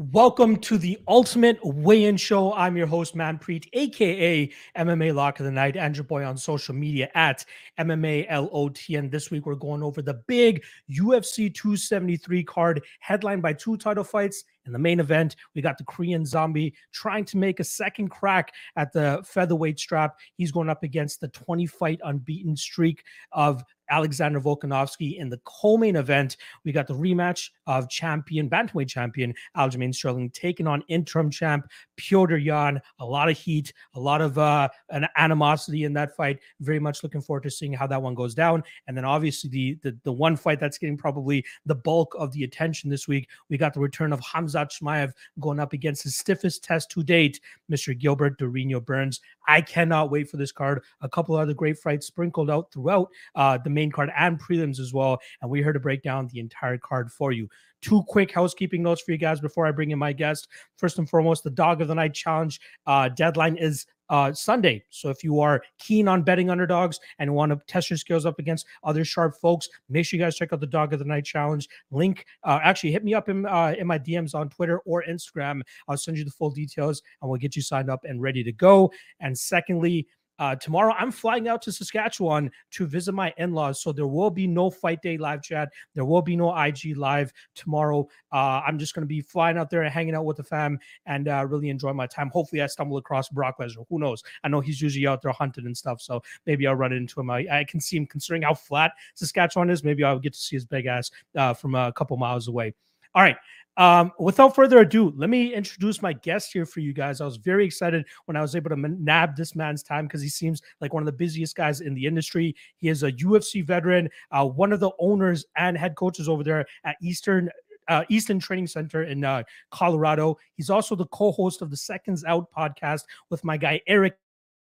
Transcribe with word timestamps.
Welcome 0.00 0.58
to 0.58 0.78
the 0.78 0.96
Ultimate 1.08 1.58
Weigh-In 1.64 2.18
Show. 2.18 2.52
I'm 2.52 2.76
your 2.76 2.86
host, 2.86 3.16
Manpreet, 3.16 3.68
aka 3.72 4.48
MMA 4.76 5.12
Lock 5.12 5.40
of 5.40 5.44
the 5.44 5.50
Night, 5.50 5.76
and 5.76 5.96
your 5.96 6.04
boy 6.04 6.24
on 6.24 6.36
social 6.36 6.72
media 6.72 7.10
at 7.16 7.44
MMA 7.80 8.30
LOT. 8.30 8.78
And 8.90 9.10
this 9.10 9.32
week 9.32 9.44
we're 9.44 9.56
going 9.56 9.82
over 9.82 10.00
the 10.00 10.22
big 10.28 10.62
UFC 10.88 11.52
273 11.52 12.44
card, 12.44 12.84
headlined 13.00 13.42
by 13.42 13.52
two 13.52 13.76
title 13.76 14.04
fights. 14.04 14.44
In 14.68 14.72
the 14.72 14.78
main 14.78 15.00
event, 15.00 15.34
we 15.54 15.62
got 15.62 15.78
the 15.78 15.84
Korean 15.84 16.26
Zombie 16.26 16.74
trying 16.92 17.24
to 17.24 17.38
make 17.38 17.58
a 17.58 17.64
second 17.64 18.10
crack 18.10 18.52
at 18.76 18.92
the 18.92 19.24
featherweight 19.24 19.80
strap. 19.80 20.18
He's 20.36 20.52
going 20.52 20.68
up 20.68 20.82
against 20.82 21.20
the 21.20 21.28
20 21.28 21.66
fight 21.66 22.00
unbeaten 22.04 22.54
streak 22.54 23.02
of 23.32 23.64
Alexander 23.90 24.40
Volkanovski 24.40 25.18
in 25.18 25.28
the 25.28 25.40
co-main 25.44 25.96
event. 25.96 26.36
We 26.64 26.72
got 26.72 26.86
the 26.86 26.94
rematch 26.94 27.50
of 27.66 27.88
champion, 27.88 28.48
bantamweight 28.48 28.88
champion 28.88 29.34
Aljamain 29.56 29.94
Sterling 29.94 30.30
taking 30.30 30.66
on 30.66 30.82
interim 30.88 31.30
champ 31.30 31.66
Petr 31.98 32.42
Yan. 32.42 32.80
A 33.00 33.04
lot 33.04 33.28
of 33.28 33.38
heat, 33.38 33.72
a 33.94 34.00
lot 34.00 34.20
of 34.20 34.38
uh, 34.38 34.68
an 34.90 35.06
animosity 35.16 35.84
in 35.84 35.92
that 35.94 36.14
fight. 36.16 36.38
Very 36.60 36.78
much 36.78 37.02
looking 37.02 37.20
forward 37.20 37.44
to 37.44 37.50
seeing 37.50 37.72
how 37.72 37.86
that 37.86 38.02
one 38.02 38.14
goes 38.14 38.34
down. 38.34 38.62
And 38.86 38.96
then 38.96 39.04
obviously 39.04 39.50
the 39.50 39.78
the, 39.82 39.98
the 40.04 40.12
one 40.12 40.36
fight 40.36 40.60
that's 40.60 40.78
getting 40.78 40.96
probably 40.96 41.44
the 41.66 41.74
bulk 41.74 42.14
of 42.18 42.32
the 42.32 42.44
attention 42.44 42.90
this 42.90 43.08
week. 43.08 43.28
We 43.48 43.56
got 43.56 43.74
the 43.74 43.80
return 43.80 44.12
of 44.12 44.20
Hamzat 44.20 44.57
Chimaev 44.66 45.12
going 45.40 45.60
up 45.60 45.72
against 45.72 46.02
his 46.02 46.16
stiffest 46.16 46.64
test 46.64 46.90
to 46.90 47.02
date, 47.02 47.40
Mr. 47.70 47.98
Gilbert 47.98 48.38
Durinho 48.38 48.84
Burns. 48.84 49.20
I 49.46 49.60
cannot 49.60 50.10
wait 50.10 50.28
for 50.28 50.36
this 50.36 50.52
card. 50.52 50.82
A 51.00 51.08
couple 51.08 51.36
other 51.36 51.54
great 51.54 51.78
fights 51.78 52.06
sprinkled 52.06 52.50
out 52.50 52.72
throughout 52.72 53.08
uh, 53.34 53.58
the 53.58 53.70
main 53.70 53.90
card 53.90 54.10
and 54.16 54.40
prelims 54.40 54.78
as 54.78 54.92
well. 54.92 55.18
And 55.40 55.50
we're 55.50 55.62
here 55.62 55.72
to 55.72 55.80
break 55.80 56.02
down 56.02 56.28
the 56.28 56.40
entire 56.40 56.78
card 56.78 57.10
for 57.10 57.32
you. 57.32 57.48
Two 57.80 58.02
quick 58.08 58.32
housekeeping 58.32 58.82
notes 58.82 59.02
for 59.02 59.12
you 59.12 59.18
guys 59.18 59.40
before 59.40 59.66
I 59.66 59.70
bring 59.70 59.92
in 59.92 59.98
my 59.98 60.12
guest. 60.12 60.48
First 60.76 60.98
and 60.98 61.08
foremost, 61.08 61.44
the 61.44 61.50
Dog 61.50 61.80
of 61.80 61.88
the 61.88 61.94
Night 61.94 62.12
Challenge 62.12 62.60
uh, 62.86 63.08
deadline 63.08 63.56
is 63.56 63.86
uh, 64.10 64.32
Sunday. 64.32 64.84
So 64.90 65.10
if 65.10 65.22
you 65.22 65.40
are 65.40 65.62
keen 65.78 66.08
on 66.08 66.22
betting 66.22 66.50
underdogs 66.50 66.98
and 67.18 67.34
want 67.34 67.52
to 67.52 67.60
test 67.66 67.90
your 67.90 67.96
skills 67.96 68.26
up 68.26 68.38
against 68.38 68.66
other 68.84 69.04
sharp 69.04 69.36
folks, 69.40 69.68
make 69.88 70.06
sure 70.06 70.18
you 70.18 70.24
guys 70.24 70.36
check 70.36 70.52
out 70.52 70.60
the 70.60 70.66
Dog 70.66 70.92
of 70.92 70.98
the 70.98 71.04
Night 71.04 71.24
Challenge. 71.24 71.68
Link, 71.90 72.24
uh, 72.44 72.58
actually, 72.62 72.92
hit 72.92 73.04
me 73.04 73.14
up 73.14 73.28
in 73.28 73.46
uh, 73.46 73.74
in 73.78 73.86
my 73.86 73.98
DMs 73.98 74.34
on 74.34 74.48
Twitter 74.48 74.78
or 74.80 75.04
Instagram. 75.08 75.60
I'll 75.88 75.96
send 75.96 76.18
you 76.18 76.24
the 76.24 76.30
full 76.30 76.50
details 76.50 77.02
and 77.20 77.30
we'll 77.30 77.38
get 77.38 77.56
you 77.56 77.62
signed 77.62 77.90
up 77.90 78.04
and 78.04 78.20
ready 78.20 78.42
to 78.44 78.52
go. 78.52 78.90
And 79.20 79.36
secondly, 79.36 80.06
uh, 80.38 80.54
tomorrow, 80.56 80.94
I'm 80.98 81.10
flying 81.10 81.48
out 81.48 81.62
to 81.62 81.72
Saskatchewan 81.72 82.50
to 82.72 82.86
visit 82.86 83.12
my 83.12 83.32
in 83.38 83.52
laws. 83.52 83.82
So 83.82 83.92
there 83.92 84.06
will 84.06 84.30
be 84.30 84.46
no 84.46 84.70
fight 84.70 85.02
day 85.02 85.18
live 85.18 85.42
chat. 85.42 85.68
There 85.94 86.04
will 86.04 86.22
be 86.22 86.36
no 86.36 86.56
IG 86.56 86.96
live 86.96 87.32
tomorrow. 87.54 88.08
Uh, 88.32 88.62
I'm 88.66 88.78
just 88.78 88.94
going 88.94 89.02
to 89.02 89.06
be 89.08 89.20
flying 89.20 89.58
out 89.58 89.70
there 89.70 89.82
and 89.82 89.92
hanging 89.92 90.14
out 90.14 90.24
with 90.24 90.36
the 90.36 90.44
fam 90.44 90.78
and 91.06 91.28
uh, 91.28 91.46
really 91.48 91.70
enjoy 91.70 91.92
my 91.92 92.06
time. 92.06 92.30
Hopefully, 92.30 92.62
I 92.62 92.66
stumble 92.66 92.96
across 92.96 93.28
Brock 93.28 93.56
Lesnar. 93.58 93.86
Who 93.88 93.98
knows? 93.98 94.22
I 94.44 94.48
know 94.48 94.60
he's 94.60 94.80
usually 94.80 95.06
out 95.06 95.22
there 95.22 95.32
hunting 95.32 95.66
and 95.66 95.76
stuff. 95.76 96.00
So 96.00 96.22
maybe 96.46 96.66
I'll 96.66 96.74
run 96.74 96.92
into 96.92 97.20
him. 97.20 97.30
I, 97.30 97.46
I 97.50 97.64
can 97.64 97.80
see 97.80 97.96
him 97.96 98.06
considering 98.06 98.42
how 98.42 98.54
flat 98.54 98.92
Saskatchewan 99.14 99.70
is. 99.70 99.84
Maybe 99.84 100.04
I'll 100.04 100.18
get 100.18 100.34
to 100.34 100.38
see 100.38 100.56
his 100.56 100.64
big 100.64 100.86
ass 100.86 101.10
uh, 101.36 101.54
from 101.54 101.74
a 101.74 101.92
couple 101.92 102.16
miles 102.16 102.48
away. 102.48 102.74
All 103.18 103.24
right. 103.24 103.36
Um, 103.76 104.12
without 104.20 104.54
further 104.54 104.78
ado, 104.78 105.12
let 105.16 105.28
me 105.28 105.52
introduce 105.52 106.00
my 106.00 106.12
guest 106.12 106.52
here 106.52 106.64
for 106.64 106.78
you 106.78 106.92
guys. 106.92 107.20
I 107.20 107.24
was 107.24 107.36
very 107.36 107.64
excited 107.64 108.06
when 108.26 108.36
I 108.36 108.40
was 108.40 108.54
able 108.54 108.70
to 108.70 108.76
nab 108.76 109.34
this 109.34 109.56
man's 109.56 109.82
time 109.82 110.06
because 110.06 110.22
he 110.22 110.28
seems 110.28 110.62
like 110.80 110.94
one 110.94 111.02
of 111.02 111.06
the 111.06 111.12
busiest 111.12 111.56
guys 111.56 111.80
in 111.80 111.94
the 111.94 112.06
industry. 112.06 112.54
He 112.76 112.88
is 112.88 113.02
a 113.02 113.10
UFC 113.10 113.66
veteran, 113.66 114.08
uh, 114.30 114.46
one 114.46 114.72
of 114.72 114.78
the 114.78 114.92
owners 115.00 115.44
and 115.56 115.76
head 115.76 115.96
coaches 115.96 116.28
over 116.28 116.44
there 116.44 116.64
at 116.84 116.94
Eastern 117.02 117.50
uh, 117.88 118.04
Easton 118.08 118.38
Training 118.38 118.68
Center 118.68 119.02
in 119.02 119.24
uh, 119.24 119.42
Colorado. 119.72 120.38
He's 120.54 120.70
also 120.70 120.94
the 120.94 121.06
co-host 121.06 121.60
of 121.60 121.70
the 121.70 121.76
Seconds 121.76 122.22
Out 122.24 122.46
podcast 122.56 123.00
with 123.30 123.42
my 123.42 123.56
guy 123.56 123.80
Eric 123.88 124.16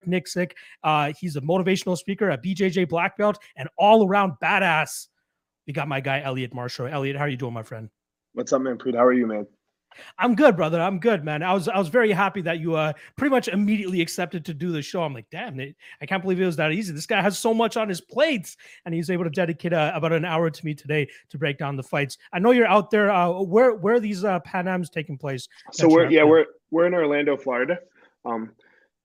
Nicksick. 0.07 0.53
Uh, 0.85 1.13
he's 1.19 1.35
a 1.35 1.41
motivational 1.41 1.99
speaker, 1.99 2.31
a 2.31 2.39
BJJ 2.39 2.89
black 2.89 3.19
belt, 3.19 3.37
and 3.57 3.69
all-around 3.79 4.35
badass. 4.41 5.09
We 5.67 5.73
got 5.73 5.89
my 5.89 6.01
guy 6.01 6.21
Elliot 6.21 6.55
Marshall. 6.55 6.87
Elliot, 6.87 7.17
how 7.17 7.25
are 7.25 7.29
you 7.29 7.37
doing, 7.37 7.53
my 7.53 7.65
friend? 7.65 7.91
What's 8.35 8.53
up, 8.53 8.63
man? 8.63 8.77
How 8.85 9.05
are 9.05 9.13
you, 9.13 9.29
man? 9.29 9.47
I'm 10.19 10.35
good, 10.35 10.57
brother. 10.57 10.81
I'm 10.81 10.99
good, 10.99 11.25
man. 11.25 11.45
I 11.45 11.55
was 11.55 11.69
I 11.69 11.79
was 11.79 11.87
very 11.87 12.11
happy 12.11 12.41
that 12.43 12.59
you 12.59 12.75
uh 12.75 12.93
pretty 13.17 13.31
much 13.31 13.47
immediately 13.47 14.01
accepted 14.01 14.45
to 14.47 14.53
do 14.53 14.73
the 14.73 14.83
show. 14.83 15.05
I'm 15.05 15.15
like, 15.15 15.31
damn, 15.31 15.61
it, 15.61 15.77
I 16.03 16.07
can't 16.07 16.21
believe 16.21 16.41
it 16.41 16.47
was 16.47 16.57
that 16.57 16.73
easy. 16.73 16.93
This 16.93 17.07
guy 17.07 17.23
has 17.23 17.39
so 17.39 17.55
much 17.55 17.77
on 17.77 17.89
his 17.89 18.01
plates, 18.01 18.57
and 18.85 18.93
he's 18.93 19.09
able 19.09 19.23
to 19.23 19.31
dedicate 19.31 19.73
uh, 19.73 19.93
about 19.95 20.13
an 20.13 20.25
hour 20.25 20.51
to 20.51 20.65
me 20.65 20.75
today 20.75 21.09
to 21.31 21.39
break 21.39 21.59
down 21.59 21.77
the 21.77 21.85
fights. 21.85 22.19
I 22.33 22.41
know 22.41 22.51
you're 22.51 22.67
out 22.67 22.91
there. 22.91 23.09
Uh, 23.09 23.41
where 23.41 23.77
where 23.77 23.95
are 23.95 24.01
these 24.01 24.25
uh, 24.25 24.41
Pan 24.41 24.67
Am's 24.67 24.91
taking 24.91 25.17
place? 25.17 25.47
So 25.71 25.89
we're 25.89 26.11
yeah 26.11 26.25
we're 26.25 26.47
we're 26.73 26.89
in 26.89 26.95
Orlando, 26.95 27.37
Florida. 27.37 27.79
Um, 28.25 28.51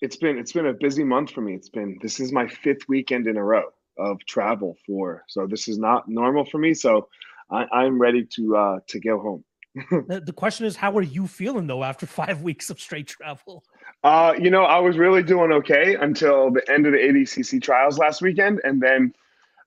it's 0.01 0.15
been 0.15 0.39
it's 0.39 0.53
been 0.53 0.65
a 0.65 0.73
busy 0.73 1.03
month 1.03 1.29
for 1.29 1.41
me. 1.41 1.53
It's 1.53 1.69
been 1.69 1.99
this 2.01 2.19
is 2.19 2.31
my 2.31 2.47
fifth 2.47 2.87
weekend 2.87 3.27
in 3.27 3.37
a 3.37 3.43
row 3.43 3.65
of 3.99 4.25
travel 4.25 4.77
for 4.87 5.25
so 5.27 5.45
this 5.45 5.67
is 5.67 5.77
not 5.77 6.07
normal 6.07 6.45
for 6.45 6.57
me. 6.57 6.73
So 6.73 7.09
I, 7.51 7.85
am 7.85 7.99
ready 7.99 8.25
to 8.35 8.55
uh, 8.55 8.79
to 8.87 8.99
go 8.99 9.19
home. 9.19 9.43
the, 10.25 10.33
question 10.35 10.65
is, 10.65 10.75
how 10.75 10.95
are 10.97 11.01
you 11.01 11.27
feeling 11.27 11.67
though 11.67 11.83
after 11.83 12.05
five 12.21 12.41
weeks 12.41 12.69
of 12.69 12.79
straight 12.79 13.07
travel? 13.07 13.63
Uh, 14.03 14.33
you 14.39 14.49
know, 14.49 14.63
I 14.63 14.79
was 14.79 14.97
really 14.97 15.23
doing 15.23 15.51
okay 15.51 15.95
until 15.95 16.51
the 16.51 16.63
end 16.71 16.85
of 16.85 16.93
the 16.93 16.99
ADCC 16.99 17.61
trials 17.61 17.97
last 17.97 18.21
weekend, 18.21 18.61
and 18.63 18.81
then 18.81 19.13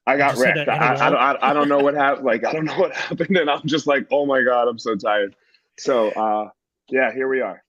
I 0.07 0.17
got 0.17 0.37
wrecked. 0.37 0.69
I, 0.69 0.95
I, 0.95 1.11
don't, 1.11 1.19
I, 1.19 1.37
I, 1.43 1.53
don't 1.53 1.69
know 1.69 1.79
what 1.79 1.95
happened. 2.07 2.27
Like, 2.27 2.45
I 2.45 2.53
don't 2.53 2.65
know 2.65 2.79
what 2.79 2.95
happened, 2.95 3.37
and 3.37 3.51
I'm 3.51 3.67
just 3.67 3.87
like, 3.87 4.07
oh 4.11 4.27
my 4.27 4.43
god, 4.43 4.69
I'm 4.69 4.79
so 4.79 4.97
tired. 4.97 5.37
So, 5.79 6.11
uh, 6.11 6.51
yeah, 6.89 7.13
here 7.13 7.29
we 7.29 7.41
are. 7.41 7.63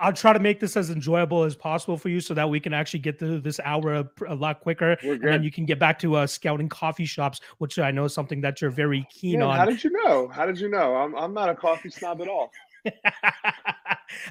I'll 0.00 0.12
try 0.12 0.32
to 0.32 0.38
make 0.38 0.60
this 0.60 0.76
as 0.76 0.90
enjoyable 0.90 1.44
as 1.44 1.56
possible 1.56 1.96
for 1.96 2.08
you 2.08 2.20
so 2.20 2.34
that 2.34 2.48
we 2.48 2.60
can 2.60 2.72
actually 2.74 3.00
get 3.00 3.18
through 3.18 3.40
this 3.40 3.60
hour 3.64 3.94
a, 3.94 4.08
a 4.28 4.34
lot 4.34 4.60
quicker. 4.60 4.96
And 5.02 5.22
then 5.22 5.42
you 5.42 5.50
can 5.50 5.64
get 5.64 5.78
back 5.78 5.98
to 6.00 6.16
uh, 6.16 6.26
scouting 6.26 6.68
coffee 6.68 7.06
shops, 7.06 7.40
which 7.58 7.78
I 7.78 7.90
know 7.90 8.04
is 8.04 8.14
something 8.14 8.40
that 8.42 8.60
you're 8.60 8.70
very 8.70 9.06
keen 9.10 9.42
on. 9.42 9.56
How 9.56 9.64
did 9.64 9.82
you 9.82 9.90
know? 9.90 10.28
How 10.28 10.46
did 10.46 10.60
you 10.60 10.68
know? 10.68 10.94
I'm, 10.94 11.14
I'm 11.16 11.34
not 11.34 11.48
a 11.48 11.54
coffee 11.54 11.90
snob 11.90 12.20
at 12.20 12.28
all. 12.28 12.50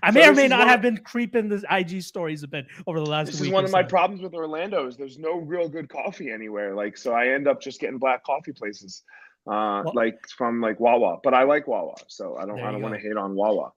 I 0.03 0.11
may 0.11 0.27
or 0.27 0.33
may 0.33 0.47
not 0.47 0.67
have 0.67 0.81
been 0.81 0.97
creeping 0.97 1.49
the 1.49 1.63
IG 1.69 2.01
stories 2.01 2.43
a 2.43 2.47
bit 2.47 2.67
over 2.87 2.99
the 2.99 3.05
last. 3.05 3.27
This 3.27 3.41
is 3.41 3.49
one 3.49 3.63
of 3.63 3.69
so. 3.69 3.77
my 3.77 3.83
problems 3.83 4.21
with 4.21 4.33
Orlando 4.33 4.87
is 4.87 4.97
there's 4.97 5.17
no 5.17 5.37
real 5.37 5.69
good 5.69 5.89
coffee 5.89 6.31
anywhere. 6.31 6.75
Like, 6.75 6.97
so 6.97 7.13
I 7.13 7.29
end 7.29 7.47
up 7.47 7.61
just 7.61 7.79
getting 7.79 7.97
black 7.97 8.23
coffee 8.23 8.51
places, 8.51 9.03
uh, 9.47 9.83
well, 9.85 9.93
like 9.93 10.27
from 10.37 10.61
like 10.61 10.79
Wawa. 10.79 11.19
But 11.23 11.33
I 11.33 11.43
like 11.43 11.67
Wawa, 11.67 11.95
so 12.07 12.37
I 12.37 12.45
don't 12.45 12.59
I 12.59 12.71
don't 12.71 12.81
want 12.81 12.95
to 12.95 12.99
hate 12.99 13.17
on 13.17 13.35
Wawa. 13.35 13.71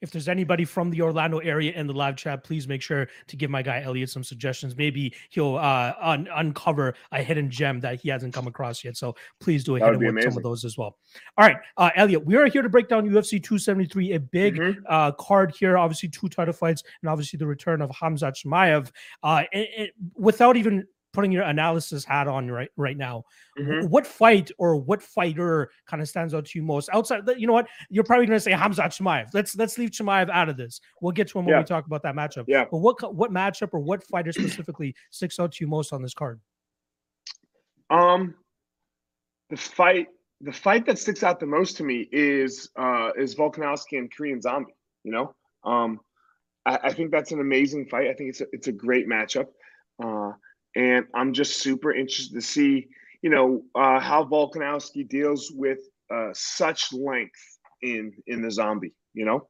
If 0.00 0.10
there's 0.10 0.28
anybody 0.28 0.64
from 0.64 0.90
the 0.90 1.02
Orlando 1.02 1.38
area 1.38 1.72
in 1.72 1.86
the 1.86 1.92
live 1.92 2.16
chat, 2.16 2.44
please 2.44 2.66
make 2.66 2.82
sure 2.82 3.08
to 3.26 3.36
give 3.36 3.50
my 3.50 3.62
guy 3.62 3.82
Elliot 3.82 4.10
some 4.10 4.24
suggestions. 4.24 4.76
Maybe 4.76 5.14
he'll 5.30 5.56
uh, 5.56 5.94
un- 6.00 6.28
uncover 6.34 6.94
a 7.12 7.22
hidden 7.22 7.50
gem 7.50 7.80
that 7.80 8.00
he 8.00 8.08
hasn't 8.08 8.34
come 8.34 8.46
across 8.46 8.82
yet. 8.84 8.96
So 8.96 9.14
please 9.40 9.64
do 9.64 9.76
a 9.76 9.80
hit 9.80 9.94
him 9.94 10.14
with 10.14 10.24
some 10.24 10.36
of 10.36 10.42
those 10.42 10.64
as 10.64 10.78
well. 10.78 10.96
All 11.36 11.46
right, 11.46 11.56
uh, 11.76 11.90
Elliot, 11.96 12.24
we 12.24 12.36
are 12.36 12.46
here 12.46 12.62
to 12.62 12.68
break 12.68 12.88
down 12.88 13.08
UFC 13.08 13.42
273, 13.42 14.12
a 14.12 14.20
big 14.20 14.56
mm-hmm. 14.56 14.80
uh, 14.88 15.12
card 15.12 15.54
here. 15.58 15.76
Obviously, 15.76 16.08
two 16.08 16.28
title 16.28 16.54
fights, 16.54 16.82
and 17.02 17.10
obviously 17.10 17.36
the 17.36 17.46
return 17.46 17.82
of 17.82 17.90
Hamzat 17.90 18.34
Chimaev. 18.44 18.90
Uh, 19.22 19.44
it, 19.52 19.68
it, 19.76 19.90
without 20.14 20.56
even 20.56 20.86
putting 21.12 21.32
your 21.32 21.42
analysis 21.42 22.04
hat 22.04 22.28
on 22.28 22.50
right 22.50 22.70
right 22.76 22.96
now. 22.96 23.24
Mm-hmm. 23.58 23.88
what 23.88 24.06
fight 24.06 24.50
or 24.58 24.76
what 24.76 25.02
fighter 25.02 25.70
kind 25.86 26.00
of 26.00 26.08
stands 26.08 26.34
out 26.34 26.46
to 26.46 26.58
you 26.58 26.64
most 26.64 26.88
outside 26.92 27.22
you 27.36 27.46
know 27.46 27.52
what? 27.52 27.68
You're 27.88 28.04
probably 28.04 28.26
going 28.26 28.36
to 28.36 28.40
say 28.40 28.52
hamza 28.52 28.82
Chimaev. 28.82 29.28
Let's 29.34 29.56
let's 29.56 29.78
leave 29.78 29.90
Chimaev 29.90 30.30
out 30.30 30.48
of 30.48 30.56
this. 30.56 30.80
We'll 31.00 31.12
get 31.12 31.28
to 31.28 31.38
him 31.38 31.46
when 31.46 31.54
yeah. 31.54 31.60
we 31.60 31.64
talk 31.64 31.86
about 31.86 32.02
that 32.02 32.14
matchup. 32.14 32.44
Yeah. 32.46 32.64
But 32.70 32.78
what 32.78 33.14
what 33.14 33.30
matchup 33.30 33.70
or 33.72 33.80
what 33.80 34.04
fighter 34.04 34.32
specifically 34.32 34.94
sticks 35.10 35.38
out 35.38 35.52
to 35.52 35.64
you 35.64 35.68
most 35.68 35.92
on 35.92 36.02
this 36.02 36.14
card? 36.14 36.40
Um 37.90 38.34
the 39.50 39.56
fight 39.56 40.08
the 40.40 40.52
fight 40.52 40.86
that 40.86 40.98
sticks 40.98 41.22
out 41.22 41.40
the 41.40 41.46
most 41.46 41.76
to 41.78 41.84
me 41.84 42.08
is 42.12 42.70
uh 42.76 43.10
is 43.18 43.34
Volkanovski 43.34 43.98
and 43.98 44.12
Korean 44.14 44.40
Zombie 44.40 44.74
you 45.04 45.12
know? 45.12 45.34
Um 45.64 46.00
I, 46.66 46.78
I 46.84 46.92
think 46.92 47.10
that's 47.10 47.32
an 47.32 47.40
amazing 47.40 47.86
fight. 47.86 48.08
I 48.08 48.12
think 48.12 48.30
it's 48.30 48.42
a, 48.42 48.46
it's 48.52 48.68
a 48.68 48.72
great 48.72 49.08
matchup. 49.08 49.46
Uh 50.02 50.32
and 50.76 51.06
I'm 51.14 51.32
just 51.32 51.58
super 51.58 51.92
interested 51.92 52.34
to 52.34 52.42
see, 52.42 52.88
you 53.22 53.30
know, 53.30 53.62
uh, 53.74 54.00
how 54.00 54.24
Volkanovski 54.24 55.08
deals 55.08 55.50
with 55.54 55.80
uh, 56.12 56.30
such 56.32 56.92
length 56.92 57.40
in 57.82 58.12
in 58.26 58.42
the 58.42 58.50
zombie. 58.50 58.94
You 59.14 59.24
know. 59.24 59.48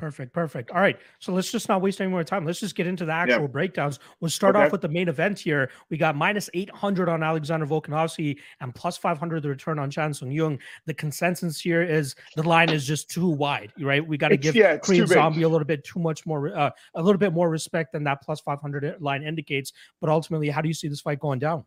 Perfect, 0.00 0.32
perfect. 0.32 0.70
All 0.70 0.80
right, 0.80 0.98
so 1.18 1.30
let's 1.30 1.52
just 1.52 1.68
not 1.68 1.82
waste 1.82 2.00
any 2.00 2.10
more 2.10 2.24
time. 2.24 2.46
Let's 2.46 2.58
just 2.58 2.74
get 2.74 2.86
into 2.86 3.04
the 3.04 3.12
actual 3.12 3.42
yeah. 3.42 3.48
breakdowns. 3.48 3.98
We'll 4.20 4.30
start 4.30 4.56
okay. 4.56 4.64
off 4.64 4.72
with 4.72 4.80
the 4.80 4.88
main 4.88 5.10
event 5.10 5.38
here. 5.38 5.70
We 5.90 5.98
got 5.98 6.16
minus 6.16 6.48
800 6.54 7.10
on 7.10 7.22
Alexander 7.22 7.66
Volkanovski 7.66 8.38
and 8.62 8.74
plus 8.74 8.96
500 8.96 9.42
the 9.42 9.50
return 9.50 9.78
on 9.78 9.90
Chan 9.90 10.14
Sung 10.14 10.30
Jung. 10.30 10.58
The 10.86 10.94
consensus 10.94 11.60
here 11.60 11.82
is 11.82 12.14
the 12.34 12.42
line 12.42 12.70
is 12.70 12.86
just 12.86 13.10
too 13.10 13.28
wide, 13.28 13.74
right? 13.78 14.04
We 14.04 14.16
got 14.16 14.28
to 14.28 14.38
give 14.38 14.56
yeah, 14.56 14.78
Korean 14.78 15.06
Zombie 15.06 15.42
a 15.42 15.48
little 15.50 15.66
bit 15.66 15.84
too 15.84 16.00
much 16.00 16.24
more, 16.24 16.56
uh, 16.56 16.70
a 16.94 17.02
little 17.02 17.18
bit 17.18 17.34
more 17.34 17.50
respect 17.50 17.92
than 17.92 18.02
that 18.04 18.22
plus 18.22 18.40
500 18.40 19.02
line 19.02 19.22
indicates. 19.22 19.74
But 20.00 20.08
ultimately, 20.08 20.48
how 20.48 20.62
do 20.62 20.68
you 20.68 20.74
see 20.74 20.88
this 20.88 21.02
fight 21.02 21.20
going 21.20 21.40
down? 21.40 21.66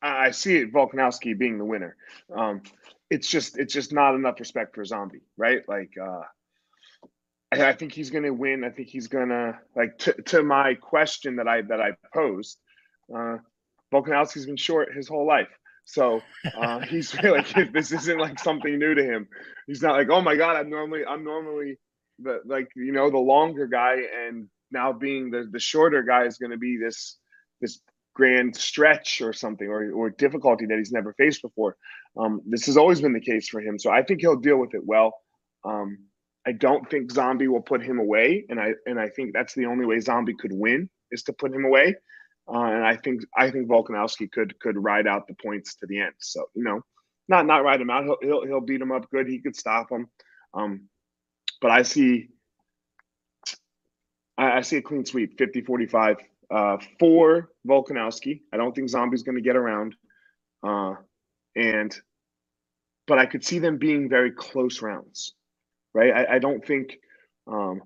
I 0.00 0.30
see 0.30 0.56
it 0.56 0.72
Volkanovski 0.72 1.36
being 1.36 1.58
the 1.58 1.66
winner. 1.66 1.96
Um, 2.34 2.62
it's 3.10 3.28
just 3.28 3.58
it's 3.58 3.74
just 3.74 3.92
not 3.92 4.14
enough 4.14 4.40
respect 4.40 4.74
for 4.74 4.86
Zombie, 4.86 5.20
right? 5.36 5.60
Like 5.68 5.90
uh 6.02 6.22
I, 7.52 7.72
think 7.72 7.92
he's 7.92 8.10
gonna 8.10 8.32
win. 8.32 8.64
I 8.64 8.70
think 8.70 8.88
he's 8.88 9.08
gonna 9.08 9.58
like 9.74 9.98
to 9.98 10.12
to 10.22 10.42
my 10.42 10.74
question 10.74 11.36
that 11.36 11.48
I 11.48 11.62
that 11.62 11.80
I 11.80 11.92
posed, 12.12 12.58
uh 13.14 13.38
Volkanovski's 13.92 14.46
been 14.46 14.56
short 14.56 14.94
his 14.94 15.08
whole 15.08 15.26
life. 15.26 15.48
So 15.84 16.20
uh 16.56 16.80
he's 16.88 17.14
like 17.22 17.72
this 17.72 17.92
isn't 17.92 18.18
like 18.18 18.38
something 18.38 18.78
new 18.78 18.94
to 18.94 19.04
him. 19.04 19.28
He's 19.66 19.82
not 19.82 19.96
like, 19.96 20.10
oh 20.10 20.20
my 20.20 20.36
god, 20.36 20.56
I'm 20.56 20.70
normally 20.70 21.04
I'm 21.04 21.24
normally 21.24 21.78
the 22.18 22.40
like 22.44 22.68
you 22.74 22.92
know 22.92 23.10
the 23.10 23.18
longer 23.18 23.66
guy 23.66 23.98
and 24.26 24.48
now 24.70 24.92
being 24.92 25.30
the 25.30 25.48
the 25.50 25.60
shorter 25.60 26.02
guy 26.02 26.24
is 26.24 26.38
gonna 26.38 26.56
be 26.56 26.76
this 26.76 27.18
this 27.60 27.80
grand 28.16 28.56
stretch 28.56 29.20
or 29.20 29.32
something 29.32 29.68
or, 29.68 29.92
or 29.92 30.08
difficulty 30.08 30.64
that 30.64 30.78
he's 30.78 30.90
never 30.90 31.12
faced 31.12 31.42
before. 31.42 31.76
Um, 32.16 32.40
this 32.46 32.64
has 32.64 32.78
always 32.78 33.00
been 33.02 33.12
the 33.12 33.20
case 33.20 33.46
for 33.46 33.60
him. 33.60 33.78
So 33.78 33.90
I 33.90 34.02
think 34.02 34.22
he'll 34.22 34.40
deal 34.40 34.56
with 34.56 34.74
it 34.74 34.80
well. 34.82 35.12
Um, 35.66 35.98
I 36.46 36.52
don't 36.52 36.88
think 36.88 37.10
Zombie 37.10 37.48
will 37.48 37.60
put 37.60 37.82
him 37.82 37.98
away, 37.98 38.46
and 38.48 38.60
I 38.60 38.74
and 38.86 39.00
I 39.00 39.08
think 39.08 39.32
that's 39.32 39.54
the 39.54 39.66
only 39.66 39.84
way 39.84 39.98
Zombie 40.00 40.34
could 40.34 40.52
win 40.52 40.88
is 41.10 41.22
to 41.24 41.32
put 41.32 41.52
him 41.52 41.64
away. 41.64 41.96
Uh, 42.48 42.62
and 42.62 42.84
I 42.84 42.96
think 42.96 43.22
I 43.36 43.50
think 43.50 43.68
Volkanovski 43.68 44.30
could 44.30 44.58
could 44.60 44.82
ride 44.82 45.06
out 45.06 45.26
the 45.26 45.34
points 45.34 45.74
to 45.76 45.86
the 45.86 46.00
end. 46.00 46.14
So 46.18 46.46
you 46.54 46.62
know, 46.62 46.82
not 47.28 47.46
not 47.46 47.64
ride 47.64 47.80
him 47.80 47.90
out. 47.90 48.04
He'll 48.04 48.18
he'll, 48.22 48.46
he'll 48.46 48.60
beat 48.60 48.80
him 48.80 48.92
up 48.92 49.10
good. 49.10 49.26
He 49.26 49.40
could 49.40 49.56
stop 49.56 49.90
him. 49.90 50.08
Um, 50.54 50.88
but 51.60 51.70
I 51.70 51.82
see 51.82 52.28
I, 54.38 54.58
I 54.58 54.60
see 54.60 54.76
a 54.76 54.82
clean 54.82 55.04
sweep, 55.04 55.38
50-45 55.38 56.16
uh, 56.50 56.76
for 56.98 57.50
Volkanovski. 57.66 58.40
I 58.52 58.56
don't 58.56 58.74
think 58.74 58.88
Zombie's 58.88 59.22
going 59.22 59.36
to 59.36 59.42
get 59.42 59.56
around. 59.56 59.94
Uh, 60.62 60.94
and 61.54 61.96
but 63.06 63.18
I 63.18 63.26
could 63.26 63.44
see 63.44 63.58
them 63.58 63.78
being 63.78 64.08
very 64.08 64.32
close 64.32 64.82
rounds, 64.82 65.34
right? 65.96 66.12
I, 66.28 66.36
I 66.36 66.38
don't 66.38 66.64
think 66.64 66.98
um, 67.46 67.80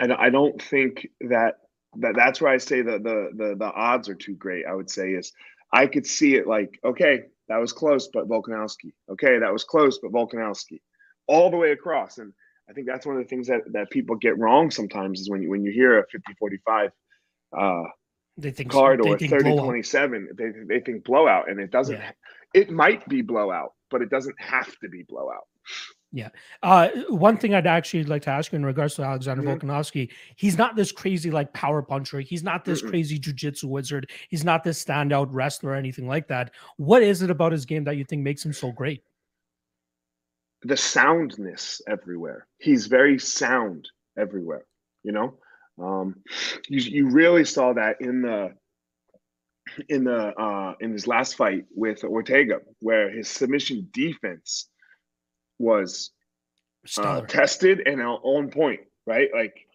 I, 0.00 0.06
don't- 0.06 0.20
I 0.20 0.30
don't 0.30 0.60
think 0.62 1.08
that 1.22 1.54
that 1.98 2.14
that's 2.16 2.40
where 2.40 2.52
I 2.52 2.58
say 2.58 2.82
the, 2.82 2.98
the 2.98 3.30
the 3.36 3.56
the 3.56 3.72
odds 3.72 4.08
are 4.08 4.14
too 4.16 4.34
great. 4.34 4.66
I 4.66 4.74
would 4.74 4.90
say 4.90 5.10
is 5.12 5.32
I 5.72 5.86
could 5.86 6.06
see 6.06 6.34
it 6.34 6.46
like 6.46 6.78
okay 6.84 7.24
that 7.48 7.58
was 7.58 7.72
close, 7.72 8.08
but 8.12 8.28
Volkanovski. 8.28 8.92
Okay, 9.12 9.38
that 9.38 9.52
was 9.52 9.64
close, 9.64 9.98
but 9.98 10.10
Volkanovski, 10.12 10.80
all 11.28 11.50
the 11.50 11.56
way 11.58 11.72
across. 11.72 12.16
And 12.18 12.32
I 12.68 12.72
think 12.72 12.86
that's 12.86 13.04
one 13.06 13.16
of 13.16 13.22
the 13.22 13.28
things 13.28 13.46
that 13.48 13.60
that 13.72 13.90
people 13.90 14.16
get 14.16 14.38
wrong 14.38 14.70
sometimes 14.70 15.20
is 15.20 15.30
when 15.30 15.42
you 15.42 15.50
when 15.50 15.62
you 15.62 15.70
hear 15.72 15.98
a 15.98 16.04
50-45 16.42 16.90
uh, 17.56 17.82
They 18.38 18.50
think 18.50 18.70
card 18.72 19.00
they 19.04 19.10
or 19.10 19.18
think 19.18 19.30
30 19.30 19.42
blowout. 19.52 19.64
27 19.64 20.28
they, 20.36 20.50
they 20.68 20.80
think 20.80 21.04
blowout 21.04 21.48
and 21.50 21.60
it 21.60 21.70
doesn't 21.70 21.96
Yeah. 22.00 22.10
it 22.54 22.70
might 22.70 23.06
be 23.08 23.22
blowout 23.22 23.72
but 23.90 24.02
it 24.02 24.10
doesn't 24.10 24.34
have 24.40 24.66
to 24.80 24.88
be 24.88 25.04
blowout 25.06 25.46
Uh, 26.62 26.88
one 27.08 27.36
thing 27.36 27.54
I'd 27.54 27.66
actually 27.66 28.04
like 28.04 28.22
to 28.22 28.30
ask 28.30 28.52
you 28.52 28.56
in 28.56 28.64
regards 28.64 28.94
to 28.94 29.02
Alexander 29.02 29.42
Mhm. 29.42 29.60
Volkanovski, 29.60 30.12
he's 30.36 30.56
not 30.56 30.76
this 30.76 30.92
crazy 30.92 31.30
like 31.30 31.52
power 31.52 31.82
puncher. 31.82 32.20
He's 32.20 32.44
not 32.44 32.64
this 32.64 32.82
Mm-mm. 32.82 32.90
crazy 32.90 33.18
jujitsu 33.18 33.64
wizard. 33.64 34.10
He's 34.28 34.44
not 34.44 34.62
this 34.62 34.84
standout 34.84 35.26
wrestler 35.30 35.70
or 35.72 35.74
anything 35.74 36.06
like 36.06 36.28
that. 36.28 36.52
What 36.76 37.02
is 37.02 37.22
it 37.22 37.30
about 37.30 37.50
his 37.50 37.66
game 37.66 37.82
that 37.84 37.96
you 37.96 38.04
think 38.04 38.22
makes 38.22 38.44
him 38.44 38.52
so 38.52 38.70
great? 38.72 39.02
the 40.66 40.76
soundness 40.78 41.82
everywhere 41.86 42.46
he's 42.58 42.86
very 42.86 43.18
sound 43.18 43.86
everywhere 44.16 44.64
you 45.02 45.12
know 45.12 45.34
um 45.78 46.16
you, 46.70 46.80
you 46.80 47.10
really 47.10 47.44
saw 47.44 47.74
that 47.74 48.00
in 48.00 48.22
the 48.22 48.50
in 49.90 50.04
the 50.04 50.32
uh 50.40 50.74
in 50.80 50.90
his 50.90 51.06
last 51.06 51.36
fight 51.36 51.66
with 51.74 52.02
Ortega 52.02 52.60
where 52.80 53.10
his 53.10 53.28
submission 53.28 53.88
defense 53.92 54.70
was 55.58 56.10
uh, 56.98 57.22
tested 57.22 57.82
and 57.86 58.00
on- 58.02 58.50
point, 58.50 58.80
right? 59.06 59.28
Like, 59.34 59.66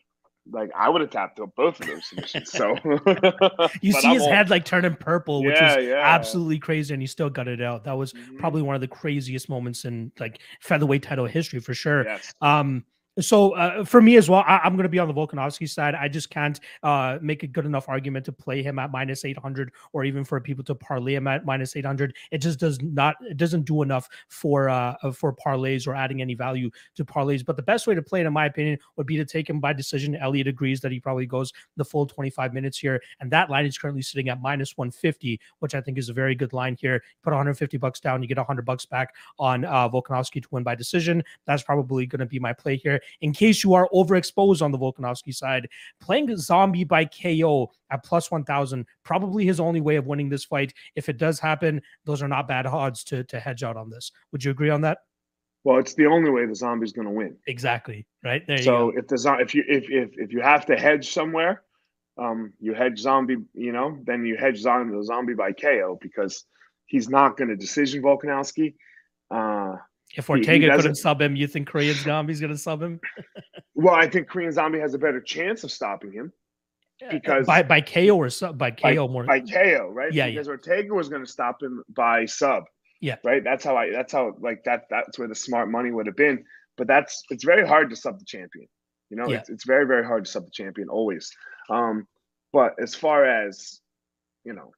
like 0.52 0.72
I 0.76 0.90
would 0.90 1.02
have 1.02 1.10
tapped 1.12 1.40
up 1.40 1.56
both 1.56 1.80
of 1.80 1.88
those 1.88 2.08
submissions. 2.08 2.52
So 2.52 2.76
you 3.82 3.94
see 3.94 4.08
I'm 4.08 4.14
his 4.16 4.26
head 4.26 4.50
like 4.50 4.66
turning 4.66 4.96
purple, 4.96 5.44
which 5.44 5.56
Yeah, 5.60 5.78
is 5.78 5.88
yeah. 5.88 6.02
absolutely 6.04 6.60
crazy, 6.60 6.94
and 6.94 7.02
he 7.02 7.08
still 7.08 7.30
got 7.30 7.48
it 7.48 7.62
out. 7.62 7.84
That 7.84 7.94
was 7.98 8.14
Mhm. 8.14 8.38
probably 8.40 8.62
one 8.62 8.76
of 8.76 8.82
the 8.82 8.88
craziest 8.88 9.50
moments 9.50 9.86
in 9.86 10.12
like 10.20 10.40
featherweight 10.62 11.04
title 11.04 11.26
history 11.26 11.60
for 11.60 11.74
sure. 11.74 12.06
Yes. 12.06 12.34
Um, 12.42 12.84
so 13.22 13.52
uh, 13.56 13.84
for 13.84 14.02
me 14.02 14.18
as 14.18 14.30
well, 14.30 14.44
I, 14.48 14.60
I'm 14.64 14.76
going 14.76 14.84
to 14.84 14.90
be 14.90 15.00
on 15.00 15.08
the 15.08 15.14
Volkanovski 15.14 15.70
side. 15.70 15.96
I 15.96 16.08
just 16.08 16.30
can't 16.30 16.60
uh, 16.84 17.18
make 17.22 17.44
a 17.44 17.48
good 17.48 17.66
enough 17.66 17.90
argument 17.90 18.26
to 18.26 18.32
play 18.32 18.62
him 18.62 18.80
at 18.80 18.92
minus 18.92 19.26
800, 19.26 19.72
or 19.94 20.04
even 20.04 20.24
for 20.24 20.40
people 20.40 20.64
to 20.66 20.76
parlay 20.76 21.16
him 21.16 21.28
at 21.28 21.46
minus 21.46 21.76
800. 21.76 22.16
It 22.32 22.40
just 22.40 22.60
does 22.60 22.82
not. 22.82 23.16
It 23.22 23.38
doesn't 23.38 23.64
do 23.64 23.82
enough 23.82 24.08
for 24.28 24.70
uh, 24.70 24.96
uh, 25.04 25.12
for 25.12 25.34
parlays 25.34 25.88
or 25.88 25.96
adding 25.96 26.22
any 26.22 26.34
value 26.34 26.70
to 26.96 27.06
parlays. 27.06 27.46
But 27.46 27.56
the 27.56 27.64
best 27.64 27.88
way 27.88 27.96
to 27.96 28.02
play 28.02 28.22
it, 28.22 28.26
in 28.26 28.34
my 28.34 28.46
opinion, 28.46 28.80
would 28.96 29.08
be 29.08 29.18
to 29.18 29.26
take 29.26 29.50
him 29.50 29.60
by 29.60 29.74
decision. 29.74 30.16
Elliot 30.16 30.48
agrees 30.48 30.82
that 30.82 30.92
he 30.92 31.00
probably 31.00 31.26
goes 31.26 31.52
the 31.78 31.86
full 31.86 32.06
25 32.06 32.54
minutes 32.54 32.78
here, 32.78 33.02
and 33.20 33.32
that 33.32 33.50
line 33.50 33.66
is 33.66 33.78
currently 33.78 34.02
sitting 34.02 34.30
at 34.30 34.42
minus 34.42 34.78
150, 34.78 35.40
which 35.60 35.76
I 35.76 35.82
think 35.82 35.98
is 35.98 36.10
a 36.10 36.14
very 36.14 36.36
good 36.36 36.54
line 36.54 36.76
here. 36.80 37.04
Put 37.24 37.32
150 37.32 37.78
bucks 37.78 38.00
down, 38.00 38.22
you 38.22 38.28
get 38.28 38.38
100 38.38 38.66
bucks 38.66 38.86
back 38.86 39.16
on 39.38 39.66
uh, 39.66 39.90
Volkanovski 39.90 40.42
to 40.42 40.48
win 40.52 40.64
by 40.64 40.76
decision. 40.76 41.24
That's 41.46 41.64
probably 41.64 42.06
going 42.06 42.20
to 42.20 42.26
be 42.26 42.40
my 42.40 42.54
play 42.54 42.78
here. 42.78 43.02
In 43.22 43.34
case 43.34 43.64
you 43.64 43.74
are 43.74 43.88
overexposed 43.94 44.62
on 44.62 44.72
the 44.72 44.78
Volkanovski 44.78 45.34
side, 45.34 45.68
playing 46.00 46.36
Zombie 46.38 46.84
by 46.84 47.06
KO 47.06 47.72
at 47.92 48.04
plus 48.04 48.32
1,000, 48.32 48.86
probably 49.04 49.46
his 49.46 49.60
only 49.60 49.82
way 49.82 49.96
of 49.96 50.06
winning 50.08 50.30
this 50.30 50.46
fight. 50.46 50.74
If 50.96 51.10
it 51.10 51.18
does 51.18 51.40
happen, 51.40 51.82
those 52.06 52.22
are 52.22 52.28
not 52.28 52.48
bad 52.48 52.66
odds 52.66 53.04
to, 53.06 53.24
to 53.26 53.40
hedge 53.40 53.64
out 53.64 53.78
on 53.78 53.90
this. 53.90 54.12
Would 54.32 54.44
you 54.44 54.52
agree 54.52 54.70
on 54.70 54.82
that? 54.82 55.00
Well, 55.64 55.78
it's 55.78 55.94
the 55.94 56.06
only 56.06 56.30
way 56.32 56.46
the 56.46 56.56
zombie's 56.56 56.94
going 56.94 57.08
to 57.08 57.14
win. 57.14 57.36
Exactly. 57.48 58.08
Right. 58.24 58.46
There 58.48 58.58
you 58.58 58.64
So 58.64 58.92
go. 58.92 58.98
if 58.98 59.08
the 59.08 59.18
zo- 59.18 59.40
if 59.40 59.54
you 59.54 59.64
if 59.68 59.90
if 59.90 60.12
if 60.18 60.32
you 60.32 60.42
have 60.42 60.66
to 60.68 60.78
hedge 60.78 61.12
somewhere, 61.12 61.64
um, 62.18 62.54
you 62.62 62.74
hedge 62.74 62.98
zombie. 62.98 63.38
You 63.54 63.74
know, 63.74 63.98
then 64.06 64.26
you 64.26 64.38
hedge 64.38 64.58
zombie 64.60 64.96
the 64.96 65.04
zombie 65.04 65.34
by 65.34 65.52
KO 65.52 65.98
because 66.02 66.46
he's 66.86 67.10
not 67.10 67.36
going 67.36 67.50
to 67.50 67.58
decision 67.58 68.02
Volkanovski. 68.02 68.76
Uh, 69.30 69.76
If 70.16 70.28
he- 70.28 70.34
he 70.34 70.40
Ortega 70.40 70.76
couldn't 70.76 70.96
sub 70.96 71.22
him, 71.22 71.36
you 71.36 71.48
think 71.48 71.68
Korean 71.68 71.96
Zombie's 71.96 72.40
going 72.40 72.52
to 72.52 72.58
sub 72.58 72.82
him? 72.82 73.00
well, 73.76 73.94
I 73.96 74.08
think 74.10 74.28
Korean 74.28 74.52
Zombie 74.52 74.80
has 74.80 74.94
a 74.94 74.98
better 74.98 75.22
chance 75.22 75.64
of 75.64 75.72
stopping 75.72 76.12
him 76.12 76.34
because 77.12 77.46
by 77.46 77.64
by 77.64 77.80
KO 77.82 78.18
or 78.18 78.30
sub 78.30 78.58
by 78.58 78.72
KO 78.72 79.08
more. 79.08 79.24
by 79.24 79.40
KO, 79.40 79.90
right? 79.94 80.12
Yeah, 80.12 80.26
yeah. 80.26 80.32
because 80.32 80.48
Ortega 80.48 80.94
was 80.94 81.10
going 81.10 81.24
to 81.24 81.32
stop 81.32 81.62
him 81.62 81.84
by 81.96 82.26
sub. 82.26 82.64
Yeah. 83.02 83.16
right. 83.24 83.44
That's 83.44 83.64
how 83.64 83.78
I. 83.78 83.92
That's 83.92 84.12
how 84.12 84.36
like 84.40 84.64
that. 84.66 84.84
That's 84.90 85.18
where 85.18 85.28
the 85.30 85.36
smart 85.36 85.70
money 85.70 85.92
would 85.92 86.06
have 86.08 86.18
been. 86.18 86.44
But 86.78 86.88
that's 86.88 87.24
it's 87.30 87.44
very 87.46 87.66
hard 87.66 87.90
to 87.92 87.96
sub 87.96 88.20
the 88.20 88.26
champion. 88.26 88.68
You 89.10 89.18
know, 89.18 89.30
Yeah. 89.30 89.38
it's 89.38 89.50
it's 89.50 89.66
very 89.66 89.86
very 89.86 90.06
hard 90.06 90.26
to 90.26 90.32
sub 90.32 90.44
the 90.46 90.52
champion 90.52 90.90
always. 90.90 91.32
Um, 91.70 92.08
but 92.52 92.74
as 92.82 92.96
far 92.96 93.24
as 93.26 93.80
you 94.44 94.54
know, 94.54 94.72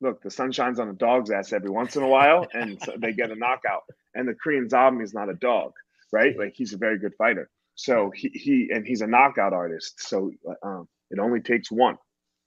look, 0.00 0.22
the 0.22 0.30
sun 0.30 0.52
shines 0.52 0.78
on 0.78 0.88
a 0.88 0.92
dog's 0.92 1.30
ass 1.30 1.52
every 1.52 1.70
once 1.70 1.96
in 1.96 2.02
a 2.02 2.08
while, 2.08 2.46
and 2.52 2.80
so 2.82 2.94
they 2.98 3.12
get 3.12 3.30
a 3.30 3.34
knockout. 3.36 3.82
And 4.14 4.28
the 4.28 4.34
Korean 4.34 4.68
zombie 4.68 5.04
is 5.04 5.14
not 5.14 5.28
a 5.28 5.34
dog, 5.34 5.72
right? 6.12 6.38
Like 6.38 6.54
he's 6.54 6.72
a 6.72 6.78
very 6.78 6.98
good 6.98 7.14
fighter. 7.16 7.50
So 7.74 8.10
he 8.14 8.28
he 8.28 8.70
and 8.72 8.86
he's 8.86 9.02
a 9.02 9.06
knockout 9.06 9.52
artist. 9.52 10.00
So 10.00 10.30
um, 10.62 10.88
it 11.10 11.18
only 11.18 11.40
takes 11.40 11.70
one. 11.70 11.98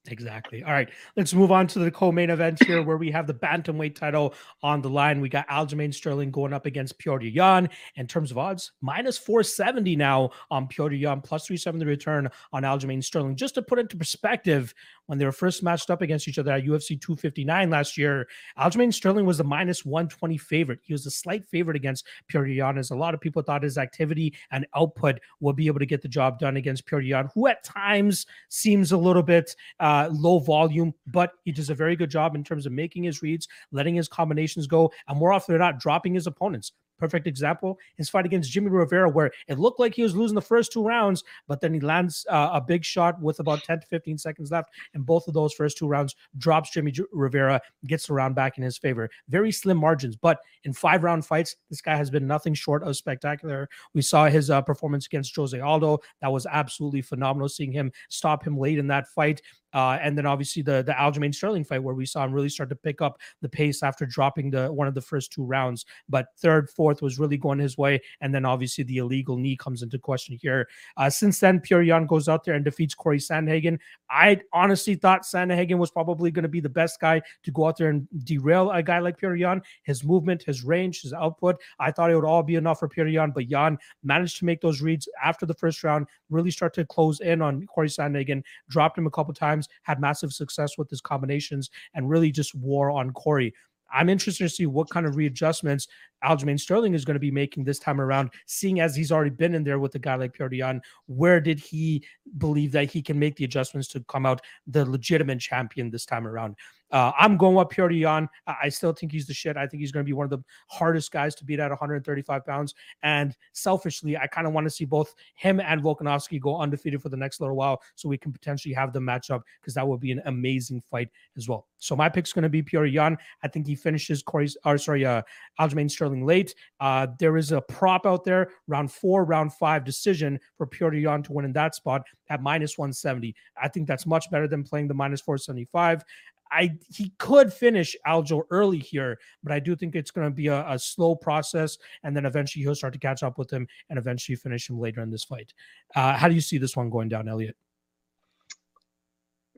Exactly. 0.08 0.64
All 0.64 0.72
right, 0.72 0.90
let's 1.18 1.34
move 1.34 1.52
on 1.52 1.68
to 1.68 1.80
the 1.80 1.92
co-main 1.92 2.30
event 2.30 2.64
here, 2.64 2.82
where 2.82 2.98
we 2.98 3.12
have 3.12 3.28
the 3.28 3.34
bantamweight 3.34 3.96
title 3.96 4.34
on 4.64 4.82
the 4.82 4.90
line. 4.90 5.20
We 5.20 5.28
got 5.28 5.48
Aljamain 5.50 5.94
Sterling 5.94 6.32
going 6.32 6.54
up 6.54 6.66
against 6.66 6.98
Piotr 6.98 7.26
Yan. 7.26 7.70
In 7.96 8.08
terms 8.08 8.32
of 8.32 8.38
odds, 8.38 8.72
minus 8.82 9.18
470 9.18 9.98
now 9.98 10.30
on 10.50 10.68
Piotr 10.68 10.96
Yan, 10.96 11.22
plus 11.22 11.46
370 11.46 11.86
return 11.86 12.30
on 12.54 12.64
Aljamain 12.64 13.04
Sterling. 13.04 13.36
Just 13.36 13.56
to 13.56 13.62
put 13.62 13.78
into 13.78 13.98
perspective, 13.98 14.74
when 15.10 15.18
they 15.18 15.26
were 15.26 15.32
first 15.32 15.64
matched 15.64 15.90
up 15.90 16.04
against 16.04 16.28
each 16.28 16.38
other 16.38 16.52
at 16.52 16.64
UFC 16.64 16.90
259 16.90 17.72
last 17.72 17.98
year, 17.98 18.28
Aljamain 18.60 18.94
Sterling 18.94 19.26
was 19.26 19.40
the 19.40 19.44
minus 19.44 19.84
120 19.84 20.38
favorite. 20.38 20.82
He 20.84 20.94
was 20.94 21.04
a 21.08 21.10
slight 21.10 21.44
favorite 21.48 21.76
against 21.76 22.06
Yan, 22.32 22.78
as 22.78 22.92
a 22.92 22.96
lot 22.96 23.16
of 23.16 23.20
people 23.20 23.42
thought 23.42 23.64
his 23.64 23.80
activity 23.80 24.36
and 24.52 24.68
output 24.76 25.20
would 25.40 25.56
be 25.56 25.66
able 25.66 25.80
to 25.80 25.88
get 25.88 26.04
the 26.04 26.08
job 26.08 26.38
done 26.38 26.58
against 26.58 26.86
Piotr 26.86 27.02
Yan, 27.02 27.30
who 27.34 27.48
at 27.48 27.64
times 27.64 28.28
seems 28.50 28.92
a 28.92 28.98
little 28.98 29.24
bit 29.24 29.56
uh, 29.80 30.10
low 30.12 30.38
volume, 30.38 30.94
but 31.08 31.32
he 31.44 31.52
does 31.52 31.72
a 31.72 31.76
very 31.76 31.96
good 31.96 32.12
job 32.12 32.36
in 32.36 32.44
terms 32.44 32.68
of 32.68 32.72
making 32.72 33.02
his 33.02 33.24
reads, 33.24 33.48
letting 33.72 33.96
his 33.96 34.08
combinations 34.08 34.68
go, 34.68 34.92
and 35.08 35.18
more 35.18 35.34
often 35.34 35.54
than 35.54 35.60
not, 35.60 35.80
dropping 35.80 36.14
his 36.14 36.28
opponents. 36.28 36.72
Perfect 37.00 37.28
example, 37.28 37.80
his 37.96 38.10
fight 38.10 38.26
against 38.26 38.52
Jimmy 38.52 38.70
Rivera, 38.70 39.10
where 39.10 39.32
it 39.48 39.58
looked 39.58 39.80
like 39.80 39.96
he 39.96 40.04
was 40.04 40.16
losing 40.16 40.36
the 40.36 40.42
first 40.42 40.72
two 40.72 40.84
rounds, 40.84 41.24
but 41.48 41.62
then 41.62 41.74
he 41.74 41.80
lands 41.80 42.26
uh, 42.30 42.50
a 42.54 42.62
big 42.62 42.84
shot 42.84 43.22
with 43.22 43.40
about 43.40 43.64
10 43.64 43.80
to 43.80 43.88
15 43.88 44.18
seconds 44.18 44.52
left. 44.52 44.70
And 44.94 45.06
both 45.06 45.28
of 45.28 45.34
those 45.34 45.54
first 45.54 45.78
two 45.78 45.88
rounds 45.88 46.16
drops 46.38 46.72
Jimmy 46.72 46.92
J- 46.92 47.04
Rivera, 47.12 47.62
gets 47.88 48.08
the 48.08 48.14
round 48.14 48.36
back 48.36 48.58
in 48.58 48.64
his 48.64 48.78
favor. 48.78 49.10
Very 49.30 49.52
slim 49.52 49.78
margins, 49.78 50.16
but 50.16 50.40
in 50.66 50.74
five 50.74 51.04
round 51.04 51.26
fights, 51.26 51.56
this 51.70 51.82
guy 51.82 51.96
has 51.96 52.10
been 52.10 52.28
nothing 52.28 52.54
short 52.54 52.84
of 52.84 52.98
spectacular. 52.98 53.70
We 53.94 54.02
saw 54.02 54.28
his 54.28 54.50
uh, 54.50 54.62
performance 54.62 55.06
against 55.06 55.36
Jose 55.36 55.60
Aldo. 55.60 56.00
That 56.22 56.32
was 56.32 56.46
absolutely 56.46 57.02
phenomenal 57.02 57.50
seeing 57.50 57.72
him 57.72 57.92
stop 58.10 58.46
him 58.46 58.58
late 58.58 58.78
in 58.78 58.88
that 58.88 59.08
fight. 59.08 59.42
Uh, 59.74 59.98
and 60.02 60.18
then 60.18 60.26
obviously 60.26 60.62
the 60.62 60.84
the 60.84 60.94
Aljamain 60.94 61.34
Sterling 61.34 61.64
fight 61.64 61.84
where 61.84 61.96
we 61.96 62.06
saw 62.06 62.24
him 62.24 62.32
really 62.32 62.50
start 62.50 62.70
to 62.70 62.76
pick 62.76 63.02
up 63.02 63.20
the 63.42 63.50
pace 63.50 63.84
after 63.84 64.06
dropping 64.06 64.50
the 64.50 64.72
one 64.72 64.88
of 64.88 64.96
the 64.96 65.02
first 65.02 65.32
two 65.32 65.44
rounds. 65.44 65.86
But 66.08 66.28
third, 66.38 66.70
fourth 66.70 67.02
was 67.02 67.20
really 67.20 67.38
going 67.38 67.60
his 67.60 67.78
way, 67.78 68.02
and 68.22 68.34
then 68.34 68.46
obviously 68.46 68.84
the 68.84 68.98
illegal 68.98 69.38
knee 69.38 69.56
comes 69.56 69.84
into 69.84 70.00
question 70.00 70.38
here. 70.42 70.68
Uh, 70.98 71.10
since 71.10 71.40
then, 71.40 71.62
Yan 71.70 72.06
goes 72.06 72.28
out 72.28 72.44
there 72.44 72.56
and 72.56 72.66
defeats 72.66 72.96
Corey 72.96 73.20
Sandhagen. 73.20 73.80
I 74.10 74.42
honestly 74.54 74.96
thought 74.96 75.24
Sandhagen 75.24 75.78
was 75.78 75.92
probably 75.92 76.32
going 76.32 76.44
to 76.44 76.50
be 76.50 76.62
the 76.62 76.70
best 76.70 77.00
guy 77.00 77.22
to 77.44 77.52
go 77.52 77.68
out 77.68 77.78
there 77.78 77.90
and 77.90 78.08
derail 78.24 78.72
a 78.72 78.82
guy 78.82 79.00
like 79.00 79.22
Yan. 79.22 79.62
His 79.84 80.04
movement, 80.04 80.44
his 80.44 80.64
range, 80.64 81.02
his 81.02 81.14
output. 81.14 81.58
I 81.80 81.92
thought 81.92 82.12
it 82.12 82.16
would 82.16 82.26
all 82.26 82.44
be 82.44 82.56
enough 82.56 82.80
for 82.80 82.90
Yan, 82.96 83.32
but 83.32 83.50
Yan 83.50 83.78
managed 84.04 84.38
to 84.40 84.46
make 84.46 84.62
those 84.62 84.82
reads 84.82 85.08
after 85.24 85.46
the 85.46 85.54
first 85.54 85.84
round, 85.84 86.08
really 86.30 86.52
start 86.52 86.74
to 86.76 86.86
close 86.86 87.20
in 87.20 87.42
on 87.42 87.66
Corey 87.68 87.88
Sandhagen, 87.88 88.44
dropped 88.70 88.98
him 88.98 89.08
a 89.08 89.12
couple 89.12 89.34
times, 89.34 89.59
had 89.84 90.00
massive 90.00 90.32
success 90.32 90.78
with 90.78 90.90
his 90.90 91.02
combinations, 91.02 91.70
and 91.94 92.10
really 92.10 92.32
just 92.32 92.56
wore 92.56 92.92
on 92.92 93.12
Corey. 93.12 93.54
I'm 93.92 94.10
interested 94.10 94.44
to 94.44 94.50
see 94.50 94.66
what 94.68 94.90
kind 94.90 95.06
of 95.06 95.16
readjustments 95.16 95.88
Aljamain 96.24 96.60
Sterling 96.60 96.94
is 96.94 97.06
going 97.06 97.16
to 97.16 97.20
be 97.20 97.32
making 97.32 97.64
this 97.64 97.80
time 97.80 98.02
around, 98.02 98.32
seeing 98.46 98.80
as 98.80 98.96
he's 98.96 99.12
already 99.12 99.30
been 99.30 99.56
in 99.56 99.64
there 99.64 99.80
with 99.80 99.96
a 99.96 100.00
guy 100.00 100.16
like 100.16 100.38
Petr 100.38 100.58
Yan. 100.58 100.82
Where 101.08 101.40
did 101.40 101.60
he 101.60 102.04
believe 102.38 102.72
that 102.74 102.92
he 102.92 103.02
can 103.02 103.18
make 103.18 103.36
the 103.36 103.46
adjustments 103.46 103.88
to 103.90 104.02
come 104.02 104.26
out 104.26 104.42
the 104.68 104.86
legitimate 104.86 105.40
champion 105.40 105.90
this 105.90 106.06
time 106.06 106.28
around? 106.28 106.56
Uh, 106.92 107.12
I'm 107.20 107.38
going 107.38 107.56
with 107.56 107.68
Petr 107.68 107.98
Yan. 107.98 108.28
I 108.48 108.70
still 108.70 108.94
think 108.94 109.12
he's 109.12 109.28
the 109.28 109.34
shit. 109.34 109.58
I 109.58 109.68
think 109.68 109.82
he's 109.82 109.92
going 109.92 110.04
to 110.04 110.10
be 110.10 110.14
one 110.14 110.24
of 110.24 110.32
the 110.32 110.44
hardest 110.68 111.12
guys 111.12 111.36
to 111.36 111.46
beat 111.46 111.60
at 111.60 111.70
135 111.70 112.46
pounds. 112.46 112.74
And 113.04 113.36
selfishly, 113.54 114.18
I 114.18 114.28
kind 114.28 114.48
of 114.48 114.54
want 114.54 114.66
to 114.66 114.72
see 114.72 114.86
both 114.86 115.14
him 115.36 115.60
and 115.60 115.82
Volkanovski 115.82 116.40
go 116.40 116.58
undefeated 116.58 117.02
for 117.02 117.10
the 117.10 117.18
next 117.18 117.42
little 117.42 117.56
while 117.56 117.82
so 117.96 118.10
we 118.10 118.18
can 118.18 118.32
potentially 118.32 118.74
have 118.74 118.92
the 118.92 119.00
matchup 119.00 119.42
because 119.62 119.76
that 119.76 119.88
would 119.88 120.00
be 120.00 120.12
an 120.12 120.22
amazing 120.26 120.82
fight 120.82 121.10
as 121.38 121.48
well. 121.48 121.68
So 121.78 121.96
my 121.96 122.10
pick's 122.10 122.34
going 122.34 122.44
to 122.44 122.50
be 122.50 122.64
Petr 122.64 122.92
Yan. 122.92 123.18
I 123.44 123.48
think 123.48 123.68
he 123.68 123.76
finishes 123.76 124.24
Corey's, 124.24 124.58
or 124.66 124.78
sorry, 124.78 125.06
uh, 125.06 125.22
Aljamain 125.60 125.92
Sterling 125.92 126.09
late. 126.18 126.56
Uh, 126.80 127.08
there 127.20 127.38
is 127.38 127.52
a 127.52 127.62
prop 127.62 128.06
out 128.06 128.24
there, 128.24 128.52
round 128.68 128.92
four, 128.92 129.24
round 129.26 129.54
five 129.54 129.84
decision 129.84 130.40
for 130.58 130.68
Petr 130.68 131.02
Yan 131.02 131.24
to 131.24 131.34
win 131.34 131.46
in 131.46 131.54
that 131.54 131.76
spot 131.76 132.04
at 132.30 132.42
minus 132.42 132.78
170. 132.78 133.36
I 133.62 133.68
think 133.68 133.88
that's 133.88 134.06
much 134.06 134.30
better 134.32 134.48
than 134.48 134.64
playing 134.64 134.88
the 134.88 134.94
minus 134.94 135.22
475. 135.22 136.04
I 136.52 136.72
he 136.88 137.14
could 137.20 137.54
finish 137.54 137.96
Aljo 138.08 138.44
early 138.50 138.80
here, 138.80 139.20
but 139.44 139.52
I 139.52 139.60
do 139.60 139.76
think 139.76 139.96
it's 139.96 140.12
going 140.12 140.28
to 140.28 140.34
be 140.34 140.48
a, 140.48 140.68
a, 140.68 140.80
slow 140.80 141.16
process, 141.16 141.78
and 142.04 142.16
then 142.16 142.26
eventually 142.26 142.64
he'll 142.64 142.76
start 142.76 142.94
to 142.94 143.00
catch 143.00 143.22
up 143.22 143.38
with 143.38 143.52
him, 143.52 143.68
and 143.90 144.00
eventually 144.00 144.36
finish 144.36 144.70
him 144.70 144.80
later 144.80 145.02
in 145.02 145.12
this 145.12 145.24
fight. 145.24 145.54
Uh, 145.96 146.18
how 146.18 146.28
do 146.28 146.34
you 146.34 146.42
see 146.42 146.58
this 146.58 146.76
one 146.76 146.90
going 146.90 147.08
down, 147.08 147.28
Elliot? 147.28 147.56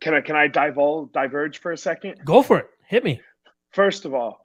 Can 0.01 0.15
I 0.15 0.21
can 0.21 0.35
I 0.35 0.47
divulge 0.47 1.11
diverge 1.13 1.59
for 1.59 1.71
a 1.71 1.77
second? 1.77 2.19
Go 2.25 2.41
for 2.41 2.57
it. 2.57 2.67
Hit 2.87 3.03
me. 3.03 3.21
First 3.71 4.03
of 4.03 4.13
all, 4.13 4.41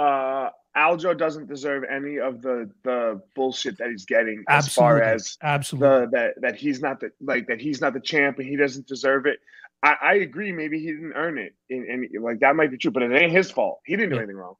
uh, 0.00 0.50
Aljo 0.76 1.16
doesn't 1.16 1.48
deserve 1.48 1.84
any 1.90 2.18
of 2.18 2.42
the 2.42 2.70
the 2.84 3.20
bullshit 3.34 3.76
that 3.78 3.90
he's 3.90 4.04
getting 4.04 4.44
absolutely. 4.48 4.58
as 4.58 4.74
far 4.74 5.02
as 5.02 5.38
absolutely 5.42 6.06
the, 6.06 6.10
that 6.12 6.40
that 6.40 6.56
he's 6.56 6.80
not 6.80 7.00
the 7.00 7.10
like 7.20 7.46
that 7.48 7.60
he's 7.60 7.80
not 7.80 7.92
the 7.92 8.00
champ 8.00 8.38
and 8.38 8.48
he 8.48 8.56
doesn't 8.56 8.86
deserve 8.86 9.26
it. 9.26 9.40
I, 9.82 9.94
I 10.00 10.14
agree. 10.14 10.52
Maybe 10.52 10.78
he 10.78 10.86
didn't 10.86 11.14
earn 11.14 11.38
it, 11.38 11.54
and, 11.70 11.86
and, 11.86 12.22
like 12.22 12.40
that 12.40 12.54
might 12.56 12.70
be 12.70 12.78
true, 12.78 12.90
but 12.90 13.02
it 13.02 13.12
ain't 13.12 13.32
his 13.32 13.50
fault. 13.50 13.80
He 13.84 13.96
didn't 13.96 14.10
do 14.10 14.18
anything 14.18 14.36
wrong, 14.36 14.54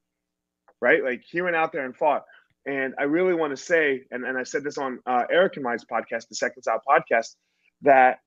right? 0.81 1.03
Like 1.03 1.23
he 1.31 1.41
went 1.43 1.57
out 1.57 1.73
there 1.73 1.85
and 1.85 1.97
fought. 1.97 2.25
And 2.67 2.95
I 2.99 3.05
really 3.05 3.33
want 3.33 3.57
to 3.57 3.63
say, 3.63 4.03
and, 4.11 4.23
and 4.25 4.37
I 4.37 4.43
said 4.43 4.65
this 4.65 4.77
on 4.77 5.01
uh, 5.07 5.25
Eric 5.33 5.57
and 5.57 5.65
Mine's 5.65 5.85
podcast, 5.85 6.29
the 6.29 6.35
Seconds 6.35 6.69
Out 6.69 6.83
podcast, 6.87 7.37
that 7.83 8.19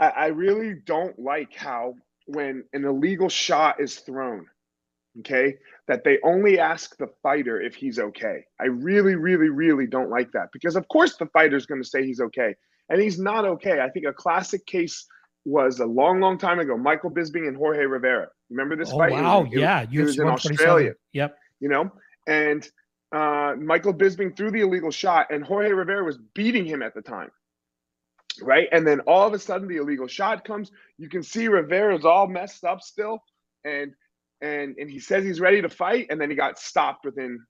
I, 0.00 0.08
I 0.08 0.26
really 0.26 0.74
don't 0.84 1.16
like 1.20 1.54
how 1.54 1.94
when 2.26 2.64
an 2.72 2.84
illegal 2.84 3.28
shot 3.28 3.80
is 3.80 3.96
thrown, 3.96 4.46
okay, 5.20 5.56
that 5.86 6.04
they 6.04 6.18
only 6.24 6.58
ask 6.58 6.96
the 6.96 7.08
fighter 7.22 7.60
if 7.60 7.74
he's 7.74 7.98
okay. 7.98 8.44
I 8.60 8.64
really, 8.64 9.14
really, 9.14 9.48
really 9.48 9.86
don't 9.86 10.10
like 10.10 10.32
that 10.32 10.48
because, 10.52 10.76
of 10.76 10.88
course, 10.88 11.16
the 11.16 11.26
fighter's 11.26 11.66
going 11.66 11.82
to 11.82 11.88
say 11.88 12.04
he's 12.04 12.20
okay, 12.20 12.54
and 12.88 13.00
he's 13.00 13.18
not 13.18 13.44
okay. 13.44 13.80
I 13.80 13.88
think 13.90 14.06
a 14.06 14.12
classic 14.12 14.66
case 14.66 15.06
was 15.44 15.80
a 15.80 15.86
long, 15.86 16.20
long 16.20 16.38
time 16.38 16.58
ago. 16.58 16.76
Michael 16.76 17.10
Bisping 17.10 17.46
and 17.46 17.56
Jorge 17.56 17.84
Rivera. 17.84 18.28
Remember 18.50 18.76
this 18.76 18.90
oh, 18.92 18.98
fight? 18.98 19.12
Wow, 19.12 19.44
it, 19.44 19.58
yeah, 19.58 19.86
he 19.86 20.00
was 20.00 20.18
in 20.18 20.26
Australia. 20.26 20.94
Yep. 21.12 21.36
You 21.60 21.68
know, 21.68 21.92
and 22.26 22.68
uh, 23.14 23.54
Michael 23.58 23.94
Bisping 23.94 24.36
threw 24.36 24.50
the 24.50 24.60
illegal 24.60 24.90
shot, 24.90 25.28
and 25.30 25.44
Jorge 25.44 25.70
Rivera 25.70 26.04
was 26.04 26.18
beating 26.34 26.64
him 26.64 26.82
at 26.82 26.94
the 26.94 27.02
time. 27.02 27.30
Right, 28.42 28.66
and 28.72 28.84
then 28.84 29.00
all 29.00 29.28
of 29.28 29.32
a 29.32 29.38
sudden 29.38 29.68
the 29.68 29.76
illegal 29.76 30.08
shot 30.08 30.44
comes. 30.44 30.72
You 30.98 31.08
can 31.08 31.22
see 31.22 31.46
Rivera's 31.46 32.04
all 32.04 32.26
messed 32.26 32.64
up 32.64 32.82
still, 32.82 33.22
and 33.64 33.94
and 34.44 34.76
and 34.78 34.90
he 34.90 35.00
says 35.00 35.24
he's 35.24 35.40
ready 35.40 35.62
to 35.62 35.68
fight, 35.68 36.06
and 36.10 36.20
then 36.20 36.28
he 36.30 36.36
got 36.36 36.58
stopped 36.58 37.04
within 37.04 37.40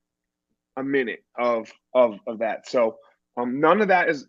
a 0.77 0.83
minute 0.83 1.25
of 1.37 1.71
of 1.93 2.19
of 2.27 2.39
that. 2.39 2.69
So 2.69 2.97
um, 3.37 3.61
none 3.61 3.83
of 3.83 3.89
that 3.89 4.09
is 4.09 4.29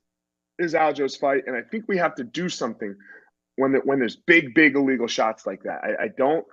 is 0.58 0.74
Aljo's 0.74 1.16
fight, 1.16 1.44
and 1.48 1.56
I 1.56 1.62
think 1.62 1.86
we 1.88 1.98
have 1.98 2.16
to 2.16 2.24
do 2.24 2.50
something 2.50 2.96
when 3.58 3.74
the, 3.74 3.80
when 3.80 4.00
there's 4.00 4.16
big 4.16 4.54
big 4.56 4.76
illegal 4.76 5.08
shots 5.08 5.46
like 5.46 5.62
that. 5.64 5.82
I, 5.84 6.06
I 6.06 6.08
don't 6.18 6.46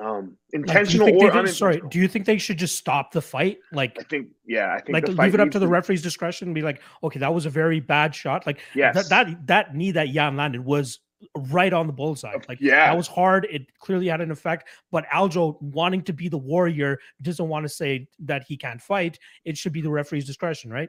um 0.00 0.36
intentional 0.52 1.06
like, 1.06 1.14
or 1.14 1.30
unintentional. 1.30 1.54
Sorry, 1.54 1.80
do 1.88 1.98
you 1.98 2.08
think 2.08 2.26
they 2.26 2.36
should 2.36 2.58
just 2.58 2.76
stop 2.76 3.12
the 3.12 3.22
fight? 3.22 3.58
Like 3.72 3.96
I 3.98 4.02
think 4.02 4.28
yeah, 4.46 4.74
I 4.74 4.80
think 4.80 4.92
like 4.92 5.08
leave 5.08 5.34
it 5.34 5.40
up 5.40 5.50
to 5.52 5.58
the 5.58 5.68
referee's 5.68 6.02
discretion 6.02 6.48
and 6.48 6.54
be 6.54 6.62
like, 6.62 6.82
okay, 7.02 7.18
that 7.20 7.32
was 7.32 7.46
a 7.46 7.50
very 7.50 7.80
bad 7.80 8.14
shot. 8.14 8.46
Like 8.46 8.60
yes. 8.74 8.94
that 8.94 9.08
that 9.08 9.46
that 9.46 9.74
knee 9.74 9.92
that 9.92 10.10
Yan 10.10 10.36
landed 10.36 10.62
was 10.62 11.00
right 11.36 11.72
on 11.72 11.86
the 11.86 11.92
bullseye. 11.92 12.36
Like 12.48 12.60
yeah, 12.60 12.86
that 12.86 12.96
was 12.96 13.08
hard. 13.08 13.46
It 13.50 13.66
clearly 13.78 14.08
had 14.08 14.20
an 14.20 14.30
effect. 14.30 14.68
But 14.90 15.06
Aljo 15.06 15.60
wanting 15.60 16.02
to 16.02 16.12
be 16.12 16.28
the 16.28 16.38
warrior 16.38 16.98
doesn't 17.22 17.48
want 17.48 17.64
to 17.64 17.68
say 17.68 18.08
that 18.20 18.44
he 18.46 18.56
can't 18.56 18.80
fight. 18.80 19.18
It 19.44 19.56
should 19.56 19.72
be 19.72 19.80
the 19.80 19.90
referee's 19.90 20.26
discretion, 20.26 20.70
right? 20.70 20.88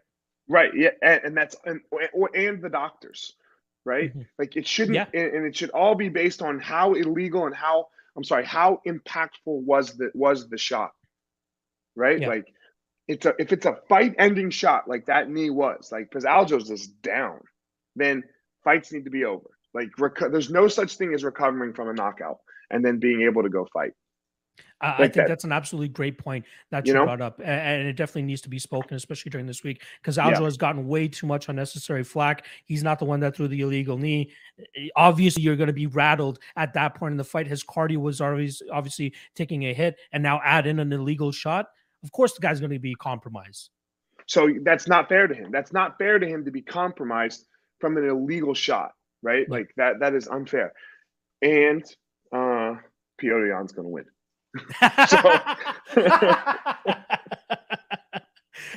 Right. 0.49 0.71
Yeah, 0.75 0.91
and, 1.01 1.21
and 1.25 1.37
that's 1.37 1.55
and, 1.65 1.81
and 2.33 2.61
the 2.61 2.69
doctors 2.69 3.33
right? 3.87 4.09
Mm-hmm. 4.09 4.21
Like 4.37 4.55
it 4.57 4.67
shouldn't, 4.67 4.95
yeah. 4.95 5.05
and 5.13 5.45
it 5.45 5.55
should 5.55 5.69
all 5.69 5.95
be 5.95 6.09
based 6.09 6.41
on 6.41 6.59
how 6.59 6.93
illegal 6.93 7.45
and 7.45 7.55
how 7.55 7.87
I'm 8.15 8.23
sorry, 8.23 8.45
how 8.45 8.81
impactful 8.85 9.29
was 9.45 9.95
the 9.95 10.11
was 10.13 10.49
the 10.49 10.57
shot, 10.57 10.91
right? 11.95 12.19
Yeah. 12.19 12.27
Like 12.27 12.53
it's 13.07 13.25
a 13.25 13.33
if 13.39 13.53
it's 13.53 13.65
a 13.65 13.79
fight-ending 13.87 14.49
shot 14.49 14.87
like 14.87 15.05
that 15.05 15.29
knee 15.29 15.49
was, 15.49 15.89
like 15.91 16.09
because 16.09 16.25
Aljo's 16.25 16.67
just 16.67 17.01
down, 17.01 17.39
then 17.95 18.23
fights 18.63 18.91
need 18.91 19.05
to 19.05 19.09
be 19.09 19.23
over. 19.23 19.49
Like 19.77 19.91
rec- 19.99 20.31
there's 20.31 20.49
no 20.49 20.67
such 20.67 20.97
thing 20.97 21.13
as 21.13 21.23
recovering 21.23 21.71
from 21.71 21.89
a 21.89 21.93
knockout 21.93 22.39
and 22.71 22.83
then 22.83 22.97
being 22.97 23.21
able 23.21 23.43
to 23.43 23.49
go 23.49 23.67
fight. 23.71 23.91
I, 24.81 24.87
like 24.87 24.95
I 24.95 24.97
think 24.97 25.13
that. 25.13 25.27
that's 25.27 25.43
an 25.43 25.51
absolutely 25.51 25.89
great 25.89 26.17
point 26.17 26.45
that 26.71 26.85
you, 26.85 26.93
you 26.93 26.99
know? 26.99 27.05
brought 27.05 27.21
up, 27.21 27.39
and, 27.43 27.87
it 27.87 27.93
definitely 27.93 28.23
needs 28.23 28.41
to 28.41 28.49
be 28.49 28.57
spoken, 28.57 28.95
especially 28.95 29.29
during 29.29 29.45
this 29.45 29.63
week, 29.63 29.83
because 30.01 30.17
Aljo 30.17 30.31
yeah. 30.31 30.41
has 30.41 30.57
gotten 30.57 30.87
way 30.87 31.07
too 31.07 31.27
much 31.27 31.47
unnecessary 31.47 32.03
flack. 32.03 32.45
He's 32.65 32.83
not 32.83 32.97
the 32.97 33.05
one 33.05 33.19
that 33.19 33.35
threw 33.35 33.47
the 33.47 33.61
illegal 33.61 33.97
knee. 33.97 34.31
Obviously, 34.95 35.43
you're 35.43 35.55
going 35.55 35.67
to 35.67 35.73
be 35.73 35.87
rattled 35.87 36.39
at 36.55 36.73
that 36.73 36.95
point 36.95 37.11
in 37.11 37.17
the 37.17 37.23
fight. 37.23 37.47
His 37.47 37.63
cardio 37.63 37.97
was 37.97 38.19
always 38.19 38.61
obviously 38.71 39.13
taking 39.35 39.65
a 39.65 39.73
hit, 39.73 39.97
and 40.11 40.23
now 40.23 40.41
add 40.43 40.65
in 40.65 40.79
an 40.79 40.91
illegal 40.91 41.31
shot. 41.31 41.67
Of 42.03 42.11
course, 42.11 42.33
the 42.33 42.41
guy's 42.41 42.59
going 42.59 42.71
to 42.71 42.79
be 42.79 42.95
compromised. 42.95 43.69
So 44.27 44.49
that's 44.63 44.87
not 44.87 45.07
fair 45.07 45.27
to 45.27 45.33
him. 45.33 45.51
That's 45.51 45.73
not 45.73 45.97
fair 45.97 46.19
to 46.19 46.27
him 46.27 46.45
to 46.45 46.51
be 46.51 46.61
compromised 46.61 47.45
from 47.79 47.97
an 47.97 48.07
illegal 48.07 48.53
shot, 48.53 48.91
right? 49.21 49.49
Like 49.49 49.71
that. 49.77 49.99
That 49.99 50.13
is 50.13 50.27
unfair. 50.27 50.73
And 51.41 51.83
uh 52.31 52.75
going 53.19 53.83
to 53.83 53.89
win 53.89 54.05
so, 55.07 55.39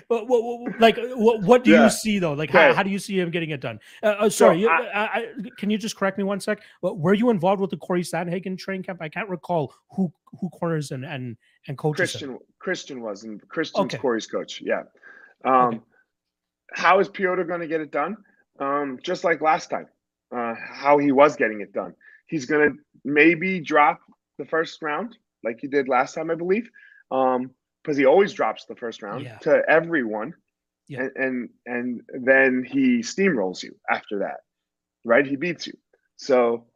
what, 0.08 0.26
what, 0.28 0.80
like 0.80 0.98
what, 1.14 1.42
what 1.42 1.64
do 1.64 1.70
yeah. 1.70 1.84
you 1.84 1.90
see 1.90 2.18
though 2.18 2.32
like 2.32 2.50
how, 2.50 2.74
how, 2.74 2.82
do 2.82 2.90
you 2.90 2.98
see 2.98 3.18
him 3.18 3.30
getting 3.30 3.50
it 3.50 3.60
done 3.60 3.78
uh, 4.02 4.06
uh, 4.06 4.28
sorry 4.30 4.62
so 4.62 4.68
I, 4.68 4.82
I, 4.82 5.04
I, 5.04 5.26
can 5.56 5.70
you 5.70 5.78
just 5.78 5.96
correct 5.96 6.18
me 6.18 6.24
one 6.24 6.40
sec 6.40 6.60
But 6.82 6.98
were 6.98 7.14
you 7.14 7.30
involved 7.30 7.60
with 7.60 7.70
the 7.70 7.76
corey 7.76 8.02
sandhagen 8.02 8.58
training 8.58 8.82
camp 8.82 9.00
i 9.00 9.08
can't 9.08 9.28
recall 9.28 9.72
who 9.90 10.12
who 10.40 10.48
corners 10.50 10.90
and 10.90 11.04
and 11.04 11.36
and 11.68 11.78
coaches 11.78 12.10
christian 12.10 12.30
him. 12.30 12.38
christian 12.58 13.00
was 13.00 13.24
and 13.24 13.46
christian's 13.48 13.94
okay. 13.94 13.98
corey's 13.98 14.26
coach 14.26 14.60
yeah 14.64 14.82
um 15.44 15.52
okay. 15.52 15.80
how 16.72 16.98
is 16.98 17.08
piotr 17.08 17.44
going 17.44 17.60
to 17.60 17.68
get 17.68 17.80
it 17.80 17.90
done 17.90 18.16
um 18.58 18.98
just 19.02 19.24
like 19.24 19.40
last 19.40 19.70
time 19.70 19.86
uh 20.34 20.54
how 20.58 20.98
he 20.98 21.12
was 21.12 21.36
getting 21.36 21.60
it 21.60 21.72
done 21.72 21.94
he's 22.26 22.46
going 22.46 22.70
to 22.70 22.76
maybe 23.04 23.60
drop 23.60 24.00
the 24.38 24.44
first 24.46 24.80
round 24.82 25.16
like 25.44 25.58
he 25.60 25.66
did 25.66 25.88
last 25.88 26.14
time, 26.14 26.30
I 26.30 26.34
believe. 26.34 26.70
Um, 27.10 27.50
because 27.82 27.96
he 27.96 28.04
always 28.04 28.34
drops 28.34 28.66
the 28.66 28.76
first 28.76 29.02
round 29.02 29.24
yeah. 29.24 29.38
to 29.38 29.62
everyone. 29.66 30.34
Yeah. 30.86 31.08
And, 31.16 31.48
and 31.64 32.02
and 32.12 32.26
then 32.26 32.66
he 32.70 32.98
steamrolls 32.98 33.62
you 33.62 33.74
after 33.90 34.18
that. 34.18 34.40
Right? 35.04 35.26
He 35.26 35.36
beats 35.36 35.66
you. 35.66 35.72
So 36.16 36.66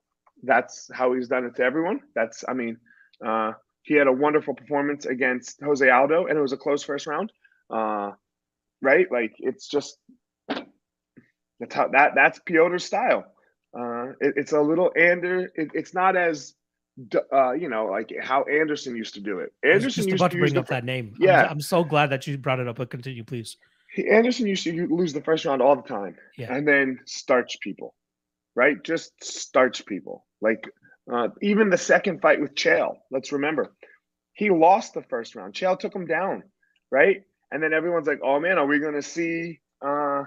that's 0.43 0.91
how 0.95 1.13
he's 1.13 1.29
done 1.29 1.45
it 1.45 1.57
to 1.57 1.63
everyone. 1.63 2.01
That's 2.15 2.43
I 2.49 2.55
mean, 2.55 2.79
uh 3.25 3.53
he 3.83 3.95
had 3.95 4.07
a 4.07 4.13
wonderful 4.13 4.55
performance 4.55 5.05
against 5.05 5.61
Jose 5.63 5.89
Aldo 5.89 6.27
and 6.27 6.39
it 6.39 6.41
was 6.41 6.55
a 6.55 6.57
close 6.57 6.83
first 6.83 7.07
round. 7.07 7.31
Uh 7.69 8.13
right? 8.81 9.07
Like 9.13 9.35
it's 9.39 9.69
just 9.69 9.99
that's 10.49 11.75
how 11.75 11.89
that 11.89 12.13
that's 12.15 12.39
Piotr's 12.39 12.85
style. 12.85 13.27
Uh, 13.79 14.11
it, 14.21 14.35
it's 14.37 14.53
a 14.53 14.61
little 14.61 14.91
Ander. 14.97 15.51
It, 15.55 15.69
it's 15.75 15.95
not 15.95 16.17
as, 16.17 16.55
uh, 17.33 17.53
you 17.53 17.69
know, 17.69 17.87
like 17.87 18.13
how 18.23 18.45
Anderson 18.45 18.95
used 18.97 19.15
to 19.15 19.21
do 19.21 19.41
it. 19.41 19.53
Anderson 19.65 19.89
just 19.91 20.09
used 20.09 20.21
about 20.21 20.31
to 20.31 20.37
to 20.37 20.41
bring 20.41 20.55
the 20.55 20.61
up 20.61 20.69
fir- 20.69 20.75
that 20.75 20.85
name. 20.85 21.07
I'm- 21.15 21.17
Yeah. 21.23 21.47
I'm, 21.51 21.61
so 21.61 21.83
glad 21.85 22.11
that 22.11 22.27
you 22.27 22.39
brought 22.39 22.61
it 22.61 22.69
up. 22.69 22.77
But 22.77 22.91
continue, 22.91 23.25
please. 23.25 23.57
Anderson 24.11 24.47
used 24.47 24.65
to 24.65 24.87
lose 24.89 25.13
the 25.13 25.21
first 25.23 25.45
round 25.45 25.63
all 25.63 25.77
the 25.77 25.83
time, 25.83 26.17
Yeah. 26.37 26.53
and 26.55 26.67
then 26.67 26.99
starch 27.07 27.59
people, 27.61 27.95
right? 28.57 28.83
Just 28.83 29.13
starch 29.23 29.87
people. 29.87 30.27
Like 30.41 30.69
uh, 31.13 31.29
even 31.43 31.71
the 31.71 31.79
second 31.79 32.21
fight 32.21 32.41
with 32.41 32.55
Chael. 32.55 32.97
Let's 33.11 33.31
remember, 33.31 33.73
he 34.33 34.51
lost 34.51 34.95
the 34.95 35.03
first 35.03 35.37
round. 35.37 35.55
Chael 35.55 35.79
took 35.79 35.95
him 35.95 36.07
down, 36.07 36.43
right? 36.91 37.23
And 37.53 37.63
then 37.63 37.73
everyone's 37.73 38.09
like, 38.09 38.19
"Oh 38.23 38.41
man, 38.41 38.59
are 38.59 38.67
we 38.67 38.81
going 38.81 38.95
to 38.95 39.03
see? 39.03 39.61
Uh, 39.85 40.25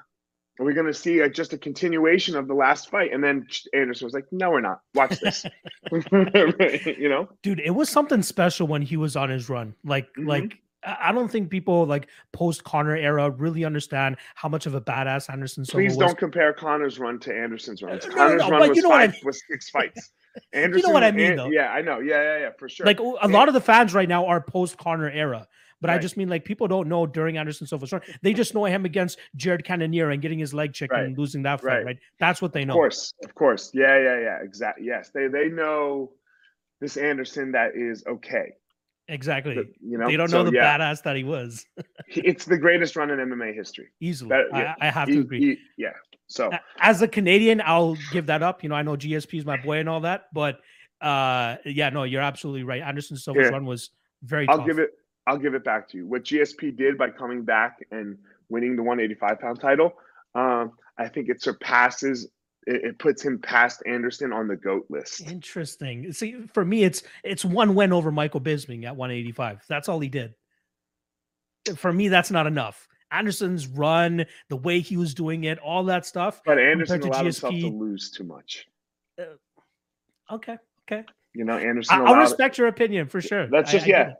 are 0.60 0.66
we 0.66 0.74
going 0.74 0.88
to 0.88 0.94
see 0.94 1.20
a, 1.20 1.30
just 1.30 1.54
a 1.54 1.58
continuation 1.58 2.36
of 2.36 2.48
the 2.48 2.54
last 2.54 2.90
fight?" 2.90 3.14
And 3.14 3.24
then 3.24 3.48
Anderson 3.74 4.06
was 4.06 4.14
like, 4.14 4.26
"No, 4.32 4.52
we're 4.52 4.62
not. 4.62 4.82
Watch 4.96 5.20
this." 5.20 5.46
you 5.92 7.10
know, 7.10 7.30
dude 7.44 7.60
it 7.60 7.72
was 7.72 7.90
something 7.90 8.22
special 8.22 8.68
when 8.68 8.82
he 8.82 8.98
was 8.98 9.16
on 9.16 9.30
his 9.30 9.50
run 9.50 9.74
like 9.84 10.08
Mhm. 10.16 10.28
like 10.28 10.60
I 10.84 11.12
don't 11.12 11.30
think 11.30 11.50
people 11.50 11.86
like 11.86 12.08
post 12.32 12.64
Conor 12.64 12.96
era 12.96 13.30
really 13.30 13.66
understand 13.66 14.18
how 14.36 14.48
much 14.48 14.66
of 14.68 14.76
a 14.76 14.80
badass 14.82 15.30
Anderson 15.30 15.66
Silva 15.66 15.78
please 15.84 15.98
was. 15.98 16.08
don't 16.08 16.18
compare 16.18 16.54
Conor's 16.54 16.98
run 17.00 17.20
to 17.22 17.36
Anderson's 17.36 17.82
run. 17.82 18.00
Uh, 18.00 18.08
no, 18.08 18.10
no, 18.10 18.16
Conor's 18.16 18.40
no, 18.42 18.50
run 18.50 18.70
was 18.70 18.76
you 18.78 18.84
know 18.84 18.90
what 18.90 19.00
I 19.02 19.08
five, 19.08 19.14
mean. 19.16 19.22
was 19.26 19.42
six 19.50 19.70
fights. 19.72 20.12
Anderson, 20.54 20.78
you 20.82 20.88
know 20.88 20.94
what 20.94 21.04
I 21.04 21.12
mean, 21.12 21.32
An- 21.32 21.38
though. 21.38 21.48
Yeah, 21.50 21.70
I 21.72 21.82
know. 21.82 22.00
Yeah, 22.00 22.22
yeah, 22.22 22.40
yeah, 22.40 22.50
for 22.60 22.70
sure. 22.70 22.86
Like 22.86 23.00
a 23.00 23.28
lot 23.28 23.48
of 23.48 23.56
the 23.56 23.60
fans 23.60 23.94
right 23.96 24.08
now 24.08 24.28
are 24.28 24.40
post 24.40 24.78
Conor 24.78 25.10
era. 25.10 25.48
But 25.80 25.90
I 25.92 25.98
just 26.00 26.18
mean 26.18 26.28
like 26.28 26.44
people 26.44 26.68
don't 26.68 26.88
know 26.90 27.06
during 27.06 27.38
Anderson 27.38 27.68
Silva's 27.68 27.92
run. 27.92 28.02
They 28.24 28.34
just 28.34 28.56
know 28.56 28.66
him 28.66 28.86
against 28.86 29.20
Jared 29.36 29.64
Cannonier 29.64 30.10
and 30.10 30.22
getting 30.22 30.40
his 30.40 30.54
leg 30.54 30.74
checked 30.74 30.92
Right. 30.92 31.06
and 31.06 31.18
losing 31.18 31.44
that 31.44 31.62
fight, 31.62 31.68
Right. 31.68 31.86
right? 31.86 31.98
That's 32.20 32.42
what 32.42 32.52
they 32.54 32.66
know. 32.66 32.74
of 32.74 32.78
course, 32.78 33.14
of 33.24 33.36
course. 33.36 33.72
Yeah, 33.74 33.98
yeah, 34.00 34.20
yeah. 34.20 34.38
Exactly. 34.42 34.86
Yes, 34.86 35.12
they 35.14 35.28
they 35.28 35.50
know 35.50 36.12
this 36.82 36.98
Anderson 36.98 37.52
that 37.52 37.76
is 37.76 38.04
okay. 38.08 38.54
Exactly. 39.10 39.56
you 39.80 39.98
know, 39.98 40.08
they 40.08 40.18
don't 40.18 40.30
So, 40.30 40.44
know 40.44 40.50
the 40.50 40.56
yeah, 40.58 40.78
badass 40.78 41.04
that 41.04 41.16
he 41.16 41.24
was 41.24 41.66
It's 42.10 42.44
the 42.46 42.58
greatest 42.58 42.96
run 42.98 43.10
in 43.10 43.20
MMA 43.20 43.54
history. 43.54 43.88
easily. 44.02 44.30
That- 44.30 44.46
yeah, 44.54 44.76
I, 44.82 44.88
I 44.88 44.92
have 44.92 45.08
to 45.08 45.14
He- 45.14 45.20
agree. 45.20 45.40
he- 45.40 45.58
yeah. 45.78 45.94
So 46.30 46.52
As 46.80 47.02
a 47.02 47.08
Canadian, 47.08 47.62
I'll 47.64 47.96
give 48.12 48.26
that 48.26 48.44
up. 48.44 48.64
You 48.64 48.70
know, 48.70 48.76
I 48.76 48.82
know 48.82 48.98
GSP 48.98 49.38
is 49.38 49.46
my 49.46 49.56
boy 49.58 49.78
and 49.78 49.88
all 49.88 50.02
that, 50.02 50.26
but 50.34 50.60
uh 51.02 51.56
yeah, 51.64 51.90
no, 51.90 52.04
you're 52.04 52.22
absolutely 52.22 52.64
right. 52.64 52.82
Anderson 52.82 53.16
Silva's 53.16 53.44
Here. 53.44 53.52
run 53.52 53.66
was 53.66 53.92
very 54.24 54.48
I'll 54.50 54.58
tough. 54.58 54.68
give 54.68 54.80
it. 54.80 54.90
I'll 55.28 55.38
give 55.38 55.54
it 55.54 55.64
back 55.64 55.90
to 55.90 55.98
you. 55.98 56.08
What 56.08 56.24
GSP 56.24 56.76
did 56.76 56.98
by 56.98 57.10
coming 57.10 57.44
back 57.44 57.86
and 57.92 58.18
winning 58.50 58.78
the 58.78 58.82
185 58.82 59.40
pound 59.42 59.60
title, 59.60 59.94
um, 60.34 60.72
I 60.98 61.10
think 61.10 61.28
it 61.28 61.42
surpasses. 61.42 62.30
It, 62.66 62.84
it 62.84 63.00
puts 63.00 63.24
him 63.24 63.38
past 63.40 63.84
Anderson 63.86 64.32
on 64.32 64.48
the 64.48 64.56
goat 64.56 64.86
list. 64.90 65.30
Interesting. 65.30 66.14
See, 66.14 66.38
for 66.54 66.64
me, 66.64 66.86
it's 66.86 67.04
it's 67.26 67.44
one 67.44 67.76
win 67.76 67.92
over 67.92 68.10
Michael 68.10 68.40
Bisping 68.40 68.86
at 68.86 68.96
185. 68.96 69.66
That's 69.68 69.90
all 69.90 70.00
he 70.00 70.08
did. 70.08 70.34
For 71.76 71.92
me, 71.92 72.08
that's 72.08 72.32
not 72.32 72.48
enough. 72.48 72.88
Anderson's 73.12 73.68
run, 73.68 74.26
the 74.50 74.56
way 74.56 74.80
he 74.80 74.96
was 74.96 75.14
doing 75.14 75.44
it, 75.44 75.60
all 75.60 75.84
that 75.86 76.06
stuff. 76.06 76.42
But 76.46 76.58
Anderson 76.58 77.02
allowed 77.04 77.26
himself 77.26 77.54
to 77.54 77.68
lose 77.68 78.12
too 78.12 78.24
much. 78.24 78.68
Okay, 80.32 80.58
okay. 80.90 81.04
You 81.34 81.44
know, 81.44 81.58
Anderson. 81.58 81.96
I, 81.96 82.00
I'll 82.00 82.14
allowed- 82.14 82.22
respect 82.22 82.58
your 82.58 82.68
opinion 82.68 83.08
for 83.08 83.20
sure. 83.20 83.48
That's 83.48 83.72
just 83.72 83.86
I 83.86 83.90
yeah. 83.90 84.10
it. 84.10 84.16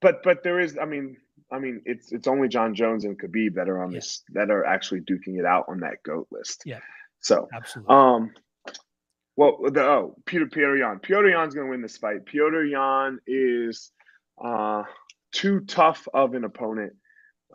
But 0.00 0.22
but 0.22 0.42
there 0.42 0.60
is. 0.60 0.78
I 0.78 0.84
mean, 0.84 1.16
I 1.52 1.58
mean, 1.58 1.82
it's 1.84 2.12
it's 2.12 2.26
only 2.28 2.48
Jon 2.48 2.74
Jones 2.74 3.04
and 3.04 3.20
Khabib 3.20 3.54
that 3.54 3.68
are 3.68 3.82
on 3.82 3.90
Yeah. 3.90 3.98
this 3.98 4.22
that 4.34 4.50
are 4.50 4.64
actually 4.64 5.00
duking 5.00 5.38
it 5.38 5.44
out 5.44 5.66
on 5.68 5.80
that 5.80 6.02
goat 6.04 6.28
list. 6.30 6.62
Yeah. 6.64 6.78
So 7.20 7.48
Absolutely. 7.52 7.94
um, 7.94 8.32
well, 9.36 9.58
the 9.70 9.82
oh 9.82 10.16
Peter 10.26 10.46
Piotr 10.46 10.76
Yan. 10.78 10.98
Piotr 11.00 11.28
Yan's 11.28 11.54
gonna 11.54 11.68
win 11.70 11.82
this 11.82 11.98
fight. 11.98 12.24
Piotr 12.26 12.64
Yan 12.64 13.18
is 13.26 13.90
uh 14.42 14.84
too 15.32 15.60
tough 15.60 16.08
of 16.14 16.34
an 16.34 16.44
opponent. 16.44 16.92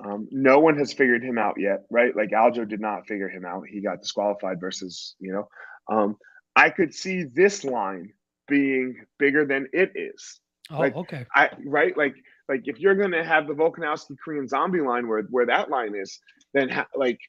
Um, 0.03 0.27
no 0.31 0.59
one 0.59 0.77
has 0.77 0.91
figured 0.93 1.23
him 1.23 1.37
out 1.37 1.55
yet, 1.57 1.85
right? 1.89 2.15
Like 2.15 2.29
Aljo 2.31 2.67
did 2.67 2.81
not 2.81 3.07
figure 3.07 3.29
him 3.29 3.45
out. 3.45 3.63
He 3.67 3.81
got 3.81 4.01
disqualified 4.01 4.59
versus, 4.59 5.15
you 5.19 5.31
know. 5.31 5.47
Um, 5.89 6.17
I 6.55 6.69
could 6.69 6.93
see 6.93 7.23
this 7.23 7.63
line 7.63 8.11
being 8.47 9.05
bigger 9.19 9.45
than 9.45 9.67
it 9.73 9.91
is. 9.95 10.39
oh, 10.69 10.79
like, 10.79 10.95
okay. 10.95 11.25
I 11.33 11.49
right 11.65 11.95
like 11.97 12.15
like 12.49 12.61
if 12.65 12.79
you're 12.79 12.95
gonna 12.95 13.23
have 13.23 13.47
the 13.47 13.53
Volkanovski 13.53 14.15
Korean 14.23 14.47
Zombie 14.47 14.81
line 14.81 15.07
where 15.07 15.23
where 15.23 15.45
that 15.45 15.69
line 15.69 15.95
is, 15.95 16.19
then 16.53 16.69
ha- 16.69 16.87
like 16.95 17.19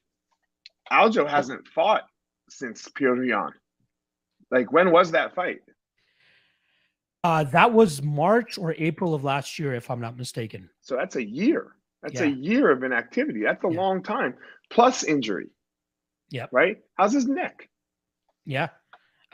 Aljo 0.91 1.27
hasn't 1.27 1.67
fought 1.67 2.03
since 2.49 2.87
Pyongyang. 2.89 3.51
Like 4.51 4.71
when 4.71 4.91
was 4.91 5.11
that 5.11 5.35
fight? 5.35 5.59
Uh, 7.23 7.43
that 7.45 7.73
was 7.73 8.01
March 8.01 8.57
or 8.57 8.73
April 8.77 9.13
of 9.13 9.23
last 9.23 9.59
year, 9.59 9.73
if 9.73 9.89
I'm 9.91 9.99
not 9.99 10.17
mistaken. 10.17 10.69
So 10.81 10.95
that's 10.95 11.15
a 11.17 11.25
year. 11.25 11.73
That's 12.03 12.21
a 12.21 12.29
year 12.29 12.71
of 12.71 12.83
inactivity. 12.83 13.43
That's 13.43 13.61
a 13.65 13.69
Yeah. 13.69 13.77
long 13.81 14.01
time. 14.03 14.35
Plus 14.69 15.03
injury. 15.03 15.47
Yeah. 16.29 16.45
Right? 16.51 16.77
How's 16.95 17.11
his 17.11 17.27
neck? 17.27 17.67
Yeah. 18.45 18.69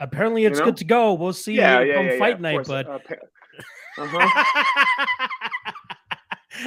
Apparently, 0.00 0.44
it's 0.44 0.58
know? 0.58 0.64
good 0.64 0.78
to 0.78 0.84
go. 0.84 1.12
We'll 1.14 1.32
see 1.32 1.54
yeah, 1.54 1.80
you 1.80 1.86
yeah, 1.88 1.94
come 1.94 2.06
yeah, 2.06 2.12
yeah, 2.14 2.18
fight 2.18 2.40
night, 2.40 2.66
but 2.66 2.86
Uh, 2.88 2.98
uh-huh. 3.98 5.43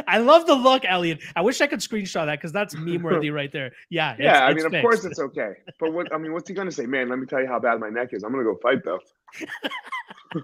I 0.08 0.18
love 0.20 0.46
the 0.48 0.56
look, 0.56 0.84
Elliot. 0.86 1.20
I 1.36 1.42
wish 1.42 1.62
I 1.62 1.68
could 1.68 1.80
screenshot 1.80 2.26
that 2.26 2.40
because 2.40 2.52
that's 2.52 2.76
meme 2.76 3.02
worthy 3.04 3.30
right 3.32 3.52
there. 3.52 3.72
Yeah. 3.90 4.14
it's- 4.14 4.26
yeah, 4.26 4.46
I 4.46 4.52
it's 4.52 4.64
mean, 4.64 4.74
of 4.76 4.82
course 4.82 5.06
it's 5.06 5.20
okay. 5.20 5.54
But 5.80 5.94
what 5.94 6.14
I 6.14 6.18
mean, 6.18 6.34
what's 6.34 6.48
he 6.48 6.54
gonna 6.56 6.72
say? 6.72 6.86
Man, 6.86 7.10
let 7.10 7.20
me 7.20 7.26
tell 7.26 7.42
you 7.42 7.48
how 7.48 7.60
bad 7.60 7.80
my 7.80 7.90
neck 7.90 8.10
is. 8.14 8.24
I'm 8.24 8.32
gonna 8.32 8.44
go 8.44 8.58
fight 8.62 8.84
though. 8.84 9.00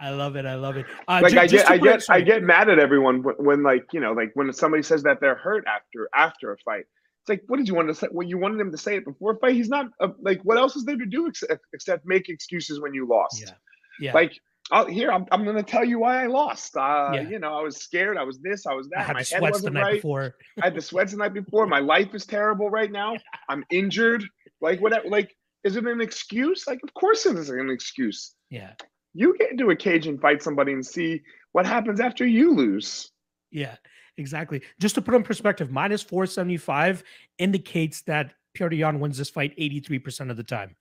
I 0.00 0.10
love 0.10 0.36
it. 0.36 0.44
I 0.46 0.54
love 0.54 0.76
it. 0.76 0.86
Uh, 1.08 1.20
like 1.22 1.32
ju- 1.32 1.38
I 1.38 1.46
get, 1.46 1.70
I 1.70 1.78
get, 1.78 2.04
I 2.10 2.20
get 2.20 2.42
mad 2.42 2.68
at 2.68 2.78
everyone 2.78 3.22
when, 3.22 3.34
when, 3.38 3.62
like, 3.62 3.86
you 3.92 4.00
know, 4.00 4.12
like 4.12 4.30
when 4.34 4.52
somebody 4.52 4.82
says 4.82 5.02
that 5.04 5.20
they're 5.20 5.34
hurt 5.34 5.64
after 5.66 6.08
after 6.14 6.52
a 6.52 6.58
fight. 6.58 6.84
It's 7.22 7.30
like, 7.30 7.42
what 7.46 7.56
did 7.56 7.66
you 7.66 7.74
want 7.74 7.88
to 7.88 7.94
say? 7.94 8.08
Well, 8.12 8.28
you 8.28 8.36
wanted 8.36 8.60
him 8.60 8.70
to 8.70 8.76
say 8.76 8.96
it 8.96 9.04
before 9.06 9.32
a 9.32 9.36
fight. 9.38 9.54
He's 9.54 9.70
not 9.70 9.86
uh, 9.98 10.08
like, 10.20 10.42
what 10.42 10.58
else 10.58 10.76
is 10.76 10.84
there 10.84 10.96
to 10.98 11.06
do 11.06 11.26
except, 11.26 11.64
except 11.72 12.04
make 12.04 12.28
excuses 12.28 12.80
when 12.80 12.92
you 12.92 13.08
lost? 13.08 13.40
Yeah. 13.40 13.54
Yeah. 13.98 14.12
Like, 14.12 14.34
I'll, 14.74 14.86
here, 14.86 15.12
I'm, 15.12 15.24
I'm 15.30 15.44
going 15.44 15.56
to 15.56 15.62
tell 15.62 15.84
you 15.84 16.00
why 16.00 16.24
I 16.24 16.26
lost. 16.26 16.76
Uh, 16.76 17.12
Yeah. 17.14 17.28
You 17.28 17.38
know, 17.38 17.56
I 17.56 17.62
was 17.62 17.76
scared. 17.76 18.18
I 18.18 18.24
was 18.24 18.40
this. 18.40 18.66
I 18.66 18.74
was 18.74 18.88
that. 18.88 18.98
I 18.98 19.02
had 19.04 19.14
My 19.14 19.20
the 19.20 19.24
sweats 19.24 19.60
the 19.62 19.70
night 19.70 19.82
right. 19.82 19.92
before. 19.94 20.34
I 20.60 20.66
had 20.66 20.74
the 20.74 20.82
sweats 20.82 21.12
the 21.12 21.18
night 21.18 21.32
before. 21.32 21.68
My 21.68 21.78
life 21.78 22.12
is 22.12 22.26
terrible 22.26 22.70
right 22.70 22.90
now. 22.90 23.14
I'm 23.48 23.64
injured. 23.70 24.24
Like, 24.60 24.80
what? 24.80 24.92
Like, 25.06 25.32
is 25.62 25.76
it 25.76 25.86
an 25.86 26.00
excuse? 26.00 26.66
Like, 26.66 26.80
of 26.82 26.92
course 26.92 27.24
it 27.24 27.36
is 27.36 27.50
an 27.50 27.70
excuse. 27.70 28.34
Yeah. 28.50 28.72
You 29.14 29.36
get 29.38 29.52
into 29.52 29.70
a 29.70 29.76
cage 29.76 30.08
and 30.08 30.20
fight 30.20 30.42
somebody 30.42 30.72
and 30.72 30.84
see 30.84 31.22
what 31.52 31.66
happens 31.66 32.00
after 32.00 32.26
you 32.26 32.52
lose. 32.52 33.12
Yeah. 33.52 33.76
Exactly. 34.16 34.60
Just 34.80 34.96
to 34.96 35.02
put 35.02 35.14
in 35.14 35.22
perspective, 35.22 35.70
minus 35.70 36.02
475 36.02 37.04
indicates 37.38 38.02
that 38.02 38.34
Pierre 38.54 38.72
Yan 38.72 38.98
wins 38.98 39.18
this 39.18 39.30
fight 39.30 39.56
83% 39.56 40.30
of 40.30 40.36
the 40.36 40.42
time. 40.42 40.74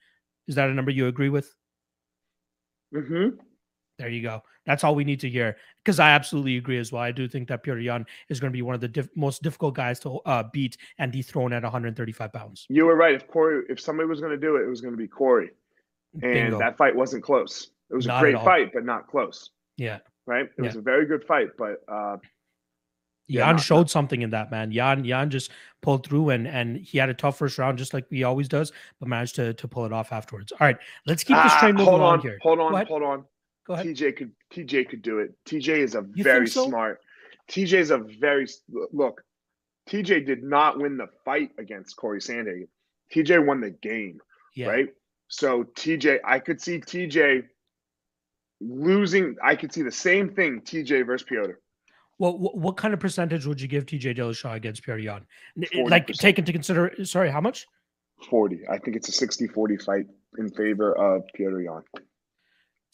Is 0.47 0.55
that 0.55 0.69
a 0.69 0.73
number 0.73 0.91
you 0.91 1.07
agree 1.07 1.29
with? 1.29 1.53
hmm 2.91 3.29
There 3.99 4.09
you 4.09 4.21
go. 4.21 4.41
That's 4.65 4.83
all 4.83 4.95
we 4.95 5.03
need 5.03 5.19
to 5.19 5.29
hear. 5.29 5.55
Because 5.83 5.99
I 5.99 6.09
absolutely 6.11 6.57
agree 6.57 6.79
as 6.79 6.91
well. 6.91 7.01
I 7.01 7.11
do 7.11 7.27
think 7.27 7.47
that 7.49 7.61
Piotr 7.63 7.79
Yan 7.79 8.05
is 8.29 8.39
going 8.39 8.51
to 8.51 8.55
be 8.55 8.61
one 8.61 8.73
of 8.75 8.81
the 8.81 8.87
diff- 8.87 9.09
most 9.15 9.43
difficult 9.43 9.75
guys 9.75 9.99
to 10.01 10.19
uh, 10.25 10.43
beat 10.51 10.77
and 10.97 11.11
dethrone 11.11 11.53
at 11.53 11.63
135 11.63 12.33
pounds. 12.33 12.65
You 12.69 12.85
were 12.85 12.95
right. 12.95 13.13
If 13.13 13.27
Corey, 13.27 13.63
if 13.69 13.79
somebody 13.79 14.07
was 14.09 14.19
going 14.19 14.31
to 14.31 14.37
do 14.37 14.55
it, 14.55 14.63
it 14.63 14.69
was 14.69 14.81
going 14.81 14.93
to 14.93 14.97
be 14.97 15.07
Corey, 15.07 15.51
and 16.13 16.21
Bingo. 16.21 16.59
that 16.59 16.77
fight 16.77 16.95
wasn't 16.95 17.23
close. 17.23 17.69
It 17.91 17.95
was 17.95 18.07
Not 18.07 18.17
a 18.25 18.31
great 18.31 18.43
fight, 18.43 18.71
but 18.73 18.85
not 18.85 19.07
close. 19.07 19.51
yeah. 19.77 19.99
Right? 20.25 20.45
It 20.45 20.51
Yeah. 20.57 20.65
was 20.67 20.75
a 20.77 20.81
very 20.81 21.05
good 21.05 21.23
fight, 21.25 21.49
but 21.57 21.83
uh, 21.87 22.17
Yeah, 23.27 23.47
Yan 23.47 23.57
showed 23.57 23.89
something 23.89 24.21
in 24.21 24.29
that 24.31 24.49
man. 24.51 24.71
Yan 24.71 25.03
Yan 25.05 25.29
just 25.29 25.51
pulled 25.81 26.05
through 26.07 26.29
and 26.29 26.47
and 26.47 26.77
he 26.77 26.97
had 26.97 27.09
a 27.09 27.13
tough 27.13 27.37
first 27.37 27.57
round 27.57 27.77
just 27.77 27.93
like 27.93 28.05
he 28.09 28.23
always 28.23 28.47
does, 28.47 28.71
but 28.99 29.09
managed 29.09 29.35
to 29.35 29.53
to 29.55 29.67
pull 29.67 29.85
it 29.85 29.91
off 29.93 30.11
afterwards. 30.13 30.51
All 30.53 30.59
right, 30.61 30.77
let's 31.05 31.23
keep 31.25 31.35
this 31.35 31.51
ah, 31.53 31.59
train 31.59 31.73
moving 31.75 31.87
hold 31.87 31.99
along 31.99 32.13
on, 32.13 32.21
here. 32.21 32.37
hold 32.41 32.59
on, 32.59 32.85
hold 32.85 33.03
on. 33.03 33.25
Go 33.65 33.73
ahead. 33.73 33.85
TJ 33.87 34.17
could 34.17 34.31
TJ 34.53 34.89
could 34.89 35.01
do 35.01 35.19
it. 35.19 35.33
TJ 35.45 35.77
is 35.79 35.95
a 35.95 36.01
think 36.01 36.17
very 36.23 36.47
so? 36.47 36.67
smart. 36.67 36.99
TJ 37.49 37.73
is 37.73 37.91
a 37.91 37.97
very 37.97 38.47
look. 38.91 39.23
TJ 39.89 40.25
did 40.25 40.43
not 40.43 40.79
win 40.79 40.97
the 40.97 41.07
fight 41.25 41.51
against 41.57 41.95
Corey 41.95 42.19
Sandhagen. 42.19 42.67
TJ 43.13 43.45
won 43.45 43.61
the 43.61 43.71
game. 43.71 44.19
Yeah. 44.55 44.67
right? 44.67 44.87
So 45.27 45.63
TJ, 45.63 46.19
I 46.23 46.39
could 46.39 46.61
see 46.61 46.79
TJ 46.79 47.43
losing. 48.61 49.35
I 49.43 49.55
could 49.55 49.73
see 49.73 49.81
the 49.81 49.91
same 49.91 50.29
thing 50.33 50.61
TJ 50.61 51.05
versus 51.05 51.25
Piotr. 51.27 51.53
Well, 52.19 52.37
what, 52.37 52.77
kind 52.77 52.93
of 52.93 52.99
percentage 52.99 53.45
would 53.45 53.59
you 53.59 53.67
give 53.67 53.85
TJ 53.85 54.15
Dillashaw 54.17 54.55
against 54.55 54.83
Pierre 54.83 54.99
it- 54.99 55.89
Like 55.89 56.07
40%. 56.07 56.19
take 56.19 56.39
into 56.39 56.51
consider. 56.53 56.93
Sorry, 57.05 57.29
how 57.29 57.41
much? 57.41 57.65
40. 58.29 58.61
I 58.69 58.77
think 58.77 58.95
it's 58.95 59.09
a 59.09 59.27
60-40 59.27 59.83
fight 59.83 60.05
in 60.37 60.49
favor 60.49 60.95
of 60.95 61.23
Piotr 61.33 61.61
Yan. 61.61 61.81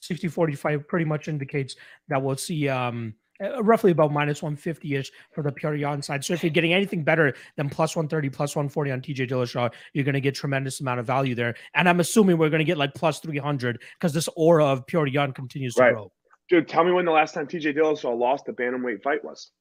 60 0.01 0.27
45 0.27 0.87
pretty 0.87 1.05
much 1.05 1.27
indicates 1.27 1.75
that 2.07 2.21
we'll 2.21 2.37
see 2.37 2.67
um 2.69 3.13
roughly 3.61 3.91
about 3.91 4.11
minus 4.11 4.41
150 4.41 4.95
ish 4.95 5.11
for 5.31 5.43
the 5.43 5.77
Yan 5.77 6.01
side. 6.01 6.23
So 6.23 6.33
if 6.33 6.43
you're 6.43 6.49
getting 6.49 6.73
anything 6.73 7.03
better 7.03 7.33
than 7.55 7.69
plus 7.69 7.95
130, 7.95 8.29
plus 8.29 8.55
140 8.55 8.91
on 8.91 9.01
TJ 9.01 9.29
Dillashaw, 9.29 9.71
you're 9.93 10.03
going 10.03 10.13
to 10.13 10.21
get 10.21 10.35
tremendous 10.35 10.81
amount 10.81 10.99
of 10.99 11.05
value 11.05 11.35
there. 11.35 11.55
And 11.73 11.87
I'm 11.87 11.99
assuming 11.99 12.37
we're 12.37 12.49
going 12.49 12.59
to 12.59 12.65
get 12.65 12.77
like 12.77 12.93
plus 12.93 13.19
300 13.19 13.81
because 13.97 14.13
this 14.13 14.27
aura 14.35 14.65
of 14.65 14.85
Petr 14.87 15.11
Yan 15.11 15.31
continues 15.31 15.75
to 15.75 15.83
Right. 15.83 15.93
grow. 15.93 16.11
Dude, 16.49 16.67
tell 16.67 16.83
me 16.83 16.91
when 16.91 17.05
the 17.05 17.11
last 17.11 17.33
time 17.33 17.47
TJ 17.47 17.77
Dillashaw 17.77 18.17
lost 18.17 18.49
a 18.49 18.53
bantamweight 18.53 19.03
fight 19.03 19.23
was. 19.23 19.51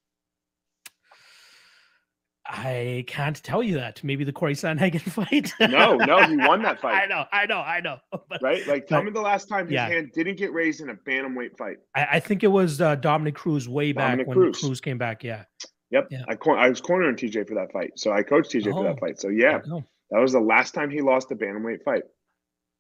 I 2.51 3.05
can't 3.07 3.41
tell 3.43 3.63
you 3.63 3.75
that. 3.75 4.03
Maybe 4.03 4.25
the 4.25 4.33
Corey 4.33 4.55
Sandhagen 4.55 5.01
fight. 5.03 5.53
No, 5.61 5.97
no, 5.97 6.25
he 6.27 6.37
won 6.37 6.63
that 6.63 6.81
fight. 6.83 7.03
I 7.03 7.07
know, 7.07 7.25
I 7.31 7.45
know, 7.47 7.59
I 7.61 7.81
know. 7.81 7.99
But 8.29 8.41
right? 8.43 8.67
Like, 8.67 8.87
tell 8.87 9.01
But- 9.01 9.05
me 9.07 9.11
the 9.13 9.21
last 9.21 9.49
time 9.49 9.67
his 9.67 9.75
yeah. 9.75 9.87
hand 9.89 10.13
didn't 10.15 10.37
get 10.39 10.53
raised 10.53 10.81
in 10.81 10.89
a 10.91 10.95
bantamweight 10.95 11.59
fight. 11.59 11.77
I, 11.95 12.07
I 12.13 12.21
think 12.21 12.43
it 12.43 12.49
was 12.49 12.81
uh, 12.81 12.95
Dominick 12.97 13.35
Cruz 13.35 13.69
way 13.69 13.93
back 13.93 14.13
Dominick 14.13 14.27
when 14.29 14.37
Cruz. 14.39 14.61
Cruz. 14.61 14.81
came 14.81 14.97
back. 14.99 15.23
Yeah. 15.23 15.45
Yep, 15.91 16.09
Yeah. 16.11 16.23
I 16.29 16.35
cor- 16.37 16.59
I 16.59 16.69
was 16.71 16.81
cornering 16.81 17.17
TJ 17.17 17.47
for 17.49 17.55
that 17.55 17.71
fight, 17.73 17.93
so 17.97 18.13
I 18.13 18.23
coached 18.23 18.51
TJ 18.53 18.65
for 18.73 18.81
Oh. 18.81 18.85
that 18.85 19.01
fight. 19.01 19.19
So 19.21 19.29
yeah, 19.29 19.61
Oh, 19.71 19.83
that 20.11 20.21
was 20.21 20.33
the 20.33 20.41
last 20.41 20.73
time 20.75 20.91
he 20.91 21.01
lost 21.03 21.31
a 21.33 21.35
bantamweight 21.37 21.83
fight. 21.85 22.03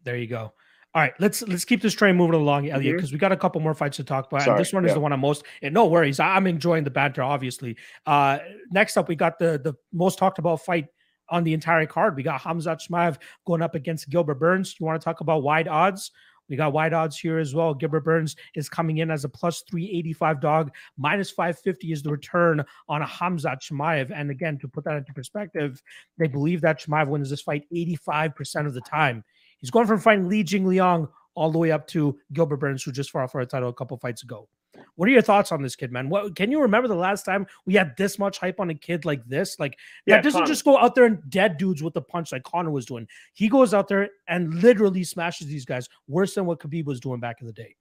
there 0.04 0.16
you 0.16 0.26
go. 0.28 0.52
All 0.94 1.02
right, 1.02 1.12
let's 1.20 1.42
let's 1.42 1.64
keep 1.64 1.82
this 1.82 1.92
train 1.92 2.16
moving 2.16 2.34
along, 2.34 2.68
Elliot, 2.68 2.96
because 2.96 3.12
we 3.12 3.18
got 3.18 3.30
a 3.30 3.36
couple 3.36 3.60
more 3.60 3.74
fights 3.74 3.98
to 3.98 4.04
talk 4.04 4.26
about. 4.26 4.42
Sorry, 4.42 4.52
and 4.52 4.60
this 4.60 4.72
one 4.72 4.84
is 4.84 4.90
yeah. 4.90 4.94
the 4.94 5.00
one 5.00 5.12
I'm 5.12 5.20
most. 5.20 5.44
And 5.60 5.74
no 5.74 5.86
worries, 5.86 6.18
I'm 6.18 6.46
enjoying 6.46 6.84
the 6.84 6.90
banter. 6.90 7.22
Obviously. 7.22 7.76
Uh, 8.06 8.38
next 8.70 8.96
up, 8.96 9.06
we 9.08 9.14
got 9.14 9.38
the 9.38 9.60
the 9.62 9.74
most 9.92 10.18
talked 10.18 10.38
about 10.38 10.62
fight 10.62 10.86
on 11.28 11.44
the 11.44 11.52
entire 11.52 11.84
card. 11.86 12.16
We 12.16 12.22
got 12.22 12.40
Hamzat 12.40 12.88
Chimaev 12.88 13.18
going 13.46 13.60
up 13.60 13.74
against 13.74 14.08
Gilbert 14.08 14.36
Burns. 14.36 14.76
You 14.78 14.86
want 14.86 15.00
to 15.00 15.04
talk 15.04 15.20
about 15.20 15.42
wide 15.42 15.68
odds? 15.68 16.10
We 16.48 16.56
got 16.56 16.72
wide 16.72 16.92
odds 16.92 17.18
here 17.18 17.38
as 17.38 17.54
well. 17.54 17.74
Gilbert 17.74 18.04
Burns 18.04 18.36
is 18.54 18.68
coming 18.68 18.98
in 18.98 19.10
as 19.10 19.24
a 19.24 19.28
plus 19.28 19.62
385 19.68 20.40
dog. 20.40 20.74
Minus 20.96 21.30
550 21.30 21.92
is 21.92 22.02
the 22.02 22.10
return 22.10 22.64
on 22.88 23.02
Hamzat 23.02 23.60
Chimaev. 23.60 24.10
And 24.14 24.30
again, 24.30 24.58
to 24.58 24.68
put 24.68 24.84
that 24.84 24.96
into 24.96 25.12
perspective, 25.12 25.82
they 26.16 26.26
believe 26.26 26.62
that 26.62 26.80
Chimaev 26.80 27.08
wins 27.08 27.30
this 27.30 27.42
fight 27.42 27.64
85% 27.72 28.66
of 28.66 28.74
the 28.74 28.80
time. 28.80 29.24
He's 29.58 29.70
going 29.70 29.86
from 29.86 30.00
fighting 30.00 30.28
Li 30.28 30.42
Jing 30.42 30.66
Liang 30.66 31.08
all 31.34 31.50
the 31.50 31.58
way 31.58 31.70
up 31.70 31.86
to 31.88 32.18
Gilbert 32.32 32.56
Burns, 32.56 32.82
who 32.82 32.92
just 32.92 33.10
fought 33.10 33.30
for 33.30 33.40
a 33.40 33.46
title 33.46 33.68
a 33.68 33.74
couple 33.74 33.96
fights 33.96 34.22
ago. 34.22 34.48
What 34.96 35.08
are 35.08 35.12
your 35.12 35.22
thoughts 35.22 35.52
on 35.52 35.62
this 35.62 35.76
kid, 35.76 35.92
man? 35.92 36.08
What 36.08 36.36
can 36.36 36.50
you 36.50 36.60
remember 36.60 36.88
the 36.88 36.94
last 36.94 37.24
time 37.24 37.46
we 37.66 37.74
had 37.74 37.96
this 37.96 38.18
much 38.18 38.38
hype 38.38 38.60
on 38.60 38.70
a 38.70 38.74
kid 38.74 39.04
like 39.04 39.24
this? 39.26 39.58
Like 39.58 39.78
that 40.06 40.22
doesn't 40.22 40.40
Conor. 40.40 40.46
just 40.46 40.64
go 40.64 40.78
out 40.78 40.94
there 40.94 41.04
and 41.04 41.18
dead 41.30 41.56
dudes 41.56 41.82
with 41.82 41.94
the 41.94 42.02
punch 42.02 42.32
like 42.32 42.42
Conor 42.42 42.70
was 42.70 42.86
doing. 42.86 43.06
He 43.34 43.48
goes 43.48 43.74
out 43.74 43.88
there 43.88 44.08
and 44.28 44.54
literally 44.54 45.04
smashes 45.04 45.46
these 45.46 45.64
guys 45.64 45.88
worse 46.06 46.34
than 46.34 46.46
what 46.46 46.60
Khabib 46.60 46.84
was 46.84 47.00
doing 47.00 47.20
back 47.20 47.40
in 47.40 47.46
the 47.46 47.52
day. 47.52 47.74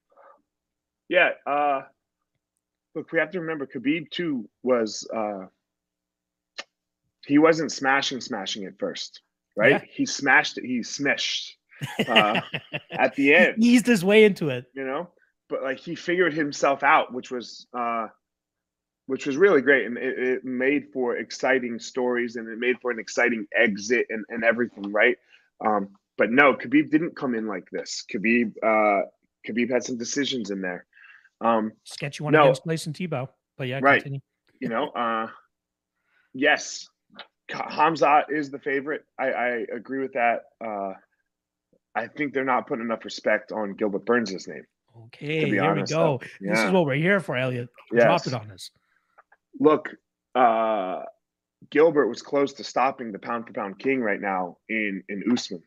Yeah. 1.09 1.31
Uh, 1.45 1.81
look, 2.95 3.11
we 3.11 3.19
have 3.19 3.31
to 3.31 3.39
remember 3.39 3.67
Khabib 3.67 4.09
too 4.09 4.47
was 4.63 5.07
uh, 5.13 5.45
he 7.25 7.37
wasn't 7.37 7.71
smashing, 7.71 8.21
smashing 8.21 8.65
at 8.65 8.77
first, 8.79 9.21
right? 9.55 9.71
Yeah. 9.71 9.81
He 9.89 10.05
smashed 10.05 10.57
it. 10.57 10.65
He 10.65 10.83
smashed 10.83 11.56
Uh, 12.07 12.41
at 12.97 13.15
the 13.15 13.33
end. 13.33 13.55
he 13.57 13.69
eased 13.73 13.85
his 13.85 14.03
way 14.03 14.23
into 14.23 14.49
it. 14.49 14.65
you 14.73 14.85
know 14.85 15.09
but 15.49 15.63
like 15.63 15.79
he 15.79 15.95
figured 15.95 16.33
himself 16.33 16.83
out 16.83 17.13
which 17.13 17.31
was 17.31 17.67
uh 17.73 18.07
which 19.05 19.25
was 19.25 19.37
really 19.37 19.61
great 19.61 19.85
and 19.85 19.97
it, 19.97 20.19
it 20.19 20.45
made 20.45 20.87
for 20.91 21.15
exciting 21.17 21.79
stories 21.79 22.35
and 22.35 22.47
it 22.49 22.57
made 22.59 22.75
for 22.81 22.91
an 22.91 22.99
exciting 22.99 23.45
exit 23.55 24.05
and, 24.09 24.25
and 24.29 24.43
everything 24.43 24.91
right 24.91 25.17
um 25.65 25.87
but 26.17 26.29
no 26.31 26.53
khabib 26.53 26.89
didn't 26.89 27.15
come 27.15 27.33
in 27.35 27.47
like 27.47 27.67
this 27.71 28.03
khabib 28.13 28.51
uh 28.63 29.03
khabib 29.47 29.69
had 29.71 29.83
some 29.83 29.97
decisions 29.97 30.49
in 30.51 30.61
there 30.61 30.85
um 31.41 31.71
Sketchy 31.83 32.23
one 32.23 32.33
No. 32.33 32.43
against 32.43 32.65
Mason 32.65 32.91
Tebow. 32.93 33.29
But 33.57 33.67
yeah, 33.67 33.79
Right. 33.81 34.01
continue. 34.01 34.19
you 34.59 34.69
know 34.69 34.89
uh 34.89 35.27
yes 36.33 36.87
Hamzat 37.49 38.25
is 38.29 38.49
the 38.51 38.59
favorite 38.59 39.05
i 39.17 39.27
i 39.31 39.47
agree 39.73 39.99
with 39.99 40.13
that 40.13 40.43
uh 40.63 40.93
I 41.97 42.07
think 42.07 42.33
they're 42.33 42.45
not 42.45 42.67
putting 42.67 42.85
enough 42.85 43.05
respect 43.05 43.51
on 43.51 43.73
Gilbert 43.73 44.05
Burns' 44.05 44.47
name. 44.47 44.65
Okay, 45.05 45.49
here 45.49 45.63
honest, 45.63 45.91
we 45.91 45.95
go. 45.95 46.19
though. 46.19 46.49
This 46.49 46.59
is 46.59 46.71
what 46.71 46.85
we're 46.85 46.95
here 46.95 47.19
for, 47.19 47.37
Elliot. 47.37 47.69
Drop 47.91 48.25
it 48.25 48.33
on 48.33 48.51
us. 48.51 48.71
look, 49.59 49.89
uh, 50.35 51.03
Gilbert 51.69 52.07
was 52.07 52.21
close 52.21 52.53
to 52.53 52.63
stopping 52.63 53.11
the 53.11 53.19
pound 53.19 53.47
for 53.47 53.53
pound 53.53 53.79
king 53.79 54.01
right 54.01 54.21
now 54.21 54.57
in 54.69 55.03
in 55.09 55.23
Usman. 55.31 55.63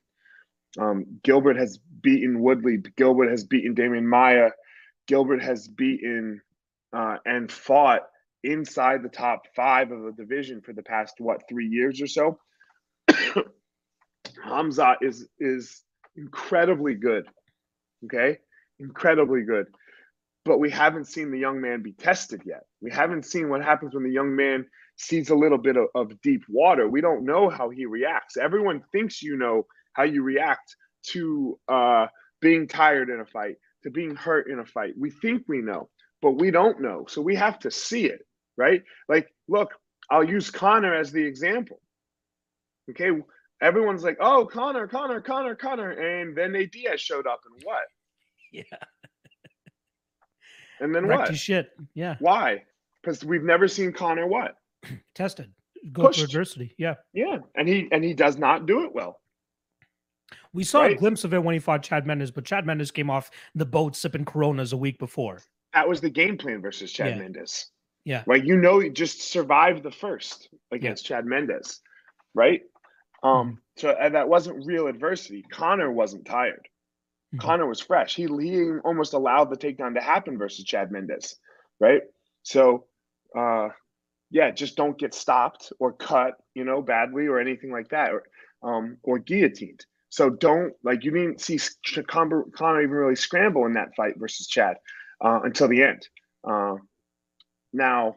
Um, 0.79 1.05
Gilbert 1.23 1.57
has 1.57 1.79
beaten 2.01 2.41
Woodley. 2.41 2.79
Gilbert 2.97 3.31
has 3.31 3.45
beaten 3.45 3.75
Demian 3.75 4.05
Maia. 4.05 4.51
Gilbert 5.07 5.43
has 5.43 5.67
beaten 5.67 6.41
uh, 6.93 7.17
and 7.25 7.51
fought 7.51 8.03
inside 8.45 9.03
the 9.03 9.09
top 9.09 9.43
five 9.55 9.91
of 9.91 10.03
the 10.03 10.13
division 10.13 10.61
for 10.63 10.73
the 10.73 10.83
past 10.83 11.15
what 11.19 11.43
three 11.49 11.67
years 11.67 12.01
or 12.01 12.07
so. 12.07 12.39
Hamza 14.45 14.97
is 15.03 15.29
is 15.39 15.83
incredibly 16.21 16.95
good. 16.95 17.27
Okay, 18.05 18.39
incredibly 18.79 19.43
good 19.43 19.67
but 20.45 20.59
we 20.59 20.71
haven't 20.71 21.07
seen 21.07 21.31
the 21.31 21.39
young 21.39 21.61
man 21.61 21.83
be 21.83 21.93
tested 21.93 22.43
yet. 22.45 22.63
We 22.81 22.91
haven't 22.91 23.27
seen 23.27 23.49
what 23.49 23.63
happens 23.63 23.95
when 23.95 24.05
the 24.05 24.13
young 24.13 24.35
man 24.35 24.67
sees 24.97 25.31
a 25.31 25.35
little 25.35 25.59
bit 25.59 25.77
of, 25.77 25.87
of 25.95 26.21
deep 26.23 26.43
water. 26.49 26.89
We 26.89 27.01
don't 27.01 27.25
know 27.25 27.49
how 27.51 27.71
he 27.71 27.87
reacts. 27.87 28.37
Everyone 28.37 28.83
thinks 28.93 29.23
you 29.23 29.37
know 29.37 29.67
how 29.93 30.05
you 30.05 30.23
react 30.23 30.75
to 31.09 31.59
uh, 31.69 32.07
being 32.41 32.69
tired 32.69 33.11
in 33.11 33.21
a 33.21 33.27
fight, 33.27 33.57
to 33.85 33.91
being 33.91 34.15
hurt 34.15 34.51
in 34.51 34.59
a 34.59 34.67
fight. 34.67 34.95
We 34.99 35.11
think 35.11 35.43
we 35.47 35.61
know, 35.61 35.89
but 36.23 36.33
we 36.33 36.51
don't 36.51 36.81
know. 36.81 37.05
So 37.09 37.21
we 37.21 37.37
have 37.37 37.59
to 37.61 37.71
see 37.71 38.07
it, 38.07 38.21
right? 38.57 38.83
Like, 39.09 39.29
look, 39.49 39.71
I'll 40.11 40.25
use 40.25 40.51
Conor 40.51 40.95
as 40.95 41.13
the 41.13 41.25
example. 41.25 41.81
Okay. 42.91 43.11
Everyone's 43.61 44.03
like, 44.03 44.17
oh, 44.21 44.47
Conor, 44.47 44.87
Conor, 44.87 45.21
Conor, 45.21 45.55
Conor. 45.55 45.91
And 45.91 46.37
then 46.37 46.53
Nate 46.53 46.73
Diaz 46.73 47.01
showed 47.01 47.27
up 47.27 47.41
and 47.53 47.63
what? 47.65 47.83
Yeah. 48.53 48.63
And 50.81 50.95
then 50.95 51.07
Wrecked 51.07 51.29
what? 51.29 51.37
shit. 51.37 51.71
Yeah. 51.93 52.17
Why? 52.21 52.63
Because 53.03 53.23
we've 53.23 53.43
never 53.43 53.69
seen 53.69 53.93
Conor 53.93 54.27
what? 54.27 54.55
Tested. 55.15 55.53
Go 55.93 56.11
through 56.11 56.25
adversity. 56.25 56.75
Yeah. 56.79 56.95
Yeah, 57.13 57.39
and 57.55 57.69
he 57.69 57.87
and 57.93 58.03
he 58.03 58.15
does 58.15 58.39
not 58.39 58.65
do 58.65 58.85
it 58.85 58.95
well. 58.95 59.21
We 60.53 60.65
saw 60.65 60.85
a 60.85 60.95
glimpse 60.95 61.25
of 61.25 61.33
it 61.35 61.43
when 61.45 61.53
he 61.53 61.59
fought 61.59 61.83
Chad 61.83 62.07
Mendes, 62.07 62.31
but 62.31 62.45
Chad 62.47 62.65
Mendes 62.67 62.91
came 62.91 63.11
off 63.11 63.31
the 63.55 63.67
boat 63.67 63.95
sipping 63.95 64.25
Coronas 64.25 64.73
a 64.73 64.77
week 64.77 64.99
before. 64.99 65.43
That 65.75 65.89
was 65.89 66.01
the 66.01 66.11
game 66.11 66.37
plan 66.39 66.61
versus 66.63 66.91
Chad 66.91 67.11
Yeah. 67.11 67.19
Mendes. 67.19 67.67
Yeah. 68.05 68.23
Right. 68.27 68.45
You 68.45 68.57
know, 68.57 68.79
he 68.81 68.89
just 68.89 69.21
survived 69.21 69.83
the 69.83 69.91
first 69.93 70.49
against 70.73 71.05
Chad 71.05 71.27
Mendes, 71.27 71.81
right? 72.35 72.63
Um. 73.23 73.61
So 73.77 73.91
and 73.91 74.15
that 74.15 74.29
wasn't 74.29 74.67
real 74.67 74.87
adversity. 74.87 75.43
Conor 75.51 75.91
wasn't 75.93 76.27
tired. 76.27 76.69
Mhm. 77.35 77.41
Conor 77.41 77.67
was 77.67 77.81
fresh. 77.81 78.15
He 78.17 78.27
he 78.27 78.79
almost 78.85 79.15
allowed 79.15 79.51
the 79.51 79.57
takedown 79.57 79.95
to 79.95 80.01
happen 80.01 80.39
versus 80.39 80.65
Chad 80.65 80.91
Mendes, 80.91 81.39
right? 81.81 82.03
So, 82.43 82.87
uh, 83.37 83.69
yeah, 84.31 84.51
just 84.51 84.77
don't 84.77 84.99
get 84.99 85.15
stopped 85.15 85.73
or 85.81 85.93
cut, 85.93 86.35
you 86.55 86.65
know, 86.65 86.83
badly 86.83 87.27
or 87.27 87.41
anything 87.41 87.73
like 87.73 87.89
that, 87.91 88.13
or 88.13 88.25
um, 88.63 88.99
or 89.03 89.19
guillotined. 89.19 89.85
So 90.11 90.31
don't 90.31 90.75
like 90.83 91.05
you 91.05 91.13
didn't 91.13 91.41
see 91.41 91.59
Conor 92.09 92.47
even 92.83 92.91
really 92.91 93.17
scramble 93.17 93.67
in 93.67 93.75
that 93.75 93.95
fight 93.97 94.15
versus 94.19 94.49
Chad 94.49 94.77
uh, 95.25 95.41
until 95.45 95.69
the 95.69 95.83
end. 95.83 96.09
Uh, 96.45 96.77
now, 97.73 98.17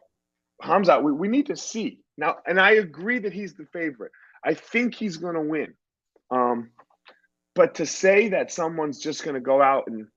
Hamza, 0.62 1.00
we, 1.00 1.12
we 1.12 1.28
need 1.28 1.48
to 1.48 1.56
see 1.58 2.00
now, 2.18 2.38
and 2.48 2.60
I 2.60 2.74
agree 2.74 3.20
that 3.20 3.34
he's 3.34 3.54
the 3.56 3.66
favorite. 3.74 4.12
I 4.46 4.54
think 4.54 4.96
he's 4.96 5.18
going 5.18 5.36
to 5.36 5.42
win. 5.42 5.74
Um, 6.32 6.72
but 7.56 7.76
to 7.76 7.86
say 7.86 8.30
that 8.30 8.52
someone's 8.52 9.00
just 9.00 9.24
going 9.24 9.36
to 9.36 9.42
go 9.42 9.62
out 9.62 9.86
and 9.88 10.08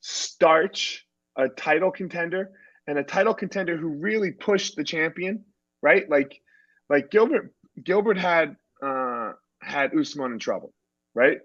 starch 0.00 1.04
a 1.36 1.48
title 1.48 1.90
contender 1.90 2.50
and 2.86 2.98
a 2.98 3.04
title 3.04 3.34
contender 3.34 3.76
who 3.76 3.88
really 3.88 4.30
pushed 4.32 4.76
the 4.76 4.84
champion, 4.84 5.44
right? 5.82 6.08
Like, 6.08 6.40
like 6.88 7.10
Gilbert, 7.10 7.52
Gilbert 7.82 8.18
had 8.18 8.56
uh, 8.82 9.32
had 9.60 9.96
Usman 9.96 10.32
in 10.32 10.38
trouble, 10.38 10.72
right? 11.14 11.38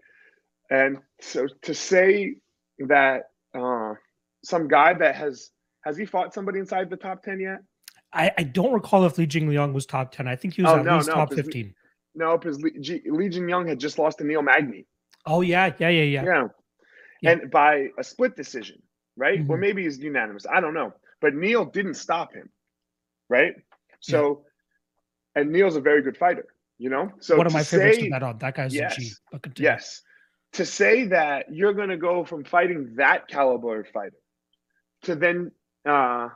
And 0.70 1.00
so 1.22 1.48
to 1.64 1.74
say 1.74 2.36
that 2.80 3.24
uh, 3.54 3.94
some 4.44 4.68
guy 4.68 4.94
that 4.94 5.16
has 5.16 5.50
has 5.84 5.98
he 5.98 6.06
fought 6.06 6.34
somebody 6.34 6.60
inside 6.60 6.90
the 6.90 6.96
top 6.98 7.24
ten 7.24 7.40
yet? 7.40 7.60
I, 8.14 8.32
I 8.38 8.44
don't 8.44 8.74
recall 8.74 9.06
if 9.06 9.18
Li 9.18 9.26
Jing 9.26 9.50
Liang 9.50 9.74
was 9.74 9.86
top 9.88 10.12
10. 10.12 10.28
I 10.28 10.36
think 10.36 10.54
he 10.54 10.62
was 10.62 10.72
Oh, 10.72 10.78
at 10.78 10.86
no, 10.86 10.98
least 10.98 11.08
no, 11.08 11.16
top 11.16 11.34
15. 11.34 11.74
No, 12.15 12.38
because 12.38 12.62
Le- 12.62 12.80
G- 12.80 13.02
Legion 13.06 13.47
Young 13.49 13.67
had 13.67 13.80
just 13.80 13.97
lost 13.97 14.19
to 14.19 14.23
Neil 14.23 14.41
Magny. 14.41 14.86
Oh, 15.26 15.41
yeah. 15.41 15.73
Yeah. 15.80 15.89
Yeah. 15.89 16.04
Yeah. 16.04 16.23
Yeah. 16.23 16.47
Yeah. 17.21 17.32
And 17.32 17.52
by 17.52 17.88
a 17.97 18.04
split 18.04 18.36
decision, 18.36 18.82
right? 19.15 19.39
Or 19.49 19.58
Mhm. 19.58 19.62
maybe 19.62 19.86
it's 19.86 19.97
unanimous. 19.97 20.45
I 20.45 20.60
don't 20.60 20.73
know. 20.73 20.93
But 21.21 21.34
Neil 21.34 21.65
didn't 21.65 21.93
stop 21.95 22.34
him, 22.34 22.49
right? 23.30 23.56
So, 24.02 24.45
and 25.36 25.52
Neil's 25.52 25.78
a 25.78 25.82
very 25.82 26.02
good 26.02 26.17
fighter, 26.17 26.45
you 26.78 26.89
know? 26.89 27.12
So 27.19 27.38
One 27.38 27.47
of 27.47 27.54
to 27.54 27.58
my 27.60 27.63
favorites 27.63 27.97
say- 27.97 28.04
to 28.06 28.10
bet 28.10 28.23
on. 28.23 28.38
That 28.39 28.56
guy's. 28.56 28.73
Yes. 28.76 29.21
But 29.32 29.41
continue. 29.43 29.69
Yes. 29.69 30.02
To 30.54 30.65
say 30.65 31.06
that 31.08 31.52
you're 31.52 31.73
going 31.73 31.89
to 31.89 31.97
go 31.97 32.26
from 32.26 32.43
fighting 32.43 32.95
that 32.97 33.28
caliber 33.28 33.80
of 33.80 33.88
fighter 33.88 34.17
to 35.04 35.15
then 35.15 35.52
uh, 35.86 36.30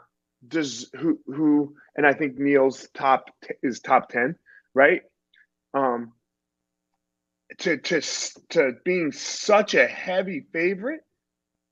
does 0.47 0.89
who 0.95 1.19
who 1.27 1.75
and 1.95 2.05
I 2.05 2.13
think 2.13 2.37
Neil's 2.39 2.87
top 2.93 3.29
t- 3.43 3.53
is 3.61 3.79
top 3.79 4.09
ten, 4.09 4.35
right? 4.73 5.01
Um, 5.77 6.13
to 7.59 7.77
to 7.77 8.01
to 8.49 8.71
being 8.83 9.11
such 9.11 9.73
a 9.75 9.87
heavy 9.87 10.45
favorite 10.51 11.01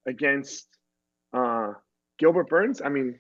against 0.06 0.68
uh 1.34 1.74
Gilbert 2.20 2.50
Burns. 2.50 2.82
I 2.84 2.90
mean, 2.90 3.20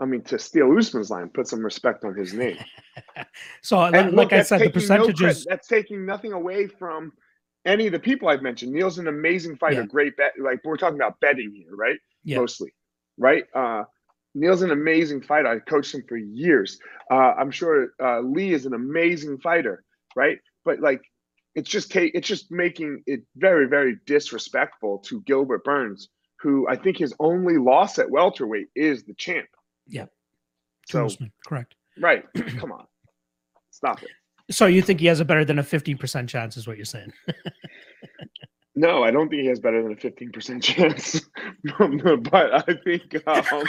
I 0.00 0.04
mean 0.06 0.22
to 0.24 0.38
steal 0.38 0.76
Usman's 0.76 1.10
line, 1.10 1.28
put 1.28 1.46
some 1.48 1.62
respect 1.64 2.04
on 2.04 2.14
his 2.14 2.32
name. 2.34 2.58
So, 3.62 3.78
And 3.80 3.94
like 4.12 4.14
look, 4.14 4.32
I 4.32 4.42
said, 4.42 4.60
the 4.60 4.64
taking 4.70 4.88
no 4.88 4.96
credit- 5.04 5.14
percentages. 5.16 5.44
that's 5.48 5.68
taking 5.68 6.04
nothing 6.04 6.32
away 6.32 6.66
from 6.66 7.12
any 7.64 7.86
of 7.86 7.92
the 7.92 7.98
people 8.00 8.28
I've 8.28 8.42
mentioned. 8.42 8.72
Neil's 8.72 8.98
an 8.98 9.06
amazing 9.06 9.56
fighter, 9.56 9.80
Yeah. 9.82 9.86
great 9.86 10.16
bet. 10.16 10.32
Like 10.40 10.60
we're 10.64 10.76
talking 10.76 10.96
about 10.98 11.20
betting 11.20 11.52
here, 11.54 11.74
right? 11.76 11.98
Yeah. 12.24 12.38
Mostly, 12.38 12.74
right? 13.16 13.44
Uh, 13.54 13.84
Neil's 14.34 14.62
an 14.62 14.70
amazing 14.70 15.22
fighter. 15.22 15.48
I 15.48 15.58
coached 15.58 15.94
him 15.94 16.04
for 16.08 16.16
years. 16.16 16.78
Uh, 17.10 17.34
I'm 17.38 17.50
sure 17.50 17.94
uh, 18.02 18.20
Lee 18.20 18.52
is 18.52 18.66
an 18.66 18.74
amazing 18.74 19.38
fighter, 19.38 19.84
right? 20.14 20.38
But 20.64 20.80
like, 20.80 21.02
it's 21.54 21.68
just 21.68 21.94
it's 21.96 22.28
just 22.28 22.50
making 22.50 23.02
it 23.06 23.22
very 23.36 23.66
very 23.66 23.96
disrespectful 24.06 24.98
to 24.98 25.20
Gilbert 25.22 25.64
Burns, 25.64 26.08
who 26.40 26.68
I 26.68 26.76
think 26.76 26.96
his 26.96 27.12
only 27.18 27.58
loss 27.58 27.98
at 27.98 28.08
welterweight 28.08 28.68
is 28.76 29.04
the 29.04 29.14
champ. 29.14 29.48
Yeah. 29.88 30.06
So 30.86 31.08
correct. 31.46 31.74
right, 32.00 32.24
come 32.58 32.72
on, 32.72 32.86
stop 33.70 34.02
it. 34.02 34.10
So 34.50 34.66
you 34.66 34.82
think 34.82 35.00
he 35.00 35.06
has 35.06 35.20
a 35.20 35.24
better 35.24 35.44
than 35.44 35.60
a 35.60 35.62
15% 35.62 36.28
chance, 36.28 36.56
is 36.56 36.66
what 36.66 36.76
you're 36.76 36.84
saying? 36.84 37.12
No, 38.80 39.02
I 39.04 39.10
don't 39.10 39.28
think 39.28 39.42
he 39.42 39.48
has 39.48 39.60
better 39.60 39.82
than 39.82 39.92
a 39.92 39.96
15% 39.96 40.62
chance. 40.70 41.20
but 42.30 42.68
I 42.68 42.74
think 42.82 43.14
um, 43.26 43.64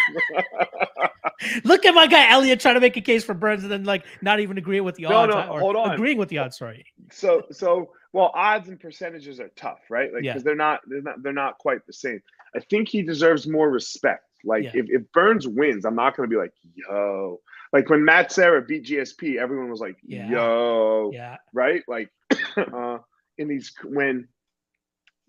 Look 1.64 1.86
at 1.86 1.94
my 1.94 2.08
guy 2.08 2.30
Elliot 2.30 2.60
trying 2.60 2.76
to 2.76 2.80
make 2.80 2.96
a 2.98 3.02
case 3.02 3.24
for 3.24 3.34
Burns 3.34 3.64
and 3.64 3.72
then 3.72 3.84
like 3.84 4.06
not 4.22 4.40
even 4.40 4.58
agreeing 4.58 4.84
with 4.84 4.96
the 4.96 5.04
No, 5.04 5.16
odds. 5.18 5.34
no, 5.34 5.42
or 5.50 5.60
hold 5.60 5.76
on. 5.76 5.92
Agreeing 5.92 6.18
with 6.18 6.30
the 6.30 6.38
odds, 6.38 6.58
sorry. 6.58 6.86
so 7.12 7.44
so 7.52 7.92
well 8.14 8.32
odds 8.36 8.70
and 8.70 8.80
percentages 8.80 9.40
are 9.40 9.50
tough, 9.56 9.80
right? 9.90 10.14
Like 10.14 10.24
Yeah. 10.24 10.34
because 10.34 10.44
they're 10.44 10.56
not 10.56 10.80
they're 10.88 11.02
not 11.02 11.22
they're 11.24 11.34
not 11.34 11.58
quite 11.58 11.86
the 11.88 11.94
same. 11.94 12.22
I 12.56 12.60
think 12.70 12.88
he 12.90 13.02
deserves 13.02 13.48
more 13.48 13.70
respect. 13.70 14.24
Like 14.46 14.64
Yeah. 14.66 14.72
if, 14.76 14.86
if 14.90 15.12
Burns 15.14 15.48
wins, 15.48 15.84
I'm 15.86 15.96
not 15.96 16.16
gonna 16.16 16.28
be 16.30 16.38
like, 16.38 16.54
yo. 16.76 17.42
Like 17.74 17.90
when 17.90 18.04
Matt 18.06 18.32
Serra 18.32 18.62
beat 18.62 18.86
GSP, 18.86 19.38
everyone 19.38 19.70
was 19.70 19.80
like, 19.82 19.98
Yeah. 20.04 20.30
yo, 20.30 21.12
Yeah. 21.14 21.38
right? 21.54 21.82
Like 21.88 22.10
uh 22.58 23.00
in 23.38 23.48
these 23.48 23.74
when 23.84 24.28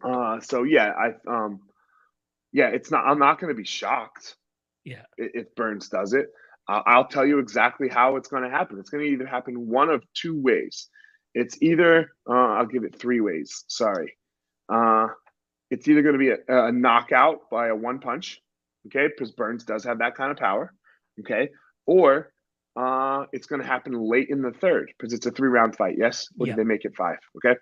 uh 0.04 0.40
so 0.40 0.62
yeah, 0.64 0.92
I 0.92 1.30
um 1.30 1.60
yeah, 2.52 2.68
it's 2.68 2.90
not 2.90 3.06
I'm 3.06 3.18
not 3.18 3.40
gonna 3.40 3.54
be 3.54 3.64
shocked. 3.64 4.36
Yeah. 4.84 5.02
if 5.16 5.54
Burns 5.54 5.88
does 5.88 6.12
it. 6.12 6.26
Uh, 6.68 6.82
I'll 6.86 7.06
tell 7.06 7.26
you 7.26 7.38
exactly 7.38 7.88
how 7.88 8.16
it's 8.16 8.28
going 8.28 8.42
to 8.44 8.50
happen. 8.50 8.78
It's 8.78 8.90
going 8.90 9.04
to 9.04 9.10
either 9.10 9.26
happen 9.26 9.68
one 9.68 9.90
of 9.90 10.04
two 10.14 10.40
ways. 10.40 10.88
It's 11.34 11.60
either 11.62 12.12
uh, 12.28 12.32
I'll 12.32 12.66
give 12.66 12.84
it 12.84 12.98
three 12.98 13.20
ways. 13.20 13.64
Sorry, 13.68 14.16
uh, 14.68 15.08
it's 15.70 15.88
either 15.88 16.02
going 16.02 16.12
to 16.12 16.18
be 16.18 16.30
a, 16.30 16.66
a 16.66 16.72
knockout 16.72 17.50
by 17.50 17.68
a 17.68 17.76
one 17.76 17.98
punch, 17.98 18.40
okay, 18.86 19.08
because 19.08 19.32
Burns 19.32 19.64
does 19.64 19.84
have 19.84 19.98
that 19.98 20.14
kind 20.14 20.30
of 20.30 20.36
power, 20.36 20.74
okay, 21.20 21.48
or 21.86 22.31
uh, 22.76 23.24
it's 23.32 23.46
going 23.46 23.60
to 23.60 23.66
happen 23.66 23.92
late 23.92 24.28
in 24.30 24.40
the 24.42 24.52
third 24.52 24.92
because 24.98 25.12
it's 25.12 25.26
a 25.26 25.30
three 25.30 25.48
round 25.48 25.76
fight. 25.76 25.96
Yes, 25.98 26.28
or 26.38 26.46
Yeah. 26.46 26.56
they 26.56 26.64
make 26.64 26.84
it 26.84 26.96
five? 26.96 27.18
Okay, 27.36 27.58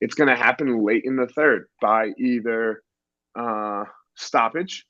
it's 0.00 0.14
going 0.14 0.28
to 0.28 0.36
happen 0.36 0.84
late 0.84 1.02
in 1.04 1.16
the 1.16 1.26
third 1.26 1.66
by 1.80 2.10
either 2.18 2.82
uh, 3.34 3.84
stoppage, 4.16 4.86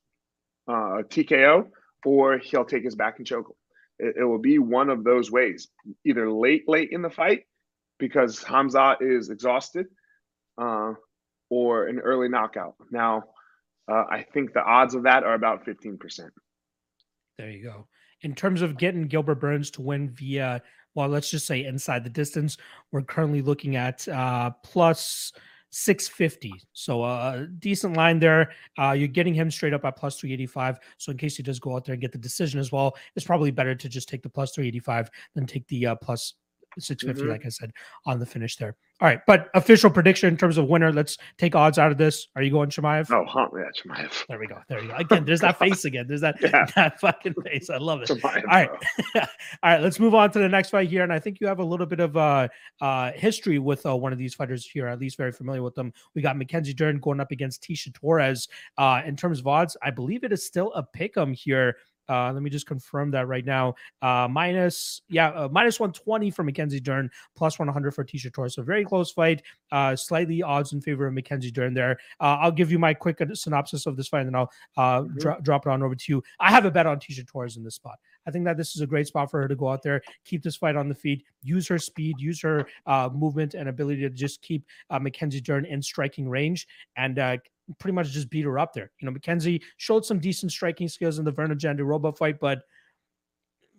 uh, 0.68 1.02
TKO, 1.08 1.68
or 2.04 2.38
he'll 2.38 2.64
take 2.66 2.84
his 2.84 2.94
back 2.94 3.14
and 3.18 3.26
choke 3.26 3.48
him. 3.48 4.06
It, 4.06 4.16
it 4.20 4.24
will 4.24 4.40
be 4.40 4.58
one 4.58 4.90
of 4.90 5.02
those 5.04 5.30
ways, 5.30 5.68
either 6.04 6.30
late, 6.30 6.64
late 6.68 6.90
in 6.92 7.00
the 7.00 7.10
fight 7.10 7.44
because 7.98 8.42
Hamza 8.42 8.96
is 9.00 9.30
exhausted, 9.30 9.86
uh, 10.60 10.92
or 11.48 11.86
an 11.86 12.00
early 12.00 12.28
knockout. 12.28 12.74
Now, 12.90 13.24
uh, 13.90 14.04
I 14.10 14.26
think 14.34 14.52
the 14.52 14.62
odds 14.62 14.94
of 14.94 15.04
that 15.04 15.24
are 15.24 15.34
about 15.34 15.64
fifteen 15.64 15.96
percent. 15.96 16.32
There 17.38 17.50
you 17.50 17.62
go. 17.62 17.86
In 18.24 18.34
terms 18.34 18.62
of 18.62 18.78
getting 18.78 19.06
Gilbert 19.06 19.36
Burns 19.36 19.70
to 19.72 19.82
win 19.82 20.10
via, 20.10 20.62
well, 20.94 21.08
let's 21.08 21.30
just 21.30 21.46
say 21.46 21.64
inside 21.64 22.04
the 22.04 22.10
distance, 22.10 22.56
we're 22.90 23.02
currently 23.02 23.42
looking 23.42 23.76
at 23.76 24.08
uh, 24.08 24.50
plus 24.62 25.32
650. 25.70 26.54
So 26.72 27.02
uh, 27.02 27.42
a 27.42 27.46
decent 27.46 27.96
line 27.96 28.18
there. 28.18 28.52
Uh, 28.78 28.92
you're 28.92 29.08
getting 29.08 29.34
him 29.34 29.50
straight 29.50 29.74
up 29.74 29.84
at 29.84 29.96
plus 29.96 30.18
385. 30.20 30.78
So 30.98 31.12
in 31.12 31.18
case 31.18 31.36
he 31.36 31.42
does 31.42 31.58
go 31.58 31.76
out 31.76 31.84
there 31.84 31.92
and 31.92 32.00
get 32.00 32.12
the 32.12 32.18
decision 32.18 32.60
as 32.60 32.72
well, 32.72 32.96
it's 33.14 33.26
probably 33.26 33.50
better 33.50 33.74
to 33.74 33.88
just 33.88 34.08
take 34.08 34.22
the 34.22 34.30
plus 34.30 34.52
385 34.54 35.10
than 35.34 35.46
take 35.46 35.66
the 35.68 35.86
uh, 35.88 35.94
plus 35.96 36.34
650, 36.78 37.24
Mhm. 37.26 37.30
like 37.32 37.46
I 37.46 37.48
said, 37.50 37.72
on 38.06 38.18
the 38.18 38.26
finish 38.26 38.56
there. 38.56 38.76
All 39.00 39.08
right. 39.08 39.20
But 39.26 39.48
official 39.54 39.90
prediction 39.90 40.28
in 40.28 40.36
terms 40.36 40.56
of 40.56 40.66
winner, 40.68 40.92
let's 40.92 41.18
take 41.36 41.54
odds 41.56 41.78
out 41.78 41.90
of 41.90 41.98
this. 41.98 42.28
Are 42.36 42.42
you 42.42 42.50
going 42.50 42.70
Chimaev? 42.70 43.10
Oh, 43.10 43.24
huh, 43.28 43.48
yeah, 43.56 43.64
Chimaev. 43.76 44.26
There 44.28 44.38
we 44.38 44.46
go. 44.46 44.60
There 44.68 44.80
you 44.80 44.88
go. 44.88 44.94
Again, 44.96 45.24
there's 45.24 45.40
that 45.40 45.58
face 45.58 45.84
again. 45.84 46.06
There's 46.06 46.20
that, 46.20 46.36
Yeah. 46.40 46.64
that 46.76 47.00
fucking 47.00 47.34
face. 47.44 47.70
I 47.70 47.78
love 47.78 48.02
it. 48.02 48.08
Chimaev, 48.08 48.36
All 48.36 48.40
right, 48.44 48.70
all 49.16 49.22
right. 49.64 49.82
let's 49.82 49.98
move 49.98 50.14
on 50.14 50.30
to 50.32 50.38
the 50.38 50.48
next 50.48 50.70
fight 50.70 50.88
here. 50.88 51.02
And 51.02 51.12
I 51.12 51.18
think 51.18 51.40
you 51.40 51.46
have 51.48 51.58
a 51.58 51.64
little 51.64 51.86
bit 51.86 52.00
of 52.00 52.16
uh, 52.16 52.48
uh, 52.80 53.12
history 53.12 53.58
with 53.58 53.84
uh, 53.84 53.96
one 53.96 54.12
of 54.12 54.18
these 54.18 54.34
fighters 54.34 54.64
here, 54.66 54.86
at 54.86 54.98
least 55.00 55.16
very 55.16 55.32
familiar 55.32 55.62
with 55.62 55.74
them. 55.74 55.92
We 56.14 56.22
got 56.22 56.36
Mackenzie 56.38 56.72
Dern 56.74 56.98
going 57.00 57.20
up 57.20 57.32
against 57.32 57.62
Tecia 57.62 57.92
Torres. 57.92 58.48
Uh, 58.78 59.02
in 59.04 59.16
terms 59.16 59.40
of 59.40 59.46
odds, 59.46 59.76
I 59.82 59.90
believe 59.90 60.22
it 60.24 60.32
is 60.32 60.46
still 60.46 60.72
a 60.74 60.82
pick 60.82 61.16
'em 61.16 61.32
here. 61.32 61.76
Uh, 62.08 62.32
let 62.32 62.42
me 62.42 62.50
just 62.50 62.66
confirm 62.66 63.10
that 63.10 63.26
right 63.28 63.44
now. 63.44 63.74
Uh, 64.02 64.28
minus, 64.30 65.02
yeah, 65.08 65.28
uh, 65.30 65.48
minus 65.50 65.80
120 65.80 66.30
for 66.30 66.42
Mackenzie 66.44 66.80
Dern, 66.80 67.10
plus 67.36 67.58
100 67.58 67.94
for 67.94 68.04
Tecia 68.04 68.32
Torres. 68.32 68.54
So 68.54 68.62
very 68.62 68.84
close 68.84 69.10
fight. 69.10 69.42
Uh, 69.72 69.96
slightly 69.96 70.42
odds 70.42 70.72
in 70.72 70.80
favor 70.80 71.06
of 71.06 71.14
Mackenzie 71.14 71.50
Dern 71.50 71.74
there. 71.74 71.98
Uh, 72.20 72.38
I'll 72.40 72.52
give 72.52 72.70
you 72.70 72.78
my 72.78 72.94
quick 72.94 73.20
uh, 73.20 73.26
synopsis 73.34 73.86
of 73.86 73.96
this 73.96 74.08
fight, 74.08 74.20
and 74.20 74.28
then 74.28 74.34
I'll 74.34 74.50
uh, 74.76 75.02
Mhm. 75.02 75.18
dro- 75.18 75.40
drop 75.42 75.66
it 75.66 75.70
on 75.70 75.82
over 75.82 75.94
to 75.94 76.04
you. 76.12 76.22
I 76.40 76.50
have 76.50 76.64
a 76.64 76.70
bet 76.70 76.86
on 76.86 76.98
Tecia 76.98 77.26
Torres 77.26 77.56
in 77.56 77.64
this 77.64 77.74
spot. 77.76 77.98
I 78.26 78.30
think 78.30 78.44
that 78.46 78.56
this 78.56 78.74
is 78.74 78.80
a 78.80 78.86
great 78.86 79.06
spot 79.06 79.30
for 79.30 79.40
her 79.42 79.48
to 79.48 79.54
go 79.56 79.68
out 79.68 79.82
there, 79.82 80.02
keep 80.24 80.42
this 80.42 80.56
fight 80.56 80.76
on 80.76 80.88
the 80.88 80.94
feet, 80.94 81.24
use 81.42 81.68
her 81.68 81.78
speed, 81.78 82.18
use 82.18 82.40
her 82.40 82.66
uh, 82.86 83.10
movement 83.12 83.54
and 83.54 83.68
ability 83.68 84.00
to 84.02 84.10
just 84.10 84.40
keep 84.42 84.64
uh, 84.90 84.98
Mackenzie 84.98 85.40
Dern 85.42 85.64
in 85.66 85.82
striking 85.82 86.28
range 86.28 86.66
and 86.96 87.18
uh, 87.18 87.36
pretty 87.78 87.94
much 87.94 88.10
just 88.10 88.30
beat 88.30 88.44
her 88.44 88.58
up 88.58 88.72
there. 88.72 88.90
You 89.00 89.06
know, 89.06 89.12
Mackenzie 89.12 89.62
showed 89.76 90.04
some 90.04 90.18
decent 90.18 90.52
striking 90.52 90.88
skills 90.88 91.18
in 91.18 91.24
the 91.24 91.32
Virna 91.32 91.58
Jandiroba 91.58 92.16
fight, 92.16 92.38
but 92.40 92.62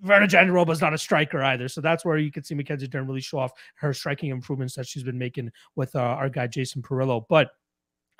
Virna 0.03 0.27
Jandiroba 0.27 0.71
is 0.71 0.81
not 0.81 0.93
a 0.93 0.97
striker 0.97 1.41
either. 1.43 1.67
So 1.67 1.81
that's 1.81 2.03
where 2.03 2.17
you 2.17 2.31
can 2.31 2.43
see 2.43 2.55
Mackenzie 2.55 2.87
Dern 2.87 3.07
really 3.07 3.21
show 3.21 3.39
off 3.39 3.51
her 3.75 3.93
striking 3.93 4.29
improvements 4.29 4.75
that 4.75 4.87
she's 4.87 5.03
been 5.03 5.17
making 5.17 5.51
with 5.75 5.95
uh, 5.95 5.99
our 5.99 6.29
guy 6.29 6.47
Jason 6.47 6.81
Parillo. 6.81 7.25
But 7.29 7.51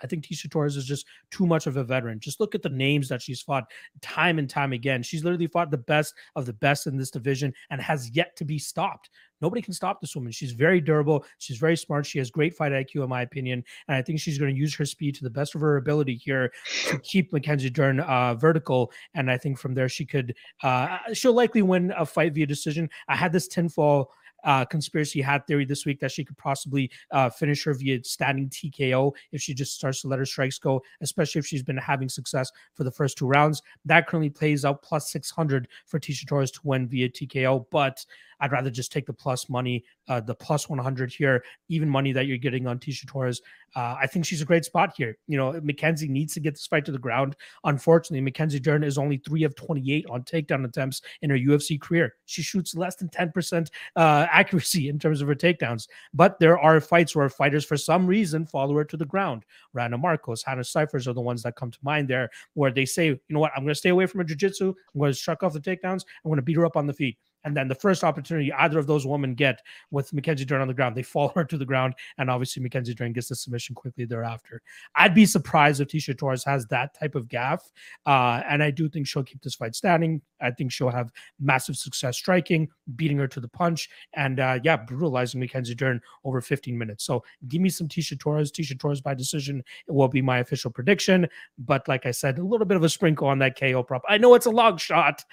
I 0.01 0.07
think 0.07 0.25
Tecia 0.25 0.49
Torres 0.49 0.75
is 0.75 0.85
just 0.85 1.05
too 1.31 1.45
much 1.45 1.67
of 1.67 1.77
a 1.77 1.83
veteran. 1.83 2.19
Just 2.19 2.39
look 2.39 2.55
at 2.55 2.61
the 2.61 2.69
names 2.69 3.07
that 3.09 3.21
she's 3.21 3.41
fought 3.41 3.65
time 4.01 4.39
and 4.39 4.49
time 4.49 4.73
again. 4.73 5.03
She's 5.03 5.23
literally 5.23 5.47
fought 5.47 5.71
the 5.71 5.77
best 5.77 6.13
of 6.35 6.45
the 6.45 6.53
best 6.53 6.87
in 6.87 6.97
this 6.97 7.11
division 7.11 7.53
and 7.69 7.81
has 7.81 8.09
yet 8.09 8.35
to 8.37 8.45
be 8.45 8.59
stopped. 8.59 9.09
Nobody 9.41 9.61
can 9.61 9.73
stop 9.73 10.01
this 10.01 10.15
woman. 10.15 10.31
She's 10.31 10.51
very 10.51 10.81
durable. 10.81 11.25
She's 11.37 11.57
very 11.57 11.77
smart. 11.77 12.05
She 12.05 12.19
has 12.19 12.31
great 12.31 12.55
fight 12.55 12.71
IQ, 12.71 13.03
in 13.03 13.09
my 13.09 13.21
opinion. 13.21 13.63
And 13.87 13.97
I 13.97 14.01
think 14.01 14.19
she's 14.19 14.37
going 14.37 14.53
to 14.53 14.59
use 14.59 14.75
her 14.75 14.85
speed 14.85 15.15
to 15.15 15.23
the 15.23 15.29
best 15.29 15.55
of 15.55 15.61
her 15.61 15.77
ability 15.77 16.15
here 16.15 16.51
to 16.87 16.99
keep 17.03 17.31
Mackenzie 17.33 17.69
Dern 17.69 17.99
uh, 17.99 18.35
vertical. 18.35 18.91
And 19.13 19.29
I 19.29 19.37
think 19.37 19.59
from 19.59 19.73
there, 19.73 19.89
she 19.89 20.05
could, 20.05 20.35
uh, 20.63 20.97
she'll 21.13 21.33
likely 21.33 21.61
win 21.61 21.93
a 21.97 22.05
fight 22.05 22.33
via 22.33 22.45
decision. 22.45 22.89
I 23.07 23.15
had 23.15 23.31
this 23.31 23.47
tinfoil 23.47 24.11
uh, 24.45 24.63
conspiracy 24.63 25.21
hat 25.21 25.45
theory 25.47 25.65
this 25.65 25.85
week 25.85 25.99
that 25.99 26.11
she 26.11 26.23
could 26.23 26.37
possibly 26.37 26.89
uh, 27.11 27.29
finish 27.29 27.63
her 27.65 27.73
via 27.73 28.01
standing 28.03 28.49
TKO 28.49 29.11
if 29.31 29.41
she 29.41 29.53
just 29.53 29.73
starts 29.73 30.01
to 30.01 30.07
let 30.07 30.19
her 30.19 30.25
strikes 30.25 30.59
go, 30.59 30.81
especially 31.01 31.39
if 31.39 31.45
she's 31.45 31.63
been 31.63 31.77
having 31.77 32.07
success 32.07 32.51
for 32.73 32.83
the 32.83 32.91
first 32.91 33.17
two 33.17 33.27
rounds. 33.27 33.61
That 33.83 34.07
currently 34.07 34.29
plays 34.29 34.63
out 34.63 34.81
plus 34.81 35.11
600 35.11 35.67
for 35.85 35.99
Tecia 35.99 36.27
Torres 36.27 36.51
to 36.51 36.59
win 36.63 36.87
via 36.87 37.09
TKO, 37.09 37.65
but 37.71 38.05
I'd 38.39 38.51
rather 38.51 38.69
just 38.69 38.91
take 38.91 39.05
the 39.05 39.13
plus 39.13 39.49
money, 39.49 39.83
uh, 40.07 40.21
the 40.21 40.35
plus 40.35 40.69
100 40.69 41.11
here, 41.11 41.43
even 41.69 41.89
money 41.89 42.11
that 42.11 42.27
you're 42.27 42.37
getting 42.37 42.67
on 42.67 42.79
Tecia 42.79 43.07
Torres. 43.07 43.41
Uh, 43.75 43.95
I 43.99 44.07
think 44.07 44.25
she's 44.25 44.41
a 44.41 44.45
great 44.45 44.65
spot 44.65 44.93
here. 44.95 45.17
You 45.27 45.37
know, 45.37 45.59
Mackenzie 45.61 46.07
needs 46.07 46.33
to 46.35 46.39
get 46.39 46.53
this 46.53 46.67
fight 46.67 46.85
to 46.85 46.91
the 46.91 46.97
ground. 46.97 47.35
Unfortunately, 47.63 48.21
Mackenzie 48.21 48.59
Dern 48.59 48.83
is 48.83 48.97
only 48.97 49.17
three 49.17 49.43
of 49.43 49.55
28 49.55 50.05
on 50.09 50.23
takedown 50.23 50.65
attempts 50.65 51.01
in 51.21 51.29
her 51.29 51.37
UFC 51.37 51.79
career. 51.79 52.15
She 52.25 52.41
shoots 52.41 52.75
less 52.75 52.95
than 52.95 53.09
10% 53.09 53.69
uh, 53.95 54.27
accuracy 54.31 54.89
in 54.89 54.99
terms 54.99 55.21
of 55.21 55.27
her 55.27 55.35
takedowns. 55.35 55.87
But 56.13 56.39
there 56.39 56.57
are 56.57 56.79
fights 56.79 57.15
where 57.15 57.27
fighters, 57.29 57.65
for 57.65 57.77
some 57.77 58.07
reason, 58.07 58.45
follow 58.45 58.75
her 58.75 58.85
to 58.85 58.97
the 58.97 59.05
ground. 59.05 59.43
Randa 59.73 59.97
Markos, 59.97 60.43
Hannah 60.45 60.63
Cifers 60.63 61.07
are 61.07 61.13
the 61.13 61.21
ones 61.21 61.43
that 61.43 61.55
come 61.55 61.71
to 61.71 61.79
mind 61.83 62.07
there, 62.07 62.29
where 62.53 62.71
they 62.71 62.85
say, 62.85 63.07
you 63.07 63.19
know 63.29 63.39
what, 63.39 63.51
I'm 63.55 63.63
going 63.63 63.73
to 63.73 63.75
stay 63.75 63.89
away 63.89 64.05
from 64.05 64.19
her 64.19 64.23
jiu-jitsu. 64.23 64.69
I'm 64.69 64.99
going 64.99 65.11
to 65.11 65.17
struck 65.17 65.43
off 65.43 65.53
the 65.53 65.59
takedowns. 65.59 66.05
I'm 66.23 66.29
going 66.29 66.37
to 66.37 66.41
beat 66.41 66.57
her 66.57 66.65
up 66.65 66.77
on 66.77 66.87
the 66.87 66.93
feet. 66.93 67.17
And 67.45 67.55
then 67.55 67.67
the 67.67 67.75
first 67.75 68.03
opportunity 68.03 68.51
either 68.51 68.79
of 68.79 68.87
those 68.87 69.05
women 69.05 69.35
get 69.35 69.61
with 69.91 70.11
Mackenzie 70.11 70.45
Dern 70.45 70.61
on 70.61 70.67
the 70.67 70.73
ground, 70.73 70.95
they 70.95 71.03
fall 71.15 71.29
her 71.35 71.45
to 71.45 71.57
the 71.57 71.65
ground, 71.65 71.93
and 72.17 72.29
obviously 72.29 72.61
Mackenzie 72.61 72.93
Dern 72.93 73.13
gets 73.13 73.29
the 73.29 73.35
submission 73.35 73.75
quickly 73.75 74.05
thereafter. 74.05 74.61
I'd 74.95 75.15
be 75.15 75.25
surprised 75.25 75.79
if 75.79 75.87
Tecia 75.87 76.17
Torres 76.17 76.43
has 76.43 76.65
that 76.67 76.99
type 76.99 77.15
of 77.15 77.29
gaff, 77.29 77.71
uh, 78.05 78.41
and 78.49 78.61
I 78.61 78.71
do 78.71 78.89
think 78.89 79.07
she'll 79.07 79.23
keep 79.23 79.41
this 79.41 79.55
fight 79.55 79.75
standing. 79.75 80.21
I 80.41 80.51
think 80.51 80.71
she'll 80.71 80.89
have 80.89 81.11
massive 81.39 81.77
success 81.77 82.17
striking, 82.17 82.67
beating 82.95 83.17
her 83.17 83.27
to 83.27 83.39
the 83.39 83.47
punch, 83.47 83.89
and 84.13 84.39
uh, 84.39 84.59
yeah, 84.63 84.77
brutalizing 84.77 85.39
Mackenzie 85.39 85.75
Dern 85.75 86.01
over 86.23 86.41
15 86.41 86.77
minutes. 86.77 87.05
So 87.05 87.23
give 87.47 87.61
me 87.61 87.69
some 87.69 87.87
Tecia 87.87 88.19
Torres. 88.19 88.51
Tecia 88.51 88.77
Torres 88.77 89.01
by 89.01 89.13
decision 89.13 89.63
will 89.87 90.07
be 90.07 90.21
my 90.21 90.39
official 90.39 90.71
prediction. 90.71 91.27
But 91.57 91.87
like 91.87 92.05
I 92.05 92.11
said, 92.11 92.39
a 92.39 92.43
little 92.43 92.65
bit 92.65 92.77
of 92.77 92.83
a 92.83 92.89
sprinkle 92.89 93.27
on 93.27 93.39
that 93.39 93.57
KO 93.59 93.83
prop. 93.83 94.03
I 94.09 94.17
know 94.17 94.33
it's 94.33 94.45
a 94.45 94.51
long 94.51 94.77
shot, 94.77 95.23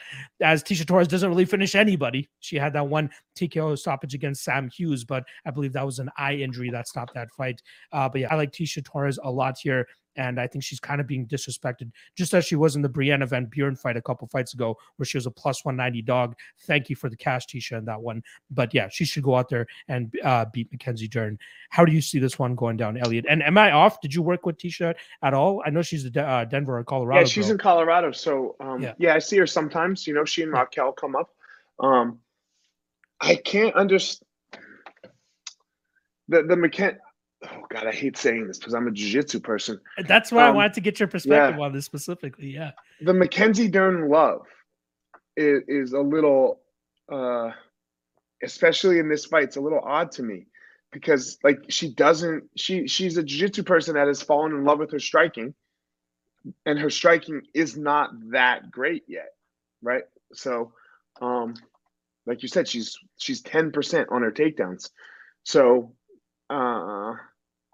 as 0.42 0.62
Tecia 0.62 0.86
Torres 0.86 1.08
doesn't 1.08 1.28
really 1.28 1.44
finish 1.44 1.74
anybody. 1.74 2.01
She 2.40 2.56
had 2.56 2.72
that 2.74 2.86
one 2.86 3.10
TKO 3.36 3.78
stoppage 3.78 4.14
against 4.14 4.44
Sam 4.44 4.68
Hughes, 4.68 5.04
but 5.04 5.24
I 5.46 5.50
believe 5.50 5.72
that 5.72 5.86
was 5.86 5.98
an 5.98 6.10
eye 6.16 6.34
injury 6.34 6.70
that 6.70 6.88
stopped 6.88 7.14
that 7.14 7.30
fight. 7.30 7.62
Uh, 7.92 8.08
but 8.08 8.20
yeah, 8.22 8.28
I 8.30 8.36
like 8.36 8.52
Tecia 8.52 8.84
Torres 8.84 9.18
a 9.22 9.30
lot 9.30 9.58
here. 9.58 9.86
And 10.16 10.38
I 10.38 10.46
think 10.46 10.62
she's 10.62 10.78
kind 10.78 11.00
of 11.00 11.06
being 11.06 11.26
disrespected, 11.26 11.90
just 12.16 12.34
as 12.34 12.44
she 12.44 12.54
was 12.54 12.76
in 12.76 12.82
the 12.82 12.88
Brianna 12.88 13.26
Van 13.26 13.46
Buren 13.46 13.74
fight 13.74 13.96
a 13.96 14.02
couple 14.02 14.28
fights 14.28 14.52
ago, 14.52 14.76
where 14.96 15.06
she 15.06 15.16
was 15.16 15.24
a 15.24 15.30
plus 15.30 15.64
190 15.64 16.02
dog. 16.02 16.34
Thank 16.66 16.90
you 16.90 16.96
for 16.96 17.08
the 17.08 17.16
cash, 17.16 17.46
Tecia, 17.46 17.78
in 17.78 17.86
that 17.86 18.02
one. 18.02 18.22
But 18.50 18.74
yeah, 18.74 18.88
she 18.90 19.06
should 19.06 19.22
go 19.22 19.36
out 19.36 19.48
there 19.48 19.66
and 19.88 20.12
uh, 20.22 20.44
beat 20.52 20.70
Mackenzie 20.70 21.08
Dern. 21.08 21.38
How 21.70 21.86
do 21.86 21.92
you 21.92 22.02
see 22.02 22.18
this 22.18 22.38
one 22.38 22.54
going 22.54 22.76
down, 22.76 22.98
Elliot? 22.98 23.24
And 23.26 23.42
am 23.42 23.56
I 23.56 23.72
off? 23.72 24.02
Did 24.02 24.12
you 24.12 24.20
work 24.20 24.44
with 24.44 24.58
Tecia 24.58 24.94
at 25.22 25.32
all? 25.32 25.62
I 25.64 25.70
know 25.70 25.80
she's 25.80 26.04
a 26.04 26.22
uh, 26.22 26.44
Denver 26.44 26.76
or 26.78 26.84
Colorado. 26.84 27.20
Yeah, 27.20 27.26
she's 27.26 27.46
girl. 27.46 27.52
in 27.52 27.58
Colorado. 27.58 28.12
So 28.12 28.56
um, 28.60 28.82
Yeah. 28.82 28.92
yeah. 28.98 29.14
I 29.14 29.18
see 29.18 29.38
her 29.38 29.46
sometimes. 29.46 30.06
You 30.06 30.12
know, 30.12 30.26
she 30.26 30.42
and 30.42 30.52
Raquel 30.52 30.92
come 30.92 31.16
up. 31.16 31.30
Um, 31.80 32.18
I 33.20 33.36
can't 33.36 33.74
understand 33.74 34.28
the 36.28 36.42
the 36.42 36.54
McKen. 36.54 36.96
Oh 37.44 37.62
God, 37.70 37.86
I 37.86 37.92
hate 37.92 38.16
saying 38.16 38.46
this 38.46 38.58
because 38.58 38.72
I'm 38.72 38.86
a 38.86 38.92
jiu-jitsu 38.92 39.40
person. 39.40 39.80
That's 40.06 40.30
why 40.30 40.44
I 40.44 40.48
um, 40.50 40.56
wanted 40.56 40.74
to 40.74 40.80
get 40.80 41.00
your 41.00 41.08
perspective 41.08 41.58
on 41.60 41.72
this 41.72 41.84
specifically. 41.84 42.54
Yeah. 42.54 42.70
The 43.00 43.12
Mackenzie 43.12 43.66
Dern 43.66 44.08
love 44.08 44.46
is, 45.36 45.62
is 45.66 45.92
a 45.92 45.98
little, 46.00 46.60
uh, 47.10 47.50
especially 48.44 49.00
in 49.00 49.08
this 49.08 49.24
fight, 49.24 49.44
it's 49.44 49.56
a 49.56 49.60
little 49.60 49.80
odd 49.80 50.12
to 50.12 50.22
me 50.22 50.46
because 50.92 51.38
like 51.42 51.58
she 51.68 51.92
doesn't. 51.92 52.44
She 52.56 52.86
she's 52.86 53.16
a 53.16 53.22
jiu-jitsu 53.22 53.64
person 53.64 53.94
that 53.94 54.06
has 54.06 54.22
fallen 54.22 54.52
in 54.52 54.64
love 54.64 54.78
with 54.78 54.92
her 54.92 55.00
striking, 55.00 55.54
and 56.64 56.78
her 56.78 56.90
striking 56.90 57.42
is 57.54 57.76
not 57.76 58.10
that 58.30 58.70
great 58.70 59.02
yet, 59.08 59.30
right? 59.82 60.04
So, 60.32 60.72
um, 61.22 61.54
like 62.26 62.42
you 62.42 62.48
said, 62.48 62.68
she's 62.68 62.96
she's 63.16 63.40
ten 63.42 63.70
percent 63.72 64.08
on 64.10 64.22
her 64.22 64.30
takedowns. 64.32 64.90
So, 65.44 65.94
uh, 66.50 67.14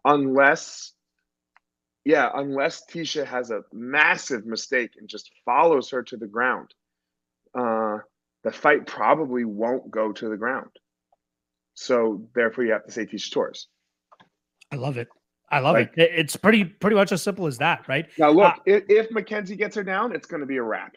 unless, 0.05 0.93
yeah, 2.05 2.31
unless 2.35 2.85
Tecia 2.91 3.27
has 3.27 3.51
a 3.51 3.63
massive 3.73 4.47
mistake 4.47 4.93
and 4.99 5.09
just 5.09 5.31
follows 5.45 5.91
her 5.91 6.03
to 6.05 6.17
the 6.17 6.27
ground, 6.27 6.73
uh, 7.59 7.99
the 8.45 8.53
fight 8.53 8.87
probably 8.87 9.45
won't 9.45 9.91
go 9.91 10.13
to 10.13 10.29
the 10.29 10.37
ground. 10.37 10.71
So 11.75 12.27
therefore, 12.35 12.65
you 12.65 12.73
have 12.73 12.87
to 12.87 12.93
say 12.93 13.05
Tecia 13.07 13.31
Torres. 13.33 13.67
I 14.73 14.77
love 14.77 14.97
it. 14.99 15.09
I 15.51 15.61
love 15.61 15.75
Like- 15.75 15.93
it. 15.97 16.03
It- 16.11 16.19
It's 16.21 16.37
pretty 16.37 16.65
pretty 16.65 16.97
much 16.97 17.13
as 17.13 17.23
simple 17.23 17.47
as 17.47 17.59
that, 17.59 17.87
right? 17.89 18.07
Now, 18.19 18.31
look, 18.31 18.55
Uh, 18.55 18.61
if, 18.67 18.85
if 18.89 19.11
Mackenzie 19.11 19.57
gets 19.57 19.77
her 19.77 19.85
down, 19.85 20.15
it's 20.15 20.27
going 20.27 20.41
to 20.41 20.47
be 20.47 20.57
a 20.59 20.63
wrap. 20.63 20.95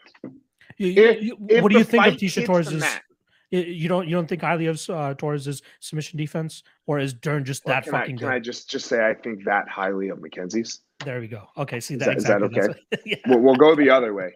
You- 0.78 0.88
you- 0.88 1.02
If- 1.04 1.22
you- 1.22 1.36
If 1.48 1.62
what 1.62 1.72
do 1.72 1.78
you 1.78 1.84
think 1.84 2.06
of 2.06 2.14
Tecia 2.14 2.34
hits 2.34 2.46
Torres' 2.46 2.70
the 2.70 2.78
mat, 2.78 3.02
you 3.50 3.88
don't 3.88 4.08
you 4.08 4.14
don't 4.16 4.26
think 4.26 4.40
highly 4.42 4.66
of 4.66 4.80
uh, 4.90 5.14
Torres' 5.14 5.62
submission 5.80 6.16
defense, 6.18 6.62
or 6.86 6.98
is 6.98 7.12
Dern 7.12 7.44
just 7.44 7.64
that 7.66 7.84
can, 7.84 7.94
I, 7.94 7.98
fucking 8.00 8.16
can 8.18 8.26
good? 8.28 8.32
I 8.34 8.38
just 8.38 8.70
just 8.70 8.86
say 8.86 9.06
I 9.06 9.14
think 9.14 9.44
that 9.44 9.68
highly 9.68 10.08
of 10.08 10.20
Mackenzie's? 10.22 10.80
There 11.04 11.20
we 11.20 11.28
go. 11.28 11.48
Okay, 11.58 11.80
see 11.80 11.94
Is 11.94 12.00
that 12.00 12.06
that- 12.06 12.16
is 12.18 12.24
that 12.24 12.42
exactly. 12.42 12.80
that's 12.90 13.02
what- 13.02 13.06
yeah. 13.06 13.16
we'll, 13.26 13.40
we'll 13.40 13.56
go 13.56 13.74
the 13.74 13.90
other 13.90 14.14
way, 14.14 14.34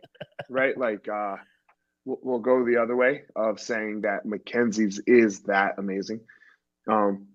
right? 0.51 0.77
Like 0.77 1.09
uh, 1.09 1.37
we'll, 2.05 2.18
we'll 2.22 2.38
go 2.40 2.64
the 2.64 2.77
other 2.77 2.96
way 2.96 3.22
of 3.37 3.59
saying 3.61 4.03
that 4.03 4.27
Mackenzie's 4.27 4.99
is 5.07 5.40
that 5.44 5.75
amazing, 5.79 6.20
um, 6.88 7.27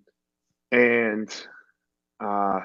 and 0.70 1.28
uh, 2.20 2.60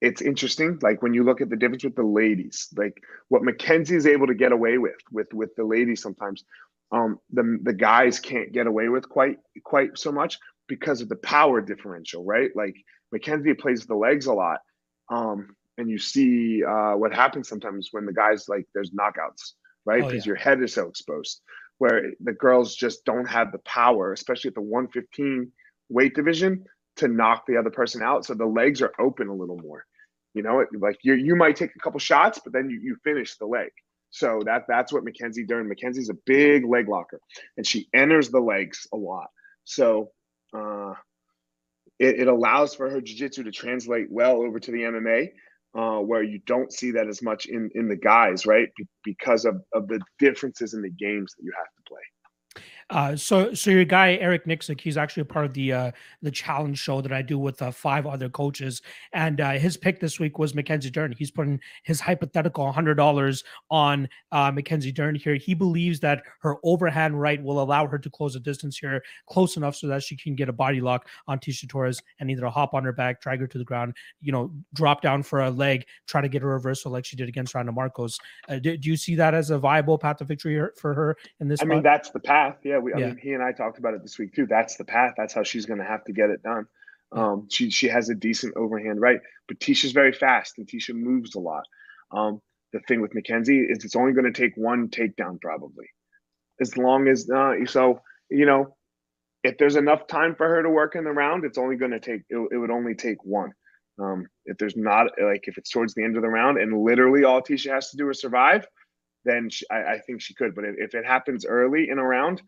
it's 0.00 0.22
interesting. 0.22 0.78
Like 0.82 1.02
when 1.02 1.14
you 1.14 1.24
look 1.24 1.40
at 1.40 1.50
the 1.50 1.56
difference 1.56 1.84
with 1.84 1.96
the 1.96 2.04
ladies, 2.04 2.68
like 2.76 3.02
what 3.28 3.42
Mackenzie 3.42 3.96
is 3.96 4.06
able 4.06 4.26
to 4.26 4.34
get 4.34 4.52
away 4.52 4.78
with 4.78 4.96
with 5.10 5.32
with 5.32 5.54
the 5.56 5.64
ladies 5.64 6.02
sometimes, 6.02 6.44
um, 6.92 7.18
the 7.32 7.58
the 7.62 7.72
guys 7.72 8.20
can't 8.20 8.52
get 8.52 8.66
away 8.66 8.88
with 8.88 9.08
quite 9.08 9.38
quite 9.64 9.98
so 9.98 10.12
much 10.12 10.38
because 10.68 11.00
of 11.00 11.08
the 11.08 11.16
power 11.16 11.60
differential, 11.60 12.24
right? 12.24 12.50
Like 12.54 12.76
Mackenzie 13.12 13.54
plays 13.54 13.86
the 13.86 13.94
legs 13.94 14.26
a 14.26 14.32
lot. 14.32 14.60
Um, 15.10 15.54
and 15.78 15.90
you 15.90 15.98
see 15.98 16.64
uh, 16.64 16.92
what 16.92 17.14
happens 17.14 17.48
sometimes 17.48 17.88
when 17.92 18.06
the 18.06 18.12
guys 18.12 18.48
like 18.48 18.66
there's 18.74 18.90
knockouts, 18.90 19.52
right? 19.84 20.02
Oh, 20.02 20.08
Because 20.08 20.26
yeah. 20.26 20.30
your 20.30 20.36
head 20.36 20.62
is 20.62 20.74
so 20.74 20.88
exposed, 20.88 21.42
where 21.78 22.12
the 22.20 22.32
girls 22.32 22.74
just 22.74 23.04
don't 23.04 23.28
have 23.28 23.52
the 23.52 23.58
power, 23.58 24.12
especially 24.12 24.48
at 24.48 24.54
the 24.54 24.62
115 24.62 25.52
weight 25.88 26.14
division, 26.14 26.64
to 26.96 27.08
knock 27.08 27.44
the 27.46 27.56
other 27.56 27.70
person 27.70 28.02
out. 28.02 28.24
So 28.24 28.34
the 28.34 28.46
legs 28.46 28.82
are 28.82 28.92
open 28.98 29.28
a 29.28 29.34
little 29.34 29.58
more. 29.58 29.84
You 30.34 30.42
know, 30.42 30.64
like 30.78 30.98
you 31.02 31.14
you 31.14 31.34
might 31.34 31.56
take 31.56 31.70
a 31.74 31.78
couple 31.78 31.98
shots, 31.98 32.40
but 32.42 32.52
then 32.52 32.68
you, 32.68 32.78
you 32.82 32.96
finish 33.02 33.36
the 33.38 33.46
leg. 33.46 33.70
So 34.10 34.42
that 34.44 34.64
that's 34.68 34.92
what 34.92 35.04
Mackenzie 35.04 35.46
Dern. 35.46 35.68
Mackenzie's 35.68 36.10
a 36.10 36.16
big 36.26 36.64
leg 36.66 36.88
locker, 36.88 37.20
and 37.56 37.66
she 37.66 37.88
enters 37.94 38.30
the 38.30 38.40
legs 38.40 38.86
a 38.92 38.96
lot. 38.96 39.28
So 39.64 40.10
uh, 40.54 40.92
it, 41.98 42.20
it 42.20 42.28
allows 42.28 42.74
for 42.74 42.90
her 42.90 43.00
jiu-jitsu 43.00 43.44
to 43.44 43.50
translate 43.50 44.06
well 44.10 44.42
over 44.42 44.60
to 44.60 44.70
the 44.70 44.78
MMA, 44.78 45.28
uh, 45.74 46.00
where 46.00 46.22
you 46.22 46.40
don't 46.46 46.72
see 46.72 46.92
that 46.92 47.08
as 47.08 47.22
much 47.22 47.46
in 47.46 47.70
in 47.74 47.88
the 47.88 47.96
guys, 47.96 48.46
right? 48.46 48.68
Be- 48.76 48.86
because 49.04 49.44
of 49.44 49.62
of 49.72 49.88
the 49.88 50.00
differences 50.18 50.74
in 50.74 50.82
the 50.82 50.90
games 50.90 51.34
that 51.36 51.44
you 51.44 51.52
have 51.56 51.66
to 51.66 51.82
play. 51.88 52.62
Uh, 52.90 53.16
so, 53.16 53.52
so 53.52 53.70
your 53.70 53.84
guy 53.84 54.14
Eric 54.20 54.46
Nicksick, 54.46 54.80
he's 54.80 54.96
actually 54.96 55.22
a 55.22 55.26
part 55.26 55.44
of 55.44 55.52
the 55.54 55.72
uh, 55.72 55.90
the 56.22 56.30
challenge 56.30 56.78
show 56.78 57.00
that 57.00 57.12
I 57.12 57.22
do 57.22 57.38
with 57.38 57.60
uh, 57.60 57.70
five 57.70 58.06
other 58.06 58.28
coaches, 58.28 58.82
and 59.12 59.40
uh, 59.40 59.52
his 59.52 59.76
pick 59.76 59.98
this 59.98 60.20
week 60.20 60.38
was 60.38 60.54
Mackenzie 60.54 60.90
Dern. 60.90 61.12
He's 61.18 61.30
putting 61.30 61.60
his 61.82 62.00
hypothetical 62.00 62.70
hundred 62.70 62.94
dollars 62.94 63.42
on 63.70 64.08
uh, 64.30 64.52
Mackenzie 64.52 64.92
Dern 64.92 65.16
here. 65.16 65.34
He 65.34 65.52
believes 65.52 65.98
that 66.00 66.22
her 66.40 66.56
overhand 66.62 67.20
right 67.20 67.42
will 67.42 67.60
allow 67.60 67.86
her 67.86 67.98
to 67.98 68.10
close 68.10 68.34
the 68.34 68.40
distance 68.40 68.78
here 68.78 69.02
close 69.26 69.56
enough 69.56 69.76
so 69.76 69.86
that 69.88 70.02
she 70.02 70.16
can 70.16 70.34
get 70.34 70.48
a 70.48 70.52
body 70.52 70.80
lock 70.80 71.08
on 71.26 71.38
Tecia 71.38 71.68
Torres 71.68 72.02
and 72.20 72.30
either 72.30 72.46
hop 72.46 72.74
on 72.74 72.84
her 72.84 72.92
back, 72.92 73.20
drag 73.20 73.40
her 73.40 73.46
to 73.46 73.58
the 73.58 73.64
ground, 73.64 73.94
you 74.20 74.32
know, 74.32 74.52
drop 74.74 75.02
down 75.02 75.22
for 75.22 75.42
a 75.42 75.50
leg, 75.50 75.84
try 76.06 76.20
to 76.20 76.28
get 76.28 76.42
a 76.42 76.46
reversal 76.46 76.92
like 76.92 77.04
she 77.04 77.16
did 77.16 77.28
against 77.28 77.54
Randa 77.54 77.72
Markos. 77.72 78.18
Uh, 78.48 78.58
do, 78.58 78.76
do 78.76 78.88
you 78.88 78.96
see 78.96 79.14
that 79.16 79.34
as 79.34 79.50
a 79.50 79.58
viable 79.58 79.98
path 79.98 80.18
to 80.18 80.24
victory 80.24 80.60
for 80.76 80.94
her 80.94 81.16
in 81.40 81.48
this? 81.48 81.60
I 81.62 81.64
mean, 81.64 81.82
that's 81.82 82.10
the 82.10 82.20
path. 82.20 82.56
Yeah, 82.62 82.75
we. 82.82 82.94
I 82.94 82.98
Yeah. 82.98 83.06
mean, 83.06 83.16
he 83.16 83.32
and 83.32 83.42
I 83.42 83.52
talked 83.52 83.78
about 83.78 83.94
it 83.94 84.02
this 84.02 84.18
week 84.18 84.34
too. 84.34 84.46
That's 84.46 84.76
the 84.76 84.84
path. 84.84 85.14
That's 85.16 85.34
how 85.34 85.42
she's 85.42 85.66
going 85.66 85.80
to 85.80 85.86
have 85.86 86.04
to 86.04 86.12
get 86.12 86.30
it 86.30 86.42
done. 86.42 86.66
Um, 87.12 87.48
she 87.50 87.70
she 87.70 87.88
has 87.88 88.08
a 88.08 88.14
decent 88.14 88.56
overhand 88.56 89.00
right, 89.00 89.20
but 89.48 89.58
Tecia's 89.60 89.92
very 89.92 90.12
fast 90.12 90.58
and 90.58 90.66
Tecia 90.66 90.94
moves 90.94 91.34
a 91.34 91.40
lot. 91.40 91.64
Um, 92.10 92.40
the 92.72 92.80
thing 92.80 93.00
with 93.00 93.14
Mackenzie 93.14 93.60
is 93.60 93.84
it's 93.84 93.96
only 93.96 94.12
going 94.12 94.32
to 94.32 94.38
take 94.38 94.56
one 94.56 94.88
takedown 94.88 95.40
probably, 95.40 95.86
as 96.60 96.76
long 96.76 97.08
as 97.08 97.30
uh, 97.30 97.54
so 97.66 98.00
you 98.30 98.46
know, 98.46 98.76
if 99.44 99.56
there's 99.58 99.76
enough 99.76 100.06
time 100.08 100.34
for 100.34 100.48
her 100.48 100.62
to 100.62 100.70
work 100.70 100.96
in 100.96 101.04
the 101.04 101.12
round, 101.12 101.44
it's 101.44 101.58
only 101.58 101.76
going 101.76 101.92
to 101.92 102.00
take 102.00 102.22
it, 102.28 102.48
it 102.50 102.56
would 102.56 102.70
only 102.70 102.94
take 102.94 103.24
one. 103.24 103.52
Um, 103.98 104.26
if 104.44 104.58
there's 104.58 104.76
not 104.76 105.06
like 105.20 105.44
if 105.48 105.56
it's 105.58 105.70
towards 105.70 105.94
the 105.94 106.04
end 106.04 106.16
of 106.16 106.22
the 106.22 106.28
round 106.28 106.58
and 106.58 106.82
literally 106.84 107.24
all 107.24 107.40
Tecia 107.40 107.72
has 107.72 107.90
to 107.90 107.96
do 107.96 108.10
is 108.10 108.20
survive, 108.20 108.66
then 109.24 109.48
she, 109.48 109.64
I, 109.70 109.94
I 109.94 109.98
think 110.06 110.20
she 110.20 110.34
could. 110.34 110.54
But 110.54 110.64
if, 110.64 110.74
if 110.78 110.94
it 110.94 111.06
happens 111.06 111.46
early 111.46 111.88
in 111.88 111.98
a 111.98 112.04
round, 112.04 112.42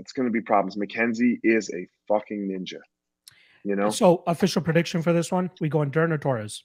it's 0.00 0.12
going 0.12 0.26
to 0.26 0.32
be 0.32 0.40
problems. 0.40 0.76
Mackenzie 0.76 1.38
is 1.44 1.70
a 1.72 1.86
fucking 2.08 2.48
ninja. 2.48 2.80
You 3.62 3.76
know, 3.76 3.90
So 3.90 4.22
official 4.26 4.62
prediction 4.62 5.02
for 5.02 5.12
this 5.12 5.30
one, 5.30 5.50
we 5.60 5.68
going 5.68 5.90
Dern 5.90 6.12
or 6.12 6.18
Torres? 6.18 6.64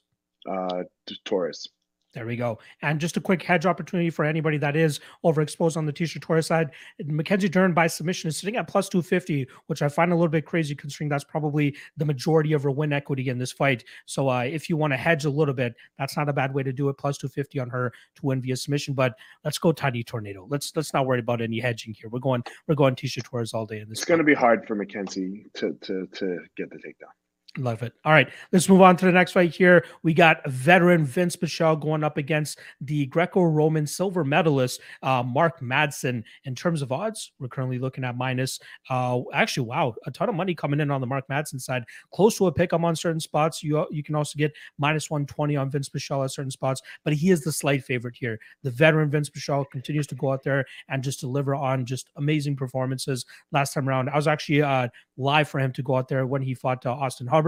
uh, 0.49 0.83
t- 1.07 1.17
Torres. 1.25 1.67
There 2.15 2.25
we 2.25 2.37
go. 2.37 2.59
And 2.81 2.97
just 2.97 3.17
a 3.17 3.21
quick 3.21 3.43
hedge 3.43 3.65
opportunity 3.65 4.09
for 4.09 4.23
anybody 4.23 4.57
that 4.59 4.77
is 4.77 5.01
overexposed 5.25 5.75
on 5.75 5.85
the 5.85 5.91
Tecia 5.91 6.21
Torres 6.21 6.47
side. 6.47 6.71
Mackenzie 7.03 7.49
Dern 7.49 7.73
by 7.73 7.87
submission 7.87 8.29
is 8.29 8.37
sitting 8.37 8.55
at 8.55 8.69
plus 8.69 8.87
250, 8.87 9.45
which 9.67 9.81
I 9.81 9.89
find 9.89 10.13
a 10.13 10.15
little 10.15 10.29
bit 10.29 10.45
crazy 10.45 10.75
considering 10.75 11.09
that's 11.09 11.25
probably 11.25 11.75
the 11.97 12.05
majority 12.05 12.53
of 12.53 12.63
her 12.63 12.71
win 12.71 12.93
equity 12.93 13.27
in 13.27 13.37
this 13.37 13.51
fight. 13.51 13.83
So 14.05 14.29
uh, 14.29 14.43
if 14.43 14.69
you 14.69 14.77
want 14.77 14.93
to 14.93 14.97
hedge 14.97 15.25
a 15.25 15.29
little 15.29 15.53
bit, 15.53 15.75
that's 15.99 16.15
not 16.15 16.29
a 16.29 16.33
bad 16.33 16.53
way 16.53 16.63
to 16.63 16.71
do 16.71 16.87
it. 16.87 16.97
Plus 16.97 17.17
250 17.17 17.59
on 17.59 17.69
her 17.69 17.91
to 18.15 18.25
win 18.25 18.41
via 18.41 18.55
submission. 18.55 18.93
But 18.93 19.15
let's 19.43 19.57
go 19.57 19.73
tiny 19.73 20.01
tornado. 20.01 20.47
Let's 20.49 20.71
let's 20.73 20.93
not 20.93 21.05
worry 21.05 21.19
about 21.19 21.41
any 21.41 21.59
hedging 21.59 21.93
here. 21.99 22.09
We're 22.09 22.19
going 22.19 22.45
we're 22.67 22.75
going 22.75 22.95
Tecia 22.95 23.23
Torres 23.23 23.53
all 23.53 23.65
day 23.65 23.81
in 23.81 23.89
this. 23.89 23.99
It's 23.99 24.05
going 24.05 24.19
to 24.19 24.23
be 24.23 24.33
hard 24.33 24.65
for 24.65 24.75
Mackenzie 24.75 25.47
to 25.55 25.73
to 25.81 26.07
to 26.13 26.39
get 26.55 26.69
the 26.69 26.77
takedown. 26.77 27.11
Love 27.57 27.83
it. 27.83 27.93
All 28.03 28.11
right, 28.11 28.29
let's 28.51 28.67
move 28.67 28.81
on 28.81 28.97
to 28.97 29.05
the 29.05 29.11
next 29.13 29.31
fight 29.31 29.55
here. 29.55 29.85
We 30.03 30.13
got 30.13 30.45
veteran 30.49 31.05
Vince 31.05 31.37
Pichel 31.37 31.79
going 31.79 32.03
up 32.03 32.17
against 32.17 32.59
the 32.81 33.05
Greco-Roman 33.05 33.87
silver 33.87 34.25
medalist 34.25 34.81
uh, 35.03 35.23
Mark 35.23 35.61
Madsen. 35.61 36.23
In 36.43 36.53
terms 36.53 36.81
of 36.81 36.91
odds, 36.91 37.31
we're 37.39 37.47
currently 37.47 37.79
looking 37.79 38.03
at 38.03 38.17
minus. 38.17 38.59
Uh, 38.89 39.21
actually, 39.33 39.67
wow, 39.67 39.95
a 40.05 40.11
ton 40.11 40.27
of 40.27 40.35
money 40.35 40.53
coming 40.53 40.81
in 40.81 40.91
on 40.91 40.99
the 40.99 41.07
Mark 41.07 41.25
Madsen 41.29 41.61
side. 41.61 41.85
Close 42.11 42.37
to 42.37 42.47
a 42.47 42.51
pick. 42.51 42.73
I'm 42.73 42.83
on 42.83 42.95
certain 42.95 43.21
spots. 43.21 43.63
You 43.63 43.87
you 43.89 44.03
can 44.03 44.15
also 44.15 44.37
get 44.37 44.53
minus 44.77 45.09
120 45.09 45.55
on 45.55 45.69
Vince 45.69 45.87
Pichel 45.87 46.25
at 46.25 46.31
certain 46.31 46.51
spots, 46.51 46.81
but 47.05 47.13
he 47.13 47.29
is 47.29 47.41
the 47.41 47.53
slight 47.53 47.85
favorite 47.85 48.15
here. 48.17 48.37
The 48.63 48.71
veteran 48.71 49.09
Vince 49.09 49.29
Pichel 49.29 49.69
continues 49.71 50.07
to 50.07 50.15
go 50.15 50.33
out 50.33 50.43
there 50.43 50.65
and 50.89 51.01
just 51.01 51.21
deliver 51.21 51.55
on 51.55 51.85
just 51.85 52.09
amazing 52.17 52.57
performances. 52.57 53.25
Last 53.53 53.73
time 53.73 53.87
around, 53.87 54.09
I 54.09 54.17
was 54.17 54.27
actually 54.27 54.61
uh, 54.61 54.89
live 55.15 55.47
for 55.47 55.59
him 55.59 55.71
to 55.71 55.81
go 55.81 55.95
out 55.95 56.09
there 56.09 56.25
when 56.25 56.41
he 56.41 56.53
fought 56.53 56.85
uh, 56.85 56.91
Austin 56.91 57.27
Hubbard. 57.27 57.44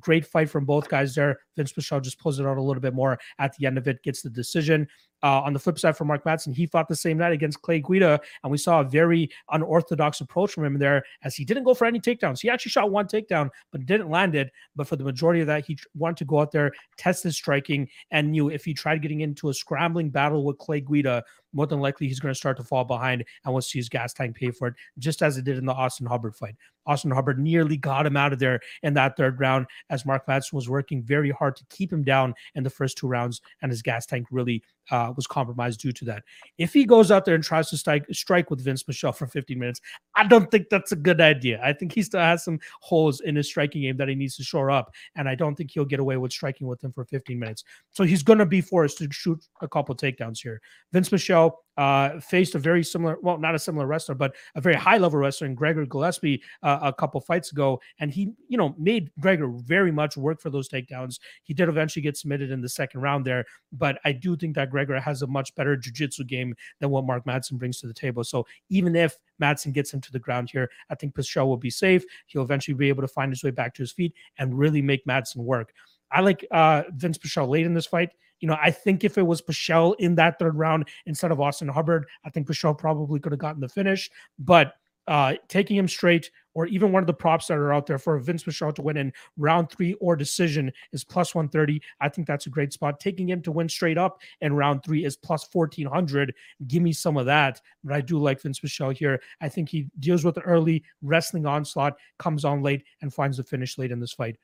Great 0.00 0.26
fight 0.26 0.50
from 0.50 0.64
both 0.64 0.88
guys 0.88 1.14
there. 1.14 1.38
Vince 1.56 1.72
Pichel 1.72 2.02
just 2.02 2.18
pulls 2.18 2.38
it 2.38 2.46
out 2.46 2.58
a 2.58 2.62
little 2.62 2.80
bit 2.80 2.94
more 2.94 3.18
at 3.38 3.56
the 3.56 3.66
end 3.66 3.78
of 3.78 3.88
it, 3.88 4.02
gets 4.02 4.22
the 4.22 4.30
decision. 4.30 4.86
Uh, 5.22 5.40
on 5.40 5.52
the 5.52 5.58
flip 5.58 5.78
side 5.78 5.96
for 5.96 6.04
Mark 6.04 6.24
Madsen, 6.24 6.54
he 6.54 6.66
fought 6.66 6.88
the 6.88 6.94
same 6.94 7.16
night 7.16 7.32
against 7.32 7.62
Clay 7.62 7.80
Guida, 7.80 8.20
and 8.42 8.52
we 8.52 8.58
saw 8.58 8.80
a 8.80 8.84
very 8.84 9.30
unorthodox 9.50 10.20
approach 10.20 10.52
from 10.52 10.64
him 10.64 10.78
there 10.78 11.04
as 11.22 11.34
he 11.34 11.44
didn't 11.44 11.64
go 11.64 11.74
for 11.74 11.86
any 11.86 11.98
takedowns. 11.98 12.40
He 12.40 12.50
actually 12.50 12.70
shot 12.70 12.90
one 12.90 13.06
takedown, 13.06 13.48
but 13.72 13.86
didn't 13.86 14.10
land 14.10 14.34
it. 14.34 14.52
But 14.76 14.86
for 14.86 14.96
the 14.96 15.04
majority 15.04 15.40
of 15.40 15.46
that, 15.46 15.64
he 15.64 15.78
wanted 15.96 16.18
to 16.18 16.26
go 16.26 16.40
out 16.40 16.52
there, 16.52 16.72
test 16.98 17.22
his 17.24 17.34
striking, 17.34 17.88
and 18.10 18.30
knew 18.30 18.50
if 18.50 18.64
he 18.64 18.74
tried 18.74 19.02
getting 19.02 19.20
into 19.20 19.48
a 19.48 19.54
scrambling 19.54 20.10
battle 20.10 20.44
with 20.44 20.58
Clay 20.58 20.80
Guida, 20.80 21.24
more 21.56 21.66
than 21.66 21.80
likely 21.80 22.06
he's 22.06 22.20
going 22.20 22.32
to 22.32 22.38
start 22.38 22.56
to 22.58 22.62
fall 22.62 22.84
behind 22.84 23.24
and 23.44 23.54
we'll 23.54 23.62
see 23.62 23.78
his 23.78 23.88
gas 23.88 24.12
tank 24.12 24.36
pay 24.36 24.50
for 24.50 24.68
it, 24.68 24.74
just 24.98 25.22
as 25.22 25.38
it 25.38 25.44
did 25.44 25.56
in 25.56 25.64
the 25.64 25.72
Austin 25.72 26.06
Hubbard 26.06 26.36
fight. 26.36 26.54
Austin 26.86 27.10
Hubbard 27.10 27.38
nearly 27.38 27.76
got 27.76 28.06
him 28.06 28.16
out 28.16 28.32
of 28.32 28.38
there 28.38 28.60
in 28.82 28.94
that 28.94 29.16
third 29.16 29.40
round 29.40 29.66
as 29.90 30.04
Mark 30.04 30.26
Madsen 30.26 30.52
was 30.52 30.68
working 30.68 31.02
very 31.02 31.30
hard 31.30 31.45
to 31.50 31.64
keep 31.70 31.92
him 31.92 32.02
down 32.02 32.34
in 32.54 32.62
the 32.62 32.70
first 32.70 32.98
two 32.98 33.06
rounds, 33.06 33.40
and 33.62 33.70
his 33.70 33.82
gas 33.82 34.06
tank 34.06 34.26
really 34.30 34.62
uh, 34.90 35.12
was 35.16 35.26
compromised 35.26 35.80
due 35.80 35.92
to 35.92 36.04
that. 36.04 36.22
If 36.58 36.72
he 36.72 36.84
goes 36.84 37.10
out 37.10 37.24
there 37.24 37.34
and 37.34 37.44
tries 37.44 37.70
to 37.70 37.76
strike, 37.76 38.06
strike 38.12 38.50
with 38.50 38.64
Vince 38.64 38.82
Pichel 38.82 39.14
for 39.14 39.26
15 39.26 39.58
minutes, 39.58 39.80
I 40.14 40.26
don't 40.26 40.50
think 40.50 40.68
that's 40.70 40.92
a 40.92 40.96
good 40.96 41.20
idea. 41.20 41.60
I 41.62 41.72
think 41.72 41.92
he 41.92 42.02
still 42.02 42.20
has 42.20 42.44
some 42.44 42.58
holes 42.80 43.20
in 43.20 43.36
his 43.36 43.48
striking 43.48 43.82
game 43.82 43.96
that 43.96 44.08
he 44.08 44.14
needs 44.14 44.36
to 44.36 44.44
shore 44.44 44.70
up, 44.70 44.92
and 45.16 45.28
I 45.28 45.34
don't 45.34 45.54
think 45.54 45.70
he'll 45.70 45.84
get 45.84 46.00
away 46.00 46.16
with 46.16 46.32
striking 46.32 46.66
with 46.66 46.82
him 46.82 46.92
for 46.92 47.04
15 47.04 47.38
minutes. 47.38 47.64
So 47.92 48.04
he's 48.04 48.22
going 48.22 48.38
to 48.38 48.46
be 48.46 48.60
forced 48.60 48.98
to 48.98 49.08
shoot 49.10 49.44
a 49.60 49.68
couple 49.68 49.94
takedowns 49.94 50.40
here. 50.42 50.60
Vince 50.92 51.08
Pichel 51.08 51.52
uh, 51.76 52.18
faced 52.20 52.54
a 52.54 52.58
very 52.58 52.82
similar, 52.82 53.18
well, 53.22 53.38
not 53.38 53.54
a 53.54 53.58
similar 53.58 53.86
wrestler, 53.86 54.14
but 54.14 54.34
a 54.54 54.60
very 54.60 54.74
high 54.74 54.96
level 54.96 55.18
wrestler 55.18 55.46
in 55.46 55.54
Gregor 55.54 55.84
Gillespie 55.84 56.42
uh, 56.62 56.78
a 56.82 56.92
couple 56.92 57.20
fights 57.20 57.52
ago. 57.52 57.80
And 58.00 58.10
he, 58.10 58.32
you 58.48 58.56
know, 58.56 58.74
made 58.78 59.10
Gregor 59.20 59.48
very 59.48 59.92
much 59.92 60.16
work 60.16 60.40
for 60.40 60.50
those 60.50 60.68
takedowns. 60.68 61.18
He 61.42 61.54
did 61.54 61.68
eventually 61.68 62.02
get 62.02 62.16
submitted 62.16 62.50
in 62.50 62.60
the 62.60 62.68
second 62.68 63.00
round 63.02 63.24
there, 63.24 63.44
but 63.72 63.98
I 64.04 64.12
do 64.12 64.36
think 64.36 64.54
that 64.54 64.70
Gregor 64.76 65.00
has 65.00 65.22
a 65.22 65.26
much 65.26 65.54
better 65.54 65.76
jiu-jitsu 65.76 66.24
game 66.24 66.54
than 66.80 66.90
what 66.90 67.06
Mark 67.06 67.24
Madsen 67.24 67.58
brings 67.58 67.80
to 67.80 67.86
the 67.86 67.94
table. 67.94 68.22
So 68.22 68.46
even 68.68 68.94
if 68.94 69.16
Madsen 69.40 69.72
gets 69.72 69.92
him 69.92 70.00
to 70.02 70.12
the 70.12 70.18
ground 70.18 70.50
here, 70.50 70.70
I 70.90 70.94
think 70.94 71.14
Pichel 71.14 71.46
will 71.46 71.56
be 71.56 71.70
safe. 71.70 72.04
He'll 72.26 72.42
eventually 72.42 72.74
be 72.74 72.88
able 72.88 73.02
to 73.02 73.08
find 73.08 73.32
his 73.32 73.42
way 73.42 73.50
back 73.50 73.74
to 73.74 73.82
his 73.82 73.92
feet 73.92 74.14
and 74.38 74.58
really 74.58 74.82
make 74.82 75.04
Madsen 75.06 75.38
work. 75.38 75.72
I 76.12 76.20
like 76.20 76.46
uh, 76.50 76.84
Vince 76.90 77.18
Pichel 77.18 77.48
late 77.48 77.66
in 77.66 77.74
this 77.74 77.86
fight. 77.86 78.10
You 78.40 78.48
know, 78.48 78.58
I 78.60 78.70
think 78.70 79.02
if 79.02 79.16
it 79.16 79.26
was 79.26 79.40
Pichel 79.40 79.96
in 79.98 80.14
that 80.16 80.38
third 80.38 80.56
round 80.56 80.88
instead 81.06 81.32
of 81.32 81.40
Austin 81.40 81.68
Hubbard, 81.68 82.06
I 82.24 82.30
think 82.30 82.46
Pichel 82.46 82.76
probably 82.76 83.18
could 83.18 83.32
have 83.32 83.40
gotten 83.40 83.60
the 83.60 83.68
finish. 83.68 84.10
But 84.38 84.74
uh, 85.08 85.34
taking 85.48 85.76
him 85.76 85.88
straight, 85.88 86.30
or 86.56 86.66
even 86.68 86.90
one 86.90 87.02
of 87.02 87.06
the 87.06 87.12
props 87.12 87.48
that 87.48 87.58
are 87.58 87.70
out 87.70 87.84
there 87.84 87.98
for 87.98 88.18
Vince 88.18 88.42
Pichel 88.42 88.74
to 88.74 88.80
win 88.80 88.96
in 88.96 89.12
round 89.36 89.70
three 89.70 89.92
or 90.00 90.16
decision 90.16 90.72
is 90.90 91.04
plus 91.04 91.34
130. 91.34 91.82
I 92.00 92.08
think 92.08 92.26
that's 92.26 92.46
a 92.46 92.50
great 92.50 92.72
spot. 92.72 92.98
Taking 92.98 93.28
him 93.28 93.42
to 93.42 93.52
win 93.52 93.68
straight 93.68 93.98
up 93.98 94.22
in 94.40 94.54
round 94.54 94.82
three 94.82 95.04
is 95.04 95.18
plus 95.18 95.46
1400. 95.52 96.34
Give 96.66 96.82
me 96.82 96.94
some 96.94 97.18
of 97.18 97.26
that. 97.26 97.60
But 97.84 97.92
I 97.92 98.00
do 98.00 98.16
like 98.16 98.40
Vince 98.40 98.58
Pichel 98.58 98.96
here. 98.96 99.20
I 99.42 99.50
think 99.50 99.68
he 99.68 99.88
deals 100.00 100.24
with 100.24 100.34
the 100.34 100.40
early 100.40 100.82
wrestling 101.02 101.44
onslaught, 101.44 101.98
comes 102.18 102.46
on 102.46 102.62
late, 102.62 102.84
and 103.02 103.12
finds 103.12 103.36
the 103.36 103.42
finish 103.42 103.76
late 103.76 103.92
in 103.92 104.00
this 104.00 104.14
fight. 104.14 104.38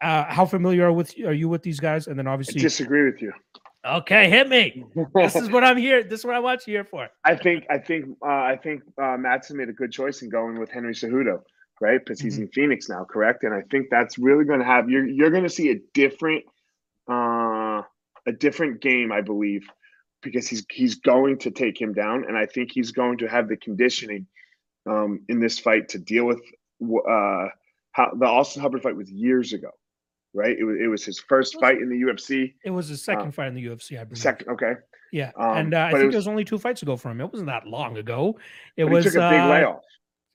Uh, 0.00 0.24
how 0.32 0.46
familiar 0.46 0.86
are 0.86 0.92
with 0.92 1.12
are 1.26 1.32
you 1.32 1.48
with 1.48 1.64
these 1.64 1.80
guys? 1.80 2.06
And 2.06 2.16
then 2.16 2.28
obviously 2.28 2.60
I 2.60 2.62
disagree 2.62 3.04
with 3.04 3.20
you. 3.20 3.32
Okay, 3.84 4.30
hit 4.30 4.48
me. 4.48 4.84
this 5.14 5.34
is 5.34 5.50
what 5.50 5.64
I'm 5.64 5.76
here. 5.76 6.04
This 6.04 6.20
is 6.20 6.24
what 6.24 6.34
I 6.34 6.38
watch 6.38 6.64
here 6.64 6.84
for. 6.84 7.08
I 7.24 7.34
think 7.34 7.64
I 7.68 7.78
think 7.78 8.16
uh, 8.24 8.28
I 8.28 8.58
think 8.62 8.82
uh, 8.96 9.16
Madsen 9.16 9.56
made 9.56 9.68
a 9.68 9.72
good 9.72 9.90
choice 9.90 10.22
in 10.22 10.28
going 10.28 10.58
with 10.58 10.70
Henry 10.70 10.94
Cejudo, 10.94 11.40
right? 11.80 11.98
Because 11.98 12.20
he's 12.20 12.34
mm-hmm. 12.34 12.44
in 12.44 12.48
Phoenix 12.50 12.88
now, 12.88 13.04
correct? 13.04 13.42
And 13.42 13.52
I 13.52 13.62
think 13.70 13.88
that's 13.90 14.18
really 14.18 14.44
going 14.44 14.60
to 14.60 14.64
have 14.64 14.88
you're 14.88 15.06
you're 15.06 15.30
going 15.30 15.42
to 15.42 15.50
see 15.50 15.70
a 15.70 15.80
different 15.94 16.44
uh, 17.10 17.82
a 18.26 18.32
different 18.38 18.80
game, 18.80 19.10
I 19.10 19.20
believe, 19.20 19.66
because 20.22 20.46
he's 20.46 20.64
he's 20.70 20.96
going 20.96 21.38
to 21.40 21.50
take 21.50 21.80
him 21.80 21.92
down, 21.92 22.24
and 22.28 22.36
I 22.36 22.46
think 22.46 22.70
he's 22.72 22.92
going 22.92 23.18
to 23.18 23.26
have 23.26 23.48
the 23.48 23.56
conditioning 23.56 24.28
um, 24.88 25.24
in 25.28 25.40
this 25.40 25.58
fight 25.58 25.88
to 25.90 25.98
deal 25.98 26.24
with 26.24 26.40
uh, 26.80 27.48
how 27.90 28.12
the 28.16 28.26
Austin 28.26 28.62
Hubbard 28.62 28.82
fight 28.82 28.96
was 28.96 29.10
years 29.10 29.52
ago 29.52 29.70
right? 30.34 30.56
It 30.58 30.64
was 30.64 30.76
it 30.80 30.86
was 30.86 31.04
his 31.04 31.18
first 31.20 31.58
fight 31.60 31.78
in 31.78 31.88
the 31.88 32.00
UFC. 32.02 32.54
It 32.64 32.70
was 32.70 32.88
his 32.88 33.04
second 33.04 33.28
uh, 33.28 33.32
fight 33.32 33.48
in 33.48 33.54
the 33.54 33.64
UFC, 33.64 34.00
I 34.00 34.04
believe. 34.04 34.18
Second, 34.18 34.48
okay. 34.50 34.74
Yeah, 35.12 35.30
um, 35.36 35.56
and 35.56 35.74
uh, 35.74 35.84
I 35.84 35.90
think 35.90 36.04
it 36.04 36.06
was, 36.06 36.14
it 36.14 36.18
was, 36.18 36.28
only 36.28 36.44
two 36.44 36.58
fights 36.58 36.82
ago 36.82 36.96
for 36.96 37.10
him. 37.10 37.20
It 37.20 37.30
wasn't 37.30 37.48
that 37.48 37.66
long 37.66 37.98
ago. 37.98 38.38
It 38.76 38.84
was 38.84 39.04
took 39.04 39.16
a 39.16 39.30
big 39.30 39.40
uh, 39.40 39.48
layoff. 39.48 39.82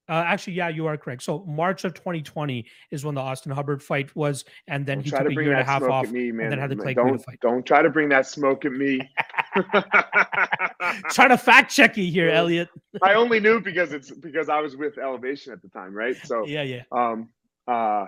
Uh, 0.09 0.23
actually, 0.25 0.53
yeah, 0.53 0.69
you 0.69 0.85
are 0.85 0.95
correct. 0.95 1.21
So 1.21 1.43
March 1.45 1.83
of 1.83 1.93
2020 1.93 2.65
is 2.91 3.03
when 3.03 3.15
the 3.15 3.21
Austin 3.21 3.51
Hubbard 3.51 3.83
fight 3.83 4.15
was, 4.15 4.45
and 4.67 4.85
then 4.85 4.99
don't 4.99 5.03
he 5.03 5.11
took 5.11 5.19
to 5.19 5.27
a 5.27 5.43
year 5.43 5.51
and 5.51 5.61
a 5.61 5.65
half 5.65 5.83
off, 5.83 6.09
me, 6.09 6.29
and 6.29 6.39
then 6.39 6.57
had 6.57 6.69
the 6.69 6.77
Clay 6.77 6.93
don't, 6.93 7.17
fight. 7.17 7.39
Don't 7.41 7.65
try 7.65 7.81
to 7.81 7.89
bring 7.89 8.07
that 8.09 8.25
smoke 8.25 8.63
at 8.63 8.71
me. 8.71 9.01
Trying 11.09 11.29
to 11.29 11.37
fact 11.37 11.73
check 11.73 11.97
you 11.97 12.09
here, 12.09 12.29
Elliot. 12.29 12.69
I 13.01 13.13
only 13.15 13.41
knew 13.41 13.59
because 13.59 13.91
it's 13.91 14.11
because 14.11 14.47
I 14.47 14.61
was 14.61 14.77
with 14.77 14.97
Elevation 14.97 15.51
at 15.51 15.61
the 15.61 15.67
time, 15.69 15.93
right? 15.93 16.15
So 16.23 16.45
yeah, 16.45 16.63
yeah. 16.63 16.83
Um, 16.91 17.29
uh, 17.67 18.05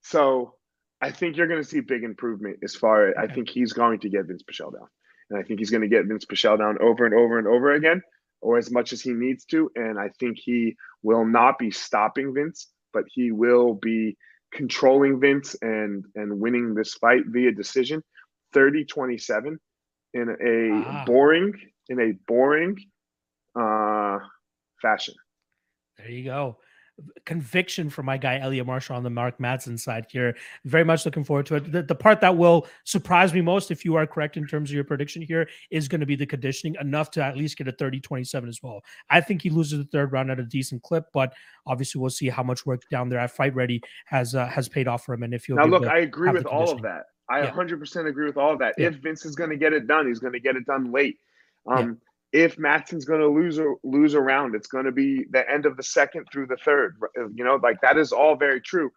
so 0.00 0.54
I 1.02 1.10
think 1.10 1.36
you're 1.36 1.48
going 1.48 1.60
to 1.60 1.68
see 1.68 1.80
big 1.80 2.04
improvement 2.04 2.58
as 2.62 2.76
far 2.76 3.08
as 3.08 3.14
I 3.18 3.26
think 3.26 3.48
he's 3.48 3.72
going 3.72 3.98
to 4.00 4.08
get 4.08 4.26
Vince 4.26 4.44
Pichel 4.44 4.72
down. 4.72 4.86
And 5.28 5.38
I 5.38 5.42
think 5.42 5.58
he's 5.58 5.70
going 5.70 5.82
to 5.82 5.88
get 5.88 6.06
Vince 6.06 6.24
Pichel 6.24 6.56
down 6.56 6.78
over 6.80 7.04
and 7.04 7.12
over 7.12 7.38
and 7.38 7.48
over 7.48 7.72
again, 7.72 8.02
or 8.40 8.56
as 8.56 8.70
much 8.70 8.92
as 8.92 9.02
he 9.02 9.10
needs 9.10 9.44
to. 9.46 9.68
And 9.74 9.98
I 9.98 10.10
think 10.20 10.38
he 10.38 10.76
will 11.02 11.24
not 11.24 11.58
be 11.58 11.72
stopping 11.72 12.32
Vince, 12.32 12.68
but 12.92 13.04
he 13.08 13.32
will 13.32 13.74
be 13.74 14.16
controlling 14.52 15.18
Vince 15.18 15.56
and 15.60 16.04
and 16.14 16.38
winning 16.38 16.74
this 16.74 16.94
fight 16.94 17.22
via 17.26 17.50
decision 17.50 18.02
30-27 18.54 19.56
in 20.12 20.28
a 20.28 20.84
wow. 20.84 21.04
boring 21.06 21.54
in 21.88 21.98
a 22.00 22.12
boring 22.28 22.76
uh 23.58 24.18
fashion. 24.82 25.14
There 25.96 26.10
you 26.10 26.24
go 26.24 26.58
conviction 27.24 27.88
for 27.88 28.02
my 28.02 28.16
guy 28.16 28.38
Elliot 28.38 28.66
Marshall 28.66 28.96
on 28.96 29.02
the 29.02 29.10
Mark 29.10 29.38
Madsen 29.38 29.78
side 29.78 30.06
here. 30.10 30.36
Very 30.64 30.84
much 30.84 31.04
looking 31.04 31.24
forward 31.24 31.46
to 31.46 31.56
it. 31.56 31.72
The, 31.72 31.82
the, 31.82 31.94
part 31.94 32.20
that 32.20 32.36
will 32.36 32.66
surprise 32.84 33.32
me 33.32 33.40
most, 33.40 33.70
if 33.70 33.84
you 33.84 33.94
are 33.94 34.06
correct 34.06 34.36
in 34.36 34.46
terms 34.46 34.70
of 34.70 34.74
your 34.74 34.84
prediction 34.84 35.22
here, 35.22 35.48
is 35.70 35.88
going 35.88 36.00
to 36.00 36.06
be 36.06 36.16
the 36.16 36.26
conditioning 36.26 36.76
enough 36.80 37.10
to 37.12 37.24
at 37.24 37.36
least 37.36 37.56
get 37.56 37.68
a 37.68 37.72
30 37.72 38.00
27 38.00 38.48
as 38.48 38.62
well. 38.62 38.80
I 39.10 39.20
think 39.20 39.42
he 39.42 39.50
loses 39.50 39.78
the 39.78 39.84
third 39.84 40.12
round 40.12 40.30
at 40.30 40.40
a 40.40 40.44
decent 40.44 40.82
clip, 40.82 41.04
but 41.12 41.32
obviously 41.66 42.00
we'll 42.00 42.10
see 42.10 42.28
how 42.28 42.42
much 42.42 42.66
work 42.66 42.88
down 42.90 43.08
there 43.08 43.18
at 43.18 43.30
Fight 43.30 43.54
Ready 43.54 43.82
has 44.06 44.34
uh, 44.34 44.46
has 44.46 44.68
paid 44.68 44.88
off 44.88 45.04
for 45.04 45.14
him. 45.14 45.22
And 45.22 45.34
if 45.34 45.48
you 45.48 45.54
now 45.54 45.64
look, 45.64 45.86
I 45.86 45.98
agree 45.98 46.30
with 46.30 46.46
all 46.46 46.70
of 46.70 46.82
that. 46.82 47.04
I 47.30 47.42
yeah. 47.42 47.52
100% 47.52 48.08
agree 48.08 48.26
with 48.26 48.36
all 48.36 48.52
of 48.52 48.58
that. 48.58 48.74
Yeah. 48.76 48.88
If 48.88 48.96
Vince 48.96 49.24
is 49.24 49.36
going 49.36 49.50
to 49.50 49.56
get 49.56 49.72
it 49.72 49.86
done, 49.86 50.06
he's 50.08 50.18
going 50.18 50.34
to 50.34 50.40
get 50.40 50.56
it 50.56 50.66
done 50.66 50.92
late. 50.92 51.18
Um, 51.66 51.88
yeah 51.88 51.94
if 52.32 52.58
Madsen's 52.58 53.04
going 53.04 53.20
to 53.20 53.28
lose 53.28 53.58
a 53.58 53.74
lose 53.82 54.14
a 54.14 54.20
round, 54.20 54.54
it's 54.54 54.66
going 54.66 54.86
to 54.86 54.92
be 54.92 55.26
the 55.30 55.48
end 55.50 55.66
of 55.66 55.76
the 55.76 55.82
second 55.82 56.26
through 56.32 56.46
the 56.46 56.56
third. 56.64 56.96
You 57.34 57.44
know, 57.44 57.58
like 57.62 57.80
that 57.82 57.98
is 57.98 58.12
all 58.12 58.36
very 58.36 58.60
true. 58.60 58.90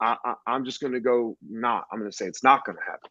I, 0.00 0.16
am 0.46 0.64
just 0.64 0.80
going 0.80 0.92
to 0.92 1.00
go 1.00 1.36
not. 1.48 1.84
I'm 1.92 1.98
going 1.98 2.10
to 2.10 2.16
say 2.16 2.26
it's 2.26 2.44
not 2.44 2.64
going 2.64 2.76
to 2.76 2.84
happen. 2.84 3.10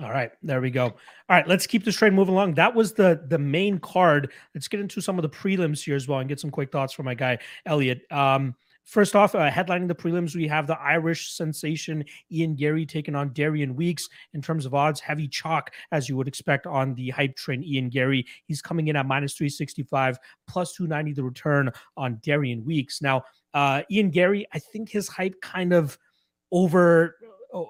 All 0.00 0.10
right, 0.10 0.32
there 0.42 0.60
we 0.60 0.70
go. 0.70 0.86
All 0.86 0.94
right, 1.28 1.46
let's 1.46 1.68
keep 1.68 1.84
this 1.84 1.96
train 1.96 2.14
moving 2.14 2.34
along. 2.34 2.54
That 2.54 2.74
was 2.74 2.94
the 2.94 3.24
the 3.28 3.38
main 3.38 3.78
card. 3.78 4.32
Let's 4.54 4.66
get 4.66 4.80
into 4.80 5.00
some 5.00 5.18
of 5.18 5.22
the 5.22 5.28
prelims 5.28 5.84
here 5.84 5.94
as 5.94 6.08
well 6.08 6.18
and 6.18 6.28
get 6.28 6.40
some 6.40 6.50
quick 6.50 6.72
thoughts 6.72 6.92
from 6.92 7.04
my 7.06 7.14
guy 7.14 7.38
Elliot. 7.66 8.02
Um, 8.10 8.56
First 8.84 9.16
off, 9.16 9.34
uh, 9.34 9.50
headlining 9.50 9.88
the 9.88 9.94
prelims, 9.94 10.36
we 10.36 10.46
have 10.48 10.66
the 10.66 10.78
Irish 10.78 11.32
sensation 11.32 12.04
Ian 12.30 12.54
Garry 12.54 12.84
taking 12.84 13.14
on 13.14 13.32
Darian 13.32 13.74
Weeks. 13.74 14.08
In 14.34 14.42
terms 14.42 14.66
of 14.66 14.74
odds, 14.74 15.00
heavy 15.00 15.26
chalk, 15.26 15.70
as 15.90 16.08
you 16.08 16.16
would 16.16 16.28
expect 16.28 16.66
on 16.66 16.94
the 16.94 17.08
hype 17.10 17.34
train 17.36 17.62
Ian 17.62 17.88
Garry, 17.88 18.26
He's 18.46 18.60
coming 18.60 18.88
in 18.88 18.96
at 18.96 19.06
minus 19.06 19.34
365, 19.34 20.18
plus 20.46 20.74
290 20.74 21.12
the 21.14 21.24
return 21.24 21.70
on 21.96 22.20
Darian 22.22 22.64
Weeks. 22.64 23.00
Now, 23.00 23.22
uh, 23.54 23.82
Ian 23.90 24.10
Garry, 24.10 24.46
I 24.52 24.58
think 24.58 24.90
his 24.90 25.08
hype 25.08 25.40
kind 25.40 25.72
of 25.72 25.98
over 26.52 27.16
oh, 27.54 27.68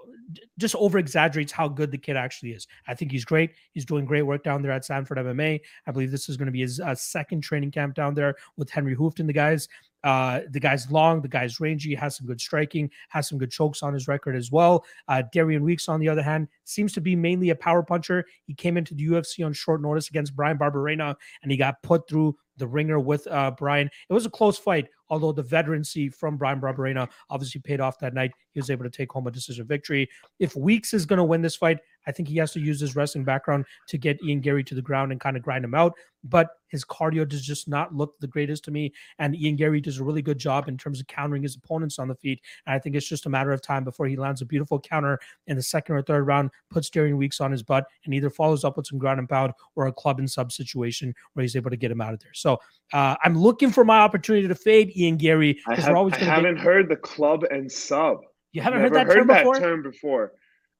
just 0.58 0.74
over 0.76 0.98
exaggerates 0.98 1.52
how 1.52 1.68
good 1.68 1.90
the 1.90 1.98
kid 1.98 2.16
actually 2.16 2.52
is. 2.52 2.66
I 2.88 2.94
think 2.94 3.12
he's 3.12 3.24
great. 3.24 3.52
He's 3.72 3.84
doing 3.84 4.04
great 4.04 4.22
work 4.22 4.42
down 4.42 4.62
there 4.62 4.72
at 4.72 4.84
Sanford 4.84 5.18
MMA. 5.18 5.60
I 5.86 5.90
believe 5.92 6.10
this 6.10 6.28
is 6.28 6.36
going 6.36 6.46
to 6.46 6.52
be 6.52 6.62
his 6.62 6.80
uh, 6.80 6.94
second 6.94 7.42
training 7.42 7.70
camp 7.70 7.94
down 7.94 8.14
there 8.14 8.34
with 8.56 8.70
Henry 8.70 8.96
Hooft 8.96 9.20
and 9.20 9.28
the 9.28 9.32
guys. 9.32 9.68
Uh, 10.04 10.42
the 10.50 10.60
guy's 10.60 10.90
long, 10.90 11.22
the 11.22 11.28
guy's 11.28 11.58
rangy, 11.58 11.94
has 11.94 12.16
some 12.16 12.26
good 12.26 12.40
striking, 12.40 12.90
has 13.08 13.28
some 13.28 13.38
good 13.38 13.50
chokes 13.50 13.82
on 13.82 13.94
his 13.94 14.06
record 14.06 14.36
as 14.36 14.52
well. 14.52 14.84
Uh, 15.08 15.22
Darian 15.32 15.64
Weeks, 15.64 15.88
on 15.88 15.98
the 15.98 16.08
other 16.08 16.22
hand, 16.22 16.46
seems 16.64 16.92
to 16.92 17.00
be 17.00 17.16
mainly 17.16 17.50
a 17.50 17.56
power 17.56 17.82
puncher. 17.82 18.24
He 18.44 18.54
came 18.54 18.76
into 18.76 18.94
the 18.94 19.06
UFC 19.06 19.44
on 19.44 19.52
short 19.52 19.80
notice 19.80 20.08
against 20.08 20.36
Bryan 20.36 20.58
Barberena, 20.58 21.16
and 21.42 21.50
he 21.50 21.56
got 21.56 21.82
put 21.82 22.08
through 22.08 22.36
the 22.56 22.66
ringer 22.66 23.00
with 23.00 23.26
uh, 23.28 23.50
Bryan. 23.52 23.88
It 24.08 24.12
was 24.12 24.26
a 24.26 24.30
close 24.30 24.58
fight, 24.58 24.88
although 25.08 25.32
the 25.32 25.42
veterancy 25.42 26.08
from 26.08 26.36
Bryan 26.36 26.60
Barberena 26.60 27.08
obviously 27.30 27.60
paid 27.60 27.80
off 27.80 27.98
that 27.98 28.14
night. 28.14 28.32
He 28.52 28.60
was 28.60 28.70
able 28.70 28.84
to 28.84 28.90
take 28.90 29.10
home 29.10 29.26
a 29.26 29.30
decision 29.30 29.66
victory. 29.66 30.08
If 30.38 30.54
Weeks 30.54 30.94
is 30.94 31.06
going 31.06 31.16
to 31.18 31.24
win 31.24 31.42
this 31.42 31.56
fight, 31.56 31.78
I 32.06 32.12
think 32.12 32.28
he 32.28 32.36
has 32.36 32.52
to 32.52 32.60
use 32.60 32.80
his 32.80 32.96
wrestling 32.96 33.24
background 33.24 33.64
to 33.88 33.98
get 33.98 34.22
Ian 34.22 34.40
Garry 34.40 34.64
to 34.64 34.74
the 34.74 34.82
ground 34.82 35.12
and 35.12 35.20
kind 35.20 35.36
of 35.36 35.42
grind 35.42 35.64
him 35.64 35.74
out. 35.74 35.94
But 36.26 36.48
his 36.68 36.84
cardio 36.84 37.28
does 37.28 37.42
just 37.42 37.68
not 37.68 37.94
look 37.94 38.18
the 38.18 38.26
greatest 38.26 38.64
to 38.64 38.70
me. 38.70 38.94
And 39.18 39.36
Ian 39.36 39.56
Garry 39.56 39.80
does 39.80 39.98
a 39.98 40.04
really 40.04 40.22
good 40.22 40.38
job 40.38 40.68
in 40.68 40.78
terms 40.78 40.98
of 40.98 41.06
countering 41.06 41.42
his 41.42 41.54
opponents 41.54 41.98
on 41.98 42.08
the 42.08 42.14
feet. 42.14 42.40
And 42.66 42.74
I 42.74 42.78
think 42.78 42.96
it's 42.96 43.06
just 43.06 43.26
a 43.26 43.28
matter 43.28 43.52
of 43.52 43.60
time 43.60 43.84
before 43.84 44.06
he 44.06 44.16
lands 44.16 44.40
a 44.40 44.46
beautiful 44.46 44.80
counter 44.80 45.18
in 45.46 45.56
the 45.56 45.62
second 45.62 45.96
or 45.96 46.02
third 46.02 46.26
round, 46.26 46.50
puts 46.70 46.88
Darian 46.88 47.18
Weeks 47.18 47.40
on 47.40 47.52
his 47.52 47.62
butt, 47.62 47.84
and 48.04 48.14
either 48.14 48.30
follows 48.30 48.64
up 48.64 48.76
with 48.76 48.86
some 48.86 48.98
ground 48.98 49.18
and 49.18 49.28
pound 49.28 49.52
or 49.76 49.86
a 49.86 49.92
club 49.92 50.18
and 50.18 50.30
sub 50.30 50.50
situation 50.50 51.14
where 51.34 51.42
he's 51.42 51.56
able 51.56 51.70
to 51.70 51.76
get 51.76 51.90
him 51.90 52.00
out 52.00 52.14
of 52.14 52.20
there. 52.20 52.32
So 52.32 52.58
uh, 52.94 53.16
I'm 53.22 53.36
looking 53.36 53.70
for 53.70 53.84
my 53.84 53.98
opportunity 53.98 54.48
to 54.48 54.54
fade 54.54 54.96
Ian 54.96 55.18
Garry. 55.18 55.60
I, 55.66 55.74
have, 55.74 55.94
I 55.94 56.16
haven't 56.16 56.54
get... 56.54 56.64
heard 56.64 56.88
the 56.88 56.96
club 56.96 57.44
and 57.50 57.70
sub. 57.70 58.20
You 58.52 58.62
haven't 58.62 58.80
Never 58.82 58.94
heard 58.94 59.08
that 59.08 59.12
heard 59.12 59.18
term 59.18 59.26
that 59.26 59.42
before? 59.42 59.58
term 59.58 59.82
before. 59.82 60.32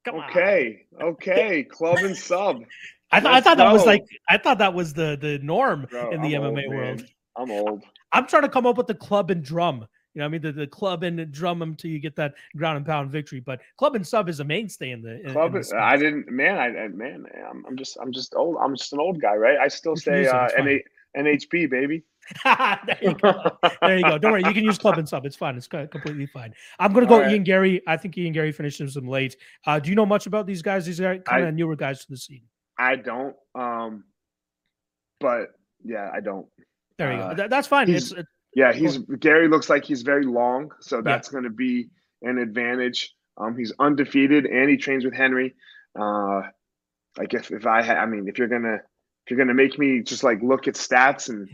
Come 0.04 0.16
okay, 0.16 0.86
on. 1.00 1.08
okay, 1.08 1.62
club 1.70 1.98
and 1.98 2.16
sub. 2.16 2.62
I, 3.10 3.20
th- 3.20 3.32
I 3.32 3.40
thought 3.40 3.56
that 3.58 3.72
was 3.72 3.86
like 3.86 4.04
I 4.28 4.38
thought 4.38 4.58
that 4.58 4.74
was 4.74 4.92
the 4.92 5.16
the 5.20 5.38
norm 5.38 5.86
Bro, 5.90 6.10
in 6.10 6.22
the 6.22 6.34
I'm 6.34 6.42
MMA 6.42 6.64
old, 6.64 6.74
world. 6.74 6.98
Man. 6.98 7.08
I'm 7.36 7.50
old. 7.50 7.82
I'm 8.12 8.26
trying 8.26 8.42
to 8.42 8.48
come 8.48 8.66
up 8.66 8.76
with 8.76 8.86
the 8.86 8.94
club 8.94 9.30
and 9.30 9.42
drum. 9.42 9.86
You 10.14 10.20
know, 10.20 10.26
I 10.26 10.28
mean, 10.28 10.42
the, 10.42 10.52
the 10.52 10.66
club 10.66 11.02
and 11.02 11.32
drum 11.32 11.62
until 11.62 11.90
you 11.90 11.98
get 11.98 12.14
that 12.16 12.34
ground 12.56 12.76
and 12.76 12.86
pound 12.86 13.10
victory. 13.10 13.40
But 13.40 13.60
club 13.76 13.96
and 13.96 14.06
sub 14.06 14.28
is 14.28 14.38
a 14.38 14.44
mainstay 14.44 14.90
in 14.90 15.02
the 15.02 15.20
in, 15.20 15.32
club. 15.32 15.56
in 15.56 15.62
the 15.62 15.76
I 15.76 15.96
didn't, 15.96 16.30
man. 16.30 16.56
I, 16.56 16.84
I 16.84 16.88
man, 16.88 17.26
I'm, 17.50 17.64
I'm 17.66 17.76
just, 17.76 17.96
I'm 18.00 18.12
just 18.12 18.34
old. 18.36 18.56
I'm 18.60 18.76
just 18.76 18.92
an 18.92 19.00
old 19.00 19.20
guy, 19.20 19.34
right? 19.34 19.58
I 19.58 19.66
still 19.66 19.96
say 19.96 20.26
uh, 20.26 20.48
NH, 20.56 20.82
NHB, 21.16 21.68
baby. 21.68 22.04
there 22.44 22.98
you 23.02 23.14
go. 23.14 23.34
There 23.82 23.98
you 23.98 24.04
go. 24.04 24.18
Don't 24.18 24.32
worry. 24.32 24.42
You 24.44 24.52
can 24.52 24.64
use 24.64 24.78
club 24.78 24.98
and 24.98 25.08
sub. 25.08 25.26
It's 25.26 25.36
fine. 25.36 25.56
It's 25.56 25.66
completely 25.66 26.26
fine. 26.26 26.54
I'm 26.78 26.92
going 26.92 27.04
to 27.04 27.08
go 27.08 27.20
right. 27.20 27.32
Ian 27.32 27.44
Garry. 27.44 27.82
I 27.86 27.96
think 27.96 28.16
Ian 28.16 28.32
Garry 28.32 28.52
finishes 28.52 28.96
him 28.96 29.08
late. 29.08 29.36
Uh, 29.66 29.78
do 29.78 29.90
you 29.90 29.96
know 29.96 30.06
much 30.06 30.26
about 30.26 30.46
these 30.46 30.62
guys? 30.62 30.86
These 30.86 31.00
are 31.00 31.18
kind 31.18 31.44
of 31.44 31.54
newer 31.54 31.76
guys 31.76 32.00
to 32.04 32.10
the 32.10 32.16
scene. 32.16 32.42
I 32.78 32.96
don't. 32.96 33.36
Um, 33.54 34.04
but 35.20 35.52
yeah, 35.84 36.10
I 36.12 36.20
don't. 36.20 36.46
There 36.98 37.12
you 37.12 37.18
uh, 37.18 37.28
go. 37.30 37.34
That, 37.34 37.50
that's 37.50 37.68
fine. 37.68 37.88
He's, 37.88 38.12
it's, 38.12 38.28
yeah, 38.54 38.72
he's 38.72 38.98
Garry 39.18 39.48
looks 39.48 39.68
like 39.68 39.84
he's 39.84 40.02
very 40.02 40.24
long, 40.24 40.70
so 40.80 41.02
that's 41.02 41.28
yeah. 41.28 41.32
going 41.32 41.44
to 41.44 41.50
be 41.50 41.88
an 42.22 42.38
advantage. 42.38 43.14
Um, 43.36 43.56
he's 43.56 43.72
undefeated 43.78 44.46
and 44.46 44.70
he 44.70 44.76
trains 44.76 45.04
with 45.04 45.14
Henry. 45.14 45.54
Uh, 45.98 46.42
like 47.18 47.34
if 47.34 47.50
if 47.50 47.66
I 47.66 47.82
had, 47.82 47.98
I 47.98 48.06
mean, 48.06 48.28
if 48.28 48.38
you're 48.38 48.48
gonna 48.48 48.74
if 48.74 49.30
you're 49.30 49.38
gonna 49.38 49.54
make 49.54 49.78
me 49.78 50.00
just 50.00 50.22
like 50.22 50.42
look 50.42 50.68
at 50.68 50.74
stats 50.74 51.28
and 51.28 51.48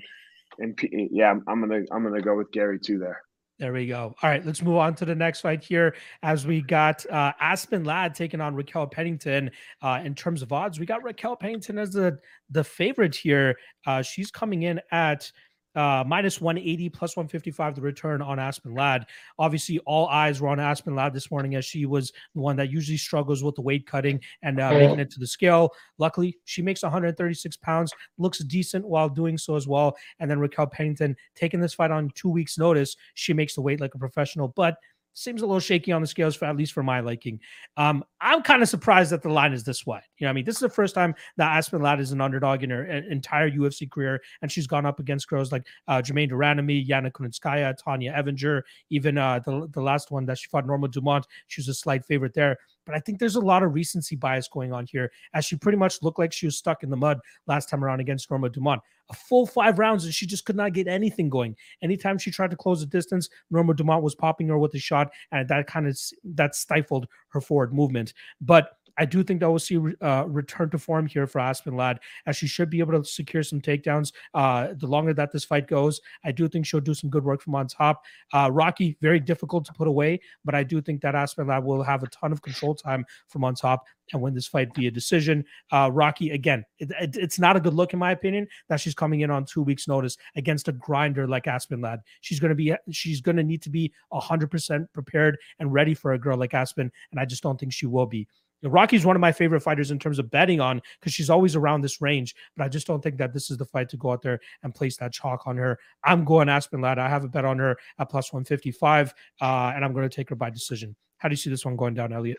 and 0.61 0.79
yeah, 1.11 1.35
I'm 1.47 1.61
gonna 1.61 1.83
I'm 1.91 2.03
gonna 2.03 2.21
go 2.21 2.37
with 2.37 2.53
Garry 2.53 2.79
too 2.79 2.99
there. 2.99 3.23
There 3.61 3.75
we 3.75 3.87
go. 3.87 4.15
All 4.23 4.31
right, 4.31 4.45
let's 4.47 4.63
move 4.63 4.77
on 4.77 4.95
to 4.95 5.05
the 5.05 5.15
next 5.15 5.43
fight 5.43 5.63
here. 5.63 5.95
As 6.23 6.47
we 6.47 6.63
got 6.63 7.05
uh, 7.11 7.33
Aspen 7.39 7.85
Ladd 7.85 8.15
taking 8.15 8.41
on 8.41 8.55
Raquel 8.55 8.87
Pennington. 8.87 9.51
Uh, 9.83 10.01
in 10.03 10.15
terms 10.15 10.41
of 10.41 10.51
odds, 10.51 10.81
we 10.81 10.87
got 10.87 11.03
Raquel 11.03 11.37
Pennington 11.37 11.79
as 11.79 11.91
the 11.93 12.19
the 12.49 12.65
favorite 12.65 13.15
here. 13.15 13.59
Uh, 13.87 14.01
she's 14.01 14.31
coming 14.31 14.63
in 14.63 14.81
at 14.93 15.31
uh, 15.75 16.05
minus 16.07 16.41
180 16.41 16.89
plus 16.91 17.17
155 17.17 17.75
the 17.75 17.81
return 17.81 18.23
on 18.23 18.39
Aspen 18.39 18.75
Ladd. 18.75 19.07
Obviously, 19.39 19.79
all 19.81 20.09
eyes 20.09 20.41
were 20.41 20.49
on 20.49 20.61
Aspen 20.61 20.95
Ladd 20.95 21.13
this 21.13 21.31
morning 21.31 21.55
as 21.55 21.65
she 21.65 21.87
was 21.87 22.13
the 22.35 22.41
one 22.41 22.57
that 22.57 22.71
usually 22.71 22.97
struggles 22.97 23.43
with 23.43 23.55
the 23.55 23.63
weight 23.63 23.87
cutting 23.87 24.21
and 24.43 24.61
uh, 24.61 24.71
making 24.71 25.01
it 25.01 25.11
to 25.11 25.21
the 25.21 25.27
scale. 25.27 25.71
Luckily, 25.99 26.37
she 26.45 26.63
makes 26.63 26.83
136 26.83 27.57
pounds, 27.59 27.93
looks 28.19 28.39
decent 28.41 28.87
while 28.87 29.09
doing 29.09 29.39
so 29.39 29.57
as 29.57 29.67
well. 29.69 29.97
And 30.19 30.31
then 30.31 30.41
Raquel 30.41 30.67
Pennington 30.67 31.17
taking 31.35 31.61
this 31.61 31.75
fight 31.75 31.91
on 31.91 32.11
two 32.15 32.31
weeks' 32.31 32.59
notice, 32.59 32.97
she 33.15 33.33
makes 33.33 33.55
the 33.55 33.63
weight 33.63 33.81
like 33.81 33.95
a 33.95 33.99
professional, 33.99 34.49
but 34.49 34.77
seems 35.13 35.43
a 35.43 35.47
little 35.47 35.61
shaky 35.61 35.93
on 35.93 36.01
the 36.01 36.07
scales 36.07 36.37
for 36.37 36.45
at 36.45 36.57
least 36.57 36.73
for 36.73 36.83
my 36.83 37.01
liking. 37.01 37.41
Um, 37.77 38.05
I'm 38.21 38.43
kind 38.43 38.63
of 38.63 38.69
surprised 38.69 39.11
that 39.13 39.23
the 39.23 39.29
line 39.29 39.53
is 39.53 39.65
this 39.65 39.87
wide. 39.87 40.03
You 40.19 40.27
know, 40.27 40.31
I 40.31 40.33
mean, 40.33 40.45
this 40.45 40.57
is 40.57 40.61
the 40.61 40.69
first 40.69 40.95
time 40.95 41.15
that 41.37 41.57
Aspen 41.57 41.83
Ladd 41.83 42.01
is 42.01 42.13
an 42.13 42.21
underdog 42.21 42.63
in 42.63 42.71
her 42.71 42.85
entire 42.85 43.51
UFC 43.51 43.91
career, 43.91 44.21
and 44.43 44.51
she's 44.51 44.67
gone 44.67 44.87
up 44.87 45.01
against 45.01 45.29
girls 45.29 45.53
like 45.53 45.67
uh, 45.89 46.01
Germaine 46.03 46.29
de 46.29 46.35
Randamie, 46.35 46.87
Yana 46.87 47.11
Kunitskaya, 47.11 47.75
Tonya 47.81 48.17
Evinger, 48.17 48.63
even 48.91 49.19
uh, 49.19 49.41
the 49.45 49.69
the 49.73 49.83
last 49.83 50.11
one 50.11 50.27
that 50.27 50.39
she 50.39 50.49
fought, 50.49 50.67
Norma 50.67 50.89
Dumont. 50.89 51.27
She 51.49 51.61
was 51.61 51.69
a 51.69 51.75
slight 51.75 52.05
favorite 52.05 52.35
there. 52.35 52.59
But 52.91 52.97
I 52.97 53.01
think 53.01 53.21
there's 53.21 53.37
a 53.37 53.41
lot 53.41 53.63
of 53.63 53.73
recency 53.73 54.17
bias 54.17 54.49
going 54.49 54.73
on 54.73 54.85
here, 54.85 55.13
as 55.33 55.45
she 55.45 55.55
pretty 55.55 55.79
much 55.79 56.03
looked 56.03 56.19
like 56.19 56.33
she 56.33 56.47
was 56.47 56.57
stuck 56.57 56.83
in 56.83 56.91
the 56.91 56.97
mud 56.97 57.21
last 57.47 57.69
time 57.69 57.85
around 57.85 58.01
against 58.01 58.29
Norma 58.29 58.49
Dumont. 58.49 58.83
A 59.11 59.15
full 59.15 59.47
five 59.47 59.79
rounds, 59.79 60.05
and 60.05 60.13
she 60.13 60.27
just 60.27 60.45
could 60.45 60.57
not 60.57 60.73
get 60.73 60.89
anything 60.89 61.29
going. 61.29 61.55
Anytime 61.83 62.19
she 62.19 62.33
tried 62.33 62.51
to 62.51 62.57
close 62.57 62.81
the 62.81 62.87
distance, 62.87 63.29
Norma 63.49 63.75
Dumont 63.75 64.03
was 64.03 64.17
popping 64.17 64.49
her 64.49 64.59
with 64.59 64.75
a 64.75 64.81
shot, 64.81 65.13
and 65.31 65.49
that 65.49 65.69
kind 65.69 65.87
of 65.87 65.97
that 66.25 66.57
stifled 66.57 67.07
her 67.29 67.41
forward 67.41 67.73
movement. 67.73 68.13
But 68.41 68.73
I 69.01 69.07
do 69.07 69.23
think 69.23 69.41
that 69.41 69.49
we'll 69.49 69.59
see 69.59 69.81
uh, 70.03 70.25
return 70.29 70.69
to 70.71 70.79
form 70.79 71.07
here 71.07 71.27
for 71.27 71.41
Aspen 71.41 71.75
Ladd, 71.75 72.01
as 72.27 72.37
she 72.37 72.47
should 72.47 72.69
be 72.69 72.81
able 72.81 73.03
to 73.03 73.09
secure 73.09 73.43
some 73.43 73.59
takedowns. 73.59 74.13
Uh, 74.35 74.75
the 74.77 74.87
longer 74.87 75.15
that 75.15 75.33
this 75.33 75.43
fight 75.43 75.67
goes, 75.67 76.03
I 76.23 76.33
do 76.33 76.47
think 76.49 76.67
she'll 76.67 76.81
do 76.81 76.93
some 76.93 77.09
good 77.09 77.25
work 77.25 77.41
from 77.41 77.55
on 77.55 77.67
top. 77.67 78.05
Uh, 78.35 78.51
Rocky, 78.53 78.99
very 79.01 79.19
difficult 79.19 79.65
to 79.65 79.73
put 79.73 79.89
away, 79.89 80.21
but 80.45 80.55
I 80.55 80.65
do 80.65 80.83
think 80.83 81.01
that 81.01 81.15
Aspen 81.15 81.47
Ladd 81.47 81.65
will 81.65 81.83
have 81.83 82.03
a 82.03 82.09
ton 82.09 82.31
of 82.31 82.43
control 82.43 82.75
time 82.75 83.07
from 83.27 83.43
on 83.43 83.55
top 83.55 83.87
and 84.13 84.21
win 84.21 84.35
this 84.35 84.47
fight 84.47 84.75
via 84.75 84.91
decision. 84.91 85.47
Uh, 85.73 85.89
Rocky, 85.91 86.33
again, 86.33 86.63
it, 86.79 86.91
it, 87.01 87.17
it's 87.17 87.39
not 87.39 87.57
a 87.57 87.61
good 87.61 87.73
look 87.73 87.95
in 87.95 87.99
my 87.99 88.11
opinion 88.13 88.49
that 88.69 88.81
she's 88.81 88.95
coming 88.95 89.21
in 89.21 89.31
on 89.31 89.47
two 89.47 89.63
weeks' 89.63 89.89
notice 89.89 90.19
against 90.37 90.69
a 90.69 90.73
grinder 90.73 91.27
like 91.27 91.47
Aspen 91.47 91.81
Ladd. 91.81 92.01
She's 92.21 92.39
going 92.39 92.51
to 92.51 92.55
be, 92.55 92.75
she's 92.91 93.23
going 93.23 93.37
to 93.37 93.45
need 93.45 93.63
to 93.63 93.71
be 93.71 93.95
hundred 94.13 94.51
percent 94.51 94.93
prepared 94.93 95.39
and 95.59 95.73
ready 95.73 95.95
for 95.95 96.13
a 96.13 96.19
girl 96.19 96.37
like 96.37 96.53
Aspen, 96.53 96.93
and 97.13 97.19
I 97.19 97.25
just 97.25 97.43
don't 97.43 97.59
think 97.59 97.73
she 97.73 97.87
will 97.87 98.05
be. 98.07 98.29
Rocky's 98.63 99.07
one 99.07 99.17
of 99.17 99.21
my 99.21 99.33
favorite 99.33 99.61
fighters 99.61 99.91
in 99.91 99.99
terms 99.99 100.19
of 100.19 100.31
betting 100.31 100.61
on 100.61 100.83
because 100.99 101.13
she's 101.13 101.31
always 101.31 101.57
around 101.57 101.81
this 101.81 102.01
range, 102.01 102.35
but 102.57 102.65
I 102.65 102.69
just 102.69 102.87
don't 102.87 103.03
think 103.03 103.17
that 103.19 103.33
this 103.33 103.51
is 103.51 103.57
the 103.57 103.65
fight 103.65 103.89
to 103.91 103.97
go 103.97 104.13
out 104.13 104.23
there 104.23 104.41
and 104.63 104.75
place 104.75 104.97
that 104.99 105.13
chalk 105.13 105.47
on 105.47 105.57
her. 105.57 105.79
I'm 106.05 106.25
going 106.25 106.49
Aspen 106.49 106.81
Ladd. 106.81 106.99
I 106.99 107.09
have 107.09 107.25
a 107.25 107.29
bet 107.29 107.45
on 107.45 107.59
her 107.59 107.77
at 107.99 108.11
plus 108.11 108.33
155, 108.33 109.15
uh, 109.41 109.73
and 109.75 109.85
I'm 109.85 109.93
going 109.93 110.09
to 110.09 110.15
take 110.15 110.29
her 110.29 110.37
by 110.37 110.51
decision. 110.51 110.95
How 111.19 111.29
do 111.29 111.33
you 111.35 111.37
see 111.37 111.51
this 111.51 111.65
one 111.65 111.77
going 111.77 111.95
down, 111.95 112.13
Elliot? 112.13 112.39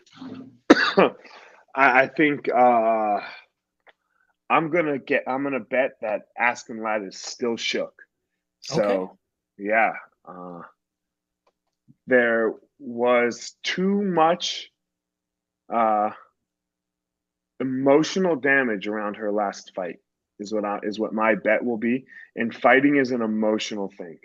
I 1.74 2.06
think 2.08 2.48
uh, 2.52 3.20
I'm 4.50 4.70
gonna 4.70 4.98
get. 4.98 5.22
I'm 5.26 5.42
gonna 5.42 5.60
bet 5.60 5.92
that 6.02 6.22
Aspen 6.36 6.82
Ladd 6.82 7.04
is 7.04 7.18
still 7.18 7.56
shook. 7.56 7.94
So, 8.60 8.82
okay. 8.82 9.12
yeah, 9.58 9.92
uh, 10.28 10.62
there 12.06 12.54
was 12.78 13.54
too 13.62 14.02
much 14.02 14.71
uh, 15.72 16.10
emotional 17.60 18.36
damage 18.36 18.86
around 18.86 19.16
her 19.16 19.32
last 19.32 19.72
fight 19.74 19.96
is 20.38 20.52
what 20.52 20.64
I, 20.64 20.80
is 20.82 20.98
what 20.98 21.12
my 21.12 21.34
bet 21.34 21.64
will 21.64 21.78
be. 21.78 22.04
And 22.36 22.54
fighting 22.54 22.96
is 22.96 23.10
an 23.10 23.22
emotional 23.22 23.92
thing, 23.96 24.18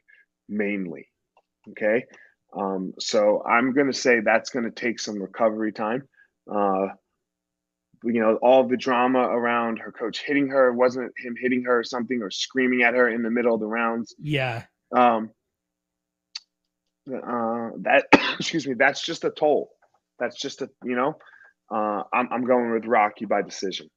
mainly. 0.49 1.07
Okay, 1.71 2.05
um, 2.55 2.93
so 2.99 3.43
I'm 3.43 3.73
going 3.73 3.87
to 3.87 3.97
say 3.97 4.19
that's 4.19 4.49
going 4.49 4.65
to 4.65 4.71
take 4.71 4.99
some 4.99 5.21
recovery 5.21 5.71
time. 5.71 6.07
Uh, 6.51 6.87
you 8.03 8.21
know, 8.21 8.37
all 8.41 8.67
the 8.67 8.77
drama 8.77 9.19
around 9.19 9.79
her 9.79 9.91
coach 9.91 10.23
hitting 10.23 10.49
her 10.49 10.71
wasn't 10.71 11.11
him 11.17 11.35
hitting 11.39 11.63
her 11.63 11.79
or 11.79 11.83
something 11.83 12.21
or 12.21 12.29
screaming 12.31 12.83
at 12.83 12.93
her 12.93 13.09
in 13.09 13.23
the 13.23 13.29
middle 13.29 13.53
of 13.53 13.59
the 13.59 13.67
rounds. 13.67 14.15
Yeah. 14.19 14.63
Um, 14.95 15.31
uh, 17.09 17.69
that 17.81 18.05
excuse 18.39 18.67
me, 18.67 18.75
that's 18.75 19.03
just 19.03 19.23
a 19.23 19.29
toll. 19.29 19.71
That's 20.19 20.39
just 20.39 20.61
a 20.61 20.69
you 20.83 20.95
know, 20.95 21.17
uh, 21.71 22.03
I'm 22.13 22.27
I'm 22.31 22.45
going 22.45 22.71
with 22.71 22.85
Rocky 22.85 23.25
by 23.25 23.41
decision. 23.41 23.89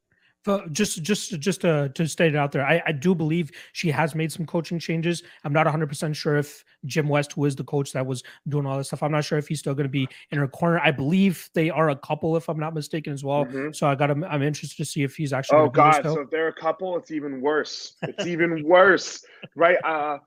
For 0.43 0.65
just 0.73 1.03
just 1.03 1.39
just 1.39 1.61
to, 1.61 1.91
to 1.91 2.09
state 2.09 2.35
it 2.35 2.39
out 2.39 2.51
there, 2.51 2.65
I, 2.67 2.83
I 2.87 2.93
do 2.93 3.15
believe 3.15 3.51
she 3.73 3.91
has 3.91 4.15
made 4.15 4.33
some 4.33 4.47
coaching 4.47 4.79
changes. 4.79 5.23
I'm 5.45 5.53
not 5.53 5.67
100 5.67 5.87
percent 5.87 6.17
sure 6.17 6.39
if 6.39 6.65
Jim 6.87 7.09
West, 7.09 7.33
who 7.33 7.45
is 7.45 7.55
the 7.55 7.65
coach 7.65 7.93
that 7.93 8.07
was 8.07 8.23
doing 8.49 8.65
all 8.65 8.79
this 8.79 8.87
stuff, 8.87 9.03
I'm 9.03 9.13
not 9.13 9.23
sure 9.23 9.37
if 9.37 9.47
he's 9.49 9.59
still 9.59 9.75
going 9.75 9.85
to 9.85 9.91
be 9.91 10.09
in 10.31 10.39
her 10.39 10.49
corner. 10.49 10.81
I 10.83 10.93
believe 10.93 11.51
they 11.53 11.69
are 11.69 11.91
a 11.91 11.97
couple, 11.97 12.39
if 12.39 12.49
I'm 12.49 12.59
not 12.59 12.73
mistaken, 12.73 13.13
as 13.13 13.23
well. 13.23 13.45
Mm-hmm. 13.45 13.73
So 13.73 13.87
I 13.87 13.95
got 13.95 14.11
I'm, 14.11 14.25
I'm 14.25 14.43
interested 14.43 14.79
to 14.79 14.87
see 14.87 15.03
if 15.03 15.15
he's 15.15 15.35
actually. 15.35 15.59
Oh 15.59 15.69
God! 15.69 16.03
So 16.05 16.21
if 16.21 16.31
they're 16.31 16.49
a 16.49 16.55
couple, 16.55 16.97
it's 16.97 17.11
even 17.11 17.43
worse. 17.43 17.97
It's 18.03 18.27
even 18.27 18.65
worse, 18.67 19.23
right? 19.57 19.77
Uh, 19.85 20.19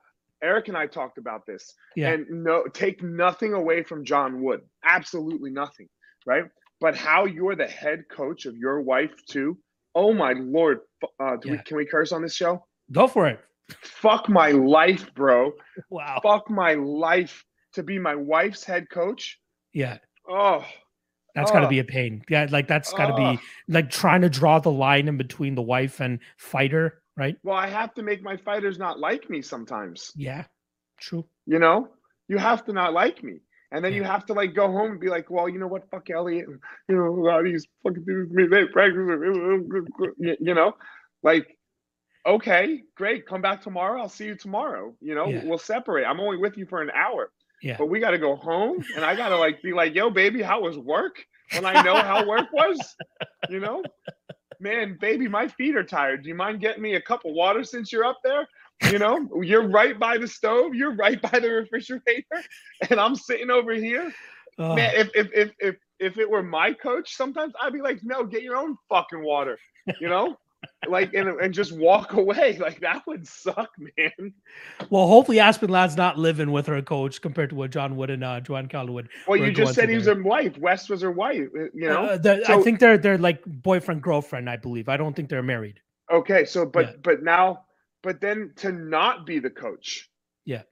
Eric 0.44 0.68
and 0.68 0.76
I 0.76 0.86
talked 0.86 1.18
about 1.18 1.44
this, 1.44 1.74
yeah. 1.96 2.12
and 2.12 2.26
no, 2.30 2.66
take 2.72 3.02
nothing 3.02 3.54
away 3.54 3.82
from 3.82 4.04
John 4.04 4.42
Wood. 4.42 4.60
Absolutely 4.84 5.50
nothing, 5.50 5.88
right? 6.24 6.44
But 6.80 6.96
how 6.96 7.24
you're 7.24 7.56
the 7.56 7.66
head 7.66 8.04
coach 8.10 8.46
of 8.46 8.56
your 8.56 8.80
wife 8.80 9.14
too? 9.26 9.58
Oh 9.94 10.12
my 10.12 10.32
lord! 10.32 10.80
Uh, 11.20 11.36
yeah. 11.44 11.52
we, 11.52 11.58
can 11.58 11.76
we 11.76 11.86
curse 11.86 12.12
on 12.12 12.22
this 12.22 12.34
show? 12.34 12.64
Go 12.92 13.06
for 13.06 13.26
it. 13.28 13.40
Fuck 13.82 14.28
my 14.28 14.50
life, 14.50 15.14
bro. 15.14 15.52
Wow. 15.90 16.20
Fuck 16.22 16.50
my 16.50 16.74
life 16.74 17.44
to 17.74 17.82
be 17.82 17.98
my 17.98 18.14
wife's 18.14 18.64
head 18.64 18.88
coach. 18.90 19.38
Yeah. 19.72 19.98
Oh, 20.28 20.64
That's 21.34 21.50
got 21.50 21.60
to 21.60 21.68
be 21.68 21.80
a 21.80 21.84
pain. 21.84 22.22
Yeah, 22.28 22.46
like 22.50 22.68
that's 22.68 22.92
got 22.92 23.06
to 23.06 23.14
Ugh. 23.14 23.38
be 23.38 23.72
like 23.72 23.90
trying 23.90 24.22
to 24.22 24.28
draw 24.28 24.58
the 24.60 24.70
line 24.70 25.08
in 25.08 25.16
between 25.16 25.54
the 25.54 25.62
wife 25.62 26.00
and 26.00 26.20
fighter, 26.36 27.02
right? 27.16 27.36
well, 27.42 27.56
I 27.56 27.68
have 27.68 27.92
to 27.94 28.02
make 28.02 28.22
my 28.22 28.36
fighters 28.36 28.78
not 28.78 28.98
like 29.00 29.28
me 29.28 29.42
sometimes. 29.42 30.12
Yeah, 30.16 30.44
true. 30.98 31.24
You 31.46 31.58
know, 31.58 31.88
you 32.28 32.38
have 32.38 32.64
to 32.66 32.72
not 32.72 32.92
like 32.92 33.22
me. 33.22 33.40
And 33.72 33.84
then 33.84 33.92
you 33.92 34.04
have 34.04 34.24
to 34.26 34.34
like 34.34 34.54
go 34.54 34.70
home 34.70 34.92
and 34.92 35.00
be 35.00 35.08
like, 35.08 35.30
well, 35.30 35.48
you 35.48 35.58
know 35.58 35.66
what, 35.66 35.88
fuck 35.90 36.08
Elliot, 36.10 36.46
you 36.88 36.94
know, 36.96 37.08
a 37.08 37.22
lot 37.24 37.40
of 37.40 37.44
these 37.44 37.66
fucking 37.82 38.04
dudes, 38.04 38.30
me, 38.32 38.46
they 38.46 38.66
practice, 38.66 38.96
you 40.18 40.36
you 40.40 40.54
know, 40.54 40.74
like, 41.22 41.56
okay, 42.26 42.82
great, 42.96 43.26
come 43.26 43.42
back 43.42 43.60
tomorrow. 43.62 44.00
I'll 44.00 44.08
see 44.08 44.26
you 44.26 44.34
tomorrow. 44.36 44.94
You 45.00 45.14
know, 45.14 45.28
Yeah. 45.28 45.42
we'll 45.44 45.58
separate. 45.58 46.04
I'm 46.06 46.20
only 46.20 46.36
with 46.38 46.56
you 46.56 46.66
for 46.66 46.80
an 46.82 46.90
hour, 46.94 47.32
Yeah. 47.62 47.76
but 47.78 47.86
we 47.86 48.00
got 48.00 48.12
to 48.12 48.18
go 48.18 48.36
home, 48.36 48.84
and 48.96 49.04
I 49.04 49.14
got 49.16 49.28
to 49.30 49.36
like 49.36 49.60
be 49.62 49.72
like, 49.72 49.94
yo, 49.94 50.10
baby, 50.10 50.40
how 50.42 50.60
was 50.62 50.78
work? 50.78 51.16
When 51.52 51.66
I 51.66 51.82
know 51.82 51.96
how 51.96 52.26
work 52.26 52.50
was, 52.52 52.96
you 53.50 53.60
know, 53.60 53.82
man, 54.60 54.96
baby, 55.00 55.28
my 55.28 55.48
feet 55.48 55.76
are 55.76 55.84
tired. 55.84 56.22
Do 56.22 56.28
you 56.28 56.34
mind 56.34 56.60
getting 56.60 56.82
me 56.82 56.94
a 56.94 57.00
cup 57.00 57.24
of 57.26 57.32
water 57.34 57.62
since 57.64 57.92
you're 57.92 58.04
up 58.06 58.18
there? 58.24 58.48
You 58.90 58.98
know, 58.98 59.28
you're 59.42 59.66
right 59.68 59.98
by 59.98 60.18
the 60.18 60.28
stove, 60.28 60.74
you're 60.74 60.94
right 60.94 61.20
by 61.20 61.38
the 61.38 61.48
refrigerator, 61.50 62.42
and 62.90 63.00
I'm 63.00 63.16
sitting 63.16 63.50
over 63.50 63.72
here. 63.72 64.12
Ugh. 64.58 64.76
Man, 64.76 64.94
if 64.94 65.10
if 65.14 65.30
if 65.32 65.52
if 65.58 65.76
if 66.00 66.18
it 66.18 66.28
were 66.28 66.42
my 66.42 66.72
coach, 66.72 67.14
sometimes 67.16 67.54
I'd 67.60 67.72
be 67.72 67.80
like, 67.80 68.00
no, 68.02 68.24
get 68.24 68.42
your 68.42 68.56
own 68.56 68.76
fucking 68.88 69.22
water, 69.22 69.58
you 70.00 70.08
know? 70.08 70.36
like 70.88 71.12
and, 71.14 71.28
and 71.28 71.52
just 71.52 71.72
walk 71.76 72.14
away. 72.14 72.58
Like 72.64 72.80
that 72.80 73.06
would 73.06 73.26
suck, 73.26 73.70
man. 73.78 74.32
well, 74.90 75.06
hopefully 75.06 75.38
Aspen 75.38 75.68
Ladd's 75.70 75.96
not 75.96 76.18
living 76.18 76.50
with 76.52 76.66
her 76.66 76.80
coach 76.82 77.20
compared 77.20 77.50
to 77.50 77.56
what 77.56 77.70
John 77.70 77.96
Wood 77.96 78.10
and 78.10 78.24
uh, 78.24 78.40
Joanne 78.40 78.68
Calderwood. 78.68 79.08
Well, 79.28 79.36
you 79.36 79.52
just 79.52 79.74
said 79.74 79.88
he 79.88 79.96
was 79.96 80.06
her 80.06 80.22
wife. 80.22 80.56
West 80.58 80.88
was 80.88 81.02
her 81.02 81.10
wife, 81.10 81.48
uh, 81.54 81.64
you 81.74 81.88
know? 81.88 82.04
Uh, 82.06 82.16
the- 82.16 82.44
I 82.50 82.62
think 82.62 82.80
they're 82.80 82.96
they're 82.98 83.18
like 83.18 83.42
boyfriend 83.46 84.02
girlfriend. 84.02 84.48
I 84.48 84.56
believe. 84.56 84.88
I 84.88 84.96
don't 84.96 85.14
think 85.14 85.28
they're 85.28 85.42
married. 85.42 85.80
Okay, 86.10 86.44
so 86.44 86.64
but 86.64 86.86
Yeah. 86.86 86.96
but 87.02 87.22
now 87.22 87.64
but 88.04 88.20
then 88.20 88.52
to 88.56 88.70
not 88.70 89.26
be 89.26 89.40
the 89.40 89.50
coach. 89.50 90.08
Yeah. 90.44 90.62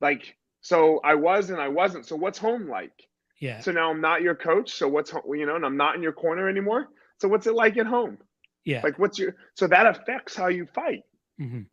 Like 0.00 0.36
so 0.60 1.00
I 1.04 1.14
was 1.14 1.48
and 1.50 1.60
I 1.60 1.68
wasn't. 1.68 2.04
So 2.04 2.16
what's 2.16 2.38
home 2.38 2.68
like? 2.68 2.92
Yeah. 3.40 3.60
So 3.60 3.70
now 3.72 3.90
I'm 3.90 4.00
not 4.00 4.22
your 4.22 4.34
coach. 4.34 4.72
So 4.72 4.88
what's 4.88 5.10
home, 5.10 5.22
you 5.34 5.46
know, 5.46 5.56
and 5.56 5.64
I'm 5.64 5.76
not 5.76 5.94
in 5.94 6.02
your 6.02 6.12
corner 6.12 6.48
anymore. 6.48 6.88
So 7.20 7.28
what's 7.28 7.46
it 7.46 7.54
like 7.54 7.76
at 7.78 7.86
home? 7.86 8.18
Yeah. 8.64 8.80
Like 8.82 8.98
what's 8.98 9.18
your 9.18 9.36
so 9.54 9.66
that 9.68 9.86
affects 9.86 10.34
how 10.36 10.48
you 10.48 10.66
fight. 10.74 11.02
Mhm. 11.40 11.66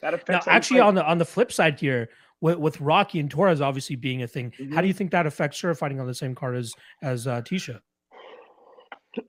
That 0.00 0.10
Now, 0.10 0.14
affects 0.16 0.46
how 0.46 0.52
you 0.52 0.56
actually, 0.56 0.80
on 0.80 0.94
the 0.94 1.04
on 1.04 1.18
the 1.18 1.24
flip 1.24 1.50
side 1.52 1.80
here, 1.80 2.08
with, 2.40 2.58
with 2.58 2.80
Rocky 2.80 3.18
and 3.18 3.28
Torres 3.30 3.60
obviously 3.60 3.96
being 3.96 4.22
a 4.22 4.28
thing, 4.28 4.52
how 4.56 4.64
Mhm. 4.64 4.80
do 4.82 4.86
you 4.86 4.92
think 4.94 5.10
that 5.10 5.26
affects 5.26 5.60
her 5.62 5.74
fighting 5.74 5.98
on 5.98 6.06
the 6.06 6.14
same 6.14 6.34
card 6.36 6.54
as 6.56 6.72
as 7.02 7.26
uh, 7.26 7.42
Tisha? 7.42 7.80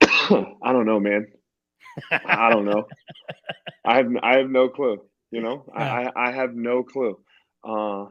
I 0.02 0.72
don't 0.72 0.86
know, 0.86 1.00
man. 1.00 1.26
I 2.10 2.50
don't 2.50 2.64
know. 2.64 2.86
I 3.84 3.96
have 3.96 4.08
I 4.22 4.36
have 4.38 4.50
no 4.50 4.68
clue. 4.68 5.00
You 5.30 5.42
know, 5.42 5.64
I, 5.74 6.02
Yeah. 6.02 6.10
I 6.16 6.28
I 6.28 6.32
have 6.32 6.54
no 6.54 6.82
clue. 6.82 7.18
Uh, 7.64 8.06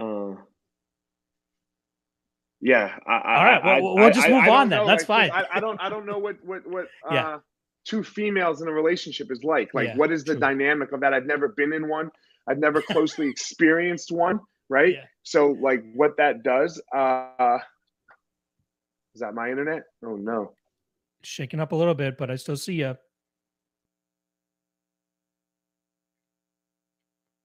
uh, 0.00 0.34
yeah. 2.60 2.98
I, 3.06 3.12
I, 3.12 3.36
All 3.36 3.44
right, 3.44 3.64
well, 3.64 3.74
I- 3.98 4.00
we'll- 4.00 4.10
just 4.12 4.26
I- 4.26 4.30
move 4.30 4.44
I 4.44 4.48
on 4.48 4.68
then. 4.68 4.78
know, 4.80 4.86
That's 4.86 5.08
like, 5.08 5.30
fine. 5.30 5.44
I, 5.52 5.56
I 5.56 5.60
don't 5.60 5.80
I 5.80 5.88
don't 5.88 6.06
know 6.06 6.18
what 6.18 6.36
what 6.44 6.66
what 6.66 6.86
uh, 7.10 7.14
Yeah. 7.14 7.38
two 7.84 8.02
females 8.02 8.60
in 8.62 8.68
a 8.68 8.72
relationship 8.72 9.30
is 9.30 9.42
like. 9.44 9.72
Like, 9.74 9.88
Yeah, 9.88 9.96
what 9.96 10.12
is 10.12 10.24
the 10.24 10.32
true. 10.32 10.40
dynamic 10.40 10.92
of 10.92 11.00
that? 11.00 11.14
I've 11.14 11.26
never 11.26 11.48
been 11.48 11.72
in 11.72 11.88
one. 11.88 12.10
I've 12.48 12.58
never 12.58 12.82
closely 12.82 13.28
experienced 13.30 14.12
one. 14.12 14.40
Right. 14.68 14.94
Yeah. 14.94 15.04
So, 15.22 15.56
like, 15.60 15.82
what 15.94 16.16
that 16.18 16.42
does. 16.42 16.80
Uh, 16.94 17.58
is 19.14 19.20
that 19.20 19.34
my 19.34 19.50
internet? 19.50 19.82
Oh 20.04 20.16
no. 20.16 20.52
Shaking 21.22 21.60
up 21.60 21.72
a 21.72 21.76
little 21.76 21.94
bit, 21.94 22.16
but 22.16 22.30
I 22.30 22.36
still 22.36 22.56
see 22.56 22.74
you. 22.74 22.96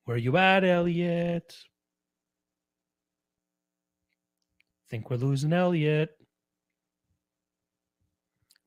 Where 0.05 0.15
are 0.15 0.19
you 0.19 0.37
at, 0.37 0.63
Elliot? 0.63 1.55
Think 4.89 5.09
we're 5.09 5.17
losing 5.17 5.51
Elliot. 5.51 6.15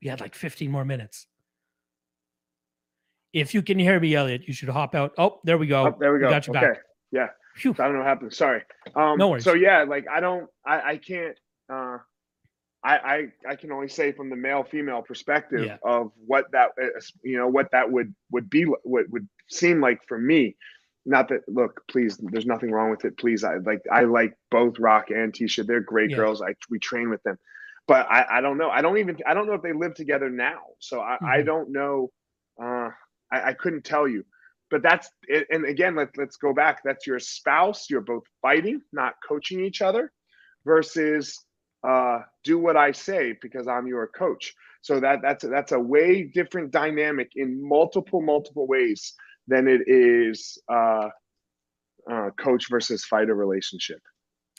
We 0.02 0.08
had 0.08 0.20
like 0.20 0.34
15 0.34 0.70
more 0.70 0.84
minutes. 0.84 1.26
If 3.32 3.54
you 3.54 3.62
can 3.62 3.78
hear 3.78 4.00
me, 4.00 4.14
Elliot, 4.14 4.42
you 4.46 4.52
should 4.52 4.68
hop 4.68 4.94
out. 4.94 5.12
Oh, 5.16 5.40
there 5.44 5.58
we 5.58 5.66
go. 5.66 5.86
Oh, 5.86 5.96
there 5.98 6.12
we 6.12 6.18
go. 6.18 6.28
got 6.28 6.46
you 6.46 6.54
okay. 6.54 6.66
back. 6.66 6.78
Yeah. 7.12 7.28
Phew. 7.56 7.72
I 7.78 7.84
don't 7.84 7.92
know 7.94 7.98
what 8.00 8.08
happened. 8.08 8.32
Sorry. 8.32 8.62
Um, 8.94 9.18
No 9.18 9.28
worries. 9.28 9.44
So 9.44 9.54
yeah, 9.54 9.84
like 9.84 10.06
I 10.10 10.20
don't, 10.20 10.48
I, 10.66 10.80
I 10.80 10.96
can't, 10.96 11.36
uh, 11.72 11.98
I, 12.84 12.96
I, 12.98 13.28
I 13.50 13.56
can 13.56 13.72
only 13.72 13.88
say 13.88 14.12
from 14.12 14.30
the 14.30 14.36
male 14.36 14.64
female 14.64 15.02
perspective 15.02 15.62
Yeah. 15.64 15.76
of 15.84 16.12
what 16.26 16.46
that, 16.52 16.70
uh, 16.80 17.00
you 17.22 17.36
know, 17.36 17.48
what 17.48 17.70
that 17.72 17.90
would 17.90 18.14
would 18.30 18.48
be, 18.50 18.64
what 18.64 19.08
would 19.10 19.28
seem 19.50 19.80
like 19.80 20.00
for 20.06 20.18
me. 20.18 20.56
Not 21.06 21.28
that 21.28 21.40
look, 21.48 21.82
please, 21.90 22.18
there's 22.18 22.46
nothing 22.46 22.70
wrong 22.70 22.90
with 22.90 23.04
it. 23.04 23.18
Please, 23.18 23.44
I 23.44 23.56
like, 23.56 23.82
I 23.90 24.04
like 24.04 24.34
both 24.50 24.78
Rock 24.78 25.10
and 25.10 25.32
Tisha. 25.32 25.66
They're 25.66 25.80
great 25.80 26.10
Yeah. 26.10 26.16
girls. 26.16 26.42
I 26.42 26.54
we 26.70 26.78
train 26.78 27.10
with 27.10 27.22
them, 27.24 27.38
but 27.88 28.06
I, 28.10 28.38
I 28.38 28.40
don't 28.40 28.58
know. 28.58 28.70
I 28.70 28.82
don't 28.82 28.98
even, 28.98 29.16
I 29.26 29.34
don't 29.34 29.46
know 29.46 29.54
if 29.54 29.62
they 29.62 29.72
live 29.72 29.94
together 29.94 30.30
now. 30.30 30.60
So 30.78 31.00
I, 31.00 31.18
I 31.26 31.38
Mhm. 31.38 31.44
don't 31.44 31.70
know. 31.72 32.10
Uh, 32.62 32.90
I, 33.32 33.48
I 33.50 33.52
couldn't 33.54 33.84
tell 33.84 34.06
you 34.08 34.24
but 34.70 34.82
that's 34.82 35.08
it. 35.28 35.46
And 35.50 35.64
again, 35.64 35.96
let, 35.96 36.10
let's 36.18 36.36
go 36.36 36.52
back. 36.52 36.82
That's 36.84 37.06
your 37.06 37.18
spouse. 37.18 37.88
You're 37.88 38.02
both 38.02 38.24
fighting, 38.42 38.82
not 38.92 39.14
coaching 39.26 39.64
each 39.64 39.80
other 39.82 40.12
versus 40.64 41.38
uh, 41.86 42.20
do 42.44 42.58
what 42.58 42.76
I 42.76 42.92
say 42.92 43.36
because 43.40 43.68
I'm 43.68 43.86
your 43.86 44.06
coach. 44.08 44.54
So 44.82 45.00
that 45.00 45.20
that's 45.22 45.44
that's 45.44 45.72
a 45.72 45.80
way 45.80 46.22
different 46.22 46.70
dynamic 46.70 47.32
in 47.36 47.66
multiple 47.66 48.22
multiple 48.22 48.66
ways 48.66 49.14
than 49.46 49.66
it 49.68 49.82
is 49.86 50.58
uh, 50.70 51.08
uh, 52.10 52.30
coach 52.38 52.66
versus 52.70 53.04
fighter 53.04 53.34
relationship. 53.34 54.00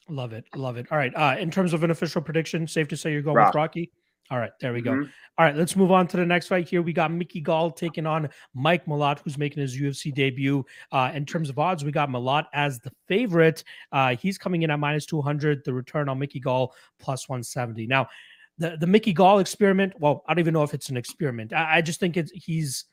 Love 0.09 0.33
it. 0.33 0.45
Love 0.55 0.77
it. 0.77 0.87
All 0.91 0.97
right. 0.97 1.13
Uh, 1.15 1.35
in 1.39 1.51
terms 1.51 1.73
of 1.73 1.83
an 1.83 1.91
official 1.91 2.21
prediction, 2.21 2.67
safe 2.67 2.87
to 2.87 2.97
say 2.97 3.11
you're 3.11 3.21
going 3.21 3.35
Rock. 3.35 3.49
with 3.49 3.55
Rocky. 3.55 3.91
All 4.31 4.37
right, 4.37 4.51
there 4.59 4.73
we 4.73 4.81
go. 4.81 4.91
Mhm. 4.91 5.09
All 5.37 5.45
right, 5.45 5.55
let's 5.55 5.75
move 5.75 5.91
on 5.91 6.05
to 6.07 6.17
the 6.17 6.25
next 6.25 6.47
fight 6.47 6.67
here. 6.67 6.81
We 6.81 6.93
got 6.93 7.11
Mickey 7.11 7.39
Gall 7.41 7.71
taking 7.71 8.05
on 8.05 8.29
Mike 8.53 8.85
Malott, 8.85 9.19
who's 9.19 9.37
making 9.37 9.61
his 9.61 9.75
UFC 9.79 10.11
debut. 10.13 10.65
Uh, 10.91 11.11
in 11.13 11.25
terms 11.25 11.49
of 11.49 11.57
odds, 11.57 11.83
we 11.83 11.91
got 11.91 12.09
Malott 12.09 12.45
as 12.53 12.79
the 12.79 12.91
favorite. 13.07 13.63
Uh, 13.91 14.15
he's 14.15 14.37
coming 14.37 14.61
in 14.63 14.69
at 14.69 14.79
minus 14.79 15.05
200. 15.05 15.63
The 15.63 15.73
return 15.73 16.09
on 16.09 16.19
Mickey 16.19 16.39
Gall 16.39 16.75
plus 16.99 17.27
170. 17.29 17.87
Now, 17.87 18.07
the, 18.57 18.77
the 18.77 18.87
Mickey 18.87 19.13
Gall 19.13 19.39
experiment, 19.39 19.93
well, 19.99 20.23
I 20.27 20.33
don't 20.33 20.39
even 20.39 20.53
know 20.53 20.63
if 20.63 20.73
it's 20.73 20.89
an 20.89 20.97
experiment. 20.97 21.53
I, 21.53 21.77
I 21.77 21.81
just 21.81 21.99
think 21.99 22.17
it's 22.17 22.31
he's 22.31 22.85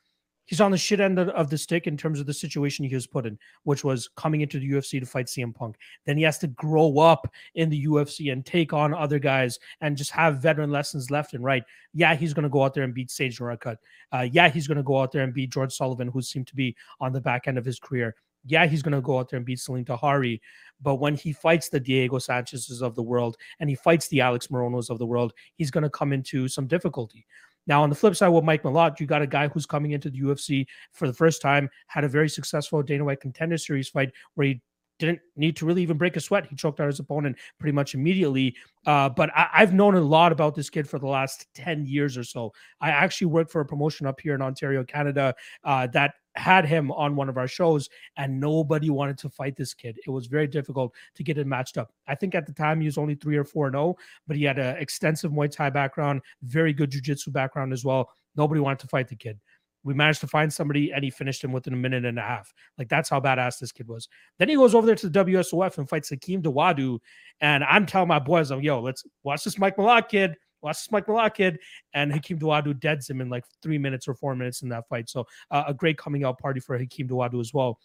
he's 0.46 0.60
on 0.60 0.70
the 0.70 0.78
shit 0.78 1.00
end 1.00 1.18
of, 1.18 1.50
the 1.50 1.58
stick 1.58 1.86
in 1.86 1.96
terms 1.96 2.18
of 2.18 2.26
the 2.26 2.34
situation 2.34 2.84
he 2.84 2.94
was 2.94 3.06
put 3.06 3.26
in, 3.26 3.38
which 3.64 3.84
was 3.84 4.08
coming 4.16 4.40
into 4.40 4.58
the 4.58 4.70
UFC 4.70 4.98
to 4.98 5.06
fight 5.06 5.26
CM 5.26 5.54
Punk. 5.54 5.76
Then 6.06 6.16
he 6.16 6.22
has 6.22 6.38
to 6.38 6.46
grow 6.48 6.98
up 6.98 7.32
in 7.54 7.68
the 7.68 7.86
UFC 7.86 8.32
and 8.32 8.44
take 8.44 8.72
on 8.72 8.94
other 8.94 9.18
guys 9.18 9.58
and 9.80 9.96
just 9.96 10.10
have 10.12 10.38
veteran 10.38 10.70
lessons 10.70 11.10
left 11.10 11.34
and 11.34 11.44
right. 11.44 11.64
Yeah, 11.92 12.14
he's 12.14 12.32
going 12.32 12.44
to 12.44 12.48
go 12.48 12.62
out 12.62 12.74
there 12.74 12.84
and 12.84 12.94
beat 12.94 13.10
Sage 13.10 13.38
Northcutt. 13.38 13.76
Uh, 14.12 14.26
yeah, 14.30 14.48
he's 14.48 14.66
going 14.66 14.76
to 14.76 14.82
go 14.82 15.00
out 15.00 15.12
there 15.12 15.22
and 15.22 15.34
beat 15.34 15.50
George 15.50 15.74
Sullivan, 15.74 16.08
who 16.08 16.22
seemed 16.22 16.46
to 16.46 16.56
be 16.56 16.74
on 17.00 17.12
the 17.12 17.20
back 17.20 17.46
end 17.46 17.58
of 17.58 17.64
his 17.64 17.78
career. 17.78 18.14
Yeah, 18.48 18.66
he's 18.66 18.82
going 18.82 18.94
to 18.94 19.00
go 19.00 19.18
out 19.18 19.28
there 19.28 19.38
and 19.38 19.46
beat 19.46 19.58
Salim 19.58 19.84
Touahri. 19.84 20.40
But 20.80 20.96
when 20.96 21.16
he 21.16 21.32
fights 21.32 21.68
the 21.68 21.80
Diego 21.80 22.18
Sanchez's 22.18 22.80
of 22.80 22.94
the 22.94 23.02
world 23.02 23.36
and 23.58 23.68
he 23.68 23.74
fights 23.74 24.08
the 24.08 24.20
Alex 24.20 24.48
Moronos 24.48 24.90
of 24.90 24.98
the 24.98 25.06
world, 25.06 25.32
he's 25.56 25.70
going 25.70 25.82
to 25.82 25.90
come 25.90 26.12
into 26.12 26.46
some 26.46 26.66
difficulty. 26.66 27.26
Now, 27.66 27.82
on 27.82 27.90
the 27.90 27.96
flip 27.96 28.16
side 28.16 28.28
with 28.28 28.44
Mike 28.44 28.62
Malott, 28.62 29.00
you 29.00 29.06
got 29.06 29.22
a 29.22 29.26
guy 29.26 29.48
who's 29.48 29.66
coming 29.66 29.92
into 29.92 30.10
the 30.10 30.20
UFC 30.20 30.66
for 30.92 31.06
the 31.06 31.14
first 31.14 31.42
time, 31.42 31.68
had 31.86 32.04
a 32.04 32.08
very 32.08 32.28
successful 32.28 32.82
Dana 32.82 33.04
White 33.04 33.20
Contender 33.20 33.58
Series 33.58 33.88
fight 33.88 34.12
where 34.34 34.48
he 34.48 34.62
didn't 34.98 35.20
need 35.36 35.56
to 35.56 35.66
really 35.66 35.82
even 35.82 35.98
break 35.98 36.16
a 36.16 36.20
sweat. 36.20 36.46
He 36.46 36.56
choked 36.56 36.80
out 36.80 36.86
his 36.86 37.00
opponent 37.00 37.36
pretty 37.58 37.72
much 37.72 37.94
immediately. 37.94 38.56
Uh, 38.86 39.08
but 39.08 39.30
I, 39.34 39.48
I've 39.52 39.74
known 39.74 39.94
a 39.94 40.00
lot 40.00 40.32
about 40.32 40.54
this 40.54 40.70
kid 40.70 40.88
for 40.88 40.98
the 40.98 41.06
last 41.06 41.46
10 41.54 41.86
years 41.86 42.16
or 42.16 42.24
so. 42.24 42.52
I 42.80 42.90
actually 42.90 43.26
worked 43.26 43.50
for 43.50 43.60
a 43.60 43.66
promotion 43.66 44.06
up 44.06 44.20
here 44.20 44.34
in 44.34 44.42
Ontario, 44.42 44.84
Canada, 44.84 45.34
uh, 45.64 45.86
that 45.88 46.14
had 46.36 46.66
him 46.66 46.90
on 46.92 47.16
one 47.16 47.28
of 47.28 47.36
our 47.36 47.48
shows, 47.48 47.88
and 48.16 48.38
nobody 48.38 48.90
wanted 48.90 49.18
to 49.18 49.30
fight 49.30 49.56
this 49.56 49.74
kid. 49.74 49.98
It 50.06 50.10
was 50.10 50.26
very 50.26 50.46
difficult 50.46 50.94
to 51.14 51.22
get 51.22 51.38
him 51.38 51.48
matched 51.48 51.78
up. 51.78 51.92
I 52.06 52.14
think 52.14 52.34
at 52.34 52.46
the 52.46 52.52
time 52.52 52.80
he 52.80 52.86
was 52.86 52.98
only 52.98 53.14
three 53.14 53.36
or 53.36 53.44
four 53.44 53.66
and 53.66 53.74
zero, 53.74 53.96
but 54.26 54.36
he 54.36 54.44
had 54.44 54.58
an 54.58 54.76
extensive 54.76 55.32
Muay 55.32 55.50
Thai 55.50 55.70
background, 55.70 56.22
very 56.42 56.72
good 56.72 56.90
jiu-jitsu 56.90 57.30
background 57.30 57.72
as 57.72 57.84
well. 57.84 58.10
Nobody 58.36 58.60
wanted 58.60 58.80
to 58.80 58.88
fight 58.88 59.08
the 59.08 59.16
kid. 59.16 59.40
We 59.82 59.94
managed 59.94 60.20
to 60.22 60.26
find 60.26 60.52
somebody, 60.52 60.92
and 60.92 61.04
he 61.04 61.10
finished 61.10 61.44
him 61.44 61.52
within 61.52 61.72
a 61.72 61.76
minute 61.76 62.04
and 62.04 62.18
a 62.18 62.22
half. 62.22 62.52
Like 62.76 62.88
that's 62.88 63.08
how 63.08 63.20
badass 63.20 63.60
this 63.60 63.70
kid 63.70 63.86
was. 63.86 64.08
Then 64.38 64.48
he 64.48 64.56
goes 64.56 64.74
over 64.74 64.84
there 64.84 64.96
to 64.96 65.08
the 65.08 65.24
WSOF 65.24 65.78
and 65.78 65.88
fights 65.88 66.10
Hakeem 66.10 66.42
Dawodu. 66.42 66.98
And 67.40 67.62
I'm 67.62 67.86
telling 67.86 68.08
my 68.08 68.18
boys, 68.18 68.50
I'm 68.50 68.62
yo, 68.62 68.80
let's 68.80 69.04
watch 69.22 69.44
this 69.44 69.58
Mike 69.58 69.76
Malott 69.76 70.08
kid. 70.08 70.36
Watch 70.62 70.78
this 70.78 70.90
Mike 70.90 71.06
Malott 71.06 71.34
kid. 71.34 71.58
And 71.94 72.12
Hakeem 72.12 72.38
Dawodu 72.38 72.78
deads 72.78 73.08
him 73.08 73.20
in 73.20 73.28
like 73.28 73.44
three 73.62 73.78
minutes 73.78 74.08
or 74.08 74.14
four 74.14 74.34
minutes 74.34 74.62
in 74.62 74.68
that 74.70 74.88
fight. 74.88 75.08
So 75.08 75.26
uh, 75.50 75.64
a 75.68 75.74
great 75.74 75.98
coming 75.98 76.24
out 76.24 76.38
party 76.38 76.60
for 76.60 76.78
Hakeem 76.78 77.08
Dawodu 77.08 77.40
as 77.40 77.52
well. 77.52 77.78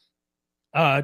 Uh, 0.73 1.03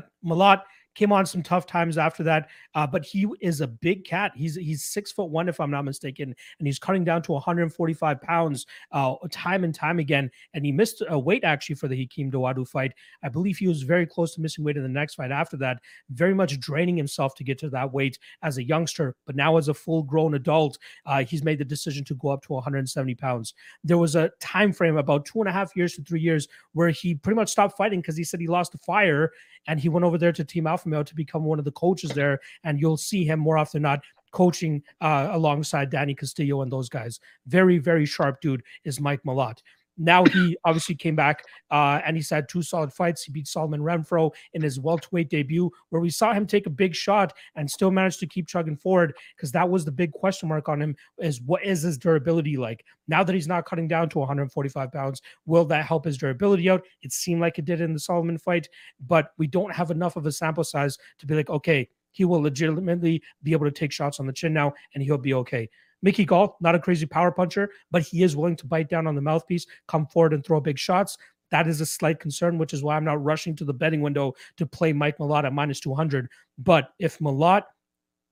came 0.98 1.12
on 1.12 1.26
some 1.26 1.44
tough 1.44 1.68
times 1.68 1.98
after 1.98 2.24
that, 2.24 2.50
uh, 2.74 2.88
but 2.88 3.06
he 3.06 3.28
is 3.40 3.62
a 3.62 3.68
big 3.68 4.04
cat. 4.04 4.32
He's 4.36 4.56
he's 4.56 4.84
six 4.84 5.12
foot 5.12 5.30
one, 5.30 5.48
if 5.48 5.60
I'm 5.60 5.70
not 5.70 5.86
mistaken, 5.86 6.36
and 6.58 6.68
he's 6.68 6.80
cutting 6.80 7.04
down 7.04 7.22
to 7.24 7.34
145 7.34 8.22
pounds 8.22 8.66
uh, 8.92 9.16
time 9.32 9.64
and 9.64 9.74
time 9.74 10.00
again. 10.00 10.32
And 10.56 10.66
he 10.66 10.72
missed 10.72 11.04
a 11.08 11.18
weight 11.18 11.44
actually 11.44 11.76
for 11.76 11.88
the 11.88 11.96
Hakeem 11.96 12.32
Dawodu 12.32 12.68
fight. 12.68 12.94
I 13.24 13.30
believe 13.30 13.58
he 13.58 13.68
was 13.68 13.84
very 13.84 14.08
close 14.08 14.34
to 14.36 14.42
missing 14.42 14.64
weight 14.64 14.76
in 14.76 14.84
the 14.84 14.90
next 14.90 15.16
fight 15.16 15.32
after 15.32 15.56
that, 15.58 15.78
very 16.10 16.34
much 16.34 16.60
draining 16.60 16.98
himself 16.98 17.36
to 17.36 17.44
get 17.44 17.60
to 17.60 17.70
that 17.70 17.94
weight 17.94 18.18
as 18.42 18.58
a 18.58 18.64
youngster. 18.64 19.16
But 19.26 19.36
now, 19.36 19.58
as 19.58 19.68
a 19.68 19.74
full 19.76 20.02
grown 20.02 20.34
adult, 20.34 20.80
uh, 21.06 21.24
he's 21.24 21.44
made 21.44 21.60
the 21.60 21.66
decision 21.66 22.04
to 22.06 22.16
go 22.16 22.30
up 22.30 22.42
to 22.44 22.54
170 22.54 23.14
pounds. 23.16 23.54
There 23.84 24.00
was 24.00 24.16
a 24.16 24.32
time 24.40 24.74
frame 24.74 24.98
about 24.98 25.26
two 25.26 25.40
and 25.42 25.48
a 25.48 25.52
half 25.52 25.76
years 25.76 25.94
to 25.94 26.04
three 26.04 26.22
years 26.22 26.48
where 26.74 26.90
he 26.90 27.14
pretty 27.14 27.36
much 27.36 27.50
stopped 27.50 27.78
fighting 27.78 28.02
because 28.02 28.18
he 28.18 28.24
said 28.24 28.40
he 28.40 28.48
lost 28.48 28.72
the 28.72 28.80
fire 28.80 29.32
and 29.68 29.80
he 29.80 29.90
went 29.90 30.06
over 30.06 30.18
there 30.18 30.32
to 30.32 30.44
Team 30.44 30.66
Alpha 30.66 30.87
Male 30.88 31.04
to 31.04 31.16
become 31.16 31.44
one 31.44 31.60
of 31.60 31.66
the 31.66 31.72
coaches 31.72 32.12
there. 32.12 32.40
And 32.64 32.80
you'll 32.80 32.98
see 32.98 33.26
him 33.26 33.40
more 33.40 33.58
often 33.58 33.82
than 33.82 33.92
not 33.92 34.04
coaching 34.32 34.84
uh, 35.02 35.30
alongside 35.32 35.90
Danny 35.90 36.14
Castillo 36.14 36.62
and 36.62 36.72
those 36.72 36.90
guys. 36.90 37.20
Very, 37.46 37.78
very 37.78 38.06
sharp 38.06 38.42
dude 38.42 38.64
is 38.84 39.00
Mike 39.00 39.22
Malott. 39.24 39.62
Now 39.98 40.26
he 40.26 40.58
obviously 40.64 40.96
came 40.96 41.16
back 41.16 41.44
uh, 41.72 42.02
and 42.06 42.16
he's 42.16 42.30
had 42.30 42.48
two 42.48 42.62
solid 42.62 42.94
fights. 42.94 43.24
He 43.24 43.32
beat 43.32 43.48
Solomon 43.48 43.82
Renfro 43.82 44.32
in 44.54 44.62
his 44.62 44.80
welterweight 44.80 45.30
debut, 45.30 45.72
where 45.90 46.02
we 46.02 46.10
saw 46.10 46.34
him 46.34 46.46
take 46.46 46.68
a 46.68 46.72
big 46.72 46.96
shot 46.96 47.34
and 47.56 47.70
still 47.70 47.92
managed 47.92 48.20
to 48.20 48.28
keep 48.28 48.48
chugging 48.48 48.76
forward 48.76 49.16
because 49.36 49.52
that 49.52 49.70
was 49.70 49.86
the 49.86 49.92
big 49.92 50.12
question 50.12 50.50
mark 50.50 50.70
on 50.70 50.82
him: 50.82 50.96
is 51.20 51.42
what 51.42 51.64
is 51.66 51.82
his 51.82 51.98
durability 51.98 52.58
like? 52.58 52.86
Now 53.08 53.24
that 53.24 53.34
he's 53.34 53.48
not 53.48 53.66
cutting 53.66 53.88
down 53.88 54.10
to 54.10 54.20
145 54.20 54.92
pounds, 54.92 55.22
will 55.46 55.66
that 55.66 55.86
help 55.86 56.06
his 56.06 56.18
durability 56.18 56.70
out? 56.70 56.84
It 57.02 57.12
seemed 57.12 57.42
like 57.42 57.58
it 57.58 57.66
did 57.66 57.82
in 57.82 57.94
the 57.94 58.00
Solomon 58.00 58.38
fight, 58.38 58.68
but 59.08 59.32
we 59.38 59.48
don't 59.48 59.74
have 59.74 59.92
enough 59.92 60.16
of 60.16 60.26
a 60.26 60.32
sample 60.32 60.64
size 60.64 60.98
to 61.20 61.26
be 61.26 61.36
like, 61.36 61.50
okay, 61.50 61.88
he 62.12 62.26
will 62.26 62.42
legitimately 62.42 63.22
be 63.44 63.52
able 63.52 63.66
to 63.66 63.72
take 63.72 63.92
shots 63.92 64.20
on 64.20 64.26
the 64.26 64.34
chin 64.34 64.54
now, 64.54 64.74
and 64.94 65.04
he'll 65.04 65.18
be 65.18 65.34
okay. 65.36 65.70
Mickey 66.02 66.26
Gall, 66.26 66.58
not 66.62 66.76
a 66.76 66.80
crazy 66.80 67.06
power 67.06 67.32
puncher, 67.32 67.72
but 67.92 68.04
he 68.04 68.24
is 68.24 68.36
willing 68.36 68.56
to 68.58 68.68
bite 68.68 68.90
down 68.90 69.08
on 69.08 69.16
the 69.16 69.22
mouthpiece, 69.22 69.66
come 69.88 70.06
forward 70.08 70.34
and 70.34 70.46
throw 70.46 70.60
big 70.60 70.78
shots. 70.78 71.18
That 71.50 71.68
is 71.68 71.82
a 71.82 71.86
slight 71.86 72.20
concern, 72.20 72.58
which 72.58 72.74
is 72.74 72.84
why 72.84 72.96
I'm 72.96 73.06
not 73.06 73.24
rushing 73.24 73.56
to 73.56 73.66
the 73.66 73.74
betting 73.74 74.02
window 74.02 74.34
to 74.58 74.66
play 74.66 74.94
Mike 74.94 75.18
Malott 75.18 75.46
at 75.46 75.54
minus 75.54 75.80
200. 75.80 76.30
But 76.58 76.90
if 77.00 77.20
Malott 77.20 77.64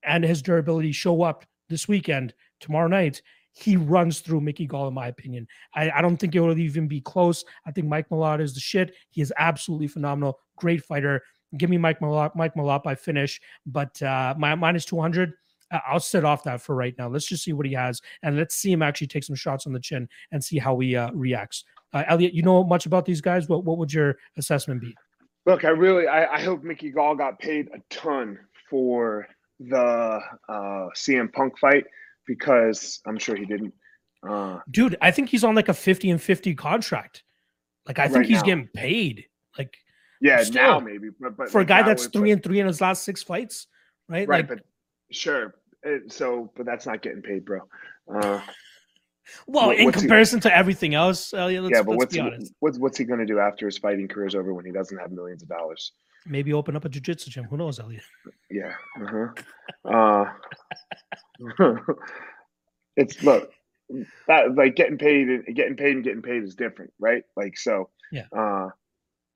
and 0.04 0.24
his 0.24 0.42
durability 0.42 0.92
show 0.92 1.22
up 1.22 1.46
this 1.70 1.88
weekend, 1.88 2.34
tomorrow 2.60 2.88
night, 2.88 3.22
he 3.54 3.78
runs 3.78 4.20
through 4.20 4.42
Mickey 4.42 4.66
Gall, 4.66 4.90
in 4.90 4.94
my 4.94 5.08
opinion. 5.08 5.48
I, 5.74 5.90
I 5.90 6.02
don't 6.02 6.18
think 6.18 6.36
it 6.36 6.42
will 6.42 6.58
even 6.58 6.90
be 6.90 7.00
close. 7.00 7.46
I 7.66 7.72
think 7.72 7.88
Mike 7.88 8.10
Malott 8.10 8.42
is 8.42 8.54
the 8.54 8.60
shit. 8.60 8.96
He 9.12 9.22
is 9.22 9.34
absolutely 9.38 9.88
phenomenal. 9.88 10.40
Great 10.58 10.84
fighter. 10.84 11.24
Give 11.58 11.70
me 11.70 11.78
Mike 11.78 12.02
Malott, 12.02 12.36
Mike 12.36 12.56
Malott 12.56 12.84
by 12.84 12.96
finish. 12.96 13.40
But 13.66 14.02
uh, 14.02 14.36
my 14.38 14.56
minus 14.56 14.84
200, 14.84 15.34
I'll 15.72 16.00
set 16.00 16.24
off 16.24 16.44
that 16.44 16.62
for 16.62 16.76
right 16.76 16.94
now. 16.98 17.08
Let's 17.08 17.26
just 17.26 17.44
see 17.44 17.54
what 17.54 17.66
he 17.66 17.74
has, 17.74 18.02
and 18.24 18.38
let's 18.38 18.56
see 18.56 18.72
him 18.72 18.82
actually 18.82 19.08
take 19.08 19.24
some 19.24 19.36
shots 19.36 19.66
on 19.68 19.74
the 19.74 19.80
chin 19.80 20.08
and 20.32 20.44
see 20.44 20.58
how 20.58 20.78
he 20.80 20.96
uh, 20.96 21.12
reacts. 21.12 21.64
Uh, 21.94 22.04
Elliot, 22.08 22.34
you 22.34 22.44
know 22.44 22.64
much 22.64 22.86
about 22.86 23.06
these 23.06 23.22
guys. 23.22 23.48
What 23.48 23.64
what 23.64 23.78
would 23.78 23.94
your 23.94 24.18
assessment 24.38 24.82
be? 24.82 24.96
Look, 25.46 25.64
I 25.64 25.70
really, 25.70 26.08
I, 26.08 26.36
I 26.36 26.42
hope 26.42 26.64
Mickey 26.64 26.90
Gall 26.90 27.16
got 27.16 27.40
paid 27.40 27.70
a 27.74 27.78
ton 27.94 28.40
for 28.70 29.28
the 29.60 30.20
uh, 30.50 30.88
CM 30.96 31.32
Punk 31.32 31.58
fight 31.60 31.86
because 32.26 33.02
I'm 33.06 33.18
sure 33.20 33.36
he 33.36 33.46
didn't. 33.46 33.74
Uh, 34.28 34.60
Dude, 34.72 34.98
I 35.02 35.12
think 35.12 35.30
he's 35.30 35.44
on 35.44 35.54
like 35.54 35.70
a 35.70 35.74
50 35.74 36.10
and 36.10 36.22
50 36.22 36.56
contract. 36.56 37.24
Like 37.88 38.00
I 38.00 38.08
think 38.08 38.26
he's 38.26 38.38
now. 38.38 38.44
getting 38.44 38.68
paid. 38.74 39.26
Like 39.58 39.78
yeah, 40.22 40.44
Still, 40.44 40.64
now 40.64 40.80
maybe, 40.80 41.10
but, 41.20 41.38
but 41.38 41.50
for 41.50 41.62
a 41.62 41.66
guy 41.66 41.84
that's 41.84 42.08
three 42.08 42.30
like- 42.30 42.32
and 42.34 42.44
three 42.44 42.60
in 42.60 42.68
his 42.68 42.82
last 42.82 43.04
six 43.04 43.22
fights, 43.22 43.68
right? 44.10 44.28
right, 44.28 44.40
like, 44.40 44.48
but 44.48 44.66
sure. 45.16 45.56
It, 45.84 46.12
so, 46.12 46.52
but 46.56 46.66
that's 46.66 46.86
not 46.86 47.02
getting 47.02 47.22
paid, 47.22 47.46
bro. 47.46 47.60
Uh, 48.12 48.42
well, 49.48 49.68
what- 49.68 49.78
in 49.78 49.86
what's 49.86 49.98
he- 49.98 50.02
comparison 50.02 50.40
to 50.42 50.56
everything 50.56 50.94
else, 50.96 51.34
Elliot, 51.34 51.64
let's, 51.64 51.76
yeah, 51.76 51.84
but 51.84 51.98
what's 51.98 52.14
be 52.16 52.22
he, 52.22 52.50
what's 52.60 52.78
what's 52.78 52.98
he 52.98 53.04
going 53.06 53.20
to 53.20 53.26
do 53.26 53.40
after 53.40 53.66
his 53.66 53.78
fighting 53.78 54.08
career 54.08 54.28
is 54.28 54.36
over 54.36 54.54
when 54.54 54.66
he 54.66 54.72
doesn't 54.72 54.98
have 54.98 55.12
millions 55.12 55.44
of 55.44 55.50
dollars? 55.50 55.92
Maybe 56.28 56.54
open 56.54 56.76
up 56.76 56.86
a 56.86 56.90
jiu-jitsu 56.90 57.30
gym. 57.30 57.44
Who 57.46 57.58
knows, 57.58 57.80
Elliot? 57.80 58.02
Yeah. 58.50 58.74
Uh-huh. 59.00 59.28
Uh, 59.88 60.34
it's 62.98 63.22
look 63.24 63.52
that 64.28 64.56
like 64.56 64.76
getting 64.76 64.98
paid 64.98 65.28
and 65.30 65.56
getting 65.56 65.76
paid 65.76 65.96
and 65.96 66.04
getting 66.04 66.24
paid 66.24 66.44
is 66.44 66.56
different, 66.56 66.92
right? 67.00 67.24
Like 67.36 67.58
so. 67.58 67.90
Yeah. 68.12 68.26
Uh, 68.36 68.70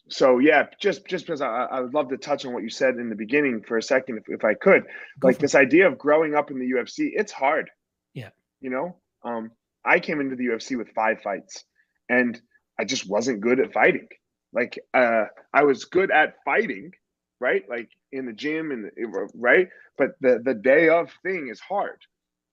so 0.09 0.39
yeah, 0.39 0.67
just 0.79 1.05
just 1.07 1.25
because 1.25 1.41
I, 1.41 1.47
I 1.47 1.81
would 1.81 1.93
love 1.93 2.09
to 2.09 2.17
touch 2.17 2.45
on 2.45 2.53
what 2.53 2.63
you 2.63 2.69
said 2.69 2.95
in 2.95 3.09
the 3.09 3.15
beginning 3.15 3.63
for 3.67 3.77
a 3.77 3.83
second, 3.83 4.17
if, 4.17 4.23
if 4.27 4.43
I 4.45 4.53
could, 4.53 4.83
Go 5.19 5.27
like 5.27 5.35
for 5.35 5.39
it. 5.39 5.41
this 5.41 5.55
idea 5.55 5.87
of 5.87 5.97
growing 5.97 6.35
up 6.35 6.51
in 6.51 6.59
the 6.59 6.65
UFC, 6.71 7.11
it's 7.13 7.31
hard. 7.31 7.69
Yeah. 8.13 8.29
You 8.61 8.69
know, 8.69 8.97
um, 9.23 9.51
I 9.85 9.99
came 9.99 10.19
into 10.19 10.35
the 10.35 10.45
UFC 10.47 10.77
with 10.77 10.89
five 10.95 11.21
fights, 11.21 11.63
and 12.09 12.39
I 12.79 12.85
just 12.85 13.07
wasn't 13.09 13.41
good 13.41 13.59
at 13.59 13.73
fighting. 13.73 14.07
Like, 14.51 14.79
uh, 14.93 15.25
I 15.53 15.63
was 15.63 15.85
good 15.85 16.11
at 16.11 16.35
fighting, 16.43 16.91
right? 17.39 17.63
Like 17.69 17.89
in 18.11 18.25
the 18.25 18.33
gym 18.33 18.71
and 18.71 18.91
right, 19.35 19.67
but 19.97 20.11
the 20.21 20.41
the 20.43 20.55
day 20.55 20.89
of 20.89 21.11
thing 21.23 21.49
is 21.51 21.59
hard, 21.59 22.01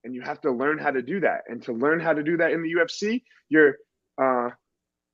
and 0.05 0.15
you 0.15 0.23
have 0.23 0.41
to 0.43 0.51
learn 0.53 0.79
how 0.79 0.91
to 0.91 1.03
do 1.03 1.21
that. 1.21 1.43
And 1.49 1.63
to 1.65 1.73
learn 1.73 2.01
how 2.01 2.13
to 2.13 2.23
do 2.23 2.37
that 2.39 2.53
in 2.53 2.63
the 2.63 2.75
UFC, 2.75 3.23
you're 3.49 3.77
uh, 4.21 4.51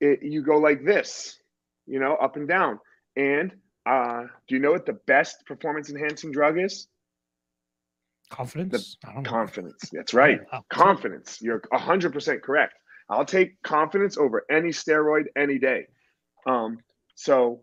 it, 0.00 0.20
you 0.22 0.42
go 0.42 0.58
like 0.58 0.84
this, 0.84 1.38
you 1.86 1.98
know, 1.98 2.14
up 2.16 2.36
and 2.36 2.48
down. 2.48 2.78
And 3.16 3.52
uh, 3.86 4.24
do 4.48 4.54
you 4.54 4.60
know 4.60 4.72
what 4.72 4.86
the 4.86 4.98
best 5.06 5.44
performance 5.46 5.90
enhancing 5.90 6.32
drug 6.32 6.58
is? 6.58 6.88
Confidence? 8.30 8.96
Know. 9.04 9.22
Confidence. 9.22 9.90
That's 9.92 10.14
right. 10.14 10.40
Wow. 10.52 10.64
Confidence. 10.70 11.38
You're 11.40 11.60
100% 11.72 12.42
correct. 12.42 12.74
I'll 13.10 13.24
take 13.24 13.60
confidence 13.62 14.16
over 14.16 14.44
any 14.50 14.70
steroid 14.70 15.24
any 15.36 15.58
day. 15.58 15.86
Um, 16.46 16.78
so 17.14 17.62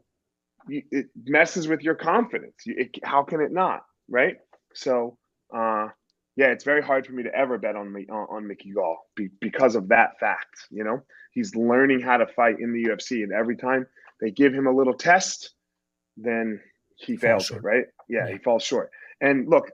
it 0.68 1.08
messes 1.26 1.68
with 1.68 1.82
your 1.82 1.96
confidence. 1.96 2.56
It, 2.66 3.00
how 3.04 3.24
can 3.24 3.42
it 3.42 3.52
not? 3.52 3.82
Right. 4.08 4.38
So, 4.74 5.18
uh, 5.56 5.88
yeah, 6.36 6.48
it's 6.48 6.64
very 6.64 6.82
hard 6.82 7.06
for 7.06 7.14
me 7.14 7.24
to 7.24 7.36
ever 7.36 7.58
bet 7.58 7.76
on 7.76 7.92
me 7.92 8.06
on, 8.10 8.28
on 8.30 8.48
Mickey 8.48 8.72
Gall 8.72 8.98
be, 9.16 9.30
because 9.42 9.76
of 9.76 9.90
that 9.90 10.20
fact. 10.20 10.68
You 10.70 10.84
know, 10.84 11.02
he's 11.32 11.56
learning 11.56 12.02
how 12.02 12.18
to 12.18 12.28
fight 12.28 12.60
in 12.60 12.72
the 12.72 12.86
UFC, 12.86 13.24
and 13.24 13.34
every 13.34 13.58
time 13.58 13.88
they 14.22 14.32
give 14.32 14.54
him 14.54 14.68
a 14.68 14.72
little 14.72 14.94
test, 14.94 15.52
then 16.18 16.60
he 16.98 17.16
Falls 17.16 17.22
fails 17.22 17.46
short. 17.48 17.64
it. 17.64 17.68
Right? 17.68 17.86
Yeah, 18.08 18.28
Yeah. 18.28 18.34
he 18.34 18.38
falls 18.40 18.64
short. 18.64 18.92
And 19.22 19.48
look, 19.50 19.72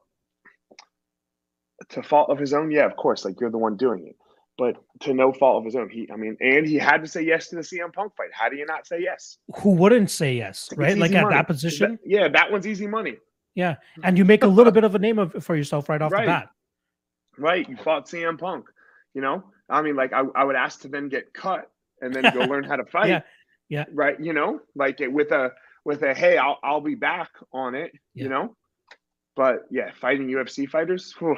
to 1.89 2.04
fault 2.04 2.30
of 2.30 2.39
his 2.39 2.54
own, 2.54 2.72
yeah, 2.72 2.86
of 2.86 2.96
course, 2.96 3.26
like 3.26 3.39
you're 3.39 3.52
the 3.52 3.58
one 3.58 3.76
doing 3.78 4.08
it. 4.08 4.16
But 4.58 4.78
to 5.02 5.14
no 5.14 5.34
fault 5.34 5.58
of 5.60 5.66
his 5.66 5.76
own, 5.76 5.89
he, 5.89 6.10
I 6.12 6.16
mean, 6.16 6.38
and 6.39 6.66
he 6.66 6.76
had 6.76 7.02
to 7.02 7.08
say 7.08 7.22
yes 7.22 7.50
to 7.50 7.58
the 7.58 7.62
CM 7.62 7.91
Punk 7.91 8.16
fight. 8.16 8.30
How 8.32 8.48
do 8.48 8.56
you 8.56 8.66
not 8.66 8.88
say 8.88 9.02
yes? 9.02 9.38
Who 9.58 9.72
wouldn't 9.72 10.10
say 10.10 10.34
yes, 10.36 10.70
It's 10.72 10.78
right? 10.78 10.98
Like 10.98 11.12
easy 11.12 11.18
at 11.18 11.30
that 11.30 11.48
position, 11.48 12.00
That- 12.04 12.10
yeah, 12.10 12.28
that 12.30 12.52
one's 12.52 12.66
easy 12.66 12.88
money. 12.88 13.18
yeah. 13.54 13.76
And 14.04 14.18
you 14.18 14.24
make 14.24 14.43
a 14.43 14.48
little 14.48 14.72
bit 14.72 14.86
of 14.86 14.96
a 14.96 15.00
name 15.00 15.20
of, 15.20 15.43
for 15.43 15.56
yourself 15.58 15.89
right 15.89 16.02
off 16.02 16.12
Right. 16.14 16.22
the 16.26 16.32
bat. 16.32 16.50
Right. 17.38 17.68
You 17.68 17.76
fought 17.76 18.06
CM 18.08 18.39
Punk. 18.39 18.66
You 19.14 19.22
know, 19.22 19.43
I 19.70 19.82
mean, 19.82 19.96
like 19.98 20.14
I, 20.14 20.22
I 20.36 20.43
would 20.46 20.56
ask 20.56 20.82
to 20.82 20.88
then 20.88 21.10
get 21.10 21.34
cut 21.34 21.70
and 22.02 22.14
then 22.14 22.34
go 22.34 22.39
learn 22.46 22.64
how 22.64 22.78
to 22.78 22.86
fight. 22.86 23.10
Yeah, 23.10 23.22
yeah. 23.70 23.86
Right. 23.91 24.20
You 24.20 24.34
know, 24.34 24.59
like 24.76 25.01
it 25.01 25.11
with 25.11 25.32
a 25.32 25.51
with 25.84 26.03
a 26.03 26.13
hey, 26.13 26.38
I'll 26.38 26.59
I'll 26.63 26.82
be 26.82 26.95
back 26.95 27.30
on 27.51 27.76
it. 27.76 27.91
Yeah. 28.13 28.24
You 28.24 28.30
know, 28.30 28.55
but 29.36 29.66
yeah, 29.72 29.91
fighting 29.99 30.28
UFC 30.28 30.70
fighters. 30.70 31.13
whew. 31.20 31.38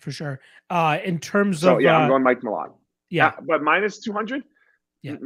For 0.00 0.12
sure. 0.12 0.40
Uh, 0.68 0.98
in 1.04 1.18
terms 1.18 1.60
So 1.60 1.76
of 1.76 1.80
yeah, 1.80 1.96
uh, 1.96 2.00
I'm 2.00 2.08
going 2.08 2.22
Mike 2.22 2.42
Milan. 2.44 2.70
yeah, 3.10 3.32
but 3.42 3.62
minus 3.62 3.98
two 3.98 4.12
hundred. 4.12 4.44
Yeah. 5.02 5.16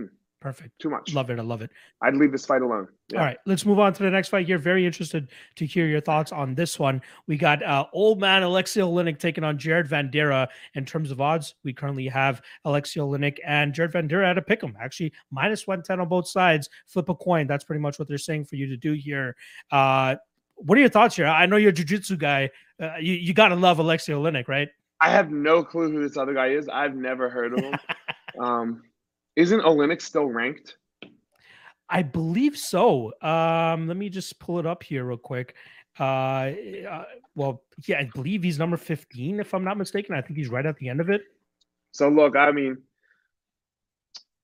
Perfect. 0.44 0.78
Too 0.78 0.90
much. 0.90 1.14
Love 1.14 1.30
it. 1.30 1.38
I 1.38 1.42
love 1.42 1.62
it. 1.62 1.70
I'd 2.02 2.16
leave 2.16 2.30
this 2.30 2.44
fight 2.44 2.60
alone. 2.60 2.86
Yeah. 3.10 3.18
All 3.18 3.24
right, 3.24 3.38
let's 3.46 3.64
move 3.64 3.78
on 3.78 3.94
to 3.94 4.02
the 4.02 4.10
next 4.10 4.28
fight 4.28 4.44
here. 4.44 4.58
Very 4.58 4.84
interested 4.84 5.30
to 5.56 5.64
hear 5.64 5.86
your 5.86 6.02
thoughts 6.02 6.32
on 6.32 6.54
this 6.54 6.78
one. 6.78 7.00
We 7.26 7.38
got 7.38 7.62
uh, 7.62 7.86
old 7.94 8.20
man 8.20 8.42
Alexei 8.42 8.82
Oleinik 8.82 9.18
taking 9.18 9.42
on 9.42 9.56
Jared 9.56 9.88
Vanderaa. 9.88 10.48
In 10.74 10.84
terms 10.84 11.10
of 11.10 11.18
odds, 11.18 11.54
we 11.64 11.72
currently 11.72 12.08
have 12.08 12.42
Alexei 12.66 13.00
Oleinik 13.00 13.38
and 13.46 13.72
Jared 13.72 13.92
Vanderaa 13.92 14.32
at 14.32 14.36
a 14.36 14.42
pick 14.42 14.62
'em. 14.62 14.76
Actually, 14.78 15.14
minus 15.30 15.66
110 15.66 15.98
on 15.98 16.08
both 16.08 16.28
sides. 16.28 16.68
Flip 16.88 17.08
a 17.08 17.14
coin. 17.14 17.46
That's 17.46 17.64
pretty 17.64 17.80
much 17.80 17.98
what 17.98 18.06
they're 18.06 18.18
saying 18.18 18.44
for 18.44 18.56
you 18.56 18.66
to 18.66 18.76
do 18.76 18.92
here. 18.92 19.36
Uh, 19.70 20.16
what 20.56 20.76
are 20.76 20.82
your 20.82 20.90
thoughts 20.90 21.16
here? 21.16 21.24
I 21.24 21.46
know 21.46 21.56
you're 21.56 21.70
a 21.70 21.72
jiu-jitsu 21.72 22.18
guy. 22.18 22.50
Uh, 22.78 22.96
you, 23.00 23.14
you 23.14 23.32
got 23.32 23.48
to 23.48 23.56
love 23.56 23.78
Alexei 23.78 24.12
Oleinik, 24.12 24.48
right? 24.48 24.68
I 25.00 25.08
have 25.08 25.30
no 25.30 25.64
clue 25.64 25.90
who 25.90 26.06
this 26.06 26.18
other 26.18 26.34
guy 26.34 26.48
is. 26.48 26.68
I've 26.68 26.94
never 26.94 27.30
heard 27.30 27.54
of 27.54 27.64
him. 27.64 27.74
um, 28.38 28.82
isn't 29.36 29.60
Oleinik 29.60 30.00
still 30.02 30.26
ranked? 30.26 30.76
I 31.88 32.02
believe 32.02 32.56
so. 32.56 33.12
Um, 33.20 33.86
let 33.88 33.96
me 33.96 34.08
just 34.08 34.38
pull 34.38 34.58
it 34.58 34.66
up 34.66 34.82
here 34.82 35.04
real 35.04 35.16
quick. 35.18 35.54
Uh, 35.98 36.52
uh, 36.90 37.04
well, 37.34 37.62
yeah, 37.86 37.98
I 37.98 38.10
believe 38.14 38.42
he's 38.42 38.58
number 38.58 38.76
15, 38.76 39.40
if 39.40 39.54
I'm 39.54 39.64
not 39.64 39.76
mistaken. 39.76 40.14
I 40.14 40.20
think 40.22 40.36
he's 40.36 40.48
right 40.48 40.64
at 40.64 40.76
the 40.78 40.88
end 40.88 41.00
of 41.00 41.10
it. 41.10 41.22
So 41.92 42.08
look, 42.08 42.36
I 42.36 42.50
mean, 42.52 42.78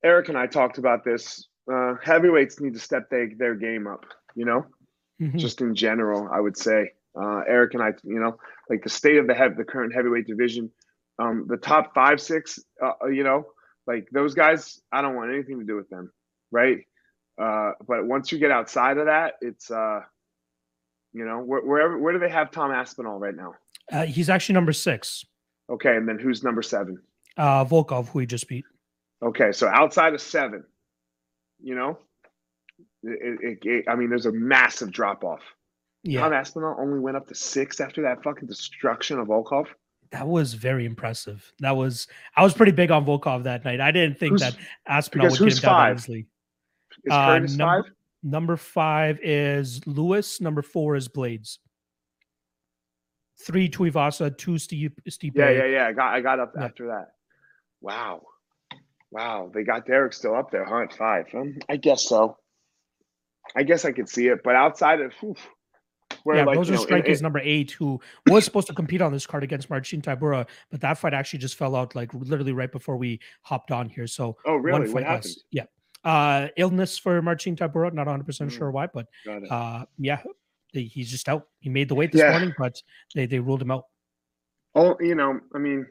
Eric 0.05 0.29
and 0.29 0.39
I 0.39 0.47
talked 0.47 0.79
about 0.79 1.05
this. 1.05 1.49
Uh, 1.71 1.95
heavyweights 2.03 2.61
need 2.61 2.75
to 2.75 2.81
step 2.81 3.11
their, 3.11 3.31
their 3.37 3.55
game 3.55 3.87
up. 3.87 4.05
You 4.35 4.45
know, 4.45 4.67
Mhm. 5.21 5.37
just 5.39 5.61
in 5.61 5.75
general, 5.75 6.29
I 6.33 6.41
would 6.41 6.57
say. 6.57 6.93
Uh, 7.21 7.41
Eric 7.49 7.75
and 7.75 7.83
I, 7.83 7.93
you 8.05 8.21
know, 8.21 8.39
like 8.69 8.83
the 8.85 8.89
state 8.89 9.17
of 9.19 9.27
the 9.27 9.35
head, 9.35 9.57
the 9.57 9.65
current 9.65 9.93
heavyweight 9.93 10.27
division, 10.27 10.71
um, 11.19 11.47
the 11.49 11.57
top 11.57 11.93
five, 11.95 12.21
six, 12.21 12.61
uh, 12.81 12.93
uh, 13.03 13.09
you 13.09 13.25
know, 13.25 13.47
like 13.91 14.09
those 14.13 14.35
guys, 14.35 14.81
I 14.93 15.03
don't 15.03 15.17
want 15.17 15.33
anything 15.33 15.59
to 15.59 15.65
do 15.65 15.75
with 15.75 15.91
them, 15.91 16.13
right? 16.53 16.79
Uh, 17.41 17.73
but 17.87 18.07
once 18.07 18.31
you 18.31 18.39
get 18.39 18.53
outside 18.53 18.99
of 18.99 19.07
that, 19.07 19.35
it's, 19.41 19.71
uh, 19.71 20.01
you 21.13 21.25
know, 21.25 21.41
where, 21.41 21.63
wherever, 21.63 21.99
where 21.99 22.13
do 22.13 22.21
they 22.21 22.31
have 22.31 22.53
Tom 22.53 22.71
Aspinall 22.71 23.19
right 23.19 23.35
now? 23.35 23.55
Uh, 23.91 24.07
he's 24.07 24.31
actually 24.31 24.53
number 24.53 24.73
six. 24.73 25.25
Okay, 25.69 25.97
and 25.97 26.09
then 26.09 26.19
who's 26.19 26.45
number 26.45 26.63
seven? 26.63 27.03
Uh, 27.37 27.65
Volkov, 27.65 28.09
who 28.09 28.21
he 28.21 28.27
just 28.27 28.49
beat. 28.49 28.65
Okay, 29.23 29.51
so 29.51 29.67
outside 29.67 30.15
of 30.15 30.21
seven, 30.21 30.65
you 31.61 31.75
know, 31.75 31.99
it, 33.03 33.39
it, 33.43 33.59
it, 33.63 33.85
I 33.89 33.97
mean, 33.97 34.09
there's 34.09 34.27
a 34.27 34.33
massive 34.33 34.93
drop 34.93 35.25
off. 35.25 35.43
Yeah, 36.05 36.21
Tom 36.21 36.33
Aspinall 36.33 36.77
only 36.79 37.01
went 37.01 37.17
up 37.17 37.27
to 37.29 37.35
six 37.35 37.81
after 37.81 38.03
that 38.03 38.23
fucking 38.23 38.47
destruction 38.47 39.19
of 39.19 39.29
Volkov. 39.29 39.67
That 40.13 40.27
was 40.27 40.55
very 40.55 40.85
impressive. 40.87 41.53
That 41.61 41.77
was 41.77 42.07
I 42.37 42.43
was 42.43 42.55
pretty 42.55 42.73
big 42.73 42.91
on 42.91 43.05
Volkov 43.07 43.45
that 43.45 43.65
night. 43.65 43.81
I 43.81 43.91
didn't 43.91 44.19
think 44.19 44.33
Who's- 44.33 44.43
that 44.43 44.57
Aspinall 44.87 45.31
would 45.31 45.39
get 45.39 45.53
him 45.53 45.63
down 45.63 45.97
easily. 45.97 46.27
Uh, 47.11 47.39
number- 47.39 47.83
five? 47.85 47.93
Number 48.23 48.57
five 48.59 49.19
is 49.23 49.87
Lewis. 49.87 50.41
Number 50.43 50.61
four 50.63 50.95
is 50.97 51.09
Blades. 51.09 51.59
Three 53.47 53.71
Tuivasa, 53.71 54.37
two 54.37 54.59
Steve 54.59 54.93
Stipe. 55.09 55.33
Yeah, 55.35 55.51
yeah, 55.51 55.65
yeah. 55.65 55.87
I 55.87 55.93
got 55.93 56.15
I 56.15 56.21
got 56.21 56.41
up 56.41 56.53
Yeah. 56.57 56.65
after 56.65 56.87
that. 56.89 57.13
Wow. 57.81 58.23
Wow. 59.11 59.51
They 59.55 59.65
got 59.65 59.87
Derek 59.87 60.13
still 60.13 60.35
up 60.35 60.51
there, 60.51 60.65
huh? 60.67 60.83
At 60.83 60.93
five. 60.93 61.27
Um, 61.35 61.57
I 61.69 61.77
guess 61.77 62.05
so. 62.05 62.37
I 63.57 63.63
guess 63.63 63.85
I 63.87 63.93
could 63.93 64.09
see 64.09 64.29
it. 64.29 64.41
But 64.45 64.55
outside 64.57 65.01
of 65.01 65.13
whew, 65.21 65.35
where 66.25 66.37
yeah, 66.37 66.45
like 66.45 66.57
are 66.59 66.65
know, 66.65 66.75
it- 66.75 66.79
strikers 66.81 67.23
number 67.23 67.41
eight, 67.43 67.71
who 67.73 68.01
was 68.29 68.45
supposed 68.45 68.67
to 68.69 68.75
compete 68.75 69.01
on 69.03 69.13
this 69.13 69.27
card 69.27 69.43
against 69.45 69.71
Marcin 69.71 70.01
Tybura, 70.03 70.47
but 70.71 70.81
that 70.81 70.99
fight 70.99 71.15
actually 71.15 71.39
just 71.39 71.57
fell 71.57 71.75
out 71.77 71.95
like 71.95 72.13
literally 72.15 72.53
right 72.53 72.71
before 72.73 72.97
we 72.97 73.21
hopped 73.43 73.71
on 73.71 73.89
here. 73.89 74.07
So 74.07 74.37
oh 74.47 74.57
really? 74.57 74.81
What 74.81 74.91
fight 74.91 75.05
happened? 75.05 75.25
less. 75.25 75.39
Yeah. 75.51 75.65
Uh 76.05 76.49
illness 76.57 76.97
for 76.99 77.21
Marcin 77.23 77.57
Tybura, 77.57 77.93
not 77.93 78.07
100 78.07 78.25
percent 78.25 78.51
Mm. 78.51 78.57
sure 78.57 78.71
why, 78.71 78.87
but 78.87 79.07
uh 79.51 79.85
yeah, 79.99 80.21
he's 80.73 81.11
just 81.11 81.29
out. 81.29 81.47
He 81.61 81.69
made 81.69 81.89
the 81.89 81.95
weight 81.95 82.13
this 82.13 82.21
Yeah. 82.21 82.31
morning, 82.31 82.55
but 82.59 82.83
they 83.15 83.27
they 83.27 83.39
ruled 83.39 83.63
him 83.63 83.71
out. 83.71 83.85
Oh, 84.75 84.97
you 85.01 85.15
know, 85.15 85.41
I 85.55 85.59
mean, 85.59 85.87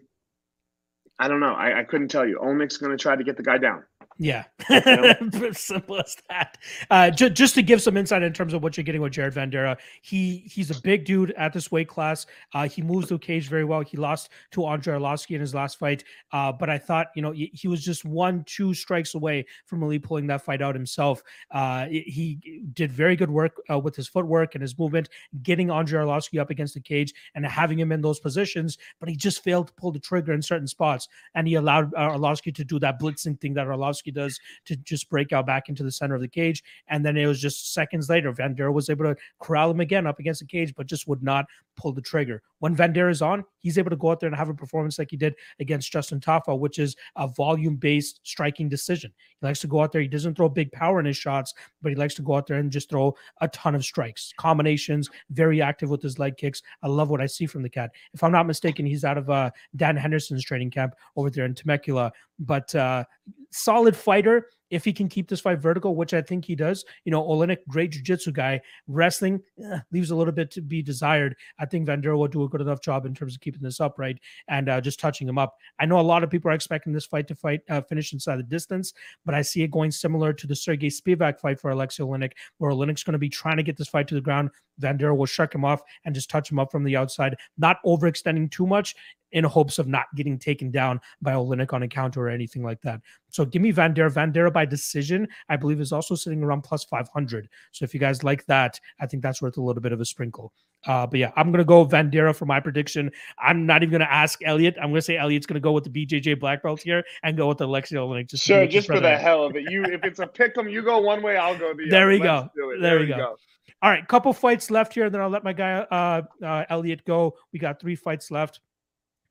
I 1.19 1.27
don't 1.27 1.41
know. 1.41 1.53
I, 1.53 1.79
I 1.79 1.83
couldn't 1.83 2.07
tell 2.07 2.25
you. 2.25 2.39
Olmec's 2.39 2.77
gonna 2.77 2.97
try 2.97 3.15
to 3.15 3.23
get 3.23 3.35
the 3.37 3.43
guy 3.43 3.57
down. 3.57 3.83
Yeah, 4.21 4.43
simple 5.53 5.97
as 5.97 6.17
that. 6.27 6.57
Uh, 6.91 7.09
ju- 7.09 7.29
just 7.29 7.55
to 7.55 7.61
give 7.61 7.81
some 7.81 7.95
insight 7.95 8.21
in 8.21 8.33
terms 8.33 8.53
of 8.53 8.61
what 8.61 8.75
you're 8.75 8.83
getting 8.83 9.01
with 9.01 9.13
Jared 9.13 9.33
Vanderaa, 9.33 9.77
he 10.01 10.39
he's 10.39 10.69
a 10.69 10.81
big 10.81 11.05
dude 11.05 11.31
at 11.31 11.53
this 11.53 11.71
weight 11.71 11.87
class. 11.87 12.25
Uh, 12.53 12.67
he 12.67 12.81
moves 12.81 13.07
the 13.07 13.17
cage 13.17 13.47
very 13.47 13.63
well. 13.63 13.79
He 13.79 13.95
lost 13.95 14.29
to 14.51 14.65
Andrei 14.65 14.99
Arlovsky 14.99 15.35
in 15.35 15.41
his 15.41 15.55
last 15.55 15.79
fight, 15.79 16.03
uh, 16.33 16.51
but 16.51 16.69
I 16.69 16.77
thought 16.77 17.07
you 17.15 17.21
know 17.21 17.31
he, 17.31 17.69
was 17.69 17.81
just 17.81 18.03
one 18.03 18.43
two 18.43 18.73
strikes 18.73 19.15
away 19.15 19.45
from 19.65 19.81
really 19.81 19.99
pulling 19.99 20.27
that 20.27 20.43
fight 20.43 20.61
out 20.61 20.75
himself. 20.75 21.23
Uh, 21.49 21.85
he 21.85 22.01
he 22.41 22.63
did 22.73 22.91
very 22.91 23.15
good 23.15 23.31
work 23.31 23.55
uh, 23.71 23.79
with 23.79 23.95
his 23.95 24.09
footwork 24.09 24.53
and 24.53 24.61
his 24.61 24.77
movement, 24.77 25.07
getting 25.43 25.71
Andrei 25.71 26.03
Arlovsky 26.03 26.41
up 26.41 26.49
against 26.49 26.73
the 26.73 26.81
cage 26.81 27.13
and 27.35 27.45
having 27.45 27.79
him 27.79 27.93
in 27.93 28.01
those 28.01 28.19
positions, 28.19 28.77
but 28.99 29.07
he 29.07 29.15
just 29.15 29.45
failed 29.45 29.67
to 29.67 29.73
pull 29.75 29.93
the 29.93 29.99
trigger 29.99 30.33
in 30.33 30.41
certain 30.41 30.67
spots, 30.67 31.07
and 31.35 31.47
he 31.47 31.55
allowed 31.55 31.93
uh, 31.93 32.09
Arlovsky 32.09 32.53
to 32.53 32.65
do 32.65 32.79
that 32.79 32.99
blitzing 32.99 33.39
thing 33.39 33.53
that 33.53 33.67
Arlovsky 33.67 34.08
does 34.11 34.39
to 34.65 34.75
just 34.77 35.09
break 35.09 35.31
out 35.31 35.45
back 35.45 35.69
into 35.69 35.83
the 35.83 35.91
center 35.91 36.15
of 36.15 36.21
the 36.21 36.27
cage. 36.27 36.63
And 36.87 37.05
then 37.05 37.17
it 37.17 37.25
was 37.25 37.41
just 37.41 37.73
seconds 37.73 38.09
later, 38.09 38.31
Vanderaa 38.33 38.73
was 38.73 38.89
able 38.89 39.05
to 39.05 39.15
corral 39.39 39.71
him 39.71 39.79
again 39.79 40.07
up 40.07 40.19
against 40.19 40.41
the 40.41 40.47
cage, 40.47 40.73
but 40.75 40.87
just 40.87 41.07
would 41.07 41.23
not 41.23 41.45
pull 41.75 41.91
the 41.91 42.01
trigger. 42.01 42.41
When 42.59 42.75
Vander 42.75 43.09
is 43.09 43.21
on, 43.21 43.43
he's 43.59 43.77
able 43.77 43.89
to 43.89 43.95
go 43.95 44.11
out 44.11 44.19
there 44.19 44.27
and 44.27 44.35
have 44.35 44.49
a 44.49 44.53
performance 44.53 44.99
like 44.99 45.11
he 45.11 45.17
did 45.17 45.35
against 45.59 45.91
Justin 45.91 46.19
Tafa, 46.19 46.57
which 46.57 46.79
is 46.79 46.95
a 47.15 47.27
volume-based 47.27 48.21
striking 48.23 48.69
decision. 48.69 49.11
He 49.39 49.47
likes 49.47 49.59
to 49.61 49.67
go 49.67 49.81
out 49.81 49.91
there. 49.91 50.01
He 50.01 50.07
doesn't 50.07 50.35
throw 50.35 50.49
big 50.49 50.71
power 50.71 50.99
in 50.99 51.05
his 51.05 51.17
shots, 51.17 51.53
but 51.81 51.89
he 51.89 51.95
likes 51.95 52.15
to 52.15 52.21
go 52.21 52.35
out 52.35 52.47
there 52.47 52.57
and 52.57 52.71
just 52.71 52.89
throw 52.89 53.15
a 53.41 53.47
ton 53.49 53.75
of 53.75 53.83
strikes, 53.83 54.33
combinations, 54.37 55.09
very 55.31 55.61
active 55.61 55.89
with 55.89 56.01
his 56.01 56.19
leg 56.19 56.37
kicks. 56.37 56.61
I 56.83 56.87
love 56.87 57.09
what 57.09 57.21
I 57.21 57.25
see 57.25 57.45
from 57.45 57.63
the 57.63 57.69
cat. 57.69 57.91
If 58.13 58.23
I'm 58.23 58.31
not 58.31 58.47
mistaken, 58.47 58.85
he's 58.85 59.03
out 59.03 59.17
of 59.17 59.29
uh, 59.29 59.51
Dan 59.75 59.95
Henderson's 59.95 60.43
training 60.43 60.71
camp 60.71 60.95
over 61.15 61.29
there 61.29 61.45
in 61.45 61.55
Temecula. 61.55 62.11
But 62.39 62.73
uh, 62.75 63.03
solid 63.51 63.95
fighter 63.95 64.49
if 64.69 64.85
he 64.85 64.93
can 64.93 65.07
keep 65.07 65.27
this 65.27 65.41
fight 65.41 65.59
vertical, 65.59 65.95
which 65.95 66.13
I 66.13 66.21
think 66.21 66.45
he 66.45 66.55
does. 66.55 66.85
You 67.05 67.11
know, 67.11 67.23
Oleinik, 67.23 67.59
great 67.67 67.91
jiu-jitsu 67.91 68.31
guy. 68.31 68.61
Wrestling 68.87 69.41
eh, 69.63 69.79
leaves 69.91 70.11
a 70.11 70.15
little 70.15 70.33
bit 70.33 70.51
to 70.51 70.61
be 70.61 70.81
desired. 70.81 71.35
I 71.59 71.65
think 71.65 71.87
Vanderaa 71.87 72.17
will 72.17 72.27
do 72.27 72.43
a 72.43 72.49
good 72.49 72.61
enough 72.61 72.81
job 72.81 73.05
in 73.05 73.13
terms 73.13 73.35
of 73.35 73.41
keeping 73.41 73.61
this 73.61 73.79
upright 73.79 74.19
and 74.47 74.69
uh, 74.69 74.81
just 74.81 74.99
touching 74.99 75.27
him 75.27 75.37
up. 75.37 75.57
I 75.79 75.85
know 75.85 75.99
a 75.99 76.01
lot 76.01 76.23
of 76.23 76.29
people 76.29 76.51
are 76.51 76.55
expecting 76.55 76.93
this 76.93 77.05
fight 77.05 77.27
to 77.27 77.35
fight 77.35 77.61
uh, 77.69 77.81
finish 77.81 78.13
inside 78.13 78.37
the 78.37 78.43
distance, 78.43 78.93
but 79.25 79.35
I 79.35 79.41
see 79.41 79.63
it 79.63 79.71
going 79.71 79.91
similar 79.91 80.33
to 80.33 80.47
the 80.47 80.53
Serghei 80.53 80.91
Spivac 80.91 81.39
fight 81.39 81.59
for 81.59 81.71
Alexei 81.71 82.03
Oleinik, 82.03 82.33
where 82.57 82.71
Oleinik's 82.71 83.03
going 83.03 83.13
to 83.13 83.19
be 83.19 83.29
trying 83.29 83.57
to 83.57 83.63
get 83.63 83.77
this 83.77 83.87
fight 83.87 84.07
to 84.07 84.15
the 84.15 84.21
ground. 84.21 84.49
Vanderaa 84.81 85.15
will 85.15 85.25
shuck 85.25 85.53
him 85.53 85.65
off 85.65 85.81
and 86.05 86.15
just 86.15 86.29
touch 86.29 86.51
him 86.51 86.59
up 86.59 86.71
from 86.71 86.83
the 86.83 86.95
outside, 86.95 87.35
not 87.57 87.77
overextending 87.85 88.49
too 88.49 88.65
much 88.65 88.95
in 89.31 89.43
hopes 89.43 89.79
of 89.79 89.87
not 89.87 90.05
getting 90.15 90.37
taken 90.37 90.71
down 90.71 90.99
by 91.21 91.33
Oleinik 91.33 91.73
on 91.73 91.83
a 91.83 91.87
counter 91.87 92.21
or 92.21 92.29
anything 92.29 92.63
like 92.63 92.81
that. 92.81 93.01
So 93.29 93.45
give 93.45 93.61
me 93.61 93.71
Vanderaa. 93.71 94.11
Vanderaa 94.11 94.51
by 94.51 94.65
decision, 94.65 95.27
I 95.49 95.55
believe, 95.55 95.79
is 95.79 95.91
also 95.91 96.15
sitting 96.15 96.43
around 96.43 96.61
plus 96.61 96.83
500. 96.83 97.47
So 97.71 97.83
if 97.83 97.93
you 97.93 97.99
guys 97.99 98.23
like 98.23 98.45
that, 98.47 98.79
I 98.99 99.05
think 99.05 99.21
that's 99.23 99.41
worth 99.41 99.57
a 99.57 99.61
little 99.61 99.81
bit 99.81 99.91
of 99.91 100.01
a 100.01 100.05
sprinkle. 100.05 100.51
Uh, 100.87 101.05
but 101.05 101.19
yeah, 101.19 101.31
I'm 101.35 101.47
going 101.51 101.59
to 101.59 101.65
go 101.65 101.85
Vanderaa 101.85 102.35
for 102.35 102.45
my 102.45 102.59
prediction. 102.59 103.11
I'm 103.37 103.65
not 103.65 103.83
even 103.83 103.91
going 103.91 103.99
to 104.07 104.11
ask 104.11 104.39
Elliot. 104.45 104.75
I'm 104.77 104.89
going 104.89 104.95
to 104.95 105.01
say 105.01 105.17
Elliot's 105.17 105.45
going 105.45 105.55
to 105.55 105.59
go 105.59 105.73
with 105.73 105.83
the 105.83 105.89
BJJ 105.89 106.39
black 106.39 106.63
belt 106.63 106.81
here 106.81 107.03
and 107.23 107.35
go 107.35 107.47
with 107.47 107.59
Alexei 107.61 107.97
Oleinik. 107.97 108.29
Just 108.29 108.45
Sure, 108.45 108.65
just 108.65 108.87
for 108.87 108.99
the 108.99 109.17
hell 109.17 109.43
of 109.43 109.55
it. 109.55 109.69
You, 109.69 109.83
if 109.83 110.03
it's 110.03 110.19
a 110.19 110.27
pick 110.27 110.57
'em, 110.57 110.69
you 110.69 110.81
go 110.81 110.99
one 110.99 111.21
way, 111.21 111.37
I'll 111.37 111.57
go 111.57 111.73
the 111.73 111.83
other. 111.83 111.89
There 111.89 112.07
we 112.07 112.19
Let's 112.19 112.47
go. 112.47 112.49
do 112.55 112.71
it. 112.71 112.81
There 112.81 112.99
we 112.99 113.07
go. 113.07 113.35
All 113.81 113.89
right, 113.89 114.05
couple 114.07 114.33
fights 114.33 114.69
left 114.69 114.93
here, 114.93 115.05
and 115.05 115.13
then 115.13 115.21
I'll 115.21 115.29
let 115.29 115.43
my 115.43 115.53
guy 115.53 115.73
uh, 115.79 116.21
uh, 116.43 116.65
Elliot 116.69 117.05
go. 117.05 117.37
We 117.53 117.59
got 117.59 117.79
three 117.79 117.95
fights 117.95 118.29
left. 118.29 118.59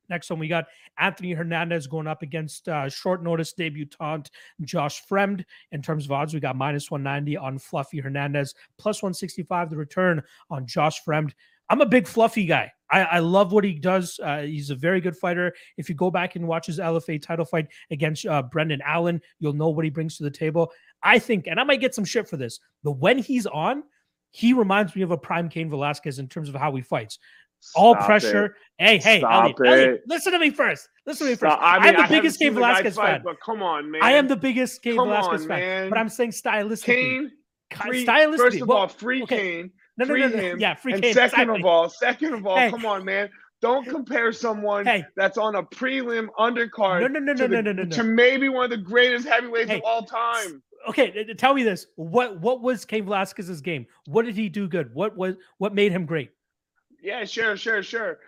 Next 0.09 0.29
one, 0.29 0.39
we 0.39 0.47
got 0.47 0.65
Anthony 0.97 1.33
Hernandez 1.33 1.87
going 1.87 2.07
up 2.07 2.21
against 2.21 2.67
uh, 2.67 2.89
short 2.89 3.23
notice 3.23 3.53
debutant 3.53 4.31
Josh 4.61 5.03
Fremd. 5.05 5.45
In 5.71 5.81
terms 5.81 6.05
of 6.05 6.11
odds, 6.11 6.33
we 6.33 6.39
got 6.39 6.55
minus 6.55 6.89
190 6.89 7.37
on 7.37 7.59
Fluffy 7.59 7.99
Hernandez, 7.99 8.55
plus 8.77 9.01
165 9.01 9.69
the 9.69 9.77
return 9.77 10.21
on 10.49 10.65
Josh 10.65 11.01
Fremd. 11.03 11.31
I'm 11.69 11.81
a 11.81 11.85
big 11.85 12.07
Fluffy 12.07 12.45
guy. 12.45 12.71
I, 12.91 13.01
I 13.01 13.19
love 13.19 13.51
what 13.51 13.63
he 13.63 13.73
does. 13.73 14.19
Uh, 14.21 14.41
he's 14.41 14.71
a 14.71 14.75
very 14.75 14.99
good 14.99 15.15
fighter. 15.15 15.53
If 15.77 15.87
you 15.89 15.95
go 15.95 16.09
back 16.09 16.35
and 16.35 16.47
watch 16.47 16.65
his 16.65 16.79
LFA 16.79 17.21
title 17.21 17.45
fight 17.45 17.67
against 17.91 18.25
uh, 18.25 18.41
Brendan 18.41 18.81
Allen, 18.83 19.21
you'll 19.37 19.53
know 19.53 19.69
what 19.69 19.85
he 19.85 19.91
brings 19.91 20.17
to 20.17 20.23
the 20.23 20.31
table. 20.31 20.71
I 21.03 21.19
think, 21.19 21.45
and 21.45 21.59
I 21.59 21.63
might 21.63 21.81
get 21.81 21.93
some 21.93 22.05
shit 22.05 22.27
for 22.27 22.37
this, 22.37 22.59
but 22.83 22.93
when 22.93 23.19
he's 23.19 23.45
on, 23.45 23.83
he 24.31 24.53
reminds 24.53 24.95
me 24.95 25.01
of 25.01 25.11
a 25.11 25.17
prime 25.17 25.49
Cain 25.49 25.69
Velasquez 25.69 26.19
in 26.19 26.27
terms 26.27 26.49
of 26.49 26.55
how 26.55 26.73
he 26.75 26.81
fights. 26.81 27.19
All 27.75 27.93
Stop 27.93 28.05
pressure. 28.05 28.45
it. 28.45 28.51
Hey, 28.79 28.97
hey, 28.97 29.21
Elliot, 29.21 29.57
Elliot, 29.65 30.01
listen 30.07 30.31
to 30.31 30.39
me 30.39 30.49
first. 30.51 30.87
Listen 31.05 31.27
to 31.27 31.31
me 31.31 31.35
first. 31.35 31.51
Stop. 31.53 31.59
I 31.61 31.77
I'm 31.77 31.95
the 31.95 32.03
I 32.03 32.07
biggest 32.07 32.39
Cain 32.39 32.53
Velasquez 32.53 32.95
fight, 32.95 33.11
fan. 33.15 33.21
But 33.25 33.35
come 33.41 33.61
on, 33.61 33.91
man. 33.91 34.01
I 34.01 34.11
am 34.13 34.27
the 34.29 34.37
biggest 34.37 34.81
Cain 34.81 34.95
Come 34.95 35.09
Velasquez 35.09 35.41
on, 35.41 35.47
fan. 35.49 35.59
man. 35.59 35.89
But 35.89 35.97
I'm 35.99 36.07
saying 36.09 36.31
stylistically. 36.31 36.85
Cain. 36.85 37.31
Free, 37.83 38.05
stylistically. 38.05 38.37
first 38.37 38.61
of 38.61 38.67
well, 38.67 38.77
all, 38.77 38.87
free 38.87 39.23
okay. 39.23 39.37
Cain. 39.37 39.71
no, 39.97 40.05
no, 40.05 40.15
no, 40.15 40.27
no. 40.27 40.37
him, 40.37 40.59
Yeah, 40.59 40.75
free 40.75 40.93
and 40.93 41.03
Cain. 41.03 41.13
second 41.13 41.41
exactly. 41.41 41.59
of 41.59 41.65
all, 41.65 41.89
second 41.89 42.33
of 42.33 42.47
all, 42.47 42.57
Hey. 42.57 42.69
come 42.71 42.85
on, 42.85 43.03
man. 43.05 43.29
Don't 43.61 43.85
compare 43.85 44.31
someone 44.31 44.85
Hey. 44.85 45.03
that's 45.17 45.37
on 45.37 45.55
a 45.55 45.63
prelim 45.63 46.29
undercard 46.39 47.01
No, 47.01 47.07
no, 47.07 47.19
no, 47.19 47.33
to, 47.33 47.41
no, 47.41 47.47
the- 47.57 47.61
no, 47.61 47.71
no, 47.73 47.83
no, 47.83 47.89
to 47.89 48.03
maybe 48.03 48.47
one 48.47 48.63
of 48.63 48.69
the 48.71 48.77
greatest 48.77 49.27
heavyweights 49.27 49.69
Hey. 49.69 49.77
of 49.79 49.83
all 49.83 50.03
time. 50.05 50.63
Okay, 50.87 51.25
tell 51.37 51.53
me 51.53 51.63
this. 51.63 51.85
What 51.97 52.39
what 52.39 52.61
was 52.61 52.85
Cain 52.85 53.03
Velasquez's 53.03 53.59
game? 53.59 53.85
What 54.05 54.25
did 54.25 54.35
he 54.37 54.47
do 54.47 54.67
good? 54.69 54.93
What 54.93 55.17
was 55.17 55.35
what 55.57 55.75
made 55.75 55.91
him 55.91 56.05
great? 56.05 56.29
Yeah, 57.01 57.25
sure, 57.25 57.55
sure, 57.57 57.83
sure. 57.83 58.19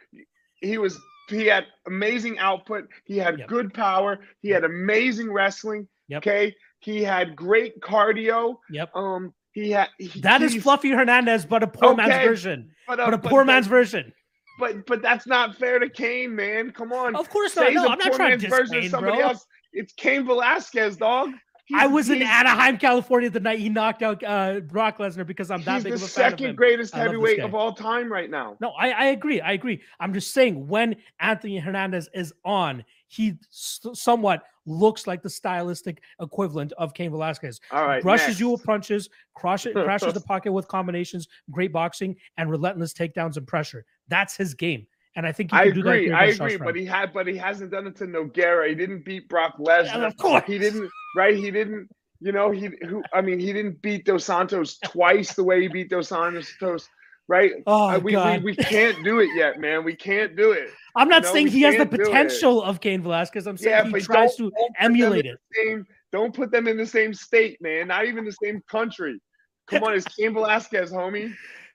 He 0.56 0.78
was 0.78 1.00
he 1.30 1.46
had 1.46 1.66
amazing 1.88 2.40
output. 2.40 2.88
He 3.06 3.18
had 3.18 3.40
Yep. 3.40 3.48
good 3.48 3.74
power. 3.74 4.20
He 4.42 4.50
had 4.50 4.64
amazing 4.64 5.32
wrestling. 5.32 5.88
Yep. 6.10 6.24
Okay. 6.24 6.56
He 6.80 7.04
had 7.04 7.36
great 7.36 7.80
cardio. 7.80 8.58
Yep. 8.70 8.96
Um, 8.96 9.34
he 9.54 9.72
had 9.72 9.90
he, 9.98 10.20
That 10.22 10.42
is 10.42 10.56
Fluffy 10.56 10.90
Hernandez, 10.92 11.46
but 11.46 11.64
a 11.64 11.68
poor 11.68 11.96
man's 11.96 12.26
version. 12.26 12.72
but, 12.88 13.00
uh, 13.00 13.06
But 13.06 13.14
a 13.14 13.18
but- 13.18 13.30
poor 13.30 13.42
but- 13.46 13.54
man's 13.54 13.68
version. 13.68 14.14
But 14.60 14.86
but 14.86 15.02
that's 15.02 15.26
not 15.26 15.56
fair 15.58 15.80
to 15.80 15.90
Cain, 15.90 16.36
man. 16.36 16.72
Come 16.72 16.92
on. 16.92 17.16
Of 17.16 17.30
course 17.30 17.56
not. 17.56 17.74
No, 17.74 17.88
I'm 17.88 17.98
not 17.98 18.14
trying 18.14 18.38
to 18.38 18.48
version 18.50 18.82
Cain, 18.82 18.90
somebody 18.90 19.18
bro. 19.18 19.30
else. 19.30 19.46
It's 19.74 19.94
Cain 19.94 20.26
Velasquez, 20.26 20.98
dog. 20.98 21.32
I 21.74 21.88
was 21.88 22.10
in 22.10 22.22
Anaheim, 22.22 22.78
California 22.78 23.30
the 23.30 23.40
night 23.40 23.60
he 23.60 23.70
knocked 23.70 24.02
out 24.02 24.24
uh, 24.24 24.60
Brock 24.62 24.98
Lesnar 24.98 25.26
because 25.26 25.52
I'm 25.52 25.64
that 25.64 25.84
big 25.84 25.92
the 25.92 25.96
of 25.96 26.04
a 26.04 26.08
fan 26.08 26.26
of 26.34 26.40
second 26.40 26.56
greatest 26.56 26.96
I 26.96 27.00
love 27.00 27.06
this 27.06 27.12
heavyweight 27.14 27.40
of 27.40 27.56
all 27.56 27.74
time 27.74 28.12
right 28.12 28.30
now. 28.30 28.58
No, 28.60 28.72
I, 28.72 28.92
I 28.92 29.06
agree. 29.08 29.42
I 29.42 29.54
agree. 29.54 29.82
I'm 30.00 30.14
just 30.14 30.34
saying 30.34 30.68
when 30.68 30.96
Anthony 31.20 31.58
Hernandez 31.60 32.10
is 32.14 32.34
on, 32.46 32.84
he 33.08 33.38
s- 33.50 33.80
somewhat 33.94 34.44
looks 34.66 35.08
like 35.08 35.22
the 35.24 35.30
stylistic 35.30 36.02
equivalent 36.20 36.72
of 36.78 36.94
Cain 36.94 37.12
Velasquez. 37.12 37.60
All 37.72 37.86
right, 37.86 38.02
brushes 38.02 38.40
you 38.40 38.50
with 38.52 38.60
next. 38.62 38.66
punches, 38.68 39.10
crashes, 39.34 39.74
crashes 39.84 40.14
the 40.14 40.22
pocket 40.22 40.52
with 40.52 40.68
combinations, 40.68 41.28
great 41.50 41.74
boxing, 41.74 42.16
and 42.38 42.50
relentless 42.50 42.94
takedowns 42.94 43.38
and 43.38 43.48
pressure. 43.48 43.86
That's 44.08 44.36
his 44.38 44.54
game. 44.54 44.86
And 45.16 45.28
I 45.28 45.32
think 45.32 45.54
I 45.54 45.70
do 45.70 45.82
agree. 45.82 46.12
I 46.12 46.26
agree, 46.26 46.58
but 46.58 46.76
he 46.76 46.86
had, 46.86 47.12
but 47.14 47.28
he 47.28 47.36
hasn't 47.36 47.72
done 47.72 47.86
it 47.88 47.96
to 47.98 48.06
Nogueira. 48.06 48.70
He 48.70 48.76
didn't 48.76 49.04
beat 49.04 49.28
Brock 49.28 49.56
Yeah, 49.60 49.84
Lesnar. 49.84 50.08
of 50.08 50.16
course. 50.18 50.44
He 50.48 50.58
didn't, 50.58 50.90
right? 51.18 51.36
He 51.36 51.52
didn't. 51.52 51.90
You 52.22 52.32
know, 52.32 52.52
he 52.52 52.70
who? 52.88 53.04
I 53.14 53.22
mean, 53.22 53.40
he 53.40 53.52
didn't 53.52 53.82
beat 53.82 54.06
Dos 54.06 54.24
Santos 54.26 54.78
twice 54.86 55.34
the 55.34 55.44
way 55.44 55.62
he 55.62 55.68
beat 55.68 55.90
Dos 55.90 56.10
Santos, 56.10 56.88
right? 57.28 57.52
Oh, 57.68 57.90
Uh, 57.90 57.98
we, 57.98 58.04
we 58.04 58.12
God. 58.12 58.44
we 58.44 58.56
can't 58.56 59.04
do 59.04 59.20
it 59.20 59.30
yet, 59.36 59.60
man. 59.60 59.84
We 59.84 59.96
can't 59.96 60.36
do 60.38 60.52
it. 60.52 60.70
I'm 60.96 61.10
not 61.10 61.24
know, 61.24 61.34
saying 61.34 61.48
he 61.48 61.62
has 61.64 61.74
the 61.76 61.80
can't 61.80 61.92
do 61.92 62.02
it. 62.04 62.06
potential 62.06 62.62
of 62.64 62.80
Cain 62.80 63.02
Velasquez. 63.02 63.48
I'm 63.48 63.58
saying 63.58 63.86
Yeah, 63.92 63.98
he 64.00 64.02
tries 64.06 64.36
to 64.36 64.44
don't 64.44 64.52
put 64.52 64.58
them 64.80 64.92
emulate 64.92 65.26
it. 65.26 65.40
Same, 65.54 65.86
don't 66.12 66.34
put 66.34 66.52
them 66.52 66.68
in 66.68 66.78
the 66.78 66.86
same 66.86 67.14
state, 67.14 67.58
man. 67.62 67.88
Not 67.88 68.06
even 68.06 68.24
the 68.24 68.36
same 68.44 68.62
country. 68.70 69.20
Come 69.68 69.84
on, 69.86 69.94
it's 69.96 70.06
Cain 70.16 70.34
Velasquez, 70.34 70.92
homie. 70.92 71.34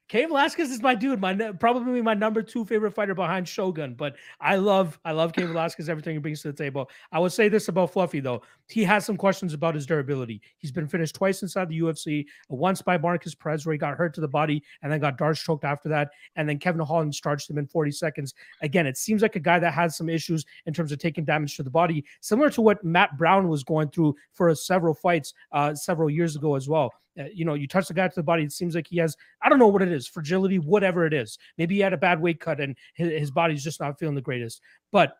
Cain 0.09 0.29
Velasquez 0.29 0.71
is 0.71 0.81
my 0.81 0.95
dude, 0.95 1.21
my 1.21 1.35
probably 1.59 2.01
my 2.01 2.15
number 2.15 2.41
two 2.41 2.65
favorite 2.65 2.93
fighter 2.93 3.15
behind 3.15 3.49
Shogun. 3.49 3.95
But 3.95 4.15
I 4.41 4.55
love, 4.55 5.01
I 5.05 5.11
love 5.11 5.33
Cain 5.33 5.49
Velasquez. 5.49 5.89
Everything 5.89 6.15
he 6.15 6.21
brings 6.21 6.43
to 6.43 6.53
the 6.53 6.57
table. 6.57 6.89
I 7.11 7.19
would 7.19 7.33
say 7.33 7.49
this 7.49 7.67
about 7.67 7.93
Fluffy 7.93 8.21
though. 8.21 8.43
He 8.69 8.85
has 8.85 9.05
some 9.05 9.17
questions 9.17 9.53
about 9.53 9.75
his 9.75 9.85
durability. 9.85 10.41
He's 10.59 10.71
been 10.71 10.87
finished 10.87 11.17
twice 11.17 11.43
inside 11.43 11.69
the 11.69 11.81
UFC. 11.81 12.25
Once 12.49 12.83
by 12.83 12.97
Markus 12.99 13.35
Perez, 13.35 13.67
where 13.67 13.73
he 13.73 13.79
got 13.79 13.97
hurt 13.97 14.15
to 14.15 14.21
the 14.21 14.29
body 14.29 14.63
and 14.83 14.93
then 14.93 15.01
got 15.01 15.19
D'Arce 15.19 15.43
choked 15.43 15.65
after 15.65 15.89
that. 15.89 16.11
And 16.37 16.49
then 16.49 16.59
Kevin 16.59 16.81
Holland 16.81 17.13
charged 17.15 17.51
him 17.51 17.59
in 17.59 17.67
40 17.67 17.91
seconds. 17.91 18.35
Again, 18.63 18.87
it 18.87 18.97
seems 18.97 19.23
like 19.23 19.35
a 19.35 19.41
guy 19.41 19.59
that 19.59 19.75
has 19.75 19.97
some 19.97 20.09
issues 20.09 20.45
in 20.67 20.73
terms 20.73 20.93
of 20.93 20.99
taking 20.99 21.25
damage 21.25 21.57
to 21.57 21.65
the 21.65 21.71
body, 21.71 22.05
similar 22.21 22.51
to 22.51 22.61
what 22.61 22.85
Matt 22.85 23.19
Brown 23.19 23.49
was 23.49 23.65
going 23.65 23.89
through 23.89 24.15
for 24.33 24.55
several 24.55 24.95
fights 24.95 25.35
uh, 25.51 25.75
several 25.75 26.09
years 26.09 26.37
ago 26.37 26.55
as 26.55 26.69
well. 26.69 26.93
Uh, 27.19 27.25
you 27.33 27.45
know, 27.45 27.55
you 27.55 27.67
touch 27.67 27.89
the 27.89 27.95
guy 27.95 28.09
to 28.09 28.15
the 28.15 28.23
body, 28.23 28.43
it 28.43 28.53
seems 28.53 28.75
like 28.75 28.87
he 28.89 28.99
has 28.99 29.17
I 29.43 29.49
don't 29.49 29.59
know 29.59 29.69
what 29.69 29.83
it 29.83 29.93
is, 29.93 30.07
fragility, 30.07 30.59
whatever 30.59 31.07
it 31.07 31.15
is. 31.15 31.39
Maybe 31.59 31.77
he 31.77 31.81
had 31.81 31.93
a 31.93 31.99
bad 31.99 32.21
weight 32.21 32.41
cut 32.41 32.61
and 32.61 32.77
his, 32.95 33.11
his 33.11 33.31
body's 33.31 33.65
just 33.65 33.81
not 33.81 33.99
feeling 33.99 34.15
the 34.15 34.21
greatest. 34.21 34.61
But 34.93 35.17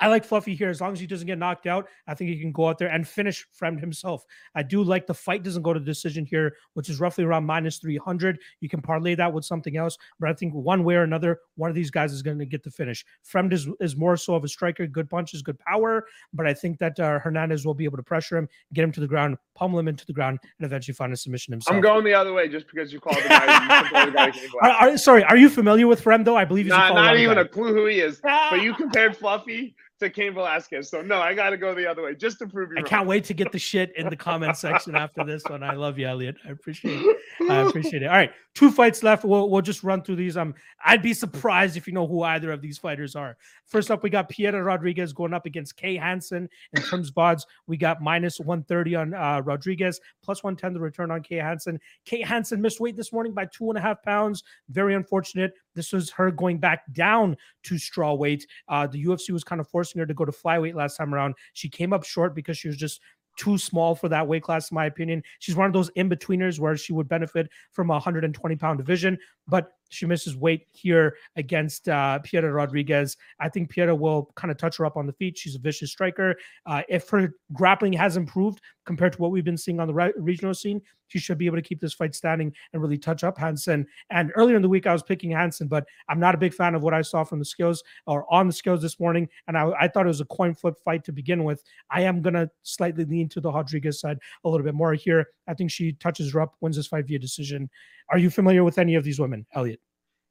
I 0.00 0.08
like 0.08 0.24
Fluffy 0.24 0.54
here. 0.54 0.68
As 0.70 0.80
long 0.80 0.92
as 0.92 1.00
he 1.00 1.06
doesn't 1.06 1.26
get 1.26 1.38
knocked 1.38 1.66
out, 1.66 1.88
I 2.06 2.14
think 2.14 2.30
he 2.30 2.40
can 2.40 2.52
go 2.52 2.68
out 2.68 2.78
there 2.78 2.88
and 2.88 3.06
finish 3.06 3.46
Fremd 3.60 3.80
himself. 3.80 4.24
I 4.54 4.62
do 4.62 4.82
like 4.82 5.06
the 5.06 5.14
fight 5.14 5.42
doesn't 5.42 5.62
go 5.62 5.72
to 5.72 5.80
decision 5.80 6.24
here, 6.24 6.54
which 6.74 6.88
is 6.88 7.00
roughly 7.00 7.24
around 7.24 7.44
minus 7.44 7.78
300. 7.78 8.38
You 8.60 8.68
can 8.68 8.80
parlay 8.80 9.14
that 9.16 9.32
with 9.32 9.44
something 9.44 9.76
else, 9.76 9.96
but 10.18 10.28
I 10.30 10.32
think 10.32 10.54
one 10.54 10.84
way 10.84 10.94
or 10.96 11.02
another, 11.02 11.38
one 11.56 11.68
of 11.70 11.76
these 11.76 11.90
guys 11.90 12.12
is 12.12 12.22
going 12.22 12.38
to 12.38 12.46
get 12.46 12.62
the 12.62 12.70
finish. 12.70 13.04
Fremd 13.30 13.52
is, 13.52 13.68
is 13.80 13.96
more 13.96 14.16
so 14.16 14.34
of 14.34 14.44
a 14.44 14.48
striker, 14.48 14.86
good 14.86 15.08
punches, 15.10 15.42
good 15.42 15.58
power, 15.60 16.06
but 16.32 16.46
I 16.46 16.54
think 16.54 16.78
that 16.78 16.98
uh, 16.98 17.18
Hernandez 17.18 17.66
will 17.66 17.74
be 17.74 17.84
able 17.84 17.98
to 17.98 18.02
pressure 18.02 18.36
him, 18.38 18.48
get 18.72 18.82
him 18.84 18.92
to 18.92 19.00
the 19.00 19.06
ground, 19.08 19.36
pummel 19.54 19.78
him 19.78 19.88
into 19.88 20.06
the 20.06 20.12
ground, 20.12 20.38
and 20.58 20.66
eventually 20.66 20.94
find 20.94 21.12
a 21.12 21.16
submission 21.16 21.52
himself. 21.52 21.74
I'm 21.76 21.82
going 21.82 22.04
the 22.04 22.14
other 22.14 22.32
way 22.32 22.48
just 22.48 22.66
because 22.68 22.92
you 22.92 23.00
called 23.00 23.16
the 23.22 23.28
guy. 23.28 24.04
the 24.06 24.10
guy 24.12 24.32
Are, 24.62 24.70
are- 24.90 24.96
sorry, 24.96 25.24
are 25.24 25.36
you 25.36 25.50
familiar 25.50 25.86
with 25.86 26.02
Frem 26.02 26.24
though? 26.24 26.36
I 26.36 26.44
believe 26.44 26.64
he's 26.66 26.72
a 26.72 26.78
Not, 26.78 26.94
not 26.94 27.18
even 27.18 27.34
guy. 27.34 27.42
a 27.42 27.44
clue 27.44 27.74
who 27.74 27.86
he 27.86 28.00
is. 28.00 28.20
But 28.22 28.62
you 28.62 28.74
compared 28.80 29.16
Fluffy 29.16 29.74
to 30.00 30.10
Cain 30.10 30.34
Velasquez. 30.34 30.90
So 30.90 31.02
no, 31.02 31.20
I 31.20 31.34
got 31.34 31.50
to 31.50 31.56
go 31.56 31.74
the 31.74 31.86
other 31.86 32.02
way 32.02 32.14
just 32.14 32.38
to 32.40 32.46
prove 32.46 32.70
you 32.70 32.78
I 32.78 32.80
wrong. 32.80 32.88
can't 32.88 33.06
wait 33.06 33.24
to 33.24 33.34
get 33.34 33.52
the 33.52 33.58
shit 33.58 33.92
in 33.96 34.08
the 34.08 34.16
comment 34.16 34.56
section 34.58 34.94
after 34.96 35.24
this 35.24 35.44
one. 35.44 35.62
I 35.62 35.74
love 35.74 35.98
you, 35.98 36.06
Elliot. 36.06 36.36
I 36.46 36.50
appreciate 36.50 37.00
it. 37.00 37.16
I 37.48 37.56
appreciate 37.68 38.02
it. 38.02 38.06
All 38.06 38.12
right, 38.16 38.32
two 38.54 38.70
fights 38.70 39.02
left. 39.02 39.24
We'll, 39.24 39.48
we'll 39.48 39.62
just 39.62 39.82
run 39.84 40.02
through 40.02 40.16
these. 40.16 40.36
Um, 40.36 40.54
I'd 40.84 41.02
be 41.02 41.14
surprised 41.14 41.76
if 41.76 41.86
you 41.86 41.92
know 41.92 42.06
who 42.06 42.22
either 42.22 42.50
of 42.50 42.60
these 42.60 42.78
fighters 42.78 43.14
are. 43.14 43.36
First 43.66 43.90
up, 43.90 44.02
we 44.02 44.10
got 44.10 44.30
Piera 44.30 44.64
Rodriguez 44.64 45.12
going 45.12 45.32
up 45.32 45.46
against 45.46 45.76
Kay 45.76 45.96
Hansen. 45.96 46.48
In 46.72 46.82
terms 46.82 47.10
of 47.10 47.18
odds, 47.18 47.46
we 47.66 47.76
got 47.76 48.02
minus 48.02 48.40
130 48.40 48.94
on 48.96 49.14
uh, 49.14 49.40
Rodriguez, 49.44 50.00
plus 50.22 50.42
110 50.42 50.74
the 50.74 50.80
return 50.80 51.10
on 51.10 51.22
Kay 51.22 51.36
Hansen. 51.36 51.78
Kay 52.04 52.22
Hansen 52.22 52.60
missed 52.60 52.80
weight 52.80 52.96
this 52.96 53.12
morning 53.12 53.32
by 53.32 53.46
two 53.46 53.68
and 53.68 53.78
a 53.78 53.80
half 53.80 54.02
pounds. 54.02 54.42
Very 54.68 54.94
unfortunate. 54.94 55.52
This 55.74 55.92
was 55.92 56.10
her 56.10 56.30
going 56.30 56.58
back 56.58 56.82
down 56.92 57.36
to 57.64 57.78
straw 57.78 58.14
weight. 58.14 58.46
Uh, 58.68 58.86
the 58.86 59.04
UFC 59.04 59.30
was 59.30 59.44
kind 59.44 59.60
of 59.60 59.68
forcing 59.68 59.98
her 60.00 60.06
to 60.06 60.14
go 60.14 60.24
to 60.24 60.32
flyweight 60.32 60.74
last 60.74 60.96
time 60.96 61.14
around. 61.14 61.34
She 61.52 61.68
came 61.68 61.92
up 61.92 62.04
short 62.04 62.34
because 62.34 62.58
she 62.58 62.68
was 62.68 62.76
just 62.76 63.00
too 63.36 63.56
small 63.56 63.94
for 63.94 64.08
that 64.08 64.26
weight 64.26 64.42
class, 64.42 64.70
in 64.70 64.74
my 64.74 64.86
opinion. 64.86 65.22
She's 65.38 65.56
one 65.56 65.66
of 65.66 65.72
those 65.72 65.88
in 65.90 66.10
betweeners 66.10 66.58
where 66.58 66.76
she 66.76 66.92
would 66.92 67.08
benefit 67.08 67.48
from 67.72 67.90
a 67.90 67.94
120 67.94 68.56
pound 68.56 68.78
division, 68.78 69.18
but 69.46 69.72
she 69.90 70.06
misses 70.06 70.36
weight 70.36 70.66
here 70.72 71.16
against 71.36 71.88
uh, 71.88 72.18
Rodriguez. 72.32 73.16
I 73.38 73.48
think 73.48 73.72
Piera 73.72 73.96
will 73.96 74.30
kind 74.36 74.50
of 74.50 74.56
touch 74.56 74.78
her 74.78 74.86
up 74.86 74.96
on 74.96 75.06
the 75.06 75.12
feet. 75.12 75.36
She's 75.36 75.56
a 75.56 75.58
vicious 75.58 75.90
striker. 75.90 76.36
Uh, 76.64 76.82
if 76.88 77.08
her 77.10 77.34
grappling 77.52 77.92
has 77.92 78.16
improved 78.16 78.60
compared 78.86 79.12
to 79.12 79.18
what 79.20 79.30
we've 79.30 79.44
been 79.44 79.56
seeing 79.56 79.80
on 79.80 79.86
the 79.86 79.94
re- 79.94 80.12
regional 80.16 80.54
scene, 80.54 80.80
she 81.10 81.18
should 81.18 81.38
be 81.38 81.46
able 81.46 81.56
to 81.56 81.62
keep 81.62 81.80
this 81.80 81.92
fight 81.92 82.14
standing 82.14 82.54
and 82.72 82.80
really 82.80 82.96
touch 82.96 83.24
up 83.24 83.36
Hansen. 83.36 83.86
And 84.10 84.32
earlier 84.36 84.56
in 84.56 84.62
the 84.62 84.68
week, 84.68 84.86
I 84.86 84.92
was 84.92 85.02
picking 85.02 85.32
Hansen, 85.32 85.66
but 85.66 85.84
I'm 86.08 86.20
not 86.20 86.34
a 86.34 86.38
big 86.38 86.54
fan 86.54 86.74
of 86.74 86.82
what 86.82 86.94
I 86.94 87.02
saw 87.02 87.24
from 87.24 87.40
the 87.40 87.44
skills 87.44 87.82
or 88.06 88.32
on 88.32 88.46
the 88.46 88.52
skills 88.52 88.80
this 88.80 89.00
morning. 89.00 89.28
And 89.48 89.58
I, 89.58 89.70
I 89.80 89.88
thought 89.88 90.06
it 90.06 90.08
was 90.08 90.20
a 90.20 90.26
coin 90.26 90.54
flip 90.54 90.74
fight 90.84 91.04
to 91.04 91.12
begin 91.12 91.42
with. 91.42 91.64
I 91.90 92.02
am 92.02 92.22
going 92.22 92.34
to 92.34 92.48
slightly 92.62 93.04
lean 93.04 93.28
to 93.30 93.40
the 93.40 93.50
Rodriguez 93.50 94.00
side 94.00 94.18
a 94.44 94.48
little 94.48 94.64
bit 94.64 94.74
more 94.74 94.94
here. 94.94 95.26
I 95.48 95.54
think 95.54 95.72
she 95.72 95.92
touches 95.94 96.32
her 96.32 96.40
up, 96.40 96.54
wins 96.60 96.76
this 96.76 96.86
fight 96.86 97.06
via 97.06 97.18
decision. 97.18 97.68
Are 98.10 98.18
you 98.18 98.30
familiar 98.30 98.64
with 98.64 98.78
any 98.78 98.94
of 98.96 99.04
these 99.04 99.18
women, 99.20 99.46
Elliot? 99.54 99.80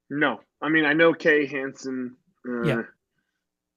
No, 0.09 0.39
I 0.61 0.69
mean 0.69 0.85
I 0.85 0.93
know 0.93 1.13
Kay 1.13 1.45
Hansen. 1.45 2.15
Uh, 2.47 2.63
Yeah. 2.63 2.81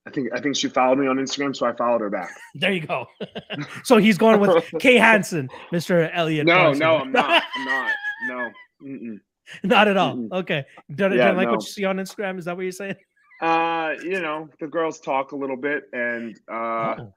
I 0.06 0.10
think 0.10 0.30
I 0.34 0.40
think 0.40 0.56
she 0.56 0.68
followed 0.68 0.98
me 0.98 1.06
on 1.06 1.16
Instagram, 1.18 1.54
so 1.54 1.64
I 1.66 1.72
followed 1.74 2.00
her 2.00 2.10
back. 2.10 2.30
There 2.56 2.72
you 2.72 2.80
go. 2.86 3.06
so 3.84 3.98
he's 3.98 4.18
going 4.18 4.40
with 4.40 4.64
Kay 4.80 4.96
Hansen, 4.96 5.48
Mr. 5.72 6.10
Elliot. 6.12 6.46
No, 6.46 6.54
Larson. 6.54 6.78
no, 6.80 6.96
I'm 6.96 7.12
not. 7.12 7.42
I'm 7.56 7.64
not. 7.64 7.90
No. 8.26 8.50
Mm-mm. 8.84 9.20
not 9.62 9.86
at 9.88 9.96
all. 9.96 10.16
Mm-mm. 10.16 10.32
Okay. 10.32 10.64
Don't, 10.94 11.12
Yeah, 11.12 11.28
don't 11.28 11.36
like 11.36 11.46
no. 11.46 11.52
what 11.54 11.62
you 11.62 11.68
see 11.68 11.84
on 11.84 11.96
Instagram. 11.98 12.38
Is 12.38 12.46
that 12.46 12.56
what 12.56 12.62
you're 12.62 12.72
saying? 12.72 12.96
Uh, 13.40 13.92
you 14.02 14.20
know, 14.20 14.48
the 14.60 14.66
girls 14.66 14.98
talk 15.00 15.30
a 15.32 15.36
little 15.36 15.56
bit, 15.56 15.84
and 15.92 16.36
uh, 16.50 16.94
Oh, 16.98 17.14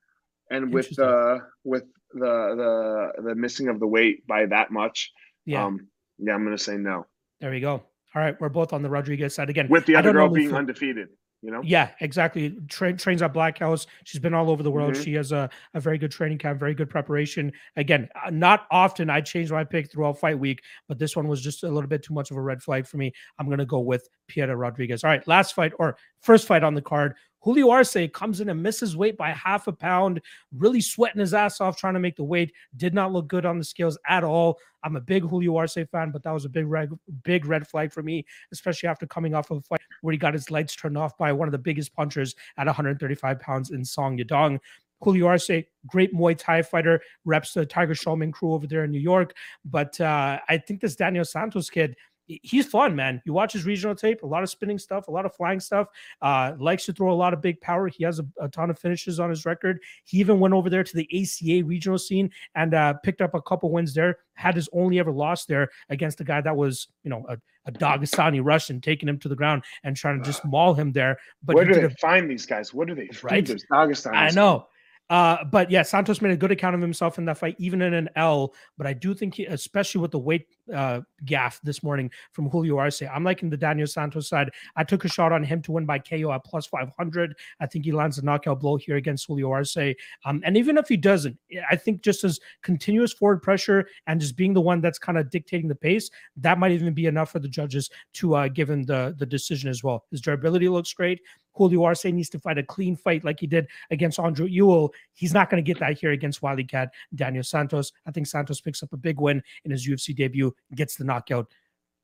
and 0.51 0.71
with 0.73 0.89
the 0.95 1.39
with 1.63 1.83
the 2.13 3.11
the 3.17 3.23
the 3.29 3.35
missing 3.35 3.67
of 3.67 3.79
the 3.79 3.87
weight 3.87 4.25
by 4.27 4.45
that 4.45 4.69
much, 4.71 5.11
yeah. 5.45 5.65
um, 5.65 5.87
yeah, 6.17 6.33
I'm 6.33 6.43
gonna 6.43 6.57
say 6.57 6.77
no. 6.77 7.05
there 7.41 7.51
we 7.51 7.59
go. 7.59 7.83
All 8.15 8.21
right. 8.21 8.39
We're 8.39 8.49
both 8.49 8.71
on 8.71 8.81
the 8.81 8.89
Rodriguez 8.89 9.35
side 9.35 9.49
again. 9.49 9.67
With 9.69 9.85
the 9.85 9.95
other 9.97 10.13
girl 10.13 10.29
being 10.29 10.53
undefeated, 10.53 11.09
you 11.41 11.51
know. 11.51 11.61
Yeah, 11.65 11.89
exactly. 11.99 12.55
Tra- 12.69 12.95
trains 12.95 13.21
at 13.21 13.33
Black 13.33 13.57
House. 13.59 13.87
She's 14.05 14.21
been 14.21 14.33
all 14.33 14.49
over 14.49 14.63
the 14.63 14.71
world. 14.71 14.93
Mhm. 14.93 15.03
She 15.03 15.13
has 15.15 15.33
a, 15.33 15.49
a 15.73 15.81
very 15.81 15.97
good 15.97 16.11
training 16.11 16.37
camp, 16.37 16.57
very 16.57 16.73
good 16.73 16.89
preparation. 16.89 17.51
Again, 17.75 18.07
uh, 18.25 18.29
not 18.29 18.67
often 18.71 19.09
I 19.09 19.19
change 19.19 19.51
my 19.51 19.65
pick 19.65 19.91
throughout 19.91 20.17
fight 20.17 20.39
week, 20.39 20.61
but 20.87 20.97
this 20.97 21.17
one 21.17 21.27
was 21.27 21.41
just 21.41 21.63
a 21.63 21.67
little 21.69 21.89
bit 21.89 22.03
too 22.03 22.13
much 22.13 22.31
of 22.31 22.37
a 22.37 22.41
red 22.41 22.63
flag 22.63 22.87
for 22.87 22.95
me. 22.95 23.11
I'm 23.37 23.47
going 23.47 23.59
to 23.59 23.65
go 23.65 23.81
with 23.81 24.07
Piera 24.29 24.57
Rodriguez. 24.57 25.03
All 25.03 25.09
right, 25.09 25.27
last 25.27 25.53
fight 25.53 25.73
or 25.77 25.97
first 26.21 26.47
fight 26.47 26.63
on 26.63 26.73
the 26.73 26.81
card. 26.81 27.15
Julio 27.45 27.69
Arce 27.69 27.95
comes 28.11 28.41
in 28.41 28.49
and 28.49 28.63
misses 28.63 28.97
weight 28.97 29.17
by 29.17 29.29
half 29.29 29.67
a 29.67 29.71
pound, 29.71 30.19
really 30.51 30.81
sweating 30.81 31.19
his 31.19 31.35
ass 31.35 31.61
off 31.61 31.77
trying 31.77 31.93
to 31.93 31.99
make 31.99 32.15
the 32.15 32.23
weight. 32.23 32.51
Did 32.75 32.95
not 32.95 33.13
look 33.13 33.27
good 33.27 33.45
on 33.45 33.59
the 33.59 33.63
scales 33.63 33.99
at 34.07 34.23
all. 34.23 34.57
I'm 34.83 34.95
a 34.95 35.01
big 35.01 35.21
Julio 35.21 35.55
Arce 35.55 35.77
fan, 35.91 36.09
but 36.09 36.23
that 36.23 36.31
was 36.31 36.45
a 36.45 36.49
big 36.49 36.65
red, 36.65 36.89
big 37.23 37.45
red 37.45 37.67
flag 37.67 37.93
for 37.93 38.01
me, 38.01 38.25
especially 38.51 38.89
after 38.89 39.05
coming 39.05 39.35
off 39.35 39.51
of 39.51 39.57
a 39.57 39.61
fight 39.61 39.81
where 40.01 40.11
he 40.11 40.17
got 40.17 40.33
his 40.33 40.49
lights 40.49 40.75
turned 40.75 40.97
off 40.97 41.15
by 41.19 41.31
one 41.31 41.47
of 41.47 41.51
the 41.51 41.59
biggest 41.59 41.93
punchers 41.93 42.33
at 42.57 42.65
135 42.65 43.39
pounds 43.39 43.69
in 43.69 43.85
Song 43.85 44.17
Yadong. 44.17 44.59
Julio 45.01 45.27
Arce, 45.27 45.51
great 45.85 46.15
Muay 46.15 46.35
Thai 46.35 46.63
fighter, 46.63 46.99
reps 47.25 47.53
the 47.53 47.63
Tiger 47.63 47.93
Schulmann 47.93 48.33
crew 48.33 48.53
over 48.53 48.65
there 48.65 48.85
in 48.85 48.91
New 48.91 48.99
York. 48.99 49.35
But 49.63 50.01
uh, 50.01 50.39
I 50.49 50.57
think 50.57 50.81
this 50.81 50.95
Daniel 50.95 51.25
Santos 51.25 51.69
kid, 51.69 51.95
he's 52.27 52.65
fun, 52.65 52.95
man. 52.95 53.21
You 53.25 53.33
watch 53.33 53.53
his 53.53 53.65
regional 53.65 53.95
tape, 53.95 54.23
a 54.23 54.25
lot 54.25 54.43
of 54.43 54.49
spinning 54.49 54.79
stuff, 54.79 55.07
a 55.07 55.11
lot 55.11 55.25
of 55.25 55.35
flying 55.35 55.59
stuff. 55.59 55.87
Uh, 56.21 56.53
likes 56.57 56.85
to 56.85 56.93
throw 56.93 57.11
a 57.11 57.15
lot 57.15 57.33
of 57.33 57.41
big 57.41 57.59
power. 57.61 57.87
He 57.87 58.03
has 58.03 58.19
a, 58.19 58.25
a 58.39 58.49
ton 58.49 58.69
of 58.69 58.79
finishes 58.79 59.19
on 59.19 59.29
his 59.29 59.45
record. 59.45 59.79
He 60.03 60.17
even 60.19 60.39
went 60.39 60.53
over 60.53 60.69
there 60.69 60.83
to 60.83 60.95
the 60.95 61.07
ACA 61.13 61.65
regional 61.65 61.97
scene 61.97 62.31
and 62.55 62.73
uh, 62.73 62.93
picked 63.03 63.21
up 63.21 63.33
a 63.33 63.41
couple 63.41 63.71
wins 63.71 63.93
there. 63.93 64.17
Had 64.33 64.55
his 64.55 64.69
only 64.73 64.99
ever 64.99 65.11
loss 65.11 65.45
there 65.45 65.69
against 65.89 66.19
a 66.21 66.23
guy 66.23 66.41
that 66.41 66.55
was, 66.55 66.87
you 67.03 67.09
know, 67.09 67.25
a, 67.29 67.37
a 67.65 67.71
Dagestani 67.71 68.41
Russian, 68.43 68.81
taking 68.81 69.07
him 69.07 69.17
to 69.19 69.29
the 69.29 69.35
ground 69.35 69.63
and 69.83 69.95
trying 69.95 70.19
to 70.19 70.25
just 70.25 70.43
maul 70.45 70.73
him 70.73 70.91
there. 70.91 71.17
But 71.43 71.55
Where 71.55 71.65
he 71.65 71.73
do 71.73 71.79
they 71.79 71.85
a 71.85 71.89
find 72.01 72.29
these 72.29 72.45
guys? 72.45 72.73
What 72.73 72.87
do 72.87 72.95
they? 72.95 73.09
Right? 73.23 73.45
Dude, 73.45 73.47
there's 73.47 73.65
Dagestan. 73.71 74.13
I 74.13 74.29
know. 74.31 74.67
Uh, 75.09 75.43
but 75.45 75.69
yeah, 75.69 75.83
Santos 75.83 76.21
made 76.21 76.31
a 76.31 76.37
good 76.37 76.51
account 76.51 76.75
of 76.75 76.81
himself 76.81 77.17
in 77.17 77.25
that 77.25 77.37
fight, 77.37 77.55
even 77.59 77.81
in 77.81 77.93
an 77.93 78.09
L. 78.15 78.53
But 78.77 78.87
I 78.87 78.93
do 78.93 79.13
think, 79.13 79.35
he, 79.35 79.45
especially 79.45 80.01
with 80.01 80.11
the 80.11 80.19
weight 80.19 80.47
uh, 80.73 81.01
gaff 81.25 81.59
this 81.63 81.83
morning 81.83 82.09
from 82.31 82.49
Julio 82.49 82.77
Arce. 82.77 83.03
I'm 83.03 83.23
liking 83.23 83.49
the 83.49 83.57
Daniel 83.57 83.87
Santos 83.87 84.27
side. 84.27 84.49
I 84.75 84.83
took 84.83 85.05
a 85.05 85.09
shot 85.09 85.31
on 85.31 85.43
him 85.43 85.61
to 85.63 85.71
win 85.71 85.85
by 85.85 85.99
KO 85.99 86.31
at 86.31 86.43
plus 86.43 86.65
500. 86.65 87.35
I 87.59 87.65
think 87.67 87.85
he 87.85 87.91
lands 87.91 88.17
a 88.17 88.25
knockout 88.25 88.59
blow 88.59 88.77
here 88.77 88.95
against 88.95 89.27
Julio 89.27 89.51
Arce. 89.51 89.77
Um, 90.25 90.41
and 90.43 90.57
even 90.57 90.77
if 90.77 90.87
he 90.87 90.97
doesn't, 90.97 91.37
I 91.69 91.75
think 91.75 92.01
just 92.01 92.23
as 92.23 92.39
continuous 92.63 93.13
forward 93.13 93.41
pressure 93.41 93.87
and 94.07 94.19
just 94.19 94.35
being 94.35 94.53
the 94.53 94.61
one 94.61 94.81
that's 94.81 94.99
kind 94.99 95.17
of 95.17 95.29
dictating 95.29 95.67
the 95.67 95.75
pace, 95.75 96.09
that 96.37 96.57
might 96.57 96.71
even 96.71 96.93
be 96.93 97.05
enough 97.05 97.31
for 97.31 97.39
the 97.39 97.47
judges 97.47 97.89
to 98.13 98.35
uh, 98.35 98.47
give 98.47 98.69
him 98.69 98.83
the, 98.83 99.15
the 99.17 99.25
decision 99.25 99.69
as 99.69 99.83
well. 99.83 100.05
His 100.09 100.21
durability 100.21 100.67
looks 100.67 100.93
great. 100.93 101.21
Julio 101.55 101.83
Arce 101.83 102.05
needs 102.05 102.29
to 102.29 102.39
fight 102.39 102.57
a 102.57 102.63
clean 102.63 102.95
fight 102.95 103.23
like 103.23 103.39
he 103.39 103.47
did 103.47 103.67
against 103.91 104.19
Andre 104.19 104.49
Ewell. 104.49 104.93
He's 105.13 105.33
not 105.33 105.49
going 105.49 105.63
to 105.63 105.67
get 105.67 105.79
that 105.79 105.97
here 105.97 106.11
against 106.11 106.41
Wiley 106.41 106.63
Cat 106.63 106.89
Daniel 107.13 107.43
Santos. 107.43 107.91
I 108.05 108.11
think 108.11 108.27
Santos 108.27 108.61
picks 108.61 108.83
up 108.83 108.93
a 108.93 108.97
big 108.97 109.19
win 109.19 109.41
in 109.63 109.71
his 109.71 109.87
UFC 109.87 110.15
debut, 110.15 110.53
gets 110.75 110.95
the 110.95 111.03
knockout. 111.03 111.47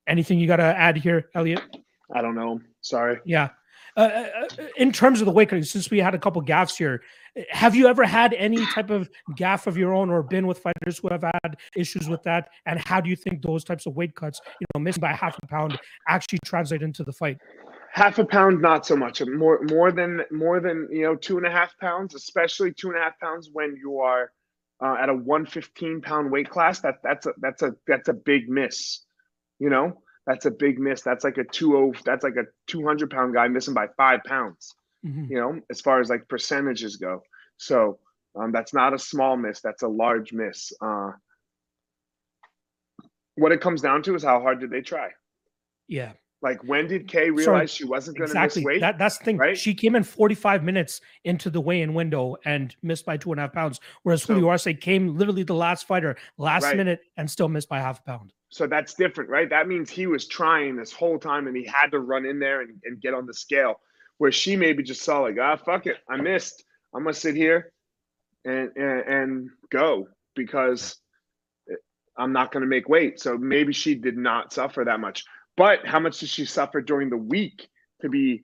Anything 0.08 0.40
you 0.40 0.48
got 0.48 0.58
to 0.58 0.64
add 0.64 0.98
here, 0.98 1.30
Elliot? 1.36 1.62
I 2.14 2.22
don't 2.22 2.36
know. 2.36 2.60
Sorry. 2.82 3.20
Yeah. 3.26 3.50
Uh, 3.98 4.00
uh, 4.00 4.48
in 4.78 4.92
terms 4.92 5.20
of 5.20 5.26
the 5.26 5.32
weight 5.32 5.50
cutting, 5.50 5.64
since 5.64 5.90
we 5.92 6.00
had 6.00 6.16
a 6.16 6.20
couple 6.20 6.42
gaffs 6.42 6.78
here, 6.78 7.02
have 7.50 7.76
you 7.76 7.88
ever 7.88 8.06
had 8.06 8.34
any 8.34 8.66
type 8.68 8.90
of 8.90 9.10
gaff 9.36 9.68
of 9.68 9.78
your 9.78 9.94
own 9.94 10.10
or 10.10 10.24
been 10.24 10.48
with 10.48 10.60
fighters 10.60 11.00
who 11.00 11.10
have 11.10 11.24
had 11.24 11.58
issues 11.76 12.08
with 12.08 12.24
that? 12.24 12.50
And 12.66 12.80
how 12.80 13.02
do 13.02 13.10
you 13.10 13.16
think 13.16 13.42
those 13.42 13.64
types 13.64 13.86
of 13.86 13.96
weight 13.96 14.16
cuts, 14.16 14.40
you 14.60 14.68
know, 14.74 14.82
missing 14.82 15.02
by 15.02 15.14
half 15.14 15.38
a 15.42 15.48
pound, 15.48 15.78
actually 16.08 16.40
translate 16.46 16.82
into 16.82 17.04
the 17.04 17.12
fight? 17.12 17.38
Half 17.92 18.20
a 18.20 18.26
pound 18.26 18.62
not 18.62 18.86
so 18.86 18.96
much. 18.96 19.22
More 19.22 19.62
more 19.64 19.92
than 19.92 20.22
more 20.32 20.60
than 20.60 20.88
you 20.92 21.04
know 21.04 21.16
two 21.16 21.38
and 21.38 21.46
a 21.46 21.52
half 21.52 21.78
pounds 21.80 22.16
especially 22.16 22.74
two 22.74 22.90
and 22.90 22.98
a 22.98 23.02
half 23.02 23.20
pounds 23.20 23.50
when 23.52 23.76
you 23.76 24.00
are 24.00 24.32
uh, 24.84 24.96
at 25.00 25.10
a 25.10 25.14
115 25.14 26.02
pound 26.02 26.32
weight 26.32 26.50
class 26.50 26.80
that 26.80 26.96
that's 27.04 27.28
a 27.28 27.34
that's 27.38 27.62
a 27.62 27.76
that's 27.88 28.10
a 28.10 28.14
big 28.14 28.50
miss 28.50 29.02
you 29.60 29.70
know? 29.70 30.02
That's 30.26 30.46
a 30.46 30.52
big 30.52 30.80
miss. 30.80 31.02
That's 31.02 31.24
like 31.24 31.38
a 31.38 31.44
20 31.44 32.00
that's 32.04 32.24
like 32.24 32.36
a 32.36 32.46
200 32.68 33.10
pound 33.10 33.34
guy 33.34 33.48
missing 33.48 33.74
by 33.74 33.88
five 33.98 34.22
pounds 34.24 34.74
mm-hmm. 35.06 35.26
you 35.30 35.38
know 35.38 35.60
as 35.70 35.82
far 35.82 36.00
as 36.00 36.10
like 36.10 36.28
percentages 36.28 36.98
go. 36.98 37.22
So 37.58 38.00
um, 38.36 38.52
that's 38.52 38.74
not 38.74 38.94
a 38.94 39.00
small 39.00 39.38
miss 39.38 39.62
that's 39.62 39.84
a 39.84 39.88
large 39.88 40.34
miss. 40.34 40.72
Uh, 40.82 41.12
what 43.36 43.52
it 43.52 43.62
comes 43.62 43.82
down 43.82 44.04
to 44.04 44.16
is 44.16 44.24
how 44.24 44.42
hard 44.42 44.60
did 44.60 44.72
they 44.72 44.82
try? 44.82 45.10
Yeah 45.88 46.14
like 46.42 46.64
when 46.64 46.88
did 46.88 47.08
Kay 47.08 47.30
realize 47.30 47.72
so, 47.72 47.76
she 47.76 47.84
wasn't 47.86 48.18
going 48.18 48.28
to 48.28 48.32
exactly. 48.32 48.62
miss 48.62 48.66
weight? 48.66 48.82
That, 48.82 48.98
that's 48.98 49.18
the 49.20 49.26
thing. 49.26 49.38
Right? 49.38 49.58
She 49.58 49.74
came 49.74 49.96
in 49.96 50.04
45 50.04 50.64
minutes 50.64 51.02
into 51.24 51.50
the 51.50 51.62
weigh-in 51.62 51.94
window 51.94 52.36
and 52.46 52.76
missed 52.82 53.06
by 53.06 53.18
two 53.18 53.32
and 53.32 53.40
a 53.40 53.44
half 53.44 53.54
pounds, 53.54 53.80
whereas 54.04 54.24
so, 54.24 54.34
Julio 54.34 54.50
Arce 54.50 54.68
came 54.80 55.18
literally 55.18 55.44
the 55.44 55.56
last 55.56 55.88
fighter, 55.88 56.18
last 56.38 56.64
right. 56.64 56.78
minute, 56.78 57.02
and 57.18 57.30
still 57.30 57.48
missed 57.48 57.70
by 57.70 57.80
half 57.80 58.00
a 58.00 58.04
pound. 58.04 58.34
So 58.50 58.68
that's 58.68 58.96
different, 58.96 59.30
right? 59.30 59.50
That 59.50 59.68
means 59.68 59.90
he 59.90 60.08
was 60.08 60.28
trying 60.28 60.76
this 60.76 60.92
whole 60.92 61.18
time 61.18 61.48
and 61.48 61.56
he 61.56 61.64
had 61.66 61.88
to 61.92 62.00
run 62.00 62.26
in 62.26 62.38
there 62.38 62.62
and, 62.62 62.74
and 62.84 63.00
get 63.00 63.14
on 63.14 63.26
the 63.26 63.34
scale. 63.34 63.80
Where 64.18 64.32
she 64.32 64.56
maybe 64.56 64.84
just 64.84 65.02
saw 65.02 65.22
like, 65.22 65.38
ah, 65.42 65.56
fuck 65.56 65.88
it, 65.88 65.98
I 66.08 66.18
missed. 66.18 66.64
I'm 66.94 67.04
gonna 67.04 67.14
sit 67.14 67.36
here 67.36 67.72
and 68.46 68.70
and, 68.76 69.00
and 69.08 69.50
go 69.72 70.08
because 70.36 70.98
I'm 72.18 72.32
not 72.32 72.52
gonna 72.52 72.68
make 72.68 72.88
weight. 72.88 73.20
So 73.20 73.36
maybe 73.38 73.74
she 73.74 73.96
did 73.96 74.18
not 74.18 74.54
suffer 74.54 74.84
that 74.84 75.00
much. 75.00 75.24
But 75.58 75.86
how 75.86 76.00
much 76.00 76.20
did 76.20 76.30
she 76.30 76.46
suffer 76.46 76.82
during 76.82 77.10
the 77.10 77.18
week 77.18 77.70
to 78.02 78.10
be, 78.10 78.42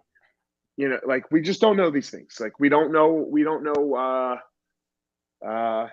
you 0.75 0.89
know, 0.89 0.99
like 1.05 1.23
we 1.31 1.41
just 1.41 1.61
don't 1.61 1.77
know 1.77 1.89
these 1.89 2.09
things. 2.09 2.37
Like 2.39 2.59
we 2.59 2.69
don't 2.69 2.91
know, 2.91 3.25
we 3.29 3.43
don't 3.43 3.63
know 3.63 3.95
uh 3.95 5.45
uh 5.45 5.87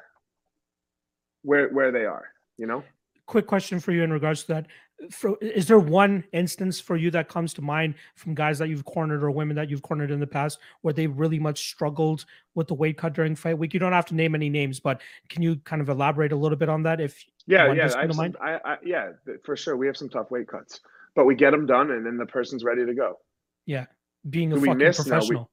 where 1.42 1.68
where 1.68 1.92
they 1.92 2.04
are, 2.04 2.26
you 2.56 2.66
know? 2.66 2.82
Quick 3.26 3.46
question 3.46 3.80
for 3.80 3.92
you 3.92 4.02
in 4.02 4.12
regards 4.12 4.42
to 4.42 4.48
that. 4.48 4.66
For, 5.10 5.36
is 5.40 5.66
there 5.66 5.78
one 5.78 6.22
instance 6.32 6.78
for 6.78 6.96
you 6.96 7.10
that 7.12 7.28
comes 7.28 7.52
to 7.54 7.62
mind 7.62 7.94
from 8.14 8.34
guys 8.34 8.58
that 8.58 8.68
you've 8.68 8.84
cornered 8.84 9.24
or 9.24 9.30
women 9.30 9.56
that 9.56 9.68
you've 9.68 9.82
cornered 9.82 10.10
in 10.10 10.20
the 10.20 10.26
past 10.26 10.58
where 10.82 10.94
they 10.94 11.06
really 11.06 11.38
much 11.38 11.68
struggled 11.68 12.26
with 12.54 12.68
the 12.68 12.74
weight 12.74 12.96
cut 12.96 13.12
during 13.12 13.34
fight 13.34 13.58
week? 13.58 13.74
You 13.74 13.80
don't 13.80 13.92
have 13.92 14.06
to 14.06 14.14
name 14.14 14.34
any 14.34 14.48
names, 14.50 14.78
but 14.78 15.00
can 15.30 15.42
you 15.42 15.56
kind 15.64 15.82
of 15.82 15.88
elaborate 15.88 16.32
a 16.32 16.36
little 16.36 16.56
bit 16.56 16.68
on 16.68 16.82
that? 16.84 17.00
If 17.00 17.24
yeah, 17.46 17.72
yeah, 17.72 17.86
I, 17.96 18.08
some, 18.08 18.36
I, 18.40 18.60
I, 18.64 18.76
yeah, 18.84 19.12
for 19.42 19.56
sure, 19.56 19.76
we 19.76 19.86
have 19.86 19.96
some 19.96 20.08
tough 20.08 20.30
weight 20.30 20.46
cuts 20.46 20.80
but 21.14 21.24
we 21.24 21.34
get 21.34 21.50
them 21.50 21.66
done 21.66 21.90
and 21.90 22.04
then 22.04 22.16
the 22.16 22.26
person's 22.26 22.64
ready 22.64 22.84
to 22.84 22.94
go. 22.94 23.18
Yeah. 23.66 23.86
Being 24.28 24.52
a 24.52 24.56
fucking 24.56 24.78
professional. 24.78 25.42
No, 25.42 25.48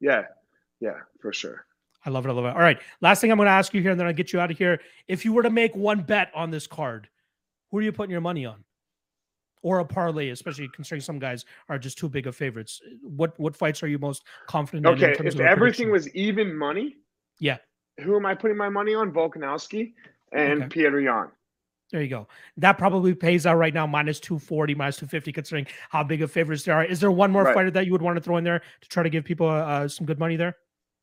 we, 0.00 0.08
yeah. 0.08 0.22
Yeah, 0.80 0.94
for 1.20 1.32
sure. 1.32 1.64
I 2.04 2.10
love 2.10 2.24
it. 2.24 2.30
I 2.30 2.32
love 2.32 2.44
it. 2.44 2.54
All 2.54 2.60
right. 2.60 2.78
Last 3.00 3.20
thing 3.20 3.30
I'm 3.30 3.36
going 3.36 3.46
to 3.46 3.52
ask 3.52 3.74
you 3.74 3.82
here, 3.82 3.90
and 3.90 3.98
then 3.98 4.06
I'll 4.06 4.12
get 4.12 4.32
you 4.32 4.40
out 4.40 4.50
of 4.50 4.56
here. 4.56 4.80
If 5.08 5.24
you 5.24 5.32
were 5.32 5.42
to 5.42 5.50
make 5.50 5.74
one 5.74 6.02
bet 6.02 6.30
on 6.34 6.50
this 6.50 6.66
card, 6.66 7.08
who 7.70 7.78
are 7.78 7.82
you 7.82 7.92
putting 7.92 8.12
your 8.12 8.20
money 8.20 8.46
on? 8.46 8.64
Or 9.62 9.80
a 9.80 9.84
parlay, 9.84 10.30
especially 10.30 10.68
considering 10.68 11.00
some 11.00 11.18
guys 11.18 11.44
are 11.68 11.78
just 11.78 11.98
too 11.98 12.08
big 12.08 12.28
of 12.28 12.36
favorites. 12.36 12.80
What 13.02 13.38
what 13.40 13.56
fights 13.56 13.82
are 13.82 13.88
you 13.88 13.98
most 13.98 14.22
confident 14.46 14.86
okay, 14.86 15.06
in? 15.06 15.12
Okay, 15.14 15.26
if 15.26 15.40
everything 15.40 15.90
was 15.90 16.08
even 16.14 16.56
money, 16.56 16.96
yeah. 17.40 17.56
Who 18.00 18.14
am 18.14 18.24
I 18.24 18.36
putting 18.36 18.56
my 18.56 18.68
money 18.68 18.94
on? 18.94 19.10
Volkanovski 19.10 19.94
and 20.32 20.62
okay. 20.62 20.82
Yan. 20.82 21.28
There 21.90 22.02
you 22.02 22.08
go. 22.08 22.28
That 22.58 22.76
probably 22.76 23.14
pays 23.14 23.46
out 23.46 23.56
right 23.56 23.72
now 23.72 23.86
minus 23.86 24.20
240, 24.20 24.74
minus 24.74 24.96
250, 24.96 25.32
considering 25.32 25.66
how 25.88 26.04
big 26.04 26.20
of 26.20 26.30
favorites 26.30 26.64
there 26.64 26.74
are. 26.74 26.84
Is 26.84 27.00
there 27.00 27.10
one 27.10 27.30
more 27.30 27.44
right. 27.44 27.54
fighter 27.54 27.70
that 27.70 27.86
you 27.86 27.92
would 27.92 28.02
want 28.02 28.16
to 28.16 28.22
throw 28.22 28.36
in 28.36 28.44
there 28.44 28.60
to 28.80 28.88
try 28.88 29.02
to 29.02 29.08
give 29.08 29.24
people 29.24 29.48
uh, 29.48 29.88
some 29.88 30.06
good 30.06 30.18
money 30.18 30.36
there? 30.36 30.56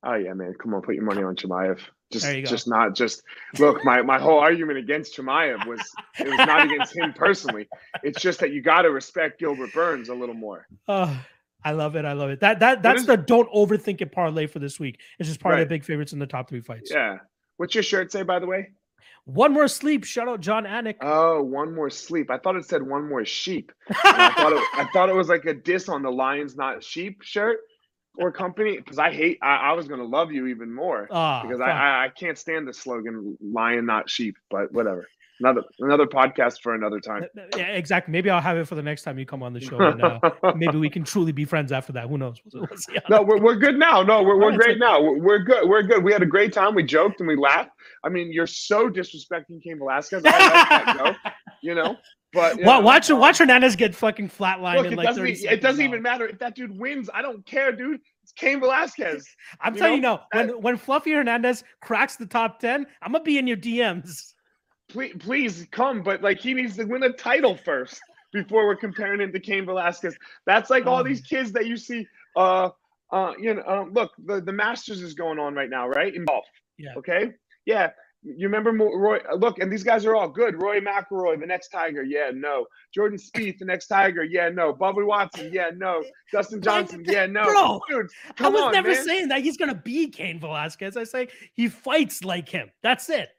Oh 0.03 0.13
yeah, 0.13 0.33
man. 0.33 0.53
Come 0.61 0.75
on, 0.75 0.83
put 0.83 0.93
your 0.93 1.03
money 1.03 1.23
on 1.23 1.35
Chimaev. 1.35 1.79
Just 2.11 2.31
just 2.45 2.67
not 2.67 2.93
just 2.93 3.23
look, 3.57 3.83
my 3.83 4.03
my 4.03 4.19
whole 4.19 4.37
argument 4.37 4.77
against 4.77 5.17
Chimaev 5.17 5.65
was 5.65 5.79
it 6.19 6.27
was 6.27 6.37
not 6.37 6.65
against 6.65 6.95
him 6.95 7.11
personally. 7.13 7.67
It's 8.03 8.21
just 8.21 8.39
that 8.41 8.53
you 8.53 8.61
gotta 8.61 8.91
respect 8.91 9.39
Gilbert 9.39 9.73
Burns 9.73 10.09
a 10.09 10.13
little 10.13 10.35
more. 10.35 10.67
Uh, 10.87 11.17
I 11.63 11.71
love 11.71 11.95
it. 11.95 12.05
I 12.05 12.13
love 12.13 12.29
it. 12.29 12.39
That 12.41 12.59
that 12.59 12.83
that's 12.83 13.01
is, 13.01 13.07
the 13.07 13.17
don't 13.17 13.51
overthink 13.51 14.01
it 14.01 14.11
parlay 14.11 14.45
for 14.45 14.59
this 14.59 14.79
week. 14.79 14.99
It's 15.17 15.27
just 15.27 15.39
part 15.39 15.53
right. 15.53 15.61
of 15.63 15.67
the 15.67 15.73
big 15.73 15.83
favorites 15.83 16.13
in 16.13 16.19
the 16.19 16.27
top 16.27 16.47
three 16.47 16.61
fights. 16.61 16.91
Yeah. 16.93 17.17
What's 17.57 17.73
your 17.73 17.83
shirt 17.83 18.11
say, 18.11 18.21
by 18.21 18.37
the 18.37 18.45
way? 18.45 18.69
One 19.25 19.53
more 19.53 19.67
sleep. 19.67 20.03
Shout 20.03 20.27
out 20.27 20.39
Jon 20.39 20.65
Anik. 20.65 20.97
Oh, 21.01 21.41
one 21.41 21.73
more 21.73 21.89
sleep. 21.89 22.29
I 22.29 22.37
thought 22.37 22.55
it 22.55 22.65
said 22.65 22.83
one 22.83 23.09
more 23.09 23.25
sheep. 23.25 23.71
I 24.03 24.31
thought 24.37 24.53
it, 24.53 24.63
I 24.73 24.87
thought 24.93 25.09
it 25.09 25.15
was 25.15 25.29
like 25.29 25.45
a 25.45 25.53
diss 25.53 25.89
on 25.89 26.03
the 26.03 26.11
Lions 26.11 26.55
Not 26.55 26.83
Sheep 26.83 27.23
shirt 27.23 27.57
or 28.19 28.31
company 28.31 28.77
because 28.77 28.99
I 28.99 29.11
hate. 29.11 29.39
I, 29.41 29.55
I, 29.55 29.73
was 29.73 29.87
gonna 29.87 30.05
love 30.05 30.31
you 30.31 30.45
even 30.47 30.73
more 30.73 31.07
oh, 31.09 31.41
because 31.41 31.59
I, 31.59 31.71
I, 31.71 32.05
I 32.05 32.09
can't 32.09 32.37
stand 32.37 32.67
the 32.67 32.73
slogan 32.73 33.35
"Lion 33.41 33.87
Not 33.87 34.11
Sheep." 34.11 34.35
But 34.51 34.71
whatever 34.71 35.07
another 35.39 35.63
another 35.79 36.05
podcast 36.05 36.61
for 36.61 36.75
another 36.75 36.99
time. 36.99 37.25
Yeah, 37.55 37.67
exactly. 37.67 38.11
Maybe 38.11 38.29
I'll 38.29 38.41
have 38.41 38.57
it 38.57 38.67
for 38.67 38.75
the 38.75 38.83
next 38.83 39.03
time 39.03 39.19
you 39.19 39.25
come 39.25 39.43
on 39.43 39.53
the 39.53 39.59
show. 39.59 39.77
And, 39.79 40.01
uh, 40.01 40.19
maybe 40.55 40.77
we 40.77 40.89
can 40.89 41.03
truly 41.03 41.31
be 41.31 41.45
friends 41.45 41.71
after 41.71 41.93
that. 41.93 42.07
Who 42.07 42.17
knows? 42.17 42.41
We'll, 42.53 42.67
no, 43.09 43.21
we're, 43.21 43.39
we're 43.39 43.55
good 43.55 43.77
now. 43.77 44.01
No, 44.01 44.23
we're, 44.23 44.39
we're 44.39 44.55
great 44.55 44.79
now. 44.79 45.01
We're, 45.01 45.19
we're, 45.19 45.39
good. 45.39 45.67
We're 45.67 45.83
good. 45.83 46.03
We 46.03 46.13
had 46.13 46.21
a 46.21 46.27
great 46.27 46.53
time. 46.53 46.75
We 46.75 46.83
joked 46.83 47.19
and 47.19 47.27
we 47.27 47.35
laughed. 47.35 47.71
I 48.03 48.09
mean, 48.09 48.31
you're 48.31 48.47
so 48.47 48.89
disrespecting 48.89 49.61
Cain 49.63 49.79
Velasquez. 49.79 50.23
I 50.25 50.31
that. 50.31 51.17
You 51.61 51.73
know. 51.73 51.97
But 52.31 52.57
well, 52.57 52.81
know, 52.81 52.85
watch 52.85 53.09
um, 53.09 53.19
watch 53.19 53.37
Hernandez 53.39 53.75
get 53.75 53.95
fucking 53.95 54.29
flatlined 54.29 54.75
look, 54.75 54.85
in 54.87 54.95
like 54.95 55.15
30 55.15 55.47
It 55.47 55.61
doesn't 55.61 55.83
even 55.83 56.01
matter 56.01 56.27
if 56.27 56.37
that 56.39 56.53
dude 56.53 56.77
wins. 56.77 57.09
I 57.11 57.21
don't 57.21 57.43
care, 57.45 57.71
dude. 57.71 58.01
It's 58.23 58.33
Cain 58.33 58.59
Velasquez. 58.59 59.25
I'm 59.61 59.73
you 59.73 59.79
telling 59.79 60.01
know? 60.01 60.19
you 60.33 60.45
now, 60.45 60.53
when 60.53 60.61
when 60.61 60.77
Fluffy 60.77 61.13
Hernandez 61.13 61.63
cracks 61.81 62.17
the 62.17 62.25
top 62.25 62.59
10, 62.59 62.85
I'm 63.01 63.13
gonna 63.13 63.23
be 63.23 63.37
in 63.37 63.47
your 63.47 63.57
DMs 63.57 64.34
please, 64.89 65.15
please 65.19 65.67
come, 65.71 66.03
but 66.03 66.21
like 66.21 66.39
he 66.39 66.53
needs 66.53 66.77
to 66.77 66.85
win 66.85 67.03
a 67.03 67.11
title 67.11 67.55
first 67.55 67.99
before 68.33 68.65
we're 68.65 68.75
comparing 68.75 69.21
him 69.21 69.31
to 69.31 69.39
Cain 69.39 69.65
Velasquez. 69.65 70.15
That's 70.45 70.69
like 70.69 70.85
all 70.85 71.03
these 71.03 71.19
um. 71.19 71.25
kids 71.29 71.51
that 71.53 71.65
you 71.65 71.77
see. 71.77 72.07
Uh, 72.35 72.69
uh, 73.11 73.33
you 73.39 73.53
know, 73.53 73.63
um, 73.67 73.93
look, 73.93 74.11
the 74.25 74.41
the 74.41 74.51
Masters 74.51 75.01
is 75.01 75.13
going 75.13 75.39
on 75.39 75.53
right 75.55 75.69
now, 75.69 75.87
right? 75.87 76.13
In 76.13 76.25
golf. 76.25 76.45
Yeah. 76.77 76.93
Okay. 76.97 77.33
Yeah. 77.65 77.91
You 78.23 78.47
remember 78.47 78.71
Roy? 78.71 79.19
Look, 79.37 79.59
and 79.59 79.71
these 79.71 79.83
guys 79.83 80.03
are 80.03 80.15
all 80.15 80.27
good. 80.27 80.59
Roy 80.59 80.79
McIlroy, 80.79 81.39
the 81.39 81.45
next 81.45 81.69
Tiger, 81.69 82.01
yeah, 82.01 82.31
no. 82.33 82.65
Jordan 82.91 83.19
Spieth, 83.19 83.59
the 83.59 83.65
next 83.65 83.85
Tiger, 83.85 84.23
yeah, 84.23 84.49
no. 84.49 84.73
Bubba 84.73 85.05
Watson, 85.05 85.51
yeah, 85.53 85.69
no. 85.75 86.03
Dustin 86.31 86.59
Johnson, 86.59 87.05
yeah, 87.07 87.27
no. 87.27 87.43
Bro, 87.43 87.81
Dude, 87.87 88.09
I 88.39 88.49
was 88.49 88.61
on, 88.61 88.71
never 88.71 88.89
man. 88.89 89.05
saying 89.05 89.27
that 89.27 89.41
he's 89.41 89.57
gonna 89.57 89.75
be 89.75 90.09
Cain 90.09 90.39
Velasquez. 90.39 90.97
I 90.97 91.03
say 91.03 91.27
he 91.53 91.67
fights 91.67 92.23
like 92.23 92.49
him. 92.49 92.71
That's 92.81 93.11
it. 93.11 93.29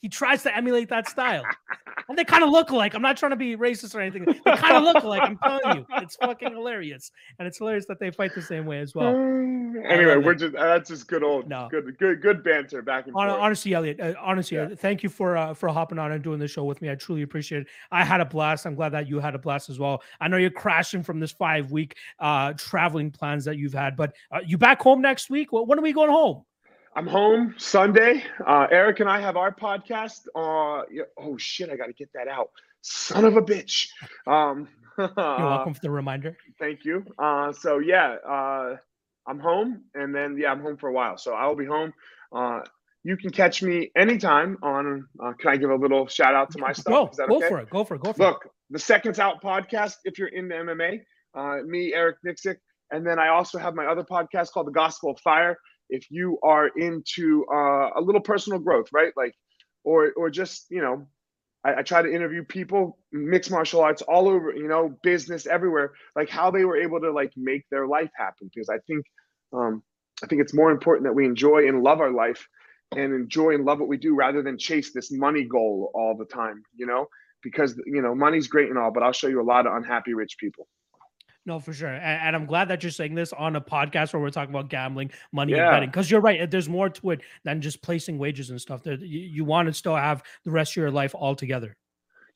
He 0.00 0.08
tries 0.08 0.42
to 0.44 0.56
emulate 0.56 0.88
that 0.88 1.08
style. 1.08 1.44
and 2.08 2.18
they 2.18 2.24
kind 2.24 2.42
of 2.42 2.50
look 2.50 2.70
like 2.70 2.94
I'm 2.94 3.02
not 3.02 3.16
trying 3.16 3.30
to 3.30 3.36
be 3.36 3.56
racist 3.56 3.94
or 3.94 4.00
anything. 4.00 4.24
They 4.24 4.56
kind 4.56 4.76
of 4.76 4.82
look 4.82 5.04
like 5.04 5.22
I'm 5.22 5.38
telling 5.38 5.78
you. 5.78 5.86
It's 5.98 6.16
fucking 6.16 6.52
hilarious. 6.52 7.10
And 7.38 7.46
it's 7.46 7.58
hilarious 7.58 7.86
that 7.86 8.00
they 8.00 8.10
fight 8.10 8.34
the 8.34 8.42
same 8.42 8.66
way 8.66 8.80
as 8.80 8.94
well. 8.94 9.08
anyway, 9.84 10.16
we're 10.16 10.34
just 10.34 10.54
that's 10.54 10.88
just 10.88 11.06
good 11.06 11.22
old 11.22 11.48
no. 11.48 11.68
good 11.70 11.96
good 11.98 12.20
good 12.20 12.42
banter 12.42 12.82
back 12.82 13.04
and 13.04 13.12
forth. 13.12 13.30
Honestly, 13.30 13.74
Elliot, 13.74 14.00
uh, 14.00 14.14
honestly, 14.20 14.56
yeah. 14.56 14.68
thank 14.74 15.02
you 15.02 15.08
for 15.08 15.36
uh, 15.36 15.54
for 15.54 15.68
hopping 15.68 15.98
on 15.98 16.12
and 16.12 16.22
doing 16.22 16.38
the 16.38 16.48
show 16.48 16.64
with 16.64 16.80
me. 16.82 16.90
I 16.90 16.94
truly 16.94 17.22
appreciate 17.22 17.62
it. 17.62 17.68
I 17.90 18.04
had 18.04 18.20
a 18.20 18.24
blast. 18.24 18.66
I'm 18.66 18.74
glad 18.74 18.90
that 18.90 19.08
you 19.08 19.20
had 19.20 19.34
a 19.34 19.38
blast 19.38 19.70
as 19.70 19.78
well. 19.78 20.02
I 20.20 20.28
know 20.28 20.36
you're 20.36 20.50
crashing 20.50 21.02
from 21.02 21.20
this 21.20 21.32
five 21.32 21.70
week 21.70 21.96
uh 22.18 22.54
traveling 22.54 23.10
plans 23.10 23.44
that 23.44 23.56
you've 23.56 23.74
had, 23.74 23.96
but 23.96 24.14
uh, 24.32 24.40
you 24.44 24.58
back 24.58 24.80
home 24.80 25.00
next 25.00 25.30
week? 25.30 25.52
When 25.52 25.78
are 25.78 25.82
we 25.82 25.92
going 25.92 26.10
home? 26.10 26.44
I'm 26.96 27.06
home 27.06 27.54
Sunday. 27.56 28.24
Uh, 28.44 28.66
Eric 28.70 28.98
and 28.98 29.08
I 29.08 29.20
have 29.20 29.36
our 29.36 29.54
podcast. 29.54 30.26
Uh, 30.34 30.82
oh 31.16 31.36
shit, 31.38 31.70
I 31.70 31.76
got 31.76 31.86
to 31.86 31.92
get 31.92 32.10
that 32.14 32.26
out. 32.26 32.50
son 32.80 33.24
of 33.24 33.36
a 33.36 33.42
bitch. 33.42 33.88
Um, 34.26 34.66
You're 34.98 35.12
welcome 35.16 35.72
for 35.72 35.80
the 35.82 35.90
reminder. 35.90 36.36
Thank 36.58 36.84
you. 36.84 37.04
Uh, 37.16 37.52
so 37.52 37.78
yeah, 37.78 38.16
uh, 38.28 38.76
I'm 39.26 39.38
home, 39.38 39.84
and 39.94 40.12
then 40.12 40.36
yeah, 40.36 40.50
I'm 40.50 40.60
home 40.60 40.76
for 40.76 40.88
a 40.88 40.92
while. 40.92 41.16
So 41.16 41.32
I 41.32 41.46
will 41.46 41.54
be 41.54 41.64
home. 41.64 41.92
Uh, 42.34 42.60
you 43.04 43.16
can 43.16 43.30
catch 43.30 43.62
me 43.62 43.92
anytime 43.96 44.58
on. 44.60 45.06
Uh, 45.22 45.32
can 45.38 45.52
I 45.52 45.56
give 45.56 45.70
a 45.70 45.76
little 45.76 46.08
shout 46.08 46.34
out 46.34 46.50
to 46.50 46.58
my 46.58 46.72
stuff? 46.72 47.16
Go, 47.16 47.26
go 47.28 47.36
okay? 47.36 47.48
for 47.48 47.60
it. 47.60 47.70
Go 47.70 47.84
for 47.84 47.94
it. 47.94 48.02
Go 48.02 48.12
for 48.12 48.22
it. 48.22 48.26
Look, 48.26 48.48
the 48.68 48.80
Seconds 48.80 49.20
Out 49.20 49.40
podcast. 49.40 49.94
If 50.04 50.18
you're 50.18 50.28
into 50.28 50.56
MMA, 50.56 51.00
uh, 51.34 51.62
me, 51.64 51.94
Eric 51.94 52.16
Nicksick, 52.26 52.56
and 52.90 53.06
then 53.06 53.20
I 53.20 53.28
also 53.28 53.58
have 53.58 53.76
my 53.76 53.86
other 53.86 54.02
podcast 54.02 54.50
called 54.50 54.66
The 54.66 54.72
Gospel 54.72 55.12
of 55.12 55.20
Fire. 55.20 55.56
If 55.90 56.10
you 56.10 56.38
are 56.42 56.68
into 56.68 57.44
uh, 57.52 57.90
a 57.96 58.00
little 58.00 58.20
personal 58.20 58.58
growth, 58.58 58.88
right, 58.92 59.12
like, 59.16 59.34
or 59.84 60.12
or 60.16 60.30
just 60.30 60.66
you 60.70 60.80
know, 60.80 61.06
I, 61.64 61.76
I 61.76 61.82
try 61.82 62.02
to 62.02 62.12
interview 62.12 62.44
people, 62.44 62.98
mixed 63.12 63.50
martial 63.50 63.80
arts 63.80 64.02
all 64.02 64.28
over, 64.28 64.52
you 64.54 64.68
know, 64.68 64.96
business 65.02 65.46
everywhere, 65.46 65.92
like 66.16 66.28
how 66.28 66.50
they 66.50 66.64
were 66.64 66.76
able 66.76 67.00
to 67.00 67.12
like 67.12 67.32
make 67.36 67.64
their 67.70 67.86
life 67.86 68.10
happen. 68.16 68.50
Because 68.52 68.68
I 68.68 68.78
think, 68.86 69.04
um, 69.52 69.82
I 70.22 70.26
think 70.26 70.40
it's 70.40 70.54
more 70.54 70.70
important 70.70 71.04
that 71.06 71.14
we 71.14 71.26
enjoy 71.26 71.68
and 71.68 71.82
love 71.82 72.00
our 72.00 72.12
life 72.12 72.46
and 72.96 73.12
enjoy 73.14 73.54
and 73.54 73.64
love 73.64 73.78
what 73.78 73.88
we 73.88 73.96
do 73.96 74.14
rather 74.14 74.42
than 74.42 74.58
chase 74.58 74.92
this 74.92 75.12
money 75.12 75.44
goal 75.44 75.90
all 75.94 76.16
the 76.16 76.24
time, 76.24 76.62
you 76.74 76.86
know, 76.86 77.06
because, 77.42 77.76
you 77.86 78.02
know, 78.02 78.14
money's 78.14 78.48
great 78.48 78.68
and 78.68 78.78
all, 78.78 78.90
but 78.90 79.02
I'll 79.02 79.12
show 79.12 79.28
you 79.28 79.40
a 79.40 79.44
lot 79.44 79.66
of 79.66 79.74
unhappy 79.74 80.14
rich 80.14 80.36
people. 80.38 80.66
No, 81.46 81.58
for 81.58 81.72
sure. 81.72 81.88
And, 81.88 82.02
and 82.28 82.36
I'm 82.36 82.46
glad 82.46 82.68
that 82.68 82.82
you're 82.82 82.90
saying 82.92 83.14
this 83.14 83.32
on 83.32 83.56
a 83.56 83.60
podcast 83.60 84.12
where 84.12 84.20
we're 84.20 84.30
talking 84.30 84.54
about 84.54 84.68
gambling, 84.68 85.10
money, 85.32 85.52
and 85.54 85.62
betting. 85.70 85.88
Because 85.88 86.10
you're 86.10 86.20
right. 86.20 86.48
There's 86.50 86.68
more 86.68 86.88
to 86.90 87.10
it 87.10 87.20
than 87.44 87.60
just 87.62 87.82
placing 87.82 88.18
wages 88.18 88.50
and 88.50 88.60
stuff. 88.60 88.82
That 88.84 89.00
you, 89.00 89.20
you 89.20 89.44
want 89.44 89.66
to 89.68 89.72
still 89.74 89.96
have 89.96 90.22
the 90.44 90.50
rest 90.50 90.72
of 90.72 90.76
your 90.76 90.90
life 90.90 91.14
all 91.14 91.34
together. 91.34 91.76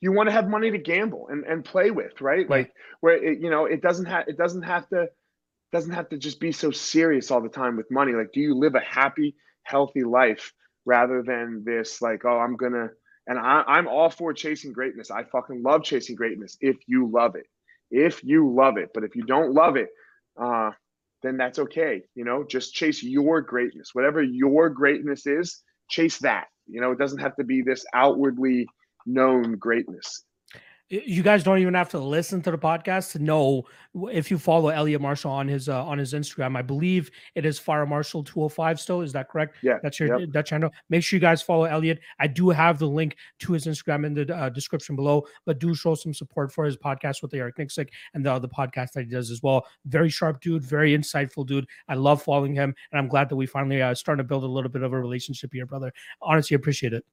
you 0.01 0.11
want 0.13 0.29
to 0.29 0.33
have 0.33 0.49
money 0.49 0.71
to 0.71 0.79
gamble 0.79 1.29
and, 1.29 1.45
and 1.45 1.65
play 1.65 1.91
with 1.91 2.21
right 2.21 2.47
Yeah. 2.49 2.57
like 2.57 2.73
where 3.01 3.17
it, 3.23 3.41
you 3.41 3.51
know 3.51 3.67
it 3.67 3.81
doesn't 3.83 4.07
have 4.07 4.27
it 4.29 4.37
doesn't 4.37 4.63
have 4.63 4.89
to 4.89 5.09
doesn't 5.73 5.93
have 5.93 6.09
to 6.11 6.19
just 6.19 6.41
be 6.41 6.53
so 6.53 6.71
serious 6.71 7.31
all 7.31 7.41
the 7.41 7.49
time 7.49 7.77
with 7.77 7.91
money 7.91 8.13
like 8.13 8.31
do 8.33 8.41
you 8.41 8.55
live 8.55 8.75
a 8.75 8.81
happy 8.81 9.35
healthy 9.63 10.03
life 10.05 10.53
rather 10.85 11.23
than 11.23 11.63
this 11.65 12.03
like 12.03 12.25
oh 12.25 12.39
i'm 12.39 12.57
gonna 12.57 12.89
and 13.27 13.39
I, 13.39 13.63
i'm 13.67 13.89
all 13.89 14.11
for 14.11 14.33
chasing 14.35 14.73
greatness 14.73 15.11
i 15.11 15.25
fucking 15.25 15.63
love 15.63 15.83
chasing 15.85 16.17
greatness 16.17 16.57
if 16.61 16.77
you 16.87 17.11
love 17.11 17.35
it 17.37 17.47
if 17.91 18.23
you 18.25 18.53
love 18.53 18.77
it. 18.77 18.91
But 18.95 19.05
if 19.05 19.15
you 19.17 19.23
don't 19.25 19.53
love 19.53 19.77
it 19.77 19.89
uh 20.41 20.71
then 21.23 21.37
that's 21.39 21.59
okay. 21.59 22.03
You 22.15 22.25
know 22.25 22.45
just 22.45 22.75
chase 22.75 23.03
your 23.03 23.41
greatness. 23.41 23.91
Whatever 23.95 24.23
your 24.23 24.69
greatness 24.69 25.27
is 25.27 25.63
chase 25.89 26.19
that. 26.19 26.47
You 26.67 26.81
know 26.81 26.93
it 26.93 26.99
doesn't 26.99 27.21
have 27.21 27.37
to 27.37 27.45
be 27.45 27.63
this 27.63 27.85
outwardly 27.95 28.67
known 29.07 29.57
greatness 29.57 30.25
You 30.91 31.23
guys 31.23 31.43
don't 31.43 31.59
even 31.61 31.73
have 31.73 31.89
to 31.91 31.99
listen 31.99 32.43
to 32.43 32.51
the 32.51 32.59
podcast 32.59 33.13
to 33.13 33.19
know 33.19 33.65
if 34.13 34.31
you 34.31 34.37
follow 34.37 34.69
Elliot 34.69 35.01
Marshall 35.01 35.31
on 35.31 35.49
his 35.49 35.67
uh, 35.67 35.83
on 35.83 35.97
his 35.97 36.13
Instagram. 36.13 36.59
I 36.59 36.63
believe 36.63 37.11
it 37.35 37.47
is 37.47 37.59
Fire 37.59 37.87
Marshall 37.87 38.23
205 38.23 38.79
still. 38.79 39.01
Is 39.01 39.11
that 39.15 39.31
correct? 39.31 39.57
Yeah, 39.63 39.79
That's 39.83 39.99
your 39.99 40.21
yep. 40.21 40.29
that 40.33 40.45
channel. 40.45 40.71
Make 40.91 41.03
sure 41.03 41.17
you 41.17 41.23
guys 41.23 41.41
follow 41.41 41.65
Elliot. 41.65 42.01
I 42.21 42.27
do 42.27 42.51
have 42.51 42.79
the 42.79 42.87
link 42.87 43.17
to 43.41 43.55
his 43.55 43.65
Instagram 43.65 44.05
in 44.05 44.13
the 44.13 44.37
uh, 44.37 44.51
description 44.51 44.95
below, 44.95 45.27
but 45.47 45.59
do 45.59 45.75
show 45.75 45.95
some 45.95 46.13
support 46.13 46.53
for 46.53 46.67
his 46.67 46.77
podcast 46.77 47.23
with 47.23 47.33
Eric 47.33 47.57
Nicksick 47.57 47.89
and 48.13 48.25
the 48.25 48.31
other 48.31 48.49
podcast 48.49 48.93
that 48.93 49.05
he 49.05 49.11
does 49.11 49.31
as 49.31 49.43
well. 49.43 49.67
Very 49.87 50.11
sharp 50.11 50.43
dude, 50.43 50.63
very 50.63 50.97
insightful 50.97 51.47
dude. 51.47 51.67
I 51.89 51.95
love 51.95 52.23
following 52.23 52.55
him, 52.55 52.75
and 52.93 52.99
I'm 52.99 53.09
glad 53.09 53.31
that 53.31 53.37
we 53.37 53.47
finally 53.47 53.81
uh, 53.81 53.95
starting 53.95 54.23
to 54.23 54.29
build 54.29 54.45
a 54.45 54.47
little 54.47 54.71
bit 54.71 54.83
of 54.83 54.93
a 54.93 55.01
relationship 55.01 55.55
here, 55.55 55.65
brother. 55.65 55.95
Honestly, 56.21 56.55
appreciate 56.55 56.93
it. 56.93 57.05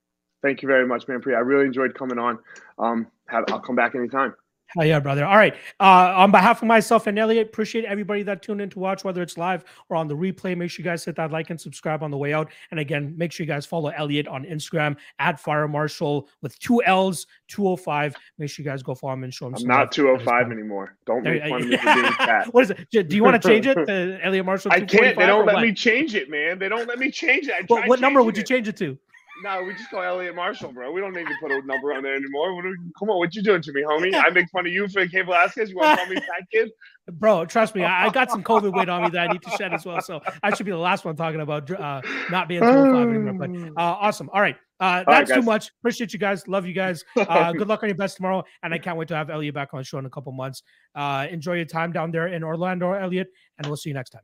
Thank 0.41 0.61
you 0.61 0.68
very 0.68 0.88
much, 0.88 1.05
Manpreet. 1.07 1.35
I 1.35 1.39
really 1.39 1.65
enjoyed 1.65 1.93
coming 1.93 2.18
on. 2.18 2.39
Um, 2.80 3.07
have, 3.27 3.45
I'll 3.49 3.59
come 3.59 3.76
back 3.76 3.95
anytime. 3.95 4.34
Hell 4.76 4.85
yeah, 4.85 5.01
brother. 5.01 5.26
All 5.26 5.35
right. 5.35 5.53
Uh, 5.81 6.13
on 6.15 6.31
behalf 6.31 6.61
of 6.61 6.68
myself 6.68 7.05
and 7.05 7.19
Elliot, 7.19 7.47
appreciate 7.47 7.84
everybody 7.84 8.23
that 8.23 8.41
tuned 8.41 8.61
in 8.61 8.69
to 8.69 8.80
watch, 8.80 9.03
whether 9.03 9.22
it's 9.22 9.38
live 9.38 9.65
or 9.89 9.97
on 9.97 10.07
the 10.07 10.15
replay. 10.15 10.55
Make 10.55 10.72
sure 10.72 10.81
you 10.81 10.89
guys 10.89 11.03
hit 11.03 11.18
that 11.18 11.30
like 11.30 11.49
and 11.49 11.59
subscribe 11.59 12.03
on 12.03 12.09
the 12.09 12.18
way 12.18 12.31
out. 12.34 12.49
And 12.72 12.80
again, 12.80 13.13
make 13.18 13.34
sure 13.34 13.43
you 13.45 13.51
guys 13.51 13.65
follow 13.65 13.89
Elliot 13.89 14.30
on 14.30 14.45
Instagram 14.45 14.95
at 15.19 15.41
Fire 15.41 15.68
Marshall 15.68 16.30
with 16.41 16.57
two 16.59 16.81
L's, 16.84 17.27
205. 17.49 18.15
Make 18.38 18.49
sure 18.49 18.63
you 18.63 18.69
guys 18.69 18.81
go 18.81 18.95
follow 18.95 19.13
him 19.13 19.26
and 19.26 19.34
show 19.34 19.47
him 19.47 19.55
I'm 19.55 19.59
some 19.59 19.68
not 19.68 19.80
love 19.80 19.89
205 19.89 20.51
anymore. 20.51 20.95
Don't 21.05 21.23
There- 21.23 21.34
make 21.34 21.49
fun 21.49 21.63
of 21.63 21.68
me 21.68 21.76
for 21.76 21.93
being 21.93 22.05
fat. 22.13 22.53
what 22.53 22.63
is 22.63 22.69
it? 22.69 23.09
Do 23.09 23.15
you 23.15 23.26
want 23.26 23.41
to 23.41 23.45
change 23.45 23.68
it 23.68 23.76
to 23.76 24.19
Elliot 24.23 24.45
Marshall? 24.45 24.72
I 24.72 24.80
can't. 24.80 25.18
They 25.18 25.26
don't 25.26 25.45
let 25.45 25.55
what? 25.55 25.63
me 25.63 25.73
change 25.73 26.15
it, 26.15 26.30
man. 26.30 26.59
They 26.59 26.69
don't 26.69 26.88
let 26.88 26.97
me 26.97 27.11
change 27.11 27.49
it. 27.49 27.55
I 27.55 27.63
What, 27.68 27.89
what 27.89 27.99
number 27.99 28.23
would 28.23 28.38
you 28.38 28.43
changing 28.43 28.73
change 28.73 28.81
it 28.81 28.85
to? 28.85 28.97
No, 29.43 29.63
we 29.63 29.73
just 29.73 29.89
call 29.89 30.03
Elliot 30.03 30.35
Marshall, 30.35 30.72
bro. 30.72 30.91
We 30.91 31.01
don't 31.01 31.13
need 31.13 31.26
to 31.26 31.35
put 31.41 31.51
a 31.51 31.61
number 31.65 31.93
on 31.93 32.03
there 32.03 32.15
anymore. 32.15 32.55
What 32.55 32.65
are, 32.65 32.76
come 32.99 33.09
on, 33.09 33.18
what 33.18 33.34
you 33.34 33.41
doing 33.41 33.61
to 33.61 33.72
me, 33.72 33.81
homie? 33.81 34.13
I 34.13 34.30
make 34.30 34.49
fun 34.51 34.68
of 34.68 34.72
you 34.72 34.88
for 34.88 35.05
Cain 35.07 35.26
Velasquez. 35.26 35.69
You 35.69 35.77
want 35.77 35.97
to 35.97 36.05
call 36.05 36.13
me 36.13 36.19
fat 36.22 36.47
kid? 36.51 36.69
Bro, 37.13 37.45
trust 37.45 37.73
me, 37.73 37.84
I, 37.84 38.05
I 38.05 38.09
got 38.09 38.30
some 38.30 38.43
COVID 38.43 38.73
weight 38.73 38.88
on 38.88 39.03
me 39.03 39.09
that 39.09 39.30
I 39.30 39.34
need 39.34 39.41
to 39.41 39.49
shed 39.51 39.73
as 39.73 39.85
well. 39.85 40.01
So 40.01 40.22
I 40.43 40.53
should 40.53 40.65
be 40.65 40.72
the 40.72 40.77
last 40.77 41.03
one 41.03 41.15
talking 41.15 41.41
about 41.41 41.69
uh, 41.72 42.01
not 42.30 42.47
being 42.47 42.61
205 42.61 43.09
anymore. 43.09 43.34
But 43.73 43.81
uh, 43.81 43.97
awesome. 43.99 44.30
All 44.31 44.41
right. 44.41 44.55
Uh, 44.80 45.03
right, 45.05 45.27
that's 45.27 45.31
too 45.31 45.41
much. 45.41 45.69
Appreciate 45.81 46.13
you 46.13 46.19
guys. 46.19 46.47
Love 46.47 46.65
you 46.65 46.73
guys. 46.73 47.03
Uh, 47.31 47.53
good 47.53 47.68
luck 47.68 47.81
on 47.81 47.88
your 47.88 47.95
best 47.95 48.18
tomorrow. 48.18 48.43
And 48.61 48.73
I 48.73 48.77
can't 48.77 48.97
wait 48.97 49.07
to 49.07 49.15
have 49.15 49.30
Elliot 49.30 49.55
back 49.55 49.73
on 49.73 49.80
the 49.80 49.84
show 49.84 49.97
in 49.99 50.05
a 50.05 50.09
couple 50.09 50.31
months. 50.31 50.63
Uh, 50.95 51.27
enjoy 51.30 51.53
your 51.53 51.65
time 51.65 51.91
down 51.91 52.11
there 52.11 52.27
in 52.27 52.43
Orlando, 52.43 52.91
Elliot, 52.91 53.27
and 53.57 53.68
we'll 53.68 53.77
see 53.77 53.89
you 53.89 53.93
next 53.93 54.09
time. 54.09 54.23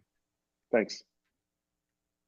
Thanks. 0.72 1.03